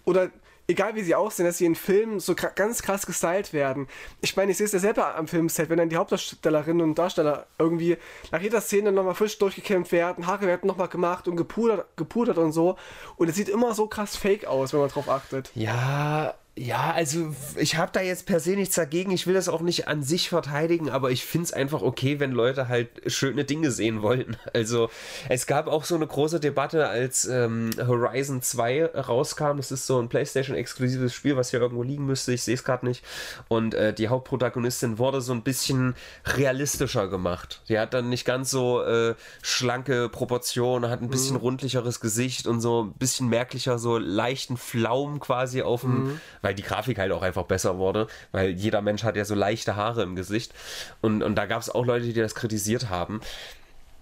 Oder 0.06 0.30
egal 0.66 0.94
wie 0.94 1.02
sie 1.02 1.14
aussehen, 1.14 1.46
dass 1.46 1.58
sie 1.58 1.66
in 1.66 1.74
Filmen 1.74 2.20
so 2.20 2.34
ganz 2.34 2.82
krass 2.82 3.06
gestylt 3.06 3.52
werden. 3.52 3.88
Ich 4.20 4.36
meine, 4.36 4.52
ich 4.52 4.56
sehe 4.56 4.66
es 4.66 4.72
ja 4.72 4.78
selber 4.78 5.14
am 5.16 5.28
Filmset, 5.28 5.68
wenn 5.68 5.78
dann 5.78 5.88
die 5.88 5.96
Hauptdarstellerinnen 5.96 6.82
und 6.82 6.98
Darsteller 6.98 7.46
irgendwie 7.58 7.96
nach 8.30 8.40
jeder 8.40 8.60
Szene 8.60 8.92
nochmal 8.92 9.14
frisch 9.14 9.38
durchgekämmt 9.38 9.92
werden, 9.92 10.26
Haare 10.26 10.46
werden 10.46 10.66
nochmal 10.66 10.88
gemacht 10.88 11.28
und 11.28 11.36
gepudert, 11.36 11.86
gepudert 11.96 12.38
und 12.38 12.52
so. 12.52 12.76
Und 13.16 13.28
es 13.28 13.36
sieht 13.36 13.48
immer 13.48 13.74
so 13.74 13.86
krass 13.86 14.16
fake 14.16 14.46
aus, 14.46 14.72
wenn 14.72 14.80
man 14.80 14.88
drauf 14.88 15.08
achtet. 15.08 15.50
Ja, 15.54 16.34
ja, 16.56 16.92
also 16.92 17.34
ich 17.56 17.76
habe 17.76 17.90
da 17.92 18.00
jetzt 18.00 18.26
per 18.26 18.38
se 18.38 18.50
nichts 18.50 18.76
dagegen. 18.76 19.10
Ich 19.10 19.26
will 19.26 19.34
das 19.34 19.48
auch 19.48 19.60
nicht 19.60 19.88
an 19.88 20.04
sich 20.04 20.28
verteidigen, 20.28 20.88
aber 20.88 21.10
ich 21.10 21.24
finde 21.24 21.46
es 21.46 21.52
einfach 21.52 21.82
okay, 21.82 22.20
wenn 22.20 22.30
Leute 22.30 22.68
halt 22.68 22.88
schöne 23.08 23.44
Dinge 23.44 23.70
sehen 23.70 24.02
wollen. 24.02 24.36
Also 24.54 24.88
es 25.28 25.48
gab 25.48 25.66
auch 25.66 25.84
so 25.84 25.96
eine 25.96 26.06
große 26.06 26.38
Debatte, 26.38 26.86
als 26.88 27.24
ähm, 27.24 27.70
Horizon 27.76 28.40
2 28.40 28.86
rauskam. 28.86 29.56
Das 29.56 29.72
ist 29.72 29.86
so 29.86 29.98
ein 29.98 30.08
PlayStation-exklusives 30.08 31.12
Spiel, 31.12 31.36
was 31.36 31.50
hier 31.50 31.60
irgendwo 31.60 31.82
liegen 31.82 32.06
müsste. 32.06 32.32
Ich 32.32 32.44
sehe 32.44 32.54
es 32.54 32.62
gerade 32.62 32.86
nicht. 32.86 33.04
Und 33.48 33.74
äh, 33.74 33.92
die 33.92 34.08
Hauptprotagonistin 34.08 34.98
wurde 34.98 35.20
so 35.20 35.32
ein 35.32 35.42
bisschen 35.42 35.96
realistischer 36.24 37.08
gemacht. 37.08 37.62
Die 37.68 37.78
hat 37.78 37.94
dann 37.94 38.10
nicht 38.10 38.24
ganz 38.24 38.50
so 38.50 38.80
äh, 38.82 39.16
schlanke 39.42 40.08
Proportionen, 40.08 40.88
hat 40.88 41.02
ein 41.02 41.10
bisschen 41.10 41.36
rundlicheres 41.36 41.98
Gesicht 41.98 42.46
und 42.46 42.60
so 42.60 42.84
ein 42.84 42.92
bisschen 42.92 43.28
merklicher, 43.28 43.78
so 43.78 43.98
leichten 43.98 44.56
Flaum 44.56 45.18
quasi 45.18 45.62
auf 45.62 45.80
dem, 45.80 46.20
weil 46.44 46.54
die 46.54 46.62
Grafik 46.62 46.98
halt 46.98 47.10
auch 47.10 47.22
einfach 47.22 47.44
besser 47.44 47.78
wurde, 47.78 48.06
weil 48.30 48.50
jeder 48.50 48.82
Mensch 48.82 49.02
hat 49.02 49.16
ja 49.16 49.24
so 49.24 49.34
leichte 49.34 49.76
Haare 49.76 50.02
im 50.02 50.14
Gesicht. 50.14 50.52
Und, 51.00 51.22
und 51.22 51.34
da 51.36 51.46
gab 51.46 51.62
es 51.62 51.70
auch 51.70 51.86
Leute, 51.86 52.04
die 52.04 52.12
das 52.12 52.34
kritisiert 52.34 52.90
haben. 52.90 53.20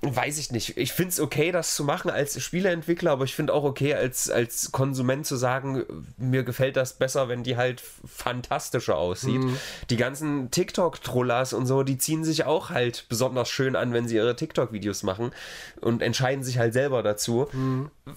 Weiß 0.04 0.38
ich 0.38 0.50
nicht. 0.50 0.76
Ich 0.76 0.92
finde 0.92 1.10
es 1.10 1.20
okay, 1.20 1.52
das 1.52 1.76
zu 1.76 1.84
machen 1.84 2.10
als 2.10 2.40
Spieleentwickler, 2.42 3.12
aber 3.12 3.24
ich 3.24 3.36
finde 3.36 3.54
auch 3.54 3.62
okay, 3.62 3.94
als, 3.94 4.30
als 4.30 4.72
Konsument 4.72 5.26
zu 5.26 5.36
sagen, 5.36 5.84
mir 6.16 6.42
gefällt 6.42 6.76
das 6.76 6.94
besser, 6.94 7.28
wenn 7.28 7.44
die 7.44 7.56
halt 7.56 7.80
fantastischer 7.80 8.96
aussieht. 8.96 9.40
Die 9.90 9.96
ganzen 9.96 10.50
TikTok-Trollers 10.50 11.52
und 11.52 11.66
so, 11.66 11.84
die 11.84 11.98
ziehen 11.98 12.24
sich 12.24 12.44
auch 12.44 12.70
halt 12.70 13.06
besonders 13.08 13.48
schön 13.48 13.76
an, 13.76 13.92
wenn 13.92 14.08
sie 14.08 14.16
ihre 14.16 14.34
TikTok-Videos 14.34 15.04
machen 15.04 15.30
und 15.80 16.02
entscheiden 16.02 16.42
sich 16.42 16.58
halt 16.58 16.72
selber 16.72 17.04
dazu, 17.04 17.46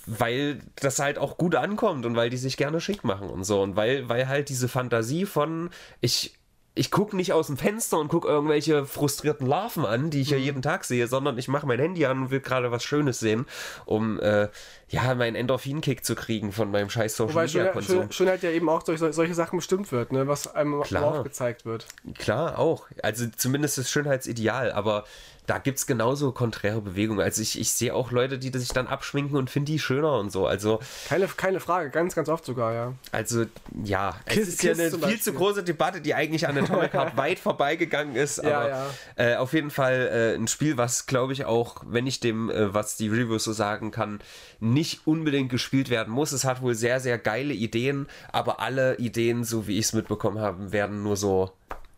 weil 0.08 0.62
das 0.78 0.98
halt 0.98 1.20
auch 1.20 1.38
gut 1.38 1.54
ankommt 1.54 2.08
und 2.08 2.16
weil 2.16 2.32
die 2.32 2.38
sich 2.38 2.58
gerne 2.58 2.82
schick 2.82 3.04
machen 3.04 3.30
und 3.30 3.44
so. 3.44 3.62
Und 3.62 3.76
weil, 3.76 4.10
weil 4.10 4.28
halt 4.28 4.50
diese 4.50 4.68
Fantasie 4.68 5.28
von, 5.28 5.70
ich 6.02 6.34
ich 6.78 6.92
gucke 6.92 7.16
nicht 7.16 7.32
aus 7.32 7.48
dem 7.48 7.56
Fenster 7.58 7.98
und 7.98 8.10
gucke 8.10 8.28
irgendwelche 8.28 8.86
frustrierten 8.86 9.48
Larven 9.48 9.86
an, 9.86 10.10
die 10.10 10.20
ich 10.22 10.30
ja 10.32 10.38
jeden 10.38 10.62
Tag 10.62 10.84
sehe, 10.84 11.08
sondern 11.08 11.38
ich 11.38 11.48
mache 11.48 11.66
mein 11.66 11.80
Handy 11.80 12.06
an 12.06 12.24
und 12.24 12.32
will 12.32 12.42
gerade 12.42 12.70
was 12.70 12.84
Schönes 12.84 13.20
sehen, 13.20 13.46
um 13.86 14.20
äh, 14.20 14.50
ja 14.90 15.16
meinen 15.16 15.36
Endorphin-Kick 15.36 16.04
zu 16.04 16.16
kriegen 16.16 16.52
von 16.52 16.72
meinem 16.72 16.90
scheiß 16.90 17.16
Social 17.16 17.34
Wobei 17.34 17.44
Media 17.46 17.60
Schönheit, 17.60 17.74
Konsum. 17.74 18.02
Schön- 18.04 18.12
Schönheit 18.12 18.44
ja 18.44 18.50
eben 18.52 18.68
auch 18.68 18.84
durch 18.84 19.00
sol- 19.00 19.14
solche 19.14 19.34
Sachen 19.34 19.58
bestimmt 19.58 19.92
wird, 19.94 20.12
ne? 20.12 20.28
was 20.28 20.54
einem 20.54 20.82
Klar. 20.84 21.06
aufgezeigt 21.20 21.66
wird. 21.66 21.88
Klar, 22.18 22.60
auch. 22.60 22.88
Also 23.02 23.26
zumindest 23.38 23.78
das 23.78 23.90
Schönheitsideal, 23.90 24.72
aber 24.74 25.06
da 25.48 25.58
gibt 25.60 25.78
es 25.78 25.88
genauso 25.88 26.32
konträre 26.32 26.82
Bewegungen. 26.82 27.22
Also 27.22 27.42
ich, 27.42 27.60
ich 27.60 27.72
sehe 27.72 27.94
auch 27.94 28.12
Leute, 28.12 28.38
die 28.40 28.58
sich 28.58 28.70
dann 28.70 28.88
abschminken 28.88 29.38
und 29.38 29.50
finden 29.50 29.68
die 29.68 29.80
schöner 29.80 30.18
und 30.20 30.32
so. 30.32 30.48
Also, 30.48 30.80
Keine, 31.08 31.28
keine 31.28 31.60
Frage, 31.60 31.90
ganz, 31.90 32.16
ganz 32.16 32.30
oft 32.30 32.46
sogar, 32.46 32.74
ja. 32.74 32.94
also 33.12 33.46
ja, 33.84 34.16
es 34.26 34.34
Kiss- 34.34 34.48
ist 34.50 34.64
ja 34.64 34.74
eine 34.74 34.90
viel 34.92 35.22
zu 35.22 35.34
große 35.34 35.64
Debatte, 35.64 36.02
die 36.02 36.14
eigentlich 36.16 36.48
an 36.48 36.58
Atomic 36.58 36.94
Heart 36.94 37.18
weit 37.18 37.40
vorbeigegangen 37.40 38.16
ist. 38.16 38.44
Ja, 38.44 38.60
Aber 38.60 38.70
ja. 38.70 38.86
Äh, 39.16 39.36
auf 39.38 39.54
jeden 39.54 39.70
Fall 39.72 40.10
äh, 40.12 40.36
ein 40.36 40.48
Spiel, 40.48 40.78
was 40.78 41.06
glaube 41.06 41.34
ich 41.34 41.46
auch, 41.46 41.84
wenn 41.86 42.08
ich 42.08 42.20
dem, 42.20 42.50
äh, 42.50 42.74
was 42.74 42.98
die 42.98 43.08
Reviews 43.08 43.44
so 43.44 43.54
sagen 43.54 43.92
kann, 43.92 44.20
nicht 44.60 45.06
unbedingt 45.06 45.50
gespielt 45.50 45.90
werden 45.90 46.14
muss. 46.14 46.32
Es 46.32 46.44
hat 46.46 46.62
wohl 46.62 46.76
sehr, 46.76 47.00
sehr 47.00 47.18
geile 47.18 47.54
Ideen, 47.54 48.08
aber 48.32 48.60
alle 48.60 48.96
Ideen, 48.98 49.44
so 49.44 49.68
wie 49.68 49.78
ich 49.78 49.86
es 49.86 49.94
mitbekommen 49.94 50.40
habe, 50.40 50.72
werden 50.72 51.04
nur 51.04 51.18
so 51.18 51.52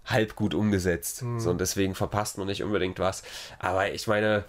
halb 0.07 0.35
gut 0.35 0.53
umgesetzt. 0.53 1.21
Hm. 1.21 1.39
So, 1.39 1.51
und 1.51 1.61
deswegen 1.61 1.95
verpasst 1.95 2.37
man 2.37 2.47
nicht 2.47 2.63
unbedingt 2.63 2.99
was. 2.99 3.23
Aber 3.59 3.91
ich 3.93 4.07
meine, 4.07 4.45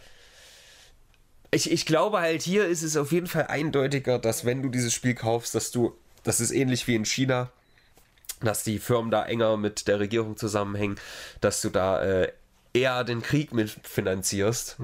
ich, 1.51 1.71
ich 1.71 1.87
glaube 1.87 2.21
halt, 2.21 2.43
hier 2.43 2.67
ist 2.67 2.83
es 2.83 2.97
auf 2.97 3.13
jeden 3.13 3.27
Fall 3.27 3.47
eindeutiger, 3.49 4.19
dass 4.19 4.45
wenn 4.45 4.63
du 4.63 4.69
dieses 4.69 4.95
Spiel 4.95 5.15
kaufst, 5.15 5.55
dass 5.55 5.71
du, 5.71 5.97
das 6.23 6.41
ist 6.41 6.51
ähnlich 6.51 6.87
wie 6.87 6.95
in 6.95 7.05
China, 7.05 7.51
dass 8.41 8.63
die 8.63 8.79
Firmen 8.79 9.11
da 9.11 9.25
enger 9.25 9.57
mit 9.57 9.89
der 9.89 9.99
Regierung 9.99 10.37
zusammenhängen, 10.37 10.97
dass 11.41 11.61
du 11.61 11.71
da 11.71 12.03
äh, 12.03 12.33
eher 12.73 13.03
den 13.05 13.23
Krieg 13.23 13.53
mitfinanzierst. 13.53 14.77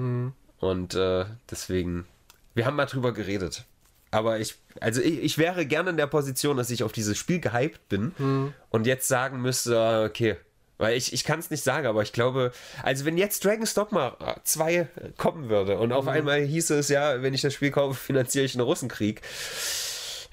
Und 0.59 0.95
äh, 0.95 1.25
deswegen, 1.49 2.05
wir 2.53 2.65
haben 2.65 2.75
mal 2.75 2.85
drüber 2.85 3.13
geredet. 3.13 3.63
Aber 4.11 4.39
ich, 4.39 4.55
also 4.81 5.01
ich, 5.01 5.21
ich 5.21 5.37
wäre 5.37 5.65
gerne 5.65 5.91
in 5.91 5.97
der 5.97 6.07
Position, 6.07 6.57
dass 6.57 6.69
ich 6.69 6.83
auf 6.83 6.91
dieses 6.91 7.17
Spiel 7.17 7.39
gehypt 7.39 7.87
bin 7.89 8.53
und 8.69 8.87
jetzt 8.87 9.07
sagen 9.07 9.41
müsste, 9.41 10.03
okay. 10.09 10.37
Weil 10.77 10.97
ich, 10.97 11.13
ich 11.13 11.23
kann 11.23 11.39
es 11.39 11.49
nicht 11.49 11.63
sagen, 11.63 11.87
aber 11.87 12.01
ich 12.01 12.11
glaube, 12.11 12.51
also 12.83 13.05
wenn 13.05 13.17
jetzt 13.17 13.45
Dragon's 13.45 13.73
Dogma 13.73 14.17
2 14.43 14.87
kommen 15.15 15.49
würde 15.49 15.77
und 15.77 15.93
auf 15.93 16.07
einmal 16.07 16.41
hieße 16.41 16.77
es 16.77 16.89
ja, 16.89 17.21
wenn 17.21 17.33
ich 17.33 17.41
das 17.41 17.53
Spiel 17.53 17.71
kaufe, 17.71 17.93
finanziere 17.93 18.43
ich 18.43 18.55
einen 18.55 18.65
Russenkrieg. 18.65 19.21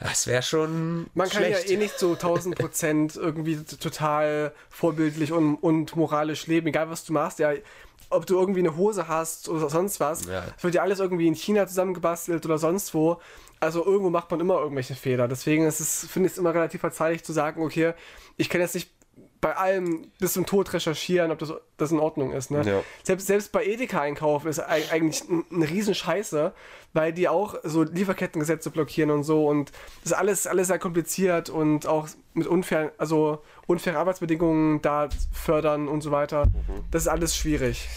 Das 0.00 0.26
wäre 0.26 0.42
schon. 0.42 1.06
Man 1.14 1.28
kann 1.28 1.44
schlecht. 1.44 1.68
ja 1.68 1.74
eh 1.74 1.76
nicht 1.76 1.96
so 1.96 2.14
1000 2.14 2.58
Prozent 2.58 3.16
irgendwie 3.16 3.62
total 3.62 4.52
vorbildlich 4.68 5.32
und, 5.32 5.56
und 5.56 5.94
moralisch 5.94 6.48
leben, 6.48 6.66
egal 6.66 6.90
was 6.90 7.04
du 7.04 7.12
machst. 7.12 7.38
Ja, 7.38 7.52
ob 8.10 8.26
du 8.26 8.38
irgendwie 8.38 8.60
eine 8.60 8.76
Hose 8.76 9.08
hast 9.08 9.48
oder 9.48 9.70
sonst 9.70 10.00
was. 10.00 10.26
Ja. 10.26 10.44
Es 10.56 10.64
wird 10.64 10.74
ja 10.74 10.82
alles 10.82 10.98
irgendwie 10.98 11.28
in 11.28 11.34
China 11.34 11.66
zusammengebastelt 11.66 12.44
oder 12.44 12.58
sonst 12.58 12.94
wo. 12.94 13.20
Also 13.60 13.84
irgendwo 13.84 14.10
macht 14.10 14.30
man 14.30 14.40
immer 14.40 14.58
irgendwelche 14.58 14.96
Fehler. 14.96 15.28
Deswegen 15.28 15.66
ist 15.66 15.78
es, 15.78 16.04
finde 16.06 16.26
ich 16.26 16.32
es 16.32 16.38
immer 16.38 16.52
relativ 16.52 16.80
verzeihlich 16.80 17.22
zu 17.22 17.32
sagen, 17.32 17.62
okay, 17.62 17.94
ich 18.36 18.48
kann 18.48 18.60
jetzt 18.60 18.74
nicht 18.74 18.90
bei 19.42 19.56
allem 19.56 20.06
bis 20.20 20.32
zum 20.34 20.46
Tod 20.46 20.72
recherchieren, 20.72 21.30
ob 21.32 21.38
das, 21.40 21.52
das 21.76 21.90
in 21.90 21.98
Ordnung 21.98 22.32
ist. 22.32 22.50
Ne? 22.52 22.62
Ja. 22.64 22.82
Selbst, 23.02 23.26
selbst 23.26 23.50
bei 23.52 23.66
Edeka 23.66 24.00
einkaufen 24.00 24.46
ist 24.48 24.62
eig- 24.62 24.90
eigentlich 24.90 25.28
ein, 25.28 25.44
ein 25.50 25.62
Riesenscheiße, 25.64 26.52
weil 26.92 27.12
die 27.12 27.28
auch 27.28 27.56
so 27.64 27.82
Lieferkettengesetze 27.82 28.70
blockieren 28.70 29.10
und 29.10 29.24
so 29.24 29.46
und 29.48 29.72
das 30.02 30.12
ist 30.12 30.16
alles, 30.16 30.46
alles 30.46 30.68
sehr 30.68 30.78
kompliziert 30.78 31.50
und 31.50 31.86
auch 31.86 32.08
mit 32.34 32.46
unfair, 32.46 32.92
also 32.98 33.42
unfaire 33.66 33.98
Arbeitsbedingungen 33.98 34.80
da 34.80 35.08
fördern 35.32 35.88
und 35.88 36.02
so 36.02 36.12
weiter. 36.12 36.46
Das 36.92 37.02
ist 37.02 37.08
alles 37.08 37.36
schwierig. 37.36 37.88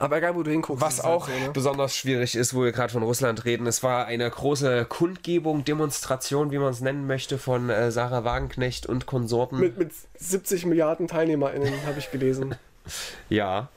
Aber 0.00 0.16
egal, 0.16 0.34
wo 0.34 0.42
du 0.42 0.50
hinguckst. 0.50 0.80
Was 0.80 1.02
halt 1.02 1.06
auch 1.06 1.28
so, 1.28 1.32
ne? 1.32 1.50
besonders 1.52 1.94
schwierig 1.94 2.34
ist, 2.34 2.54
wo 2.54 2.64
wir 2.64 2.72
gerade 2.72 2.90
von 2.90 3.02
Russland 3.02 3.44
reden, 3.44 3.66
es 3.66 3.82
war 3.82 4.06
eine 4.06 4.28
große 4.28 4.86
Kundgebung, 4.86 5.62
Demonstration, 5.62 6.50
wie 6.50 6.58
man 6.58 6.70
es 6.70 6.80
nennen 6.80 7.06
möchte, 7.06 7.36
von 7.36 7.68
äh, 7.68 7.90
Sarah 7.92 8.24
Wagenknecht 8.24 8.86
und 8.86 9.04
Konsorten. 9.04 9.60
mit, 9.60 9.76
mit 9.76 9.92
70 10.14 10.64
Milliarden 10.64 11.06
TeilnehmerInnen, 11.06 11.84
habe 11.86 11.98
ich 11.98 12.10
gelesen. 12.10 12.54
ja. 13.28 13.68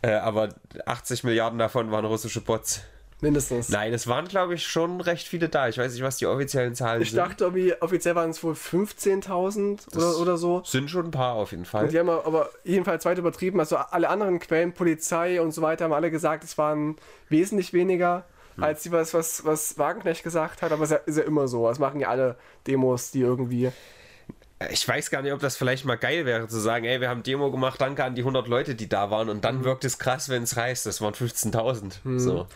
Äh, 0.00 0.12
aber 0.12 0.48
80 0.86 1.24
Milliarden 1.24 1.58
davon 1.58 1.90
waren 1.90 2.06
russische 2.06 2.40
Bots. 2.40 2.80
Mindestens. 3.20 3.68
Nein, 3.70 3.92
es 3.94 4.06
waren, 4.06 4.26
glaube 4.28 4.54
ich, 4.54 4.66
schon 4.66 5.00
recht 5.00 5.26
viele 5.28 5.48
da. 5.48 5.68
Ich 5.68 5.78
weiß 5.78 5.92
nicht, 5.92 6.02
was 6.02 6.16
die 6.18 6.26
offiziellen 6.26 6.74
Zahlen 6.74 7.00
Ich 7.00 7.10
sind. 7.10 7.18
dachte, 7.18 7.44
irgendwie, 7.44 7.74
offiziell 7.80 8.14
waren 8.14 8.30
es 8.30 8.42
wohl 8.42 8.54
15.000 8.54 9.96
oder, 9.96 10.18
oder 10.18 10.36
so. 10.36 10.62
Sind 10.64 10.90
schon 10.90 11.06
ein 11.06 11.10
paar 11.10 11.34
auf 11.34 11.52
jeden 11.52 11.64
Fall. 11.64 11.84
Und 11.84 11.92
die 11.92 11.98
haben 11.98 12.10
aber 12.10 12.50
jedenfalls 12.64 13.04
weit 13.04 13.18
übertrieben. 13.18 13.60
Also 13.60 13.76
alle 13.76 14.08
anderen 14.08 14.38
Quellen, 14.40 14.72
Polizei 14.72 15.40
und 15.40 15.52
so 15.52 15.62
weiter, 15.62 15.84
haben 15.84 15.92
alle 15.92 16.10
gesagt, 16.10 16.44
es 16.44 16.58
waren 16.58 16.96
wesentlich 17.28 17.72
weniger 17.72 18.24
als 18.56 18.82
die, 18.84 18.92
was, 18.92 19.14
was, 19.14 19.44
was 19.44 19.78
Wagenknecht 19.78 20.22
gesagt 20.22 20.62
hat. 20.62 20.70
Aber 20.70 20.84
es 20.84 20.90
ist 20.90 20.96
ja, 20.96 21.02
ist 21.06 21.18
ja 21.18 21.24
immer 21.24 21.48
so. 21.48 21.66
Das 21.66 21.78
machen 21.78 22.00
ja 22.00 22.08
alle 22.08 22.36
Demos, 22.66 23.10
die 23.10 23.20
irgendwie. 23.20 23.72
Ich 24.70 24.86
weiß 24.86 25.10
gar 25.10 25.22
nicht, 25.22 25.32
ob 25.32 25.40
das 25.40 25.56
vielleicht 25.56 25.84
mal 25.84 25.96
geil 25.96 26.26
wäre, 26.26 26.48
zu 26.48 26.58
sagen, 26.60 26.84
ey, 26.84 27.00
wir 27.00 27.08
haben 27.08 27.22
Demo 27.22 27.50
gemacht, 27.50 27.80
danke 27.80 28.04
an 28.04 28.14
die 28.14 28.22
100 28.22 28.48
Leute, 28.48 28.74
die 28.74 28.88
da 28.88 29.10
waren. 29.10 29.28
Und 29.28 29.44
dann 29.44 29.64
wirkt 29.64 29.84
es 29.84 29.98
krass, 29.98 30.28
wenn 30.28 30.42
es 30.44 30.56
reißt. 30.56 30.86
Das 30.86 31.00
waren 31.00 31.14
15.000. 31.14 32.18
So. 32.18 32.46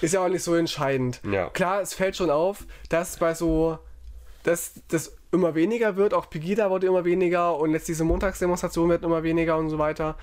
Ist 0.00 0.14
ja 0.14 0.24
auch 0.24 0.28
nicht 0.28 0.42
so 0.42 0.54
entscheidend. 0.54 1.20
Ja. 1.30 1.50
Klar, 1.50 1.80
es 1.80 1.94
fällt 1.94 2.16
schon 2.16 2.30
auf, 2.30 2.64
dass 2.88 3.16
bei 3.16 3.34
so. 3.34 3.78
dass 4.42 4.72
das 4.88 5.16
immer 5.32 5.54
weniger 5.54 5.96
wird. 5.96 6.14
Auch 6.14 6.28
Pegida 6.30 6.70
wurde 6.70 6.86
immer 6.86 7.04
weniger 7.04 7.56
und 7.56 7.72
jetzt 7.72 7.88
diese 7.88 8.04
Montagsdemonstrationen 8.04 8.90
werden 8.90 9.04
immer 9.04 9.22
weniger 9.22 9.56
und 9.56 9.70
so 9.70 9.78
weiter. 9.78 10.16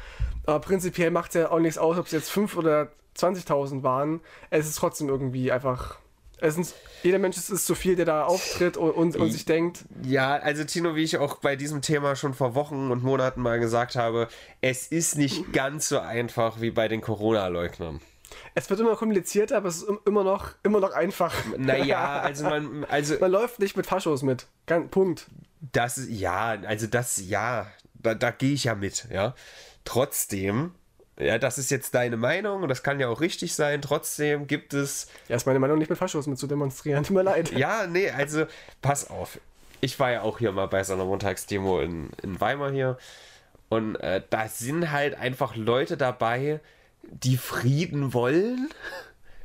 Aber 0.46 0.60
prinzipiell 0.60 1.12
macht 1.12 1.30
es 1.30 1.36
ja 1.36 1.52
auch 1.52 1.60
nichts 1.60 1.78
aus, 1.78 1.98
ob 1.98 2.08
es 2.08 2.12
jetzt 2.12 2.30
5 2.30 2.58
oder 2.58 2.90
20.000 3.18 3.84
waren. 3.84 4.22
Es 4.50 4.68
ist 4.68 4.76
trotzdem 4.76 5.10
irgendwie 5.10 5.52
einfach. 5.52 5.98
Es 6.40 6.54
sind, 6.56 6.74
jeder 7.04 7.18
Mensch 7.20 7.36
ist, 7.38 7.50
ist 7.50 7.66
zu 7.66 7.74
viel, 7.76 7.96
der 7.96 8.06
da 8.06 8.26
auftritt 8.26 8.78
und, 8.78 8.92
und, 8.92 9.16
und 9.16 9.32
sich 9.32 9.46
denkt, 9.46 9.86
Ja, 10.04 10.36
also 10.36 10.64
Tino, 10.64 10.96
wie 10.96 11.04
ich 11.04 11.18
auch 11.18 11.38
bei 11.38 11.56
diesem 11.56 11.82
Thema 11.82 12.16
schon 12.16 12.34
vor 12.34 12.54
Wochen 12.56 12.92
und 12.92 13.04
Monaten 13.04 13.42
mal 13.42 13.60
gesagt 13.60 13.96
habe, 13.96 14.28
es 14.62 14.88
ist 14.88 15.18
nicht 15.18 15.52
ganz 15.54 15.90
so 15.90 16.00
einfach 16.00 16.62
wie 16.62 16.70
bei 16.72 16.88
den 16.88 17.02
Corona-Leugnern. 17.02 18.02
es 18.54 18.70
wird 18.70 18.80
immer 18.80 18.96
komplizierter, 18.96 19.58
aber 19.58 19.70
es 19.70 19.78
ist 19.78 19.90
im- 19.90 20.00
immer 20.06 20.24
noch, 20.24 20.50
immer 20.64 20.80
noch 20.80 20.92
einfach. 20.92 21.34
Naja, 21.58 22.20
also 22.24 22.44
man, 22.44 22.86
also 22.86 23.16
Man 23.20 23.32
läuft 23.32 23.60
nicht 23.60 23.76
mit 23.76 23.88
Faschos 23.88 24.22
mit. 24.22 24.46
Punkt. 24.92 25.26
das, 25.72 26.00
ja, 26.08 26.50
also 26.68 26.86
das, 26.88 27.18
ja, 27.28 27.66
da, 27.96 28.14
da 28.14 28.30
gehe 28.32 28.54
ich 28.54 28.66
ja 28.66 28.76
mit, 28.76 29.08
ja. 29.12 29.34
Trotzdem, 29.86 30.76
ja, 31.20 31.38
das 31.38 31.57
ist 31.57 31.72
jetzt 31.72 31.95
deine 31.95 32.18
Meinung 32.18 32.63
und 32.63 32.70
das 32.70 32.84
kann 32.84 32.99
ja 32.99 33.07
auch 33.07 33.22
richtig 33.22 33.55
sein, 33.55 33.82
trotzdem 33.82 34.47
gibt 34.47 34.74
es 34.74 35.07
Ja, 35.28 35.36
ist 35.36 35.45
meine 35.45 35.59
Meinung, 35.59 35.78
nicht 35.80 35.89
mit 35.89 35.97
Faschos 35.97 36.28
mit 36.28 36.38
zu 36.38 36.47
demonstrieren. 36.47 37.03
Tut 37.05 37.15
mir 37.15 37.24
leid. 37.24 37.51
Ja, 37.51 37.88
nee, 37.88 38.09
also 38.09 38.45
pass 38.82 39.09
auf. 39.09 39.39
Ich 39.82 39.99
war 39.99 40.11
ja 40.11 40.22
auch 40.22 40.39
hier 40.39 40.51
mal 40.51 40.68
bei 40.68 40.84
so 40.84 40.93
einer 40.93 41.05
Montagsdemo 41.05 41.80
in, 41.82 42.09
in 42.24 42.39
Weimar 42.39 42.72
hier. 42.72 42.97
Und 43.70 43.95
äh, 43.97 44.22
da 44.30 44.47
sind 44.47 44.91
halt 44.91 45.15
einfach 45.15 45.55
Leute 45.55 45.97
dabei, 45.97 46.59
die 47.03 47.38
Frieden 47.38 48.13
wollen. 48.13 48.70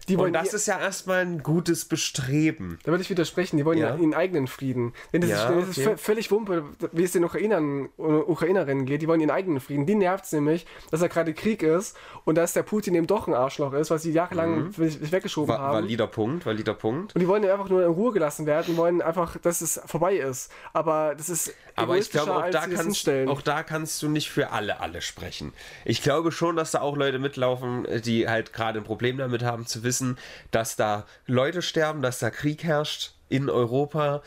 Die 0.08 0.18
wollen 0.18 0.28
Und 0.28 0.32
das 0.34 0.52
ist 0.52 0.66
ja 0.66 0.78
erstmal 0.80 1.20
ein 1.20 1.42
gutes 1.42 1.84
Bestreben. 1.84 2.78
Da 2.84 2.90
würde 2.90 3.02
ich 3.02 3.10
widersprechen, 3.10 3.56
die 3.56 3.64
wollen 3.64 3.78
ja, 3.78 3.94
ihren 3.96 4.14
eigenen 4.14 4.46
Frieden. 4.46 4.92
Denn 5.12 5.20
das 5.20 5.30
Ja, 5.30 5.48
ist, 5.50 5.68
das 5.68 5.78
ist 5.78 5.86
okay. 5.86 5.94
vö- 5.94 5.96
völlig 5.96 6.30
Wumpe, 6.30 6.64
wie 6.92 7.04
es 7.04 7.12
den 7.12 7.24
Ukrainern 7.24 7.88
und 7.96 8.22
Ukrainerinnen 8.28 8.84
geht. 8.84 9.02
Die 9.02 9.08
wollen 9.08 9.20
ihren 9.20 9.30
eigenen 9.30 9.60
Frieden. 9.60 9.86
Die 9.86 9.94
nervt 9.94 10.24
es 10.24 10.32
nämlich, 10.32 10.66
dass 10.90 11.00
da 11.00 11.06
gerade 11.08 11.32
Krieg 11.34 11.62
ist 11.62 11.96
und 12.24 12.36
dass 12.36 12.52
der 12.52 12.62
Putin 12.64 12.94
eben 12.94 13.06
doch 13.06 13.28
ein 13.28 13.34
Arschloch 13.34 13.72
ist, 13.74 13.90
was 13.90 14.02
sie 14.02 14.12
jahrelang 14.12 14.68
mhm. 14.68 14.76
weggeschoben 14.76 15.54
Wa 15.54 15.58
haben. 15.58 15.74
valider 15.84 16.06
Punkt, 16.06 16.46
valider 16.46 16.74
Punkt. 16.74 17.14
Und 17.14 17.20
die 17.20 17.28
wollen 17.28 17.44
ja 17.44 17.52
einfach 17.52 17.68
nur 17.68 17.84
in 17.84 17.90
Ruhe 17.92 18.12
gelassen 18.12 18.46
werden, 18.46 18.76
wollen 18.76 19.02
einfach, 19.02 19.36
dass 19.38 19.60
es 19.60 19.80
vorbei 19.86 20.16
ist. 20.16 20.50
Aber 20.72 21.14
das 21.16 21.28
ist 21.28 21.54
Aber 21.76 21.96
ich 21.96 22.10
glaube, 22.10 22.34
auch 22.34 22.50
da, 22.50 22.66
kannst, 22.66 23.08
auch 23.08 23.42
da 23.42 23.62
kannst 23.62 24.02
du 24.02 24.08
nicht 24.08 24.30
für 24.30 24.50
alle, 24.50 24.80
alle 24.80 25.00
sprechen. 25.00 25.52
Ich 25.84 26.02
glaube 26.02 26.32
schon, 26.32 26.56
dass 26.56 26.72
da 26.72 26.80
auch 26.80 26.96
Leute 26.96 27.18
mitlaufen, 27.18 27.86
die 28.04 28.28
halt 28.28 28.52
gerade 28.52 28.78
ein 28.78 28.84
Problem 28.84 29.18
damit 29.18 29.42
haben, 29.42 29.66
zu 29.66 29.82
wissen, 29.82 30.18
dass 30.50 30.76
da 30.76 31.06
Leute 31.26 31.62
sterben, 31.62 32.02
dass 32.02 32.18
da 32.18 32.30
Krieg 32.30 32.64
herrscht 32.64 33.12
in 33.28 33.48
Europa 33.48 34.22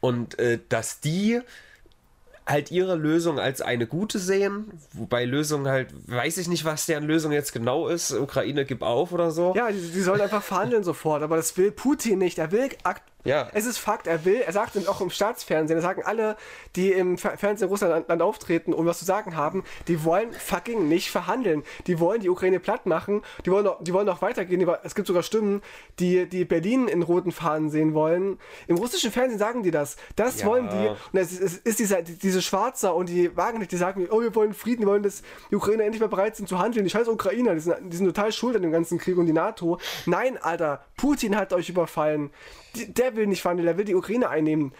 und 0.00 0.38
äh, 0.38 0.58
dass 0.68 1.00
die 1.00 1.40
halt 2.46 2.70
ihre 2.70 2.94
Lösung 2.94 3.40
als 3.40 3.60
eine 3.60 3.86
gute 3.86 4.20
sehen, 4.20 4.70
wobei 4.92 5.24
Lösung 5.24 5.66
halt, 5.66 5.88
weiß 6.06 6.38
ich 6.38 6.46
nicht, 6.46 6.64
was 6.64 6.86
deren 6.86 7.04
Lösung 7.04 7.32
jetzt 7.32 7.52
genau 7.52 7.88
ist, 7.88 8.12
Ukraine 8.12 8.64
gibt 8.64 8.84
auf 8.84 9.12
oder 9.12 9.32
so. 9.32 9.52
Ja, 9.56 9.70
die, 9.70 9.80
die 9.80 10.00
sollen 10.00 10.20
einfach 10.20 10.44
verhandeln 10.44 10.84
sofort, 10.84 11.22
aber 11.22 11.36
das 11.36 11.56
will 11.56 11.72
Putin 11.72 12.20
nicht. 12.20 12.38
Er 12.38 12.52
will 12.52 12.68
Ja. 13.26 13.48
Es 13.52 13.66
ist 13.66 13.78
Fakt, 13.78 14.06
er 14.06 14.24
will, 14.24 14.40
er 14.40 14.52
sagt 14.52 14.76
auch 14.88 15.00
im 15.00 15.10
Staatsfernsehen, 15.10 15.80
sagen 15.80 16.02
alle, 16.04 16.36
die 16.76 16.92
im 16.92 17.16
Fer- 17.18 17.36
Fernsehen 17.36 17.68
Russland 17.68 18.08
Land 18.08 18.22
auftreten 18.22 18.72
und 18.72 18.86
was 18.86 18.98
zu 18.98 19.04
sagen 19.04 19.36
haben, 19.36 19.64
die 19.88 20.04
wollen 20.04 20.32
fucking 20.32 20.88
nicht 20.88 21.10
verhandeln. 21.10 21.62
Die 21.86 21.98
wollen 22.00 22.20
die 22.20 22.28
Ukraine 22.28 22.60
platt 22.60 22.86
machen, 22.86 23.22
die 23.44 23.50
wollen 23.50 23.64
noch, 23.64 23.82
die 23.82 23.92
wollen 23.92 24.06
noch 24.06 24.22
weitergehen. 24.22 24.66
Es 24.84 24.94
gibt 24.94 25.06
sogar 25.08 25.22
Stimmen, 25.22 25.62
die, 25.98 26.26
die 26.28 26.44
Berlin 26.44 26.88
in 26.88 27.02
roten 27.02 27.32
Fahnen 27.32 27.70
sehen 27.70 27.94
wollen. 27.94 28.38
Im 28.68 28.76
russischen 28.76 29.10
Fernsehen 29.10 29.38
sagen 29.38 29.62
die 29.62 29.70
das. 29.70 29.96
Das 30.14 30.40
Ja. 30.40 30.46
wollen 30.46 30.68
die. 30.68 30.88
Und 30.88 31.18
es 31.20 31.32
ist, 31.32 31.42
es 31.42 31.56
ist 31.58 31.78
dieser, 31.78 32.02
die- 32.02 32.16
diese 32.18 32.40
Schwarzer 32.42 32.94
und 32.94 33.08
die 33.08 33.36
Wagner, 33.36 33.66
die 33.66 33.76
sagen, 33.76 34.06
oh, 34.10 34.20
wir 34.20 34.34
wollen 34.34 34.54
Frieden, 34.54 34.82
wir 34.82 34.88
wollen, 34.88 35.02
dass 35.02 35.22
die 35.50 35.56
Ukrainer 35.56 35.84
endlich 35.84 36.00
mal 36.00 36.08
bereit 36.08 36.36
sind 36.36 36.48
zu 36.48 36.58
handeln. 36.58 36.84
Die 36.84 36.90
scheiß 36.90 37.08
Ukrainer, 37.08 37.54
die 37.54 37.60
sind, 37.60 37.76
die 37.92 37.96
sind 37.96 38.06
total 38.06 38.30
schuld 38.32 38.54
an 38.56 38.62
dem 38.62 38.72
ganzen 38.72 38.98
Krieg 38.98 39.16
und 39.16 39.26
die 39.26 39.32
NATO. 39.32 39.78
Nein, 40.06 40.36
Alter, 40.40 40.84
Putin 40.96 41.36
hat 41.36 41.52
euch 41.52 41.68
überfallen. 41.68 42.30
Die, 42.74 42.92
der 43.16 43.22
will 43.22 43.28
nicht 43.28 43.42
verhandeln, 43.42 43.66
der 43.66 43.78
will 43.78 43.84
die 43.84 43.94
Ukraine 43.94 44.28
einnehmen. 44.28 44.72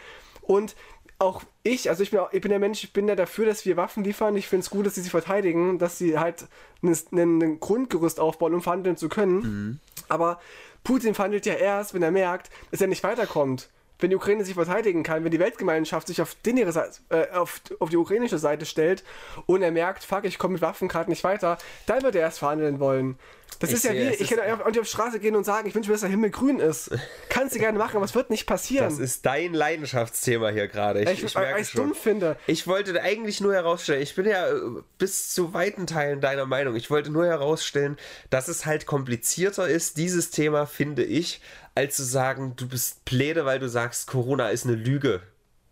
Und 0.43 0.76
auch 1.18 1.43
ich, 1.62 1.89
also 1.89 2.03
ich 2.03 2.11
bin, 2.11 2.20
auch, 2.20 2.32
ich 2.32 2.43
bin 2.43 2.51
der 2.51 2.59
Mensch, 2.59 2.84
ich 2.84 2.93
bin 2.93 3.09
ja 3.09 3.16
dafür, 3.16 3.47
dass 3.47 3.64
wir 3.64 3.76
Waffen 3.76 4.05
liefern. 4.05 4.37
Ich 4.37 4.49
finde 4.49 4.61
es 4.61 4.70
gut, 4.70 4.87
dass 4.87 4.95
sie 4.95 5.01
sich 5.01 5.11
verteidigen, 5.11 5.78
dass 5.78 5.99
sie 5.99 6.18
halt 6.18 6.47
ein 6.82 7.59
Grundgerüst 7.59 8.20
aufbauen, 8.20 8.55
um 8.55 8.62
verhandeln 8.62 8.97
zu 8.97 9.09
können. 9.09 9.80
Aber 10.09 10.41
Putin 10.84 11.14
verhandelt 11.14 11.47
ja 11.47 11.55
erst, 11.55 11.95
wenn 11.95 12.03
er 12.03 12.11
merkt, 12.11 12.51
dass 12.70 12.80
er 12.80 12.87
nicht 12.87 13.03
weiterkommt. 13.03 13.70
Wenn 13.99 14.11
die 14.11 14.16
Ukraine 14.16 14.44
sich 14.44 14.55
verteidigen 14.55 15.03
kann, 15.03 15.24
wenn 15.24 15.30
die 15.30 15.38
Weltgemeinschaft 15.38 16.07
sich 16.07 16.20
auf, 16.20 16.34
den 16.44 16.57
ihre 16.57 16.72
Seite, 16.72 16.99
äh, 17.09 17.30
auf, 17.30 17.61
auf 17.78 17.90
die 17.90 17.97
ukrainische 17.97 18.38
Seite 18.38 18.66
stellt 18.66 19.05
und 19.47 19.62
er 19.62 19.70
merkt, 19.70 20.05
fuck, 20.05 20.24
ich 20.24 20.38
komme 20.38 20.53
mit 20.55 20.62
Waffen 20.62 20.88
gerade 20.88 21.11
nicht 21.11 21.24
weiter, 21.24 21.59
dann 21.86 22.03
wird 22.03 22.14
er 22.14 22.22
erst 22.22 22.40
verhandeln 22.40 22.78
wollen. 22.80 23.18
Das 23.59 23.70
Ich 23.70 23.76
ist 23.76 23.84
ja 23.84 23.92
sehe, 23.92 24.11
wie, 24.11 24.14
ich 24.14 24.28
kann 24.28 24.40
auch 24.40 24.66
nicht 24.66 24.78
auf 24.78 24.86
die 24.86 24.90
Straße 24.90 25.18
gehen 25.18 25.34
und 25.34 25.44
sagen, 25.44 25.66
ich 25.66 25.74
wünsche 25.74 25.88
mir, 25.88 25.94
dass 25.94 26.03
der 26.03 26.11
Himmel 26.11 26.30
grün 26.30 26.59
ist. 26.59 26.90
Kannst 27.30 27.55
du 27.55 27.59
gerne 27.59 27.78
machen, 27.78 27.97
aber 27.97 28.05
es 28.05 28.14
wird 28.14 28.28
nicht 28.28 28.47
passieren. 28.47 28.84
Das 28.84 28.99
ist 28.99 29.24
dein 29.24 29.55
Leidenschaftsthema 29.55 30.51
hier 30.51 30.68
gerade. 30.68 31.03
Ich, 31.03 31.11
ich, 31.11 31.24
ich 31.24 31.34
merke 31.34 31.61
ich 31.61 31.72
dumm 31.72 31.94
finde. 31.94 32.36
Ich 32.47 32.66
wollte 32.66 33.01
eigentlich 33.01 33.40
nur 33.40 33.55
herausstellen, 33.55 34.03
ich 34.03 34.14
bin 34.14 34.26
ja 34.26 34.49
äh, 34.49 34.61
bis 34.99 35.30
zu 35.30 35.55
weiten 35.55 35.86
Teilen 35.86 36.20
deiner 36.20 36.44
Meinung. 36.44 36.76
Ich 36.76 36.90
wollte 36.90 37.11
nur 37.11 37.24
herausstellen, 37.24 37.97
dass 38.28 38.49
es 38.49 38.66
halt 38.66 38.84
komplizierter 38.84 39.66
ist, 39.66 39.97
dieses 39.97 40.30
Thema, 40.30 40.66
finde 40.66 41.05
ich, 41.05 41.40
als 41.76 41.96
zu 41.96 42.02
sagen, 42.04 42.54
du 42.56 42.66
bist 42.68 43.04
Pläde, 43.04 43.44
weil 43.44 43.58
du 43.58 43.68
sagst, 43.68 44.06
Corona 44.08 44.48
ist 44.48 44.64
eine 44.66 44.74
Lüge. 44.74 45.20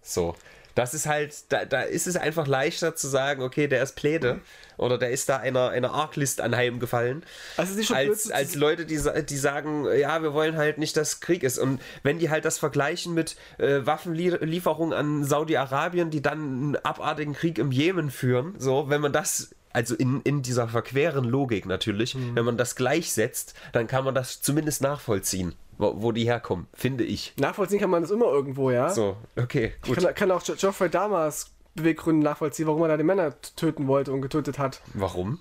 So. 0.03 0.35
Das 0.77 0.93
ist 0.93 1.07
halt, 1.07 1.33
da, 1.51 1.65
da 1.65 1.83
ist 1.83 2.09
es 2.09 2.17
einfach 2.17 2.49
leichter 2.49 2.97
zu 2.97 3.07
sagen, 3.07 3.43
okay, 3.45 3.69
der 3.69 3.81
ist 3.81 3.95
Pläde 3.95 4.41
oder 4.77 4.99
der 4.99 5.11
ist 5.13 5.29
da 5.29 5.37
einer, 5.37 5.69
einer 5.69 5.93
Arglist 5.95 6.41
anheimgefallen, 6.41 7.23
Also 7.57 7.95
als, 7.95 8.25
zu- 8.25 8.35
als 8.35 8.57
Leute, 8.57 8.85
die, 8.85 8.99
die 9.29 9.37
sagen, 9.37 9.87
ja, 9.97 10.21
wir 10.25 10.35
wollen 10.35 10.57
halt 10.57 10.79
nicht, 10.79 10.97
dass 10.97 11.21
Krieg 11.21 11.45
ist. 11.45 11.59
Und 11.59 11.81
wenn 12.03 12.19
die 12.19 12.29
halt 12.29 12.45
das 12.45 12.59
vergleichen 12.59 13.15
mit 13.15 13.37
äh, 13.59 13.87
Waffenlieferungen 13.87 14.93
an 14.93 15.25
Saudi-Arabien, 15.25 16.11
die 16.11 16.23
dann 16.23 16.39
einen 16.41 16.77
abartigen 16.77 17.35
Krieg 17.35 17.59
im 17.59 17.71
Jemen 17.71 18.11
führen, 18.11 18.55
so, 18.59 18.89
wenn 18.89 19.01
man 19.01 19.13
das, 19.13 19.55
also 19.73 19.95
in, 19.95 20.23
in 20.23 20.43
dieser 20.43 20.67
verqueren 20.69 21.25
Logik 21.25 21.67
natürlich, 21.67 22.17
Mhm. 22.17 22.35
wenn 22.35 22.45
man 22.45 22.57
das 22.57 22.75
gleichsetzt, 22.75 23.55
dann 23.73 23.87
kann 23.87 24.05
man 24.05 24.15
das 24.17 24.41
zumindest 24.43 24.83
nachvollziehen, 24.83 25.55
wo, 25.79 26.03
wo 26.03 26.13
die 26.13 26.25
herkommen, 26.25 26.67
finde 26.75 27.05
ich. 27.05 27.35
Nachvollziehen 27.39 27.81
kann 27.81 27.91
man 27.91 28.03
das 28.03 28.11
immer 28.11 28.27
irgendwo, 28.27 28.71
ja. 28.71 28.91
So, 28.91 29.17
okay, 29.37 29.73
gut. 29.83 29.99
Kann, 30.01 30.15
kann 30.15 30.31
auch 30.31 30.43
Jo- 30.43 30.55
Geoffrey 30.57 30.91
Damas 30.91 31.51
Beweggründe 31.75 32.25
nachvollziehen, 32.25 32.67
warum 32.69 32.83
er 32.83 32.89
da 32.89 32.97
die 32.97 33.03
Männer 33.05 33.35
töten 33.57 33.89
wollte 33.89 34.13
und 34.13 34.23
getötet 34.23 34.59
hat. 34.59 34.81
Warum? 34.95 35.41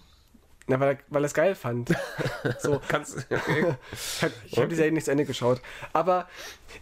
Na, 0.65 0.79
weil 0.79 0.93
er, 0.95 0.97
weil 1.09 1.23
er 1.23 1.25
es 1.25 1.33
geil 1.33 1.53
fand. 1.55 1.93
so. 2.59 2.81
Kannst 2.87 3.17
okay. 3.29 3.75
Ich 3.91 4.21
habe 4.23 4.33
hab 4.61 4.69
die 4.69 4.75
Serie 4.75 4.91
nicht 4.91 5.05
zu 5.05 5.11
Ende 5.11 5.25
geschaut. 5.25 5.61
Aber 5.91 6.27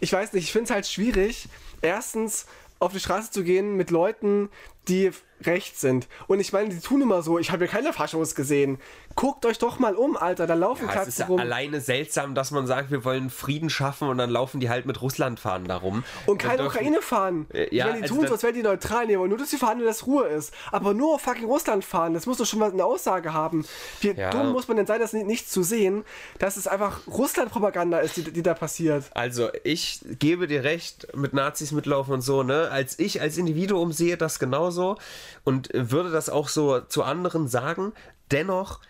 ich 0.00 0.12
weiß 0.12 0.32
nicht, 0.32 0.44
ich 0.44 0.52
finde 0.52 0.64
es 0.66 0.70
halt 0.70 0.86
schwierig, 0.86 1.48
erstens 1.82 2.46
auf 2.78 2.92
die 2.92 3.00
Straße 3.00 3.30
zu 3.30 3.44
gehen 3.44 3.76
mit 3.76 3.90
Leuten, 3.90 4.48
die 4.88 5.10
rechts 5.42 5.80
sind. 5.80 6.08
Und 6.28 6.40
ich 6.40 6.52
meine, 6.52 6.68
die 6.70 6.80
tun 6.80 7.02
immer 7.02 7.22
so, 7.22 7.38
ich 7.38 7.50
habe 7.50 7.64
hier 7.64 7.72
keine 7.72 7.92
Faschos 7.92 8.34
gesehen. 8.34 8.78
Guckt 9.14 9.44
euch 9.46 9.58
doch 9.58 9.78
mal 9.78 9.94
um, 9.94 10.16
Alter, 10.16 10.46
da 10.46 10.54
laufen 10.54 10.84
Ja, 10.86 10.90
es 10.90 10.94
Katzen 10.94 11.08
ist 11.10 11.18
ja 11.18 11.26
rum. 11.26 11.38
alleine 11.40 11.80
seltsam, 11.80 12.34
dass 12.34 12.50
man 12.50 12.66
sagt, 12.66 12.90
wir 12.90 13.04
wollen 13.04 13.30
Frieden 13.30 13.70
schaffen 13.70 14.08
und 14.08 14.18
dann 14.18 14.30
laufen 14.30 14.58
die 14.60 14.68
halt 14.70 14.86
mit 14.86 15.00
Russland 15.02 15.38
fahren 15.38 15.64
darum. 15.66 16.04
Und 16.26 16.38
keine 16.38 16.58
dürfen- 16.58 16.76
Ukraine 16.76 17.02
fahren. 17.02 17.46
Äh, 17.52 17.74
ja, 17.74 17.86
Wenn 17.86 17.96
die 17.96 18.02
also 18.02 18.14
tun 18.16 18.26
so, 18.26 18.32
als 18.32 18.42
wären 18.42 18.54
die 18.54 18.62
neutral, 18.62 19.08
wollen 19.18 19.28
nur, 19.28 19.38
dass 19.38 19.50
sie 19.50 19.58
verhandeln, 19.58 19.86
dass 19.88 20.06
Ruhe 20.06 20.26
ist. 20.28 20.52
Aber 20.70 20.94
nur 20.94 21.18
fucking 21.18 21.44
Russland 21.44 21.84
fahren, 21.84 22.14
das 22.14 22.26
muss 22.26 22.38
doch 22.38 22.46
schon 22.46 22.58
mal 22.58 22.70
eine 22.72 22.84
Aussage 22.84 23.32
haben. 23.32 23.64
Wie 24.00 24.12
Ja. 24.12 24.30
dumm 24.30 24.52
muss 24.52 24.68
man 24.68 24.76
denn 24.76 24.86
sein, 24.86 25.00
das 25.00 25.12
nicht, 25.12 25.26
nicht 25.26 25.50
zu 25.50 25.62
sehen, 25.62 26.04
dass 26.38 26.56
es 26.56 26.66
einfach 26.66 27.00
Russland-Propaganda 27.06 27.98
ist, 27.98 28.16
die, 28.16 28.24
die 28.32 28.42
da 28.42 28.54
passiert. 28.54 29.04
Also, 29.14 29.50
ich 29.64 30.00
gebe 30.18 30.46
dir 30.46 30.64
recht, 30.64 31.14
mit 31.16 31.32
Nazis 31.34 31.72
mitlaufen 31.72 32.14
und 32.14 32.20
so, 32.22 32.42
ne? 32.42 32.68
Als 32.70 32.98
ich 32.98 33.20
als 33.20 33.36
Individuum 33.36 33.92
sehe 33.92 34.16
das 34.16 34.38
genauso 34.38 34.96
und 35.44 35.68
würde 35.72 36.10
das 36.10 36.28
auch 36.30 36.48
so 36.48 36.80
zu 36.80 37.02
anderen 37.02 37.48
sagen. 37.48 37.92
Dennoch 38.30 38.80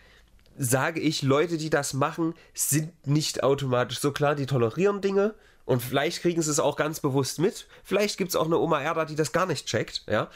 sage 0.57 1.01
ich, 1.01 1.23
Leute, 1.23 1.57
die 1.57 1.71
das 1.71 1.95
machen, 1.95 2.35
sind 2.55 3.07
nicht 3.07 3.43
automatisch 3.43 4.01
so 4.01 4.13
klar, 4.13 4.35
die 4.35 4.47
tolerieren 4.47 5.01
Dinge 5.01 5.35
und 5.65 5.83
vielleicht 5.83 6.23
kriegen 6.23 6.43
sie 6.43 6.51
es 6.51 6.61
auch 6.61 6.77
ganz 6.77 7.01
bewusst 7.01 7.39
mit. 7.39 7.67
Vielleicht 7.85 8.19
gibt 8.19 8.31
es 8.31 8.37
auch 8.37 8.47
eine 8.47 8.59
Oma 8.59 8.83
Erda, 8.83 9.05
die 9.05 9.15
das 9.15 9.33
gar 9.33 9.47
nicht 9.47 9.67
checkt, 9.67 10.05
ja. 10.09 10.29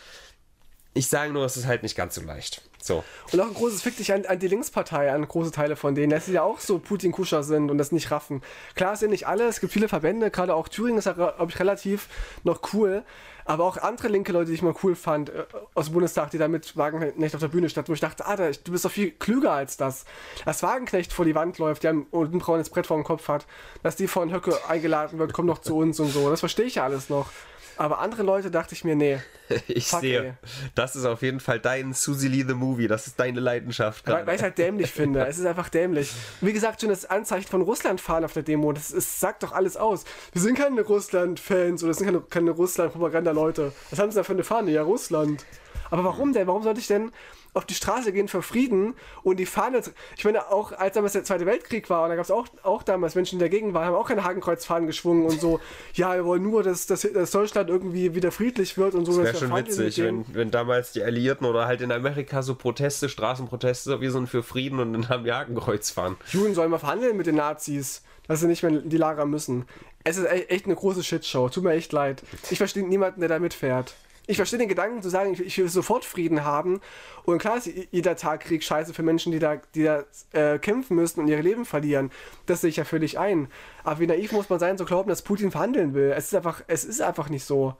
Ich 0.95 1.09
sage 1.09 1.31
nur, 1.31 1.45
es 1.45 1.59
ist 1.59 1.67
halt 1.67 1.83
nicht 1.83 1.95
ganz 1.95 2.15
so 2.15 2.23
leicht. 2.23 2.63
So. 2.83 3.05
Und 3.31 3.41
auch 3.41 3.49
ein 3.49 3.55
großes 3.55 3.83
Fick 3.83 3.99
dich 3.99 4.15
an, 4.15 4.25
an 4.25 4.39
die 4.39 4.49
Linkspartei, 4.49 5.13
an 5.13 5.29
große 5.29 5.51
Teile 5.51 5.77
von 5.77 5.95
denen, 5.95 6.09
dass 6.09 6.25
sie 6.25 6.33
ja 6.33 6.43
auch 6.43 6.59
so 6.59 6.79
Putin-Kuscher 6.79 7.43
sind 7.43 7.71
und 7.71 7.77
das 7.77 7.93
nicht 7.93 8.11
raffen. 8.11 8.43
Klar 8.77 8.97
sind 8.97 9.11
nicht 9.11 9.27
alle, 9.27 9.45
es 9.45 9.61
gibt 9.61 9.75
viele 9.75 9.89
Verbände, 9.89 10.31
gerade 10.31 10.55
auch 10.55 10.69
Thüringen 10.69 10.99
ist 10.99 11.05
ja, 11.05 11.13
glaube 11.13 11.51
ich, 11.51 11.59
relativ 11.61 12.09
noch 12.45 12.73
cool. 12.73 13.05
Aber 13.47 13.65
auch 13.65 13.77
andere 13.77 14.09
linke 14.09 14.33
Leute, 14.33 14.49
die 14.49 14.55
ich 14.55 14.63
mal 14.63 14.75
cool 14.83 14.97
fand, 14.97 15.31
äh, 15.31 15.45
aus 15.75 15.87
dem 15.87 15.95
Bundestag, 15.95 16.31
die 16.31 16.39
da 16.39 16.49
mit 16.49 16.77
Wagenknecht 16.77 17.35
auf 17.35 17.41
der 17.41 17.49
Bühne 17.49 17.71
standen, 17.71 17.89
wo 17.89 17.95
ich 17.95 18.01
dachte, 18.01 18.27
Alter, 18.27 18.51
du 18.51 18.73
bist 18.73 18.85
doch 18.85 18.91
viel 18.91 19.13
klüger 19.13 19.53
als 19.53 19.77
das. 19.77 20.05
Dass 20.45 20.63
Wagenknecht 20.63 21.13
vor 21.13 21.25
die 21.25 21.35
Wand 21.35 21.59
läuft, 21.59 21.85
der 21.85 21.93
ein 21.93 22.07
ein 22.13 22.39
braunes 22.39 22.71
Brett 22.71 22.87
vor 22.87 22.97
dem 22.97 23.05
Kopf 23.05 23.29
hat, 23.29 23.47
dass 23.83 23.97
die 23.97 24.09
von 24.09 24.33
Höcke 24.33 24.59
eingeladen 24.69 25.19
wird, 25.19 25.33
komm 25.33 25.47
doch 25.47 25.59
zu 25.59 25.77
uns 25.77 26.01
und 26.01 26.09
so. 26.09 26.29
Das 26.29 26.41
verstehe 26.41 26.67
ich 26.67 26.77
ja 26.77 26.85
alles 26.85 27.09
noch. 27.09 27.31
Aber 27.79 27.99
andere 28.01 28.23
Leute 28.23 28.51
dachte 28.51 28.75
ich 28.75 28.85
mir, 28.85 28.97
nee. 28.97 29.19
Ich 29.69 29.89
Fuck, 29.89 30.01
sehe, 30.01 30.25
ey. 30.25 30.33
das 30.75 30.97
ist 30.97 31.05
auf 31.05 31.23
jeden 31.23 31.41
Fall 31.41 31.61
dein 31.61 31.93
Susie 31.93 32.29
Lee 32.29 32.45
the 32.47 32.55
Movie. 32.55 32.89
Das 32.89 33.07
ist 33.07 33.21
deine 33.21 33.39
Leidenschaft 33.41 34.07
Weil, 34.07 34.15
gerade. 34.15 34.27
weil 34.27 34.37
ich 34.37 34.43
halt 34.43 34.59
dämlich 34.59 34.91
finde. 34.93 35.25
Es 35.27 35.39
ist 35.39 35.47
einfach 35.47 35.69
dämlich. 35.69 36.13
Wie 36.41 36.53
gesagt, 36.53 36.81
schon 36.81 36.91
das 36.91 37.05
Anzeichen 37.05 37.49
von 37.49 37.63
Russland 37.63 38.01
fahren 38.01 38.25
auf 38.25 38.33
der 38.33 38.43
Demo, 38.43 38.73
das, 38.73 38.91
ist, 38.91 39.21
sagt 39.21 39.43
doch 39.43 39.53
alles 39.53 39.77
aus. 39.77 40.05
Wir 40.33 40.43
sind 40.43 40.59
keine 40.59 40.81
Russland-Fans 40.83 41.83
oder 41.83 41.91
das 41.91 41.99
sind 41.99 42.07
keine, 42.07 42.21
keine 42.23 42.51
Russland-Propaganda-Leute. 42.51 43.73
Was 43.91 43.99
haben 43.99 44.11
sie 44.11 44.17
da 44.17 44.25
für 44.25 44.33
eine 44.33 44.45
Fahne? 44.45 44.71
Ja, 44.73 44.83
Russland. 44.83 45.45
Aber 45.91 46.03
warum 46.05 46.33
denn? 46.33 46.47
Warum 46.49 46.63
sollte 46.65 46.81
ich 46.81 46.89
denn 46.89 47.13
auf 47.57 47.65
die 47.65 47.75
Straße 47.75 48.13
gehen 48.13 48.29
für 48.29 48.43
Frieden 48.43 48.95
und 49.23 49.39
die 49.39 49.47
Fahne. 49.47 49.81
Ich 50.17 50.25
meine, 50.25 50.51
auch 50.51 50.73
als 50.73 50.95
damals 50.95 51.15
der 51.15 51.25
Zweite 51.25 51.47
Weltkrieg 51.47 51.89
war, 51.89 52.05
und 52.05 52.11
da 52.11 52.17
gab 52.17 52.25
es 52.25 52.31
auch, 52.31 52.47
auch 52.63 52.83
damals 52.83 53.15
Menschen, 53.15 53.39
die 53.39 53.45
dagegen 53.45 53.73
waren, 53.75 53.87
haben 53.87 53.95
auch 53.95 54.09
keine 54.09 54.25
Hakenkreuzfahnen 54.25 54.87
geschwungen 54.87 55.25
und 55.27 55.41
so. 55.41 55.61
Ja, 55.95 56.15
wir 56.15 56.25
wollen 56.27 56.43
nur, 56.43 56.63
dass, 56.63 56.87
dass, 56.87 57.03
dass 57.03 57.31
Deutschland 57.31 57.71
irgendwie 57.71 58.15
wieder 58.15 58.31
friedlich 58.31 58.77
wird 58.77 58.95
und 58.95 59.07
so. 59.07 59.13
Das 59.13 59.33
wäre 59.33 59.33
wir 59.33 59.49
schon 59.49 59.57
witzig, 59.57 59.99
wenn, 60.03 60.27
wenn 60.35 60.51
damals 60.51 60.93
die 60.93 61.03
Alliierten 61.03 61.47
oder 61.47 61.67
halt 61.67 61.81
in 61.81 61.91
Amerika 61.91 62.43
so 62.43 62.55
Proteste, 62.55 63.09
Straßenproteste, 63.09 64.01
wir 64.01 64.11
sind 64.11 64.29
für 64.29 64.43
Frieden 64.43 64.79
und 64.79 64.93
dann 64.93 65.09
haben 65.09 65.25
die 65.25 65.33
Hakenkreuz 65.33 65.91
fahren. 65.91 66.17
Juden 66.31 66.55
sollen 66.55 66.71
mal 66.71 66.79
verhandeln 66.79 67.17
mit 67.17 67.27
den 67.27 67.37
Nazis, 67.37 68.03
dass 68.29 68.41
sie 68.41 68.47
nicht 68.47 68.63
mehr 68.63 68.73
in 68.73 68.89
die 68.91 68.97
Lager 68.99 69.25
müssen. 69.25 69.65
Es 70.05 70.19
ist 70.19 70.27
e- 70.27 70.47
echt 70.49 70.67
eine 70.67 70.75
große 70.75 71.03
Shitshow. 71.03 71.49
Tut 71.49 71.65
mir 71.65 71.73
echt 71.73 71.93
leid. 71.93 72.23
Ich 72.51 72.59
verstehe 72.59 72.87
niemanden, 72.87 73.21
der 73.21 73.29
da 73.29 73.39
mitfährt. 73.39 73.95
Ich 74.27 74.37
verstehe 74.37 74.59
den 74.59 74.69
Gedanken 74.69 75.03
zu 75.03 75.09
sagen, 75.09 75.33
ich, 75.33 75.41
ich 75.41 75.59
will 75.59 75.69
sofort 75.69 76.05
Frieden 76.05 76.45
haben. 76.45 76.81
Und 77.25 77.39
klar 77.39 77.59
ist 77.59 77.71
jeder 77.91 78.17
Tag 78.17 78.41
Krieg 78.41 78.65
scheiße 78.65 78.93
für 78.93 79.03
Menschen, 79.03 79.33
die 79.33 79.39
da, 79.39 79.57
die 79.75 79.85
da 79.85 80.05
äh, 80.33 80.59
kämpfen 80.59 80.97
müssen 80.97 81.21
und 81.21 81.29
ihr 81.29 81.43
Leben 81.43 81.65
verlieren. 81.65 82.11
Das 82.47 82.61
sehe 82.61 82.71
ich 82.71 82.77
ja 82.77 82.85
völlig 82.85 83.19
ein. 83.19 83.49
Aber 83.85 84.01
wie 84.01 84.07
naiv 84.07 84.33
muss 84.33 84.49
man 84.49 84.59
sein, 84.59 84.79
zu 84.79 84.85
glauben, 84.85 85.09
dass 85.09 85.23
Putin 85.23 85.51
verhandeln 85.51 85.95
will? 85.95 86.13
Es 86.17 86.27
ist 86.27 86.35
einfach, 86.35 86.63
es 86.67 86.85
ist 86.85 87.01
einfach 87.01 87.29
nicht 87.29 87.45
so. 87.45 87.75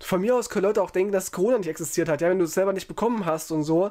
Von 0.00 0.20
mir 0.20 0.36
aus 0.36 0.48
können 0.48 0.66
Leute 0.66 0.82
auch 0.82 0.92
denken, 0.92 1.10
dass 1.10 1.32
Corona 1.32 1.58
nicht 1.58 1.68
existiert 1.68 2.08
hat. 2.08 2.20
Ja, 2.20 2.30
wenn 2.30 2.38
du 2.38 2.44
es 2.44 2.54
selber 2.54 2.72
nicht 2.72 2.86
bekommen 2.86 3.26
hast 3.26 3.50
und 3.50 3.64
so. 3.64 3.90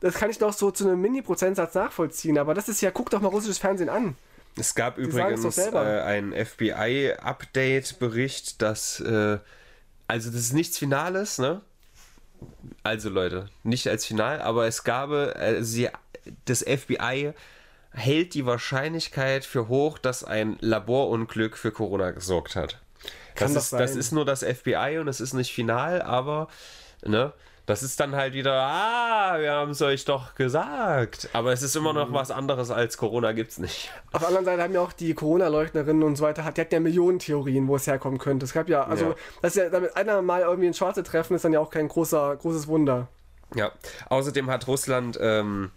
Das 0.00 0.16
kann 0.16 0.30
ich 0.30 0.38
doch 0.38 0.52
so 0.52 0.72
zu 0.72 0.88
einem 0.88 1.00
Mini-Prozentsatz 1.00 1.74
nachvollziehen. 1.74 2.38
Aber 2.38 2.54
das 2.54 2.68
ist 2.68 2.80
ja, 2.80 2.90
guck 2.90 3.10
doch 3.10 3.20
mal 3.20 3.28
russisches 3.28 3.58
Fernsehen 3.58 3.88
an. 3.88 4.16
Es 4.58 4.74
gab 4.74 4.96
sagen's 4.96 5.44
übrigens 5.44 5.58
äh, 5.58 5.76
einen 5.76 6.32
FBI-Update-Bericht, 6.32 8.60
dass, 8.62 8.98
äh, 9.00 9.38
also 10.08 10.30
das 10.30 10.40
ist 10.40 10.52
nichts 10.52 10.78
Finales, 10.78 11.38
ne? 11.38 11.60
Also 12.82 13.08
Leute, 13.08 13.48
nicht 13.62 13.88
als 13.88 14.04
Final, 14.04 14.40
aber 14.40 14.66
es 14.66 14.84
gab, 14.84 15.10
äh, 15.10 15.62
sie, 15.62 15.88
das 16.44 16.62
FBI 16.62 17.32
hält 17.92 18.34
die 18.34 18.44
Wahrscheinlichkeit 18.44 19.44
für 19.44 19.68
hoch, 19.68 19.98
dass 19.98 20.24
ein 20.24 20.56
Laborunglück 20.60 21.56
für 21.56 21.70
Corona 21.70 22.10
gesorgt 22.10 22.56
hat. 22.56 22.80
Kann 23.34 23.54
das, 23.54 23.70
doch 23.70 23.78
ist, 23.78 23.80
das 23.80 23.90
sein. 23.92 24.00
ist 24.00 24.12
nur 24.12 24.24
das 24.24 24.42
FBI 24.42 24.98
und 25.00 25.08
es 25.08 25.20
ist 25.20 25.32
nicht 25.32 25.52
final, 25.52 26.02
aber 26.02 26.48
ne, 27.04 27.32
Das 27.66 27.82
ist 27.82 27.98
dann 27.98 28.14
halt 28.14 28.34
wieder, 28.34 28.52
ah, 28.52 29.36
wir 29.40 29.52
haben 29.52 29.70
es 29.70 29.80
euch 29.80 30.04
doch 30.04 30.34
gesagt. 30.34 31.30
Aber 31.32 31.50
es 31.52 31.62
ist 31.62 31.74
immer 31.76 31.94
noch 31.94 32.12
was 32.12 32.30
anderes 32.30 32.70
als 32.70 32.98
Corona 32.98 33.32
gibt's 33.32 33.58
nicht. 33.58 33.90
Auf 34.12 34.20
der 34.20 34.28
anderen 34.28 34.44
Seite 34.44 34.62
haben 34.62 34.74
ja 34.74 34.80
auch 34.82 34.92
die 34.92 35.14
Corona-Leugnerinnen 35.14 36.02
und 36.02 36.16
so 36.16 36.24
weiter, 36.24 36.42
die 36.54 36.60
hatten 36.60 36.74
ja 36.74 36.80
Millionen 36.80 37.18
Theorien, 37.20 37.66
wo 37.66 37.76
es 37.76 37.86
herkommen 37.86 38.18
könnte. 38.18 38.44
Es 38.44 38.52
gab 38.52 38.68
ja, 38.68 38.84
also, 38.84 39.06
Ja. 39.06 39.14
dass 39.40 39.54
ja 39.54 39.70
damit 39.70 39.96
einer 39.96 40.20
mal 40.20 40.42
irgendwie 40.42 40.66
ins 40.66 40.76
Schwarze 40.76 41.02
treffen, 41.02 41.34
ist 41.34 41.44
dann 41.46 41.54
ja 41.54 41.60
auch 41.60 41.70
kein 41.70 41.88
großer, 41.88 42.36
großes 42.36 42.66
Wunder. 42.68 43.08
Ja, 43.54 43.72
außerdem 44.10 44.50
hat 44.50 44.66
Russland 44.66 45.18
ähm, 45.20 45.70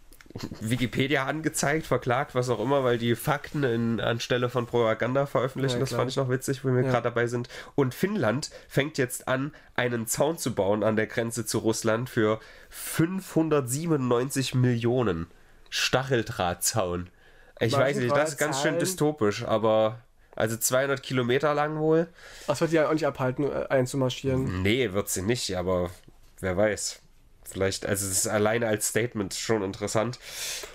Wikipedia 0.61 1.25
angezeigt, 1.25 1.85
verklagt, 1.87 2.35
was 2.35 2.49
auch 2.49 2.59
immer, 2.59 2.83
weil 2.83 2.97
die 2.97 3.15
Fakten 3.15 3.63
in, 3.63 3.99
anstelle 3.99 4.49
von 4.49 4.65
Propaganda 4.67 5.25
veröffentlichen. 5.25 5.75
Ja, 5.75 5.79
das 5.79 5.93
fand 5.93 6.11
ich 6.11 6.17
noch 6.17 6.29
witzig, 6.29 6.63
wo 6.63 6.69
wir 6.69 6.81
Ja. 6.83 6.89
gerade 6.91 7.03
dabei 7.03 7.27
sind. 7.27 7.49
Und 7.75 7.93
Finnland 7.95 8.51
fängt 8.67 8.97
jetzt 8.97 9.27
an, 9.27 9.53
einen 9.75 10.05
Zaun 10.07 10.37
zu 10.37 10.53
bauen 10.53 10.83
an 10.83 10.95
der 10.95 11.07
Grenze 11.07 11.45
zu 11.45 11.59
Russland 11.59 12.09
für 12.09 12.39
597 12.69 14.53
Millionen. 14.55 15.27
Stacheldrahtzaun. 15.69 17.09
Ich 17.59 17.73
Manchen 17.73 17.87
weiß 17.87 17.97
nicht, 17.97 18.15
das 18.15 18.29
ist 18.33 18.37
ganz 18.37 18.61
schön 18.61 18.79
dystopisch, 18.79 19.43
aber 19.43 19.99
also 20.35 20.55
200 20.55 21.01
Kilometer 21.01 21.53
lang 21.53 21.79
wohl. 21.79 22.07
Das 22.45 22.61
wird 22.61 22.71
die 22.71 22.75
ja 22.75 22.87
auch 22.87 22.93
nicht 22.93 23.07
abhalten, 23.07 23.43
äh, 23.45 23.65
einzumarschieren. 23.69 24.61
Nee, 24.61 24.93
wird 24.93 25.09
sie 25.09 25.23
nicht, 25.23 25.55
aber 25.57 25.89
wer 26.39 26.55
weiß. 26.55 27.01
Vielleicht, 27.49 27.85
also 27.85 28.05
es 28.05 28.11
ist 28.11 28.27
alleine 28.27 28.67
als 28.67 28.89
Statement 28.89 29.33
schon 29.33 29.63
interessant. 29.63 30.19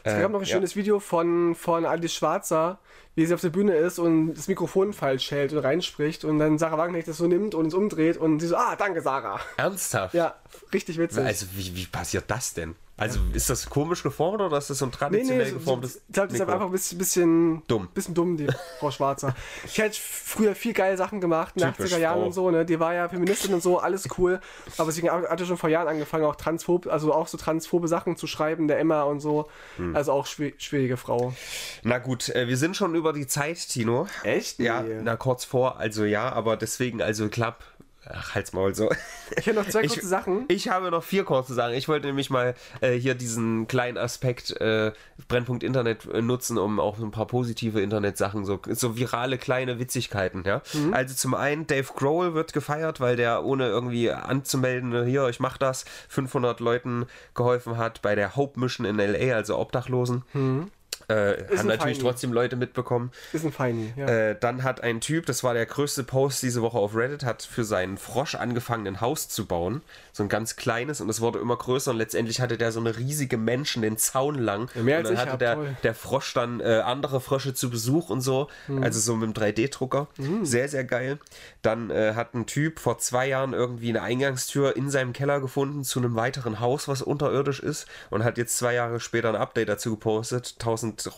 Es 0.05 0.19
gab 0.19 0.33
noch 0.33 0.41
ein 0.41 0.47
schönes 0.47 0.75
Video 0.75 1.01
von, 1.01 1.55
von 1.55 1.85
Alice 1.85 2.15
Schwarzer, 2.15 2.79
wie 3.15 3.27
sie 3.27 3.35
auf 3.35 3.41
der 3.41 3.51
Bühne 3.51 3.77
ist 3.77 3.99
und 3.99 4.35
das 4.35 4.49
Mikrofon 4.49 4.93
falsch 4.93 5.31
hält 5.31 5.53
und 5.53 5.59
reinspricht 5.59 6.25
und 6.25 6.39
dann 6.39 6.59
Sarah 6.59 6.79
Wagenknecht 6.79 7.09
das 7.09 7.19
so 7.19 7.27
nimmt 7.27 7.55
und 7.55 7.67
es 7.67 7.75
umdreht 7.75 8.17
und 8.17 8.41
sie 8.41 8.47
so, 8.47 8.57
ah, 8.57 8.75
danke 8.77 9.03
Sarah. 9.03 9.39
Ernsthaft? 9.57 10.15
Ja, 10.15 10.35
richtig 10.73 10.99
witzig. 10.99 11.25
Also 11.25 11.47
wie, 11.55 11.77
wie 11.77 11.87
passiert 11.87 12.25
das 12.29 12.55
denn? 12.55 12.75
Also 13.03 13.19
ist 13.33 13.51
das 13.51 13.69
komisch 13.69 14.03
geformt 14.03 14.41
oder 14.41 14.57
ist 14.59 14.71
das 14.71 14.79
so 14.79 14.87
ein 14.87 14.91
Nee, 14.91 14.97
traditionell 14.97 15.39
nee, 15.39 15.45
so, 15.45 15.51
so, 15.51 15.59
geformtes 15.59 15.97
ich 15.97 16.13
glaube, 16.15 16.29
das 16.29 16.35
ist 16.41 16.41
einfach 16.49 16.67
ein 16.67 16.71
bisschen, 16.73 16.99
bisschen 16.99 17.63
Dumm. 17.67 17.89
Bisschen 17.93 18.15
dumm, 18.15 18.37
die 18.37 18.47
Frau 18.79 18.91
Schwarzer. 18.91 19.35
Ich 19.67 19.79
hätte 19.79 19.99
früher 20.01 20.55
viel 20.55 20.73
geile 20.73 20.97
Sachen 20.97 21.21
gemacht, 21.21 21.55
in 21.57 21.63
den 21.63 21.75
Typisch 21.75 21.93
80er 21.93 21.99
Jahren 21.99 22.19
Frau. 22.21 22.27
und 22.27 22.33
so, 22.33 22.51
ne? 22.51 22.65
Die 22.65 22.79
war 22.81 22.95
ja 22.95 23.09
Feministin 23.09 23.53
und 23.55 23.63
so, 23.63 23.79
alles 23.79 24.09
cool. 24.19 24.41
Aber 24.79 24.93
sie 24.93 25.09
hatte 25.11 25.45
schon 25.47 25.57
vor 25.59 25.69
Jahren 25.69 25.89
angefangen, 25.89 26.25
auch 26.25 26.37
transphob, 26.37 26.87
also 26.87 27.13
auch 27.13 27.27
so 27.29 27.37
transphobe 27.37 27.89
Sachen 27.89 28.17
zu 28.17 28.27
schreiben, 28.27 28.69
der 28.69 28.79
Emma 28.79 29.03
und 29.03 29.21
so. 29.21 29.49
Hm. 29.77 29.97
Also 29.97 30.13
auch 30.13 30.27
schwi- 30.27 30.55
schwierige 30.59 30.97
Frau. 30.97 31.35
Na 31.83 31.99
gut, 31.99 32.29
äh, 32.29 32.47
wir 32.47 32.57
sind 32.57 32.77
schon 32.77 32.95
über 32.95 33.13
die 33.13 33.27
Zeit, 33.27 33.69
Tino. 33.69 34.07
Echt? 34.23 34.59
Ja, 34.61 34.83
Nee. 34.83 35.01
na 35.03 35.17
kurz 35.17 35.45
vor, 35.45 35.79
also 35.79 36.05
ja, 36.05 36.31
aber 36.33 36.57
deswegen, 36.57 37.03
also 37.03 37.29
klapp. 37.29 37.65
Ach, 38.09 38.35
halt's 38.35 38.53
Maul 38.53 38.75
so. 38.75 38.91
Ich 39.37 39.47
hätte 39.47 39.55
noch 39.61 39.69
zwei 39.69 39.81
Ich- 39.85 39.93
kurze 39.93 40.09
Sachen. 40.09 40.45
Ich 40.49 40.69
habe 40.69 40.91
noch 40.91 41.05
vier 41.05 41.25
kurze 41.25 41.55
Sachen. 41.55 41.75
Ich 41.75 41.87
wollte 41.89 42.09
nämlich 42.09 42.31
mal 42.31 42.55
äh, 42.81 42.93
hier 42.95 43.15
diesen 43.15 43.69
kleinen 43.69 43.97
Aspekt 43.97 44.51
äh, 44.61 44.93
Brennpunkt 45.29 45.63
Internet 45.63 46.07
äh, 46.07 46.21
nutzen, 46.21 46.59
um 46.59 46.81
auch 46.81 46.99
ein 46.99 47.13
paar 47.13 47.27
positive 47.27 47.81
Internetsachen, 47.81 48.45
so, 48.45 48.61
so 48.71 48.97
virale 48.97 49.39
kleine 49.39 49.79
Witzigkeiten, 49.79 50.43
ja. 50.45 50.63
Mhm. 50.75 50.93
Also 50.93 51.15
zum 51.15 51.35
einen, 51.35 51.67
Dave 51.69 51.93
Grohl 51.95 52.35
wird 52.35 52.53
gefeiert, 52.53 52.99
weil 53.01 53.15
der 53.17 53.45
ohne 53.45 53.69
irgendwie 53.69 54.11
anzumelden, 54.11 54.93
äh, 54.95 55.05
hier, 55.05 55.29
ich 55.29 55.39
mach 55.39 55.57
das, 55.57 55.85
500 56.09 56.59
Leuten 56.61 57.07
geholfen 57.35 57.77
hat 57.79 58.03
bei 58.03 58.15
der 58.17 58.35
Hope 58.35 58.59
Mission 58.59 58.85
in 58.85 58.99
L.A., 58.99 59.37
also 59.37 59.59
Obdachlosen. 59.59 60.25
Mhm. 60.33 60.71
Ist 61.15 61.59
haben 61.59 61.69
natürlich 61.69 61.99
Feini. 61.99 62.09
trotzdem 62.09 62.33
Leute 62.33 62.57
mitbekommen. 62.57 63.11
Ist 63.33 63.45
ein 63.45 63.53
Feini, 63.53 63.93
ja. 63.97 64.07
Äh, 64.07 64.37
dann 64.39 64.63
hat 64.63 64.83
ein 64.83 65.01
Typ, 65.01 65.27
das 65.27 65.45
war 65.45 65.55
der 65.55 65.67
größte 65.67 66.05
Post 66.05 66.43
diese 66.43 66.63
Woche 66.63 66.79
auf 66.79 66.95
Reddit, 66.95 67.25
hat 67.25 67.43
für 67.43 67.65
seinen 67.65 67.99
Frosch 67.99 68.35
angefangen, 68.35 68.87
ein 68.87 69.01
Haus 69.01 69.29
zu 69.29 69.47
bauen. 69.47 69.83
So 70.13 70.23
ein 70.23 70.29
ganz 70.29 70.57
kleines 70.57 71.01
und 71.01 71.09
es 71.09 71.21
wurde 71.21 71.39
immer 71.39 71.57
größer 71.57 71.91
und 71.91 71.99
letztendlich 71.99 72.41
hatte 72.41 72.59
der 72.59 72.73
so 72.73 72.81
eine 72.81 72.97
riesige 72.97 73.37
Menschen 73.37 73.83
den 73.83 73.97
Zaun 73.97 74.37
lang. 74.37 74.71
Ja, 74.75 74.83
mehr 74.83 74.99
und 74.99 75.07
als 75.07 75.09
dann 75.09 75.15
ich 75.15 75.21
hatte 75.21 75.33
hab, 75.33 75.39
der, 75.39 75.55
toll. 75.55 75.77
der 75.83 75.95
Frosch 75.95 76.35
dann 76.35 76.61
äh, 76.61 76.83
andere 76.85 77.21
Frösche 77.21 77.55
zu 77.55 77.71
Besuch 77.71 78.11
und 78.11 78.21
so. 78.21 78.49
Mhm. 78.69 78.83
Also 78.83 79.01
so 79.01 79.17
mit 79.17 79.37
dem 79.37 79.43
3D-Drucker. 79.43 80.09
Sehr, 80.43 80.69
sehr 80.69 80.85
geil. 80.85 81.19
Dann 81.63 81.91
äh, 81.91 82.15
hat 82.15 82.35
ein 82.35 82.47
Typ 82.47 82.79
vor 82.79 82.99
zwei 82.99 83.29
Jahren 83.29 83.53
irgendwie 83.53 83.89
eine 83.89 84.03
Eingangstür 84.03 84.77
in 84.77 84.91
seinem 84.91 85.13
Keller 85.13 85.41
gefunden 85.41 85.85
zu 85.85 85.99
einem 85.99 86.15
weiteren 86.15 86.61
Haus, 86.61 86.89
was 86.89 87.03
unterirdisch 87.03 87.61
ist 87.61 87.87
und 88.11 88.25
hat 88.25 88.39
jetzt 88.39 88.57
zwei 88.57 88.75
Jahre 88.75 89.01
später 89.01 89.29
ein 89.29 89.37
Update 89.37 89.69
dazu 89.69 89.91
gepostet. 89.91 90.57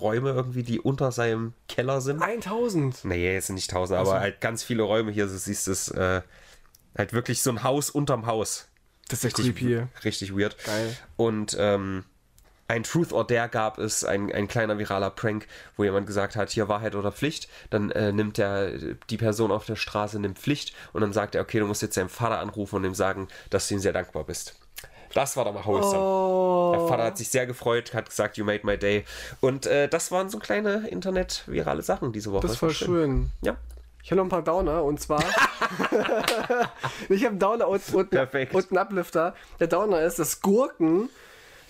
Räume 0.00 0.30
irgendwie, 0.30 0.62
die 0.62 0.80
unter 0.80 1.12
seinem 1.12 1.54
Keller 1.68 2.00
sind. 2.00 2.22
1000. 2.22 3.04
Nee, 3.04 3.32
jetzt 3.34 3.46
sind 3.46 3.56
nicht 3.56 3.70
tausend, 3.70 3.98
aber 3.98 4.20
halt 4.20 4.40
ganz 4.40 4.62
viele 4.62 4.82
Räume 4.82 5.12
hier. 5.12 5.26
Du 5.26 5.36
siehst 5.36 5.68
es, 5.68 5.88
äh, 5.88 6.22
halt 6.96 7.12
wirklich 7.12 7.42
so 7.42 7.50
ein 7.50 7.62
Haus 7.62 7.90
unterm 7.90 8.26
Haus. 8.26 8.68
Das 9.08 9.24
ist 9.24 9.38
Richtig, 9.38 9.56
creepy. 9.56 9.86
richtig 10.04 10.36
weird. 10.36 10.56
Geil. 10.64 10.96
Und 11.16 11.56
ähm, 11.58 12.04
ein 12.68 12.82
Truth 12.82 13.12
or 13.12 13.26
Dare 13.26 13.48
gab 13.48 13.78
es, 13.78 14.04
ein, 14.04 14.32
ein 14.32 14.48
kleiner 14.48 14.78
viraler 14.78 15.10
Prank, 15.10 15.46
wo 15.76 15.84
jemand 15.84 16.06
gesagt 16.06 16.36
hat, 16.36 16.50
hier 16.50 16.68
Wahrheit 16.68 16.94
oder 16.94 17.12
Pflicht. 17.12 17.48
Dann 17.70 17.90
äh, 17.90 18.12
nimmt 18.12 18.38
der, 18.38 18.72
die 19.10 19.18
Person 19.18 19.52
auf 19.52 19.66
der 19.66 19.76
Straße 19.76 20.18
nimmt 20.18 20.38
Pflicht 20.38 20.74
und 20.92 21.02
dann 21.02 21.12
sagt 21.12 21.34
er, 21.34 21.42
okay, 21.42 21.58
du 21.58 21.66
musst 21.66 21.82
jetzt 21.82 21.96
deinen 21.96 22.08
Vater 22.08 22.38
anrufen 22.38 22.76
und 22.76 22.84
ihm 22.84 22.94
sagen, 22.94 23.28
dass 23.50 23.68
du 23.68 23.74
ihm 23.74 23.80
sehr 23.80 23.92
dankbar 23.92 24.24
bist. 24.24 24.54
Das 25.14 25.36
war 25.36 25.44
doch 25.44 25.54
mal 25.54 25.64
wholesome. 25.64 25.98
Oh. 25.98 26.72
Der 26.76 26.88
Vater 26.88 27.04
hat 27.04 27.18
sich 27.18 27.28
sehr 27.28 27.46
gefreut, 27.46 27.94
hat 27.94 28.08
gesagt, 28.08 28.36
you 28.36 28.44
made 28.44 28.60
my 28.64 28.76
day. 28.76 29.04
Und 29.40 29.66
äh, 29.66 29.88
das 29.88 30.10
waren 30.10 30.28
so 30.28 30.38
kleine 30.38 30.88
Internet-virale 30.88 31.82
Sachen 31.82 32.12
diese 32.12 32.32
Woche. 32.32 32.46
Das 32.46 32.60
war 32.60 32.70
schön. 32.70 33.30
Ja. 33.40 33.56
Ich 34.02 34.10
habe 34.10 34.18
noch 34.18 34.26
ein 34.26 34.28
paar 34.28 34.42
Downer 34.42 34.84
und 34.84 35.00
zwar. 35.00 35.20
ich 37.08 37.22
habe 37.22 37.30
einen 37.30 37.38
Downer 37.38 37.68
und, 37.68 37.94
und, 37.94 38.10
Perfekt. 38.10 38.54
und 38.54 38.70
einen 38.70 38.78
Uplifter. 38.78 39.34
Der 39.60 39.68
Downer 39.68 40.02
ist, 40.02 40.18
dass 40.18 40.42
Gurken 40.42 41.08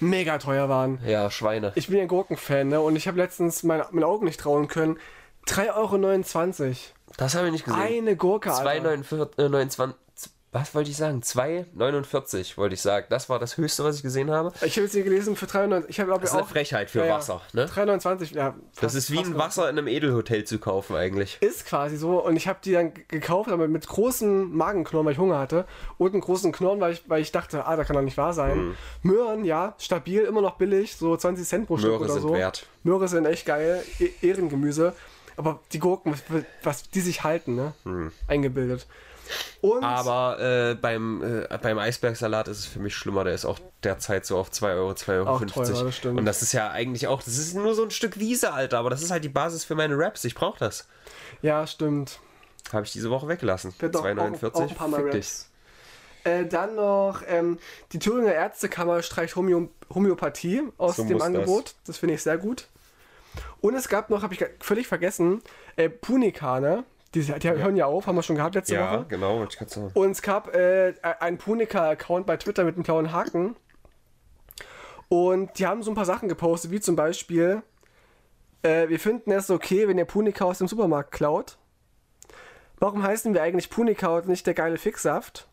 mega 0.01 0.39
teuer 0.39 0.69
waren. 0.69 0.99
Ja, 1.07 1.31
Schweine. 1.31 1.73
Ich 1.75 1.89
bin 1.89 1.99
ja 1.99 2.03
ein 2.03 2.09
Gurkenfan, 2.09 2.69
ne? 2.69 2.81
Und 2.81 2.97
ich 2.97 3.07
habe 3.07 3.19
letztens 3.19 3.63
meine, 3.63 3.87
meinen 3.93 4.05
Augen 4.05 4.25
nicht 4.25 4.41
trauen 4.41 4.69
können. 4.69 4.99
3,29 5.47 6.63
Euro. 6.65 6.75
Das 7.19 7.35
habe 7.35 7.47
ich 7.47 7.53
nicht 7.53 7.65
gesehen. 7.67 7.81
Eine 7.81 8.17
Gurke, 8.17 8.53
Alter. 8.53 8.91
2,29. 8.91 9.95
Was 10.55 10.73
wollte 10.73 10.89
ich 10.89 10.97
sagen? 10.97 11.21
2,49 11.21 12.57
wollte 12.57 12.75
ich 12.75 12.81
sagen. 12.81 13.07
Das 13.11 13.29
war 13.29 13.39
das 13.41 13.57
höchste, 13.57 13.83
was 13.83 13.97
ich 13.97 14.03
gesehen 14.03 14.31
habe. 14.31 14.53
Ich 14.65 14.77
habe 14.77 14.83
jetzt 14.83 14.93
hier 14.93 15.03
gelesen 15.03 15.35
für 15.35 15.47
3,29. 15.47 15.85
Ich 15.89 15.99
habe 15.99 16.07
glaube 16.09 16.21
Das 16.21 16.31
ist 16.31 16.35
eine 16.37 16.45
auch. 16.45 16.49
Frechheit 16.49 16.91
für 16.91 17.05
Ja. 17.05 17.17
Wasser. 17.17 17.41
Ne? 17.53 17.67
3,29. 17.67 18.35
Ja, 18.35 18.55
Das 18.75 18.81
fast- 18.81 18.95
ist 18.97 19.11
wie 19.11 19.19
ein. 19.19 19.37
Wasser 19.37 19.69
in 19.69 19.77
einem 19.79 19.89
Edelhotel 19.89 20.45
zu 20.45 20.59
kaufen 20.61 20.95
eigentlich. 20.95 21.39
Ist 21.41 21.67
quasi 21.67 21.97
so. 21.97 22.25
Und 22.25 22.37
ich 22.37 22.47
habe 22.47 22.61
die 22.65 22.71
dann 22.73 22.93
gekauft, 23.09 23.51
aber 23.51 23.67
mit 23.67 23.87
großen 23.89 24.55
Magenknurren, 24.55 25.05
weil 25.07 25.13
ich 25.15 25.19
Hunger 25.19 25.39
hatte. 25.41 25.67
Und 25.99 26.13
einen 26.13 26.21
großen 26.21 26.53
Knurren, 26.53 26.81
weil 26.81 26.93
ich, 26.93 27.03
weil 27.09 27.21
ich 27.21 27.33
dachte, 27.33 27.67
ah, 27.67 27.75
das 27.77 27.87
kann 27.87 27.97
doch 27.97 28.03
nicht 28.03 28.17
wahr 28.17 28.33
sein. 28.33 28.69
Mhm. 28.69 28.75
Möhren, 29.03 29.45
ja, 29.45 29.75
stabil, 29.79 30.23
immer 30.23 30.41
noch 30.41 30.57
billig, 30.57 30.95
so 30.97 31.17
20 31.17 31.47
Cent 31.47 31.67
pro 31.67 31.79
Stück 31.79 31.91
Möhre 31.91 32.05
oder 32.05 32.13
sind 32.13 32.23
so. 32.23 32.33
wert. 32.33 32.67
Möhre 32.85 33.09
sind 33.09 33.27
echt 33.27 33.45
geil, 33.45 33.83
e 33.99 34.11
Ehrengemüse. 34.23 34.93
Aber 35.37 35.59
die 35.73 35.81
Gurken, 35.81 36.13
was, 36.13 36.23
was 36.63 36.91
die 36.91 37.01
sich 37.01 37.25
halten, 37.25 37.57
ne? 37.57 37.73
Eingebildet. 38.29 38.87
Und. 39.61 39.83
Aber 39.85 40.39
äh, 40.41 40.75
beim, 40.75 41.45
äh, 41.49 41.59
beim 41.59 41.79
Eisbergsalat 41.79 42.49
ist 42.49 42.59
es 42.61 42.67
für 42.67 42.79
mich 42.79 42.95
schlimmer. 42.95 43.25
Der 43.25 43.35
ist 43.35 43.45
auch 43.45 43.59
derzeit 43.83 44.27
so 44.27 44.37
auf 44.39 44.51
2 44.51 44.73
Euro, 44.75 44.91
2,50 44.93 45.09
Euro. 45.17 45.31
Auch 45.31 45.45
teurer, 45.45 45.85
das 45.85 45.97
stimmt. 45.97 46.19
Und 46.19 46.25
das 46.27 46.43
ist 46.43 46.53
ja 46.53 46.71
eigentlich 46.71 47.07
auch, 47.07 47.23
das 47.23 47.39
ist 47.39 47.55
nur 47.55 47.75
so 47.75 47.83
ein 47.85 47.91
Stück 47.91 48.19
Wiese, 48.19 48.53
Alter. 48.53 48.79
Aber 48.79 48.91
das 48.91 49.03
ist 49.03 49.11
halt 49.11 49.25
die 49.25 49.29
Basis 49.29 49.65
für 49.65 49.75
meine 49.75 49.97
Raps. 49.99 50.25
Ich 50.25 50.35
brauche 50.35 50.59
das. 50.59 50.87
ja, 51.43 51.67
stimmt. 51.67 52.19
Habe 52.73 52.87
ich 52.87 52.93
diese 52.93 53.11
Woche 53.11 53.29
weggelassen. 53.29 53.75
Wird 53.79 53.95
doch 53.95 54.01
auch- 54.01 54.07
2,49. 54.07 54.55
auch 54.55 54.61
ein 54.71 54.75
paar 54.75 54.89
Mal 54.89 55.03
Fick 55.03 55.13
dich. 55.13 55.27
Raps. 55.27 55.51
Äh, 56.25 56.47
dann 56.47 56.75
noch, 56.77 57.21
ähm, 57.29 57.59
die 57.93 57.99
Thüringer 57.99 58.33
Ärztekammer 58.33 59.03
streicht 59.03 59.37
Homö 59.37 59.67
Homöopathie 59.95 60.63
aus 60.79 60.97
So 60.97 61.03
dem 61.05 61.13
muss 61.13 61.19
das. 61.21 61.27
Angebot. 61.27 61.75
Das, 61.87 61.99
finde 61.99 62.15
ich 62.15 62.23
sehr 62.23 62.39
gut. 62.39 62.69
Und 63.61 63.75
es 63.75 63.89
gab 63.89 64.09
noch, 64.09 64.23
habe 64.23 64.33
ich 64.33 64.43
völlig 64.61 64.87
vergessen, 64.87 65.43
äh, 65.77 65.91
Punika, 65.91 66.61
ne? 66.61 66.85
Die, 67.15 67.21
die 67.23 67.51
hören 67.51 67.77
ja 67.77 67.87
auf, 67.87 68.07
haben 68.07 68.17
wir 68.17 68.23
schon 68.23 68.37
gehabt 68.37 68.55
letzte 68.57 68.75
Ja, 68.75 68.99
Woche. 68.99 69.07
genau. 69.09 69.39
wollte 69.39 69.57
ich 69.61 69.69
sagen. 69.71 69.91
Und 69.95 70.11
es 70.11 70.23
gab 70.23 70.55
äh, 70.55 70.95
einen 71.21 71.39
Punika-Account 71.39 72.27
bei 72.27 72.37
Twitter 72.37 72.65
mit 72.65 72.75
einem 72.75 72.83
blauen 72.85 73.13
Haken. 73.13 73.57
Und 75.09 75.59
die 75.59 75.67
haben 75.67 75.83
so 75.83 75.91
ein 75.91 75.95
paar 75.95 76.05
Sachen 76.07 76.29
gepostet, 76.29 76.71
wie 76.71 76.81
zum 76.81 76.97
Beispiel, 76.97 77.63
äh, 78.63 78.89
wir 78.89 78.99
finden 78.99 79.31
es 79.31 79.51
okay, 79.51 79.87
wenn 79.87 79.99
ihr 79.99 80.07
Punika 80.07 80.45
aus 80.45 80.59
dem 80.59 80.67
Supermarkt 80.69 81.13
klaut. 81.13 81.59
Warum 82.79 83.03
heißen 83.03 83.33
wir 83.33 83.43
eigentlich 83.43 83.71
Punika 83.71 84.17
und 84.17 84.29
nicht 84.29 84.47
der 84.47 84.55
geile 84.55 84.77
Fixsaft? 84.79 85.49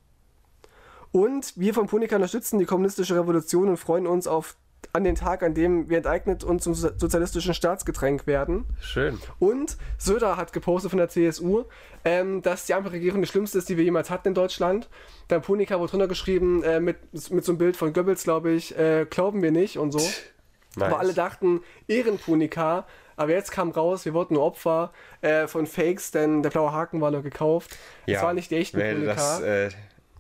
Und 1.11 1.53
wir 1.57 1.73
von 1.73 1.87
Punika 1.87 2.15
unterstützen 2.15 2.57
die 2.57 2.65
kommunistische 2.65 3.15
Revolution 3.15 3.69
und 3.69 3.77
freuen 3.77 4.07
uns 4.07 4.27
auf 4.27 4.55
an 4.93 5.03
den 5.03 5.15
Tag, 5.15 5.41
an 5.43 5.53
dem 5.53 5.89
wir 5.89 5.97
enteignet 5.97 6.43
und 6.43 6.61
zum 6.61 6.73
so- 6.73 6.89
sozialistischen 6.97 7.53
Staatsgetränk 7.53 8.27
werden. 8.27 8.65
Schön. 8.81 9.19
Und 9.39 9.77
Söder 9.97 10.35
hat 10.37 10.51
gepostet 10.53 10.89
von 10.91 10.97
der 10.97 11.07
CSU, 11.07 11.63
ähm, 12.03 12.41
dass 12.41 12.65
die 12.65 12.73
Ampelregierung 12.73 13.21
die 13.21 13.27
schlimmste 13.27 13.57
ist, 13.57 13.69
die 13.69 13.77
wir 13.77 13.83
jemals 13.83 14.09
hatten 14.09 14.29
in 14.29 14.33
Deutschland. 14.33 14.89
Dann 15.29 15.41
Punika 15.41 15.79
wurde 15.79 15.91
drunter 15.91 16.07
geschrieben, 16.07 16.61
äh, 16.63 16.79
mit, 16.79 16.97
mit 17.31 17.45
so 17.45 17.51
einem 17.53 17.57
Bild 17.59 17.77
von 17.77 17.93
Goebbels, 17.93 18.23
glaube 18.23 18.51
ich, 18.51 18.77
äh, 18.77 19.05
glauben 19.09 19.41
wir 19.41 19.51
nicht 19.51 19.77
und 19.77 19.91
so. 19.91 19.99
Nice. 19.99 20.87
Aber 20.87 20.99
alle 20.99 21.13
dachten, 21.13 21.61
Ehrenpunika. 21.87 22.85
Aber 23.17 23.31
jetzt 23.31 23.51
kam 23.51 23.69
raus, 23.71 24.05
wir 24.05 24.13
wurden 24.13 24.33
nur 24.35 24.43
Opfer 24.43 24.91
äh, 25.21 25.45
von 25.47 25.67
Fakes, 25.67 26.11
denn 26.11 26.41
der 26.43 26.49
blaue 26.49 26.71
Haken 26.71 27.01
war 27.01 27.11
nur 27.11 27.21
gekauft. 27.21 27.77
Es 28.07 28.21
war 28.21 28.33
nicht 28.33 28.49
die 28.51 28.55
echten 28.57 28.79
weil 28.79 28.95
Punika. 28.95 29.13
das, 29.13 29.41
äh, 29.41 29.69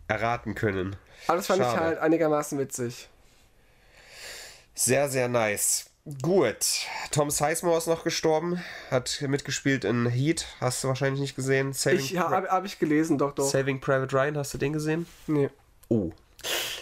erraten 0.07 0.55
können. 0.55 0.95
Aber 1.27 1.37
das 1.37 1.47
fand 1.47 1.61
ich 1.61 1.67
Schade. 1.67 1.79
halt 1.79 1.99
einigermaßen 1.99 2.59
witzig. 2.59 3.09
Sehr, 4.73 5.09
sehr 5.09 5.27
nice. 5.27 5.85
Gut. 6.23 6.57
Tom 7.11 7.29
Sizemore 7.29 7.77
ist 7.77 7.87
noch 7.87 8.03
gestorben. 8.03 8.59
Hat 8.89 9.23
mitgespielt 9.27 9.83
in 9.85 10.07
Heat. 10.07 10.47
Hast 10.59 10.83
du 10.83 10.87
wahrscheinlich 10.87 11.21
nicht 11.21 11.35
gesehen. 11.35 11.73
Saving, 11.73 11.99
Ich 11.99 12.17
habe 12.17 12.47
hab 12.49 12.65
ich 12.65 12.79
gelesen, 12.79 13.17
doch, 13.19 13.33
doch. 13.33 13.43
Saving 13.47 13.79
Private 13.79 14.15
Ryan, 14.15 14.37
hast 14.37 14.53
du 14.53 14.57
den 14.57 14.73
gesehen? 14.73 15.05
Nee. 15.27 15.49
Oh. 15.89 16.11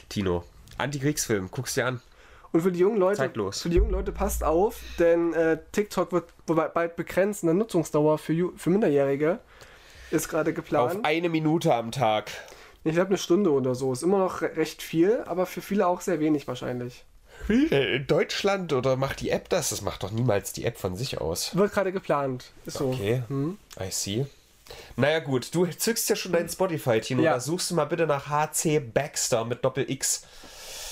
Tino. 0.08 0.46
Antikriegsfilm. 0.78 1.50
Guck's 1.52 1.74
dir 1.74 1.88
an. 1.88 2.02
Und 2.52 2.62
für 2.62 2.72
die 2.72 2.80
jungen 2.80 2.98
Leute, 2.98 3.18
Zeitlos. 3.18 3.62
für 3.62 3.70
die 3.70 3.76
jungen 3.78 3.92
Leute 3.92 4.12
passt 4.12 4.44
auf, 4.44 4.78
denn 4.98 5.34
äh, 5.34 5.60
TikTok 5.72 6.12
wird 6.12 6.34
bald 6.48 6.96
begrenzt 6.96 7.44
in 7.44 7.48
der 7.48 7.54
Nutzungsdauer 7.54 8.18
für, 8.18 8.54
für 8.56 8.70
Minderjährige. 8.72 9.40
Ist 10.10 10.30
gerade 10.30 10.50
Auf 10.50 10.56
geplant. 10.56 11.00
eine 11.06 11.30
Minute 11.30 11.76
am 11.76 11.92
Tag. 11.92 12.32
Ich 12.84 12.94
glaube 12.94 13.10
eine 13.10 13.18
Stunde 13.20 13.52
oder 13.52 13.76
so. 13.76 13.92
Ist 13.94 14.02
immer 14.02 14.18
noch 14.18 14.42
re 14.42 14.56
recht 14.56 14.82
viel, 14.82 15.22
aber 15.28 15.46
für 15.46 15.62
viele 15.62 15.86
auch 15.86 16.02
sehr 16.02 16.20
wenig 16.20 16.48
wahrscheinlich. 16.48 17.06
Wie? 17.48 17.66
In 17.68 18.06
Deutschland 18.08 18.74
oder 18.74 18.96
macht 18.96 19.22
die 19.22 19.30
App 19.32 19.50
das? 19.50 19.70
Das 19.70 19.82
macht 19.82 20.04
doch 20.04 20.12
niemals 20.12 20.54
die 20.54 20.66
App 20.66 20.78
von 20.78 20.96
sich 20.96 21.20
aus. 21.20 21.56
Wird 21.56 21.74
gerade 21.74 21.92
geplant. 21.92 22.52
Ist 22.66 22.78
so. 22.78 22.90
Okay, 22.90 23.24
I 23.80 23.92
see. 23.92 24.26
Naja 24.96 25.20
gut, 25.20 25.54
du 25.56 25.66
zückst 25.66 26.10
ja 26.10 26.16
schon 26.16 26.32
dein 26.32 26.48
Spotify, 26.48 27.02
Tino. 27.02 27.24
Ja. 27.24 27.34
Da 27.34 27.40
suchst 27.40 27.72
du 27.72 27.76
mal 27.76 27.86
bitte 27.86 28.06
nach 28.06 28.30
HC 28.30 28.80
Baxter 28.80 29.46
mit 29.46 29.66
Doppel-X. 29.66 30.26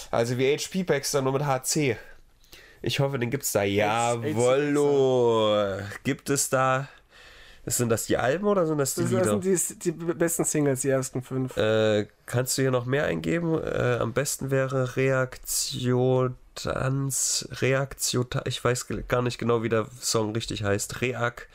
Also 0.09 0.37
wie 0.37 0.55
HP 0.55 0.83
Baxter, 0.83 1.21
nur 1.21 1.33
mit 1.33 1.45
HC. 1.45 1.97
Ich 2.81 2.99
hoffe, 2.99 3.19
den 3.19 3.29
gibt's 3.29 3.51
da. 3.51 3.63
Jawollo. 3.63 5.17
Gibt 6.03 6.29
es 6.29 6.49
da... 6.49 6.87
Sind 7.69 7.89
das 7.89 8.05
die 8.05 8.15
Alben 8.17 8.47
oder 8.47 8.65
sind 8.65 8.77
das 8.77 8.95
die 8.95 9.01
Das, 9.01 9.11
Lieder? 9.11 9.35
das 9.35 9.67
sind 9.67 9.83
die, 9.83 9.91
die 9.91 10.13
besten 10.13 10.45
Singles, 10.45 10.79
die 10.81 10.89
ersten 10.89 11.21
fünf. 11.21 11.57
Äh, 11.57 12.07
kannst 12.25 12.57
du 12.57 12.61
hier 12.61 12.71
noch 12.71 12.85
mehr 12.85 13.03
eingeben? 13.03 13.61
Äh, 13.61 13.97
am 13.99 14.13
besten 14.13 14.51
wäre 14.51 14.95
Reaktiontanz, 14.95 17.45
Reaktio, 17.59 18.25
ich 18.45 18.63
weiß 18.63 18.87
gar 19.09 19.21
nicht 19.21 19.37
genau, 19.37 19.63
wie 19.63 19.69
der 19.69 19.87
Song 19.99 20.31
richtig 20.31 20.63
heißt. 20.63 21.01
Reak, 21.01 21.49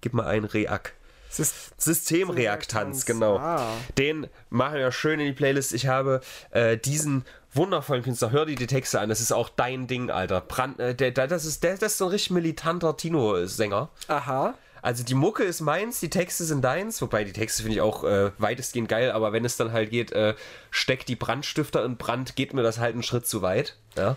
gib 0.00 0.14
mal 0.14 0.26
ein 0.26 0.44
Reak. 0.44 0.94
Systemreaktanz, 1.30 3.04
genau. 3.04 3.36
ah. 3.36 3.74
Den 3.98 4.28
machen 4.48 4.78
wir 4.78 4.90
schön 4.92 5.20
in 5.20 5.26
die 5.26 5.32
Playlist. 5.32 5.74
Ich 5.74 5.86
habe 5.86 6.22
äh, 6.50 6.78
diesen 6.78 7.26
wundervollen 7.52 8.02
Künstler, 8.02 8.30
hör 8.30 8.46
dir 8.46 8.56
die 8.56 8.66
Texte 8.66 9.00
an, 9.00 9.10
das 9.10 9.20
ist 9.20 9.32
auch 9.32 9.50
dein 9.50 9.86
Ding, 9.86 10.10
Alter. 10.10 10.40
Brand, 10.40 10.80
äh, 10.80 10.94
der, 10.94 11.10
der, 11.10 11.26
das, 11.26 11.44
ist, 11.44 11.62
der, 11.62 11.76
das 11.76 11.92
ist 11.92 11.98
so 11.98 12.06
ein 12.06 12.12
richtig 12.12 12.30
militanter 12.30 12.96
Tino-Sänger. 12.96 13.90
Aha. 14.08 14.54
Also 14.88 15.04
die 15.04 15.14
Mucke 15.14 15.44
ist 15.44 15.60
meins, 15.60 16.00
die 16.00 16.08
Texte 16.08 16.44
sind 16.44 16.64
deins, 16.64 17.02
wobei 17.02 17.22
die 17.22 17.34
Texte 17.34 17.62
finde 17.62 17.74
ich 17.74 17.82
auch 17.82 18.04
äh, 18.04 18.30
weitestgehend 18.38 18.88
geil, 18.88 19.10
aber 19.10 19.34
wenn 19.34 19.44
es 19.44 19.58
dann 19.58 19.70
halt 19.70 19.90
geht, 19.90 20.12
äh, 20.12 20.34
steck 20.70 21.04
die 21.04 21.14
Brandstifter 21.14 21.84
in 21.84 21.98
Brand, 21.98 22.36
geht 22.36 22.54
mir 22.54 22.62
das 22.62 22.78
halt 22.78 22.94
einen 22.94 23.02
Schritt 23.02 23.26
zu 23.26 23.42
weit. 23.42 23.76
Ja. 23.98 24.16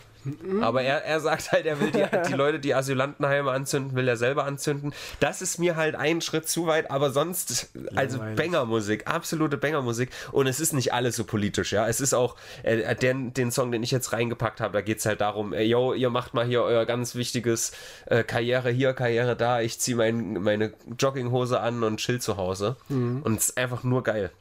Aber 0.62 0.82
er, 0.82 1.04
er 1.04 1.20
sagt 1.20 1.52
halt, 1.52 1.66
er 1.66 1.80
will 1.80 1.92
die, 1.92 2.04
die 2.28 2.34
Leute, 2.34 2.60
die 2.60 2.76
Asylantenheime 2.76 3.52
anzünden, 3.52 3.96
will 3.96 4.08
er 4.08 4.18
selber 4.18 4.46
anzünden. 4.46 4.94
Das 5.20 5.42
ist 5.42 5.58
mir 5.58 5.76
halt 5.76 5.96
ein 5.96 6.22
Schritt 6.22 6.48
zu 6.48 6.68
weit, 6.68 6.92
aber 6.92 7.12
sonst, 7.12 7.72
also. 7.96 8.20
Bangermusik, 8.36 9.08
absolute 9.08 9.58
Bangermusik. 9.58 10.10
Und 10.32 10.48
es 10.48 10.60
ist 10.60 10.74
nicht 10.74 10.94
alles 10.94 11.16
so 11.16 11.24
politisch, 11.24 11.72
ja. 11.72 11.88
Es 11.88 12.02
ist 12.02 12.14
auch, 12.14 12.36
äh, 12.64 12.96
den, 12.96 13.34
den 13.34 13.52
Song, 13.52 13.72
den 13.72 13.84
ich 13.84 13.92
jetzt 13.92 14.14
reingepackt 14.14 14.62
habe, 14.62 14.74
da 14.74 14.82
geht 14.82 15.00
es 15.00 15.06
halt 15.06 15.22
darum, 15.22 15.54
äh, 15.54 15.64
yo, 15.64 15.94
ihr 15.94 16.10
macht 16.10 16.34
mal 16.34 16.46
hier 16.46 16.62
euer 16.64 16.86
ganz 16.86 17.16
wichtiges 17.16 17.72
äh, 18.06 18.24
Karriere 18.24 18.70
hier, 18.70 18.94
Karriere 18.94 19.36
da, 19.36 19.62
ich 19.62 19.80
ziehe 19.80 19.98
mein, 19.98 20.34
meine 20.34 20.74
Jogginghose 20.98 21.60
an 21.60 21.84
und 21.84 21.98
chill 21.98 22.20
zu 22.22 22.38
Hause. 22.38 22.76
Und 23.24 23.38
es 23.38 23.50
ist 23.50 23.58
einfach 23.58 23.84
nur 23.84 24.04
geil. 24.04 24.32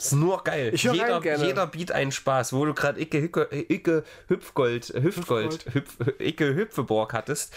Ist 0.00 0.12
nur 0.14 0.42
geil. 0.42 0.70
Ich 0.72 0.82
jeder, 0.82 1.14
rein 1.16 1.22
gerne. 1.22 1.44
jeder 1.44 1.66
Beat 1.66 1.92
einen 1.92 2.10
Spaß, 2.10 2.52
wo 2.54 2.64
du 2.64 2.72
gerade 2.72 3.00
Icke, 3.00 3.20
Hücke, 3.20 3.48
Icke 3.50 4.02
Hüpfgold, 4.28 4.88
Hüpfgold, 4.88 5.66
Hüpf, 5.74 5.96
Icke 6.18 6.54
Hüpfeborg 6.54 7.12
hattest. 7.12 7.52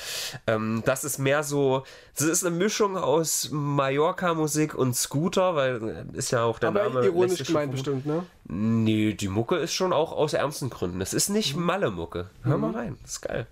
Ähm, 0.45 0.83
das 0.85 1.05
ist 1.05 1.19
mehr 1.19 1.43
so, 1.43 1.83
das 2.17 2.27
ist 2.27 2.45
eine 2.45 2.55
Mischung 2.55 2.97
aus 2.97 3.49
Mallorca-Musik 3.51 4.75
und 4.75 4.93
Scooter, 4.95 5.55
weil 5.55 6.05
äh, 6.13 6.17
ist 6.17 6.31
ja 6.31 6.43
auch 6.43 6.59
der 6.59 6.69
Aber 6.69 6.83
Name. 6.83 7.05
ironisch 7.05 7.45
gemeint 7.45 7.71
bestimmt, 7.71 8.05
ne? 8.05 8.25
Nee, 8.45 9.13
die 9.13 9.29
Mucke 9.29 9.55
ist 9.55 9.73
schon 9.73 9.93
auch 9.93 10.11
aus 10.11 10.33
ernsten 10.33 10.69
Gründen. 10.69 10.99
Es 10.99 11.13
ist 11.13 11.29
nicht 11.29 11.55
Malle-Mucke. 11.55 12.29
Hör 12.43 12.57
mal 12.57 12.71
rein, 12.71 12.97
das 13.03 13.13
ist 13.13 13.21
geil. 13.21 13.47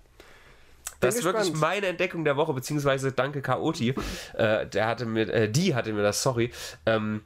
Das 1.00 1.16
ist 1.16 1.24
wirklich 1.24 1.52
meine 1.54 1.86
Entdeckung 1.86 2.24
der 2.24 2.36
Woche, 2.36 2.52
beziehungsweise 2.52 3.12
danke 3.12 3.42
Chaoti. 3.42 3.94
Äh, 4.34 4.66
der 4.66 4.86
hatte 4.86 5.04
mir, 5.04 5.28
äh, 5.28 5.48
die 5.50 5.74
hatte 5.74 5.92
mir 5.92 6.02
das, 6.02 6.22
sorry. 6.22 6.52
Ähm, 6.86 7.22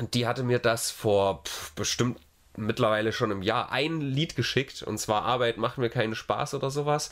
die 0.00 0.26
hatte 0.26 0.42
mir 0.42 0.58
das 0.58 0.90
vor 0.90 1.42
pff, 1.44 1.72
bestimmt 1.74 2.18
mittlerweile 2.56 3.12
schon 3.12 3.30
im 3.30 3.42
Jahr 3.42 3.72
ein 3.72 4.00
Lied 4.00 4.36
geschickt 4.36 4.82
und 4.82 4.98
zwar 4.98 5.22
Arbeit 5.22 5.56
macht 5.56 5.78
mir 5.78 5.90
keinen 5.90 6.14
Spaß 6.14 6.54
oder 6.54 6.70
sowas. 6.70 7.10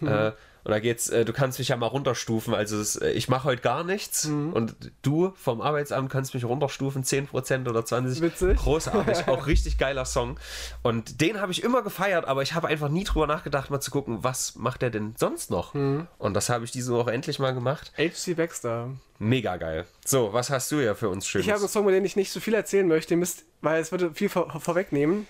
Äh, 0.00 0.32
und 0.64 0.70
da 0.70 0.78
geht's, 0.78 1.08
äh, 1.08 1.24
du 1.24 1.32
kannst 1.32 1.58
mich 1.58 1.68
ja 1.68 1.76
mal 1.76 1.86
runterstufen. 1.86 2.54
Also 2.54 2.78
es, 2.78 2.96
äh, 2.96 3.10
ich 3.10 3.28
mache 3.28 3.44
heute 3.44 3.62
gar 3.62 3.84
nichts 3.84 4.26
und 4.26 4.74
du 5.02 5.32
vom 5.36 5.60
Arbeitsamt 5.60 6.10
kannst 6.10 6.34
mich 6.34 6.44
runterstufen, 6.44 7.04
10% 7.04 7.68
oder 7.68 7.80
20%. 7.80 8.20
Witzig. 8.20 8.58
Großartig, 8.58 9.28
auch 9.28 9.46
richtig 9.46 9.78
geiler 9.78 10.04
Song. 10.04 10.38
Und 10.82 11.20
den 11.20 11.40
habe 11.40 11.52
ich 11.52 11.62
immer 11.62 11.82
gefeiert, 11.82 12.26
aber 12.26 12.42
ich 12.42 12.54
habe 12.54 12.68
einfach 12.68 12.88
nie 12.88 13.04
drüber 13.04 13.26
nachgedacht, 13.26 13.70
mal 13.70 13.80
zu 13.80 13.90
gucken, 13.90 14.22
was 14.22 14.56
macht 14.56 14.82
er 14.82 14.90
denn 14.90 15.14
sonst 15.16 15.50
noch? 15.50 15.74
Und 15.74 16.34
das 16.34 16.48
habe 16.48 16.64
ich 16.64 16.70
diese 16.70 16.92
Woche 16.92 17.12
endlich 17.12 17.38
mal 17.38 17.52
gemacht. 17.52 17.92
H.C. 17.96 18.34
Baxter. 18.34 18.90
Mega 19.18 19.56
geil. 19.56 19.86
So, 20.04 20.32
was 20.32 20.50
hast 20.50 20.72
du 20.72 20.76
ja 20.76 20.94
für 20.94 21.08
uns 21.08 21.26
Schönes? 21.26 21.46
Ich 21.46 21.52
habe 21.52 21.60
einen 21.60 21.68
Song, 21.68 21.82
über 21.82 21.92
den 21.92 22.04
ich 22.04 22.16
nicht 22.16 22.32
so 22.32 22.40
viel 22.40 22.54
erzählen 22.54 22.88
möchte, 22.88 23.16
müsst, 23.16 23.44
weil 23.60 23.80
es 23.80 23.92
würde 23.92 24.14
viel 24.14 24.28
vor, 24.28 24.50
vorwegnehmen. 24.60 25.26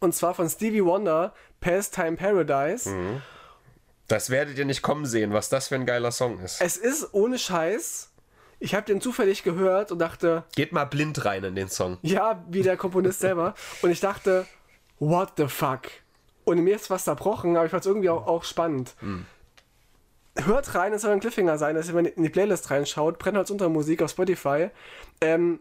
Und 0.00 0.14
zwar 0.14 0.34
von 0.34 0.48
Stevie 0.48 0.84
Wonder, 0.84 1.32
Pastime 1.60 2.16
Paradise. 2.16 2.90
Mhm. 2.90 3.22
Das 4.08 4.30
werdet 4.30 4.58
ihr 4.58 4.64
nicht 4.64 4.82
kommen 4.82 5.06
sehen, 5.06 5.32
was 5.32 5.48
das 5.48 5.68
für 5.68 5.74
ein 5.76 5.86
geiler 5.86 6.12
Song 6.12 6.38
ist. 6.40 6.60
Es 6.60 6.76
ist 6.76 7.12
ohne 7.12 7.38
Scheiß. 7.38 8.10
Ich 8.60 8.74
habe 8.74 8.86
den 8.86 9.00
zufällig 9.00 9.42
gehört 9.42 9.92
und 9.92 9.98
dachte, 9.98 10.44
Geht 10.54 10.72
mal 10.72 10.84
blind 10.84 11.24
rein 11.24 11.44
in 11.44 11.54
den 11.54 11.68
Song. 11.68 11.98
ja, 12.02 12.42
wie 12.48 12.62
der 12.62 12.76
Komponist 12.76 13.20
selber. 13.20 13.54
Und 13.82 13.90
ich 13.90 14.00
dachte, 14.00 14.46
what 14.98 15.32
the 15.36 15.48
fuck? 15.48 15.82
Und 16.44 16.60
mir 16.62 16.76
ist 16.76 16.90
was 16.90 17.04
zerbrochen, 17.04 17.56
aber 17.56 17.64
ich 17.66 17.70
fand 17.70 17.82
es 17.82 17.86
irgendwie 17.86 18.10
auch, 18.10 18.26
auch 18.26 18.44
spannend. 18.44 18.94
Hört 20.36 20.74
rein, 20.74 20.92
es 20.92 21.02
soll 21.02 21.12
ein 21.12 21.20
Cliffhanger 21.20 21.58
sein, 21.58 21.74
dass 21.76 21.88
ihr 21.88 21.94
mal 21.94 22.06
in 22.06 22.22
die 22.22 22.28
Playlist 22.28 22.70
reinschaut. 22.70 23.18
Brennholz 23.18 23.50
unter 23.50 23.68
Musik 23.68 24.02
auf 24.02 24.10
Spotify. 24.10 24.70
Ähm, 25.20 25.60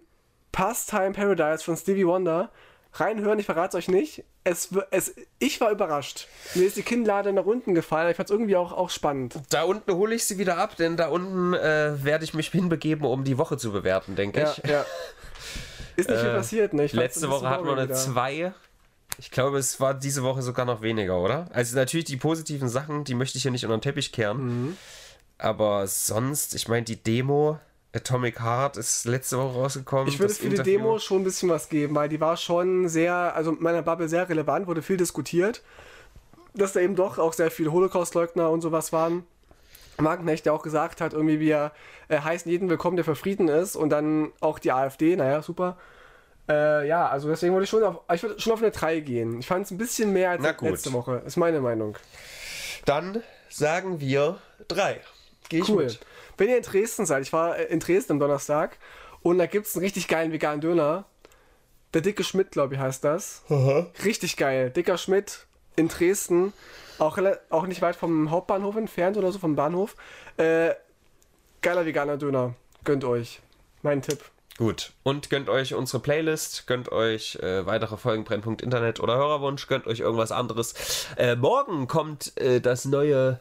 Pastime 0.52 1.12
Paradise 1.12 1.64
von 1.64 1.78
Stevie 1.78 2.06
Wonder. 2.08 2.52
Reinhören, 2.96 3.40
ich 3.40 3.46
verrate 3.48 3.78
es 3.78 3.84
euch 3.84 3.88
nicht. 3.88 4.24
Es, 4.44 4.70
es, 4.92 5.16
ich 5.40 5.60
war 5.60 5.72
überrascht. 5.72 6.28
Mir 6.54 6.66
ist 6.68 6.78
die 6.78 6.84
Kinnlade 6.84 7.34
nach 7.34 7.46
unten 7.46 7.74
gefallen. 7.74 8.12
Ich 8.12 8.18
fand 8.18 8.30
es 8.30 8.32
irgendwie 8.32 8.56
auch, 8.56 8.72
auch 8.72 8.90
spannend. 8.92 9.40
Da 9.50 9.64
unten 9.64 9.92
hole 9.94 10.14
ich 10.14 10.26
sie 10.26 10.38
wieder 10.38 10.58
ab, 10.58 10.76
denn 10.78 10.96
da 10.96 11.08
unten 11.08 11.54
äh, 11.56 12.04
werde 12.04 12.24
ich 12.24 12.34
mich 12.36 12.50
hinbegeben, 12.50 13.06
um 13.06 13.24
die 13.24 13.38
Woche 13.40 13.58
zu 13.58 13.72
bewerten, 13.72 14.16
denke 14.16 14.42
Ja, 14.42 14.54
ich. 14.64 14.70
ja. 14.70 14.86
Ist 15.96 16.10
nicht 16.10 16.22
viel 16.22 16.34
passiert, 16.34 16.74
ne? 16.74 16.86
Ich 16.86 16.94
Letzte 16.94 17.30
Woche 17.30 17.48
hatten 17.50 17.66
wir 17.66 17.74
eine 17.74 17.84
wieder. 17.84 17.94
2. 17.96 18.54
Ich 19.20 19.30
glaube, 19.30 19.60
es 19.60 19.80
war 19.80 19.94
diese 19.94 20.24
Woche 20.24 20.42
sogar 20.42 20.66
noch 20.66 20.82
weniger, 20.82 21.20
oder? 21.20 21.48
Also 21.54 21.76
natürlich 21.76 22.06
die 22.06 22.18
positiven 22.18 22.68
Sachen, 22.68 23.04
die 23.04 23.14
möchte 23.14 23.38
ich 23.38 23.44
hier 23.44 23.52
nicht 23.52 23.64
unter 23.64 23.78
den 23.78 23.82
Teppich 23.82 24.12
kehren. 24.12 24.38
Mhm. 24.70 24.78
Aber 25.38 25.86
sonst, 25.88 26.56
ich 26.56 26.68
meine, 26.68 26.84
die 26.84 26.96
Demo 27.02 27.60
Atomic 27.96 28.40
Heart 28.42 28.78
ist 28.78 29.06
letzte 29.06 29.38
Woche 29.38 29.54
rausgekommen. 29.60 30.08
Ich 30.08 30.20
würde 30.20 30.34
für 30.34 30.50
die 30.50 30.56
Interview. 30.56 30.80
Demo 30.80 31.00
schon 31.00 31.22
ein 31.22 31.24
bisschen 31.24 31.50
was 31.50 31.70
geben, 31.70 31.94
weil 31.96 32.10
die 32.10 32.20
war 32.20 32.38
schon 32.38 32.90
sehr, 32.90 33.14
also 33.14 33.52
in 33.52 33.62
meiner 33.62 33.84
Bubble 33.84 34.10
sehr 34.10 34.28
relevant, 34.28 34.66
wurde 34.68 34.82
viel 34.82 34.98
diskutiert, 34.98 35.62
dass 36.56 36.74
da 36.74 36.80
eben 36.80 36.96
doch 36.96 37.20
auch 37.20 37.34
sehr 37.34 37.52
viele 37.52 37.72
Holocaust-Leugner 37.72 38.50
und 38.50 38.62
sowas 38.62 38.92
waren. 38.92 39.26
Wagenknecht, 39.98 40.48
der 40.48 40.54
auch 40.56 40.64
gesagt 40.64 41.02
hat, 41.02 41.14
irgendwie 41.14 41.40
wir 41.40 41.72
äh, 42.08 42.20
heißen 42.20 42.50
jeden 42.52 42.68
willkommen, 42.68 42.96
der 42.96 43.06
für 43.06 43.16
Frieden 43.16 43.48
ist 43.48 43.76
und 43.76 43.92
dann 43.92 44.32
auch 44.40 44.58
die 44.58 44.72
AfD, 44.72 45.16
naja, 45.16 45.44
super. 45.44 45.78
Äh, 46.50 46.88
ja, 46.88 47.08
also 47.08 47.30
deswegen 47.30 47.54
würde 47.54 47.66
ich 47.66 47.70
schon 47.70 47.84
auf, 47.84 48.00
ich 48.12 48.24
würde 48.24 48.40
schon 48.40 48.54
auf 48.54 48.62
eine 48.62 48.72
3 48.72 49.02
gehen. 49.02 49.40
Ich 49.40 49.46
fand 49.46 49.66
es 49.66 49.72
ein 49.72 49.78
bisschen 49.78 50.12
mehr 50.12 50.32
als 50.32 50.62
letzte 50.62 50.94
Woche, 50.94 51.22
ist 51.28 51.38
meine 51.38 51.62
Meinung. 51.62 51.96
Dann 52.86 53.22
sagen 53.50 54.00
wir 54.00 54.40
3. 54.68 55.00
Gehe 55.50 55.62
ich 55.62 55.70
Cool. 55.70 55.86
mit. 55.86 56.00
Wenn 56.38 56.50
ihr 56.50 56.58
in 56.58 56.64
Dresden 56.64 57.06
seid, 57.06 57.24
ich 57.24 57.34
war 57.34 57.58
äh, 57.58 57.66
in 57.66 57.80
Dresden 57.80 58.14
am 58.14 58.20
Donnerstag 58.20 58.78
und 59.22 59.38
da 59.38 59.46
gibt 59.46 59.68
es 59.68 59.76
einen 59.76 59.84
richtig 59.84 60.08
geilen 60.08 60.32
veganen 60.32 60.62
Döner. 60.62 61.06
Der 61.94 62.02
dicke 62.02 62.24
Schmidt, 62.24 62.52
glaube 62.52 62.76
ich, 62.76 62.80
heißt 62.80 63.04
das. 63.04 63.44
Richtig 64.04 64.38
geil. 64.38 64.72
Dicker 64.72 64.98
Schmidt 64.98 65.46
in 65.76 65.88
Dresden. 65.88 66.54
Auch, 67.00 67.20
auch 67.50 67.68
nicht 67.68 67.82
weit 67.82 67.96
vom 67.96 68.32
Hauptbahnhof 68.32 68.76
entfernt 68.76 69.18
oder 69.18 69.32
so, 69.32 69.40
vom 69.40 69.56
Bahnhof. 69.56 69.96
Äh, 70.38 70.72
geiler 71.62 71.86
veganer 71.86 72.18
Döner. 72.18 72.56
Gönnt 72.84 73.04
euch. 73.04 73.42
Mein 73.84 74.02
Tipp. 74.02 74.20
Gut. 74.58 74.94
Und 75.04 75.30
gönnt 75.30 75.50
euch 75.50 75.74
unsere 75.74 76.02
Playlist, 76.02 76.68
gönnt 76.68 76.92
euch 76.92 77.36
äh, 77.38 77.66
weitere 77.66 77.98
Folgen 77.98 78.24
Brennpunkt 78.24 78.62
Internet 78.62 79.00
oder 79.00 79.16
Hörerwunsch, 79.16 79.68
gönnt 79.68 79.88
euch 79.88 80.00
irgendwas 80.00 80.32
anderes. 80.32 81.08
Äh, 81.18 81.36
morgen 81.36 81.88
kommt 81.88 82.38
äh, 82.38 82.62
das 82.62 82.86
neue 82.86 83.40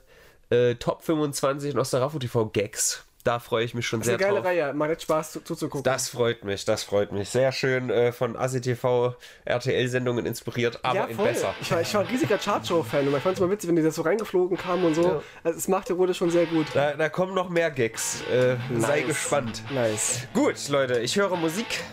äh, 0.53 0.75
Top 0.77 1.03
25 1.03 1.75
Nosferatu 1.75 2.19
TV 2.19 2.47
Gags. 2.47 3.05
da 3.25 3.39
freue 3.39 3.65
ich 3.65 3.73
mich 3.75 3.87
schon 3.87 4.01
Das 4.01 4.09
ist 4.09 4.19
sehr 4.19 4.27
eine 4.29 4.41
geile 4.43 4.59
drauf. 4.61 4.69
Reihe, 4.69 4.75
macht 4.75 5.01
Spaß 5.03 5.33
zu, 5.33 5.41
zuzugucken. 5.45 5.85
Das 5.85 6.09
freut 6.09 6.45
mich, 6.45 6.65
das 6.65 6.83
freut 6.83 7.13
mich. 7.13 7.29
Sehr 7.31 7.53
schön 7.53 7.89
äh, 7.91 8.11
von 8.13 8.37
ACTV 8.37 9.15
RTL-Sendungen 9.45 10.27
inspiriert, 10.27 10.81
aber 10.83 11.09
in 11.09 11.17
besser. 11.17 11.55
Ich 11.61 11.71
war, 11.71 11.81
ich 11.81 11.95
war 11.95 12.01
ein 12.01 12.07
riesiger 12.09 12.37
Chartshow-Fan 12.39 13.07
und 13.07 13.17
ich 13.17 13.23
fand 13.23 13.37
es 13.37 13.41
mal 13.41 13.49
witzig, 13.51 13.69
wenn 13.69 13.77
die 13.77 13.83
das 13.83 13.95
so 13.95 14.03
reingeflogen 14.03 14.57
kamen 14.59 14.85
und 14.85 14.95
so. 14.95 15.03
Ja. 15.05 15.23
Also, 15.45 15.59
es 15.59 15.69
macht 15.69 15.89
der 15.89 15.97
Rode 15.97 16.15
schon 16.15 16.31
sehr 16.31 16.47
gut. 16.47 16.67
Da, 16.75 16.95
da 16.95 17.09
kommen 17.09 17.33
noch 17.35 17.49
mehr 17.49 17.71
Gags. 17.71 18.23
Äh, 18.31 18.57
Sei 18.79 18.99
Nice. 19.01 19.07
gespannt. 19.07 19.63
Nice. 19.71 20.23
Gut, 20.35 20.69
Leute, 20.69 20.99
ich 20.99 21.15
höre 21.17 21.37
Musik 21.37 21.85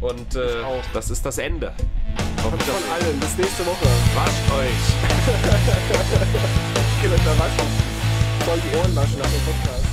und 0.00 0.36
äh, 0.36 0.62
das 0.94 1.10
ist 1.10 1.26
das 1.26 1.38
Ende. 1.38 1.72
Von 2.42 2.52
Wiedersehen. 2.52 2.74
allen. 2.92 3.18
Bis 3.20 3.36
nächste 3.36 3.66
Woche. 3.66 3.86
Wascht 4.14 4.52
euch! 4.56 4.70
Okay, 7.02 7.08
Leute, 7.08 7.38
waschen. 7.38 7.89
Voll 8.50 8.58
die 8.62 8.76
Ohren 8.78 8.96
waschen 8.96 9.16
nach 9.20 9.30
dem 9.30 9.40
Podcast. 9.42 9.89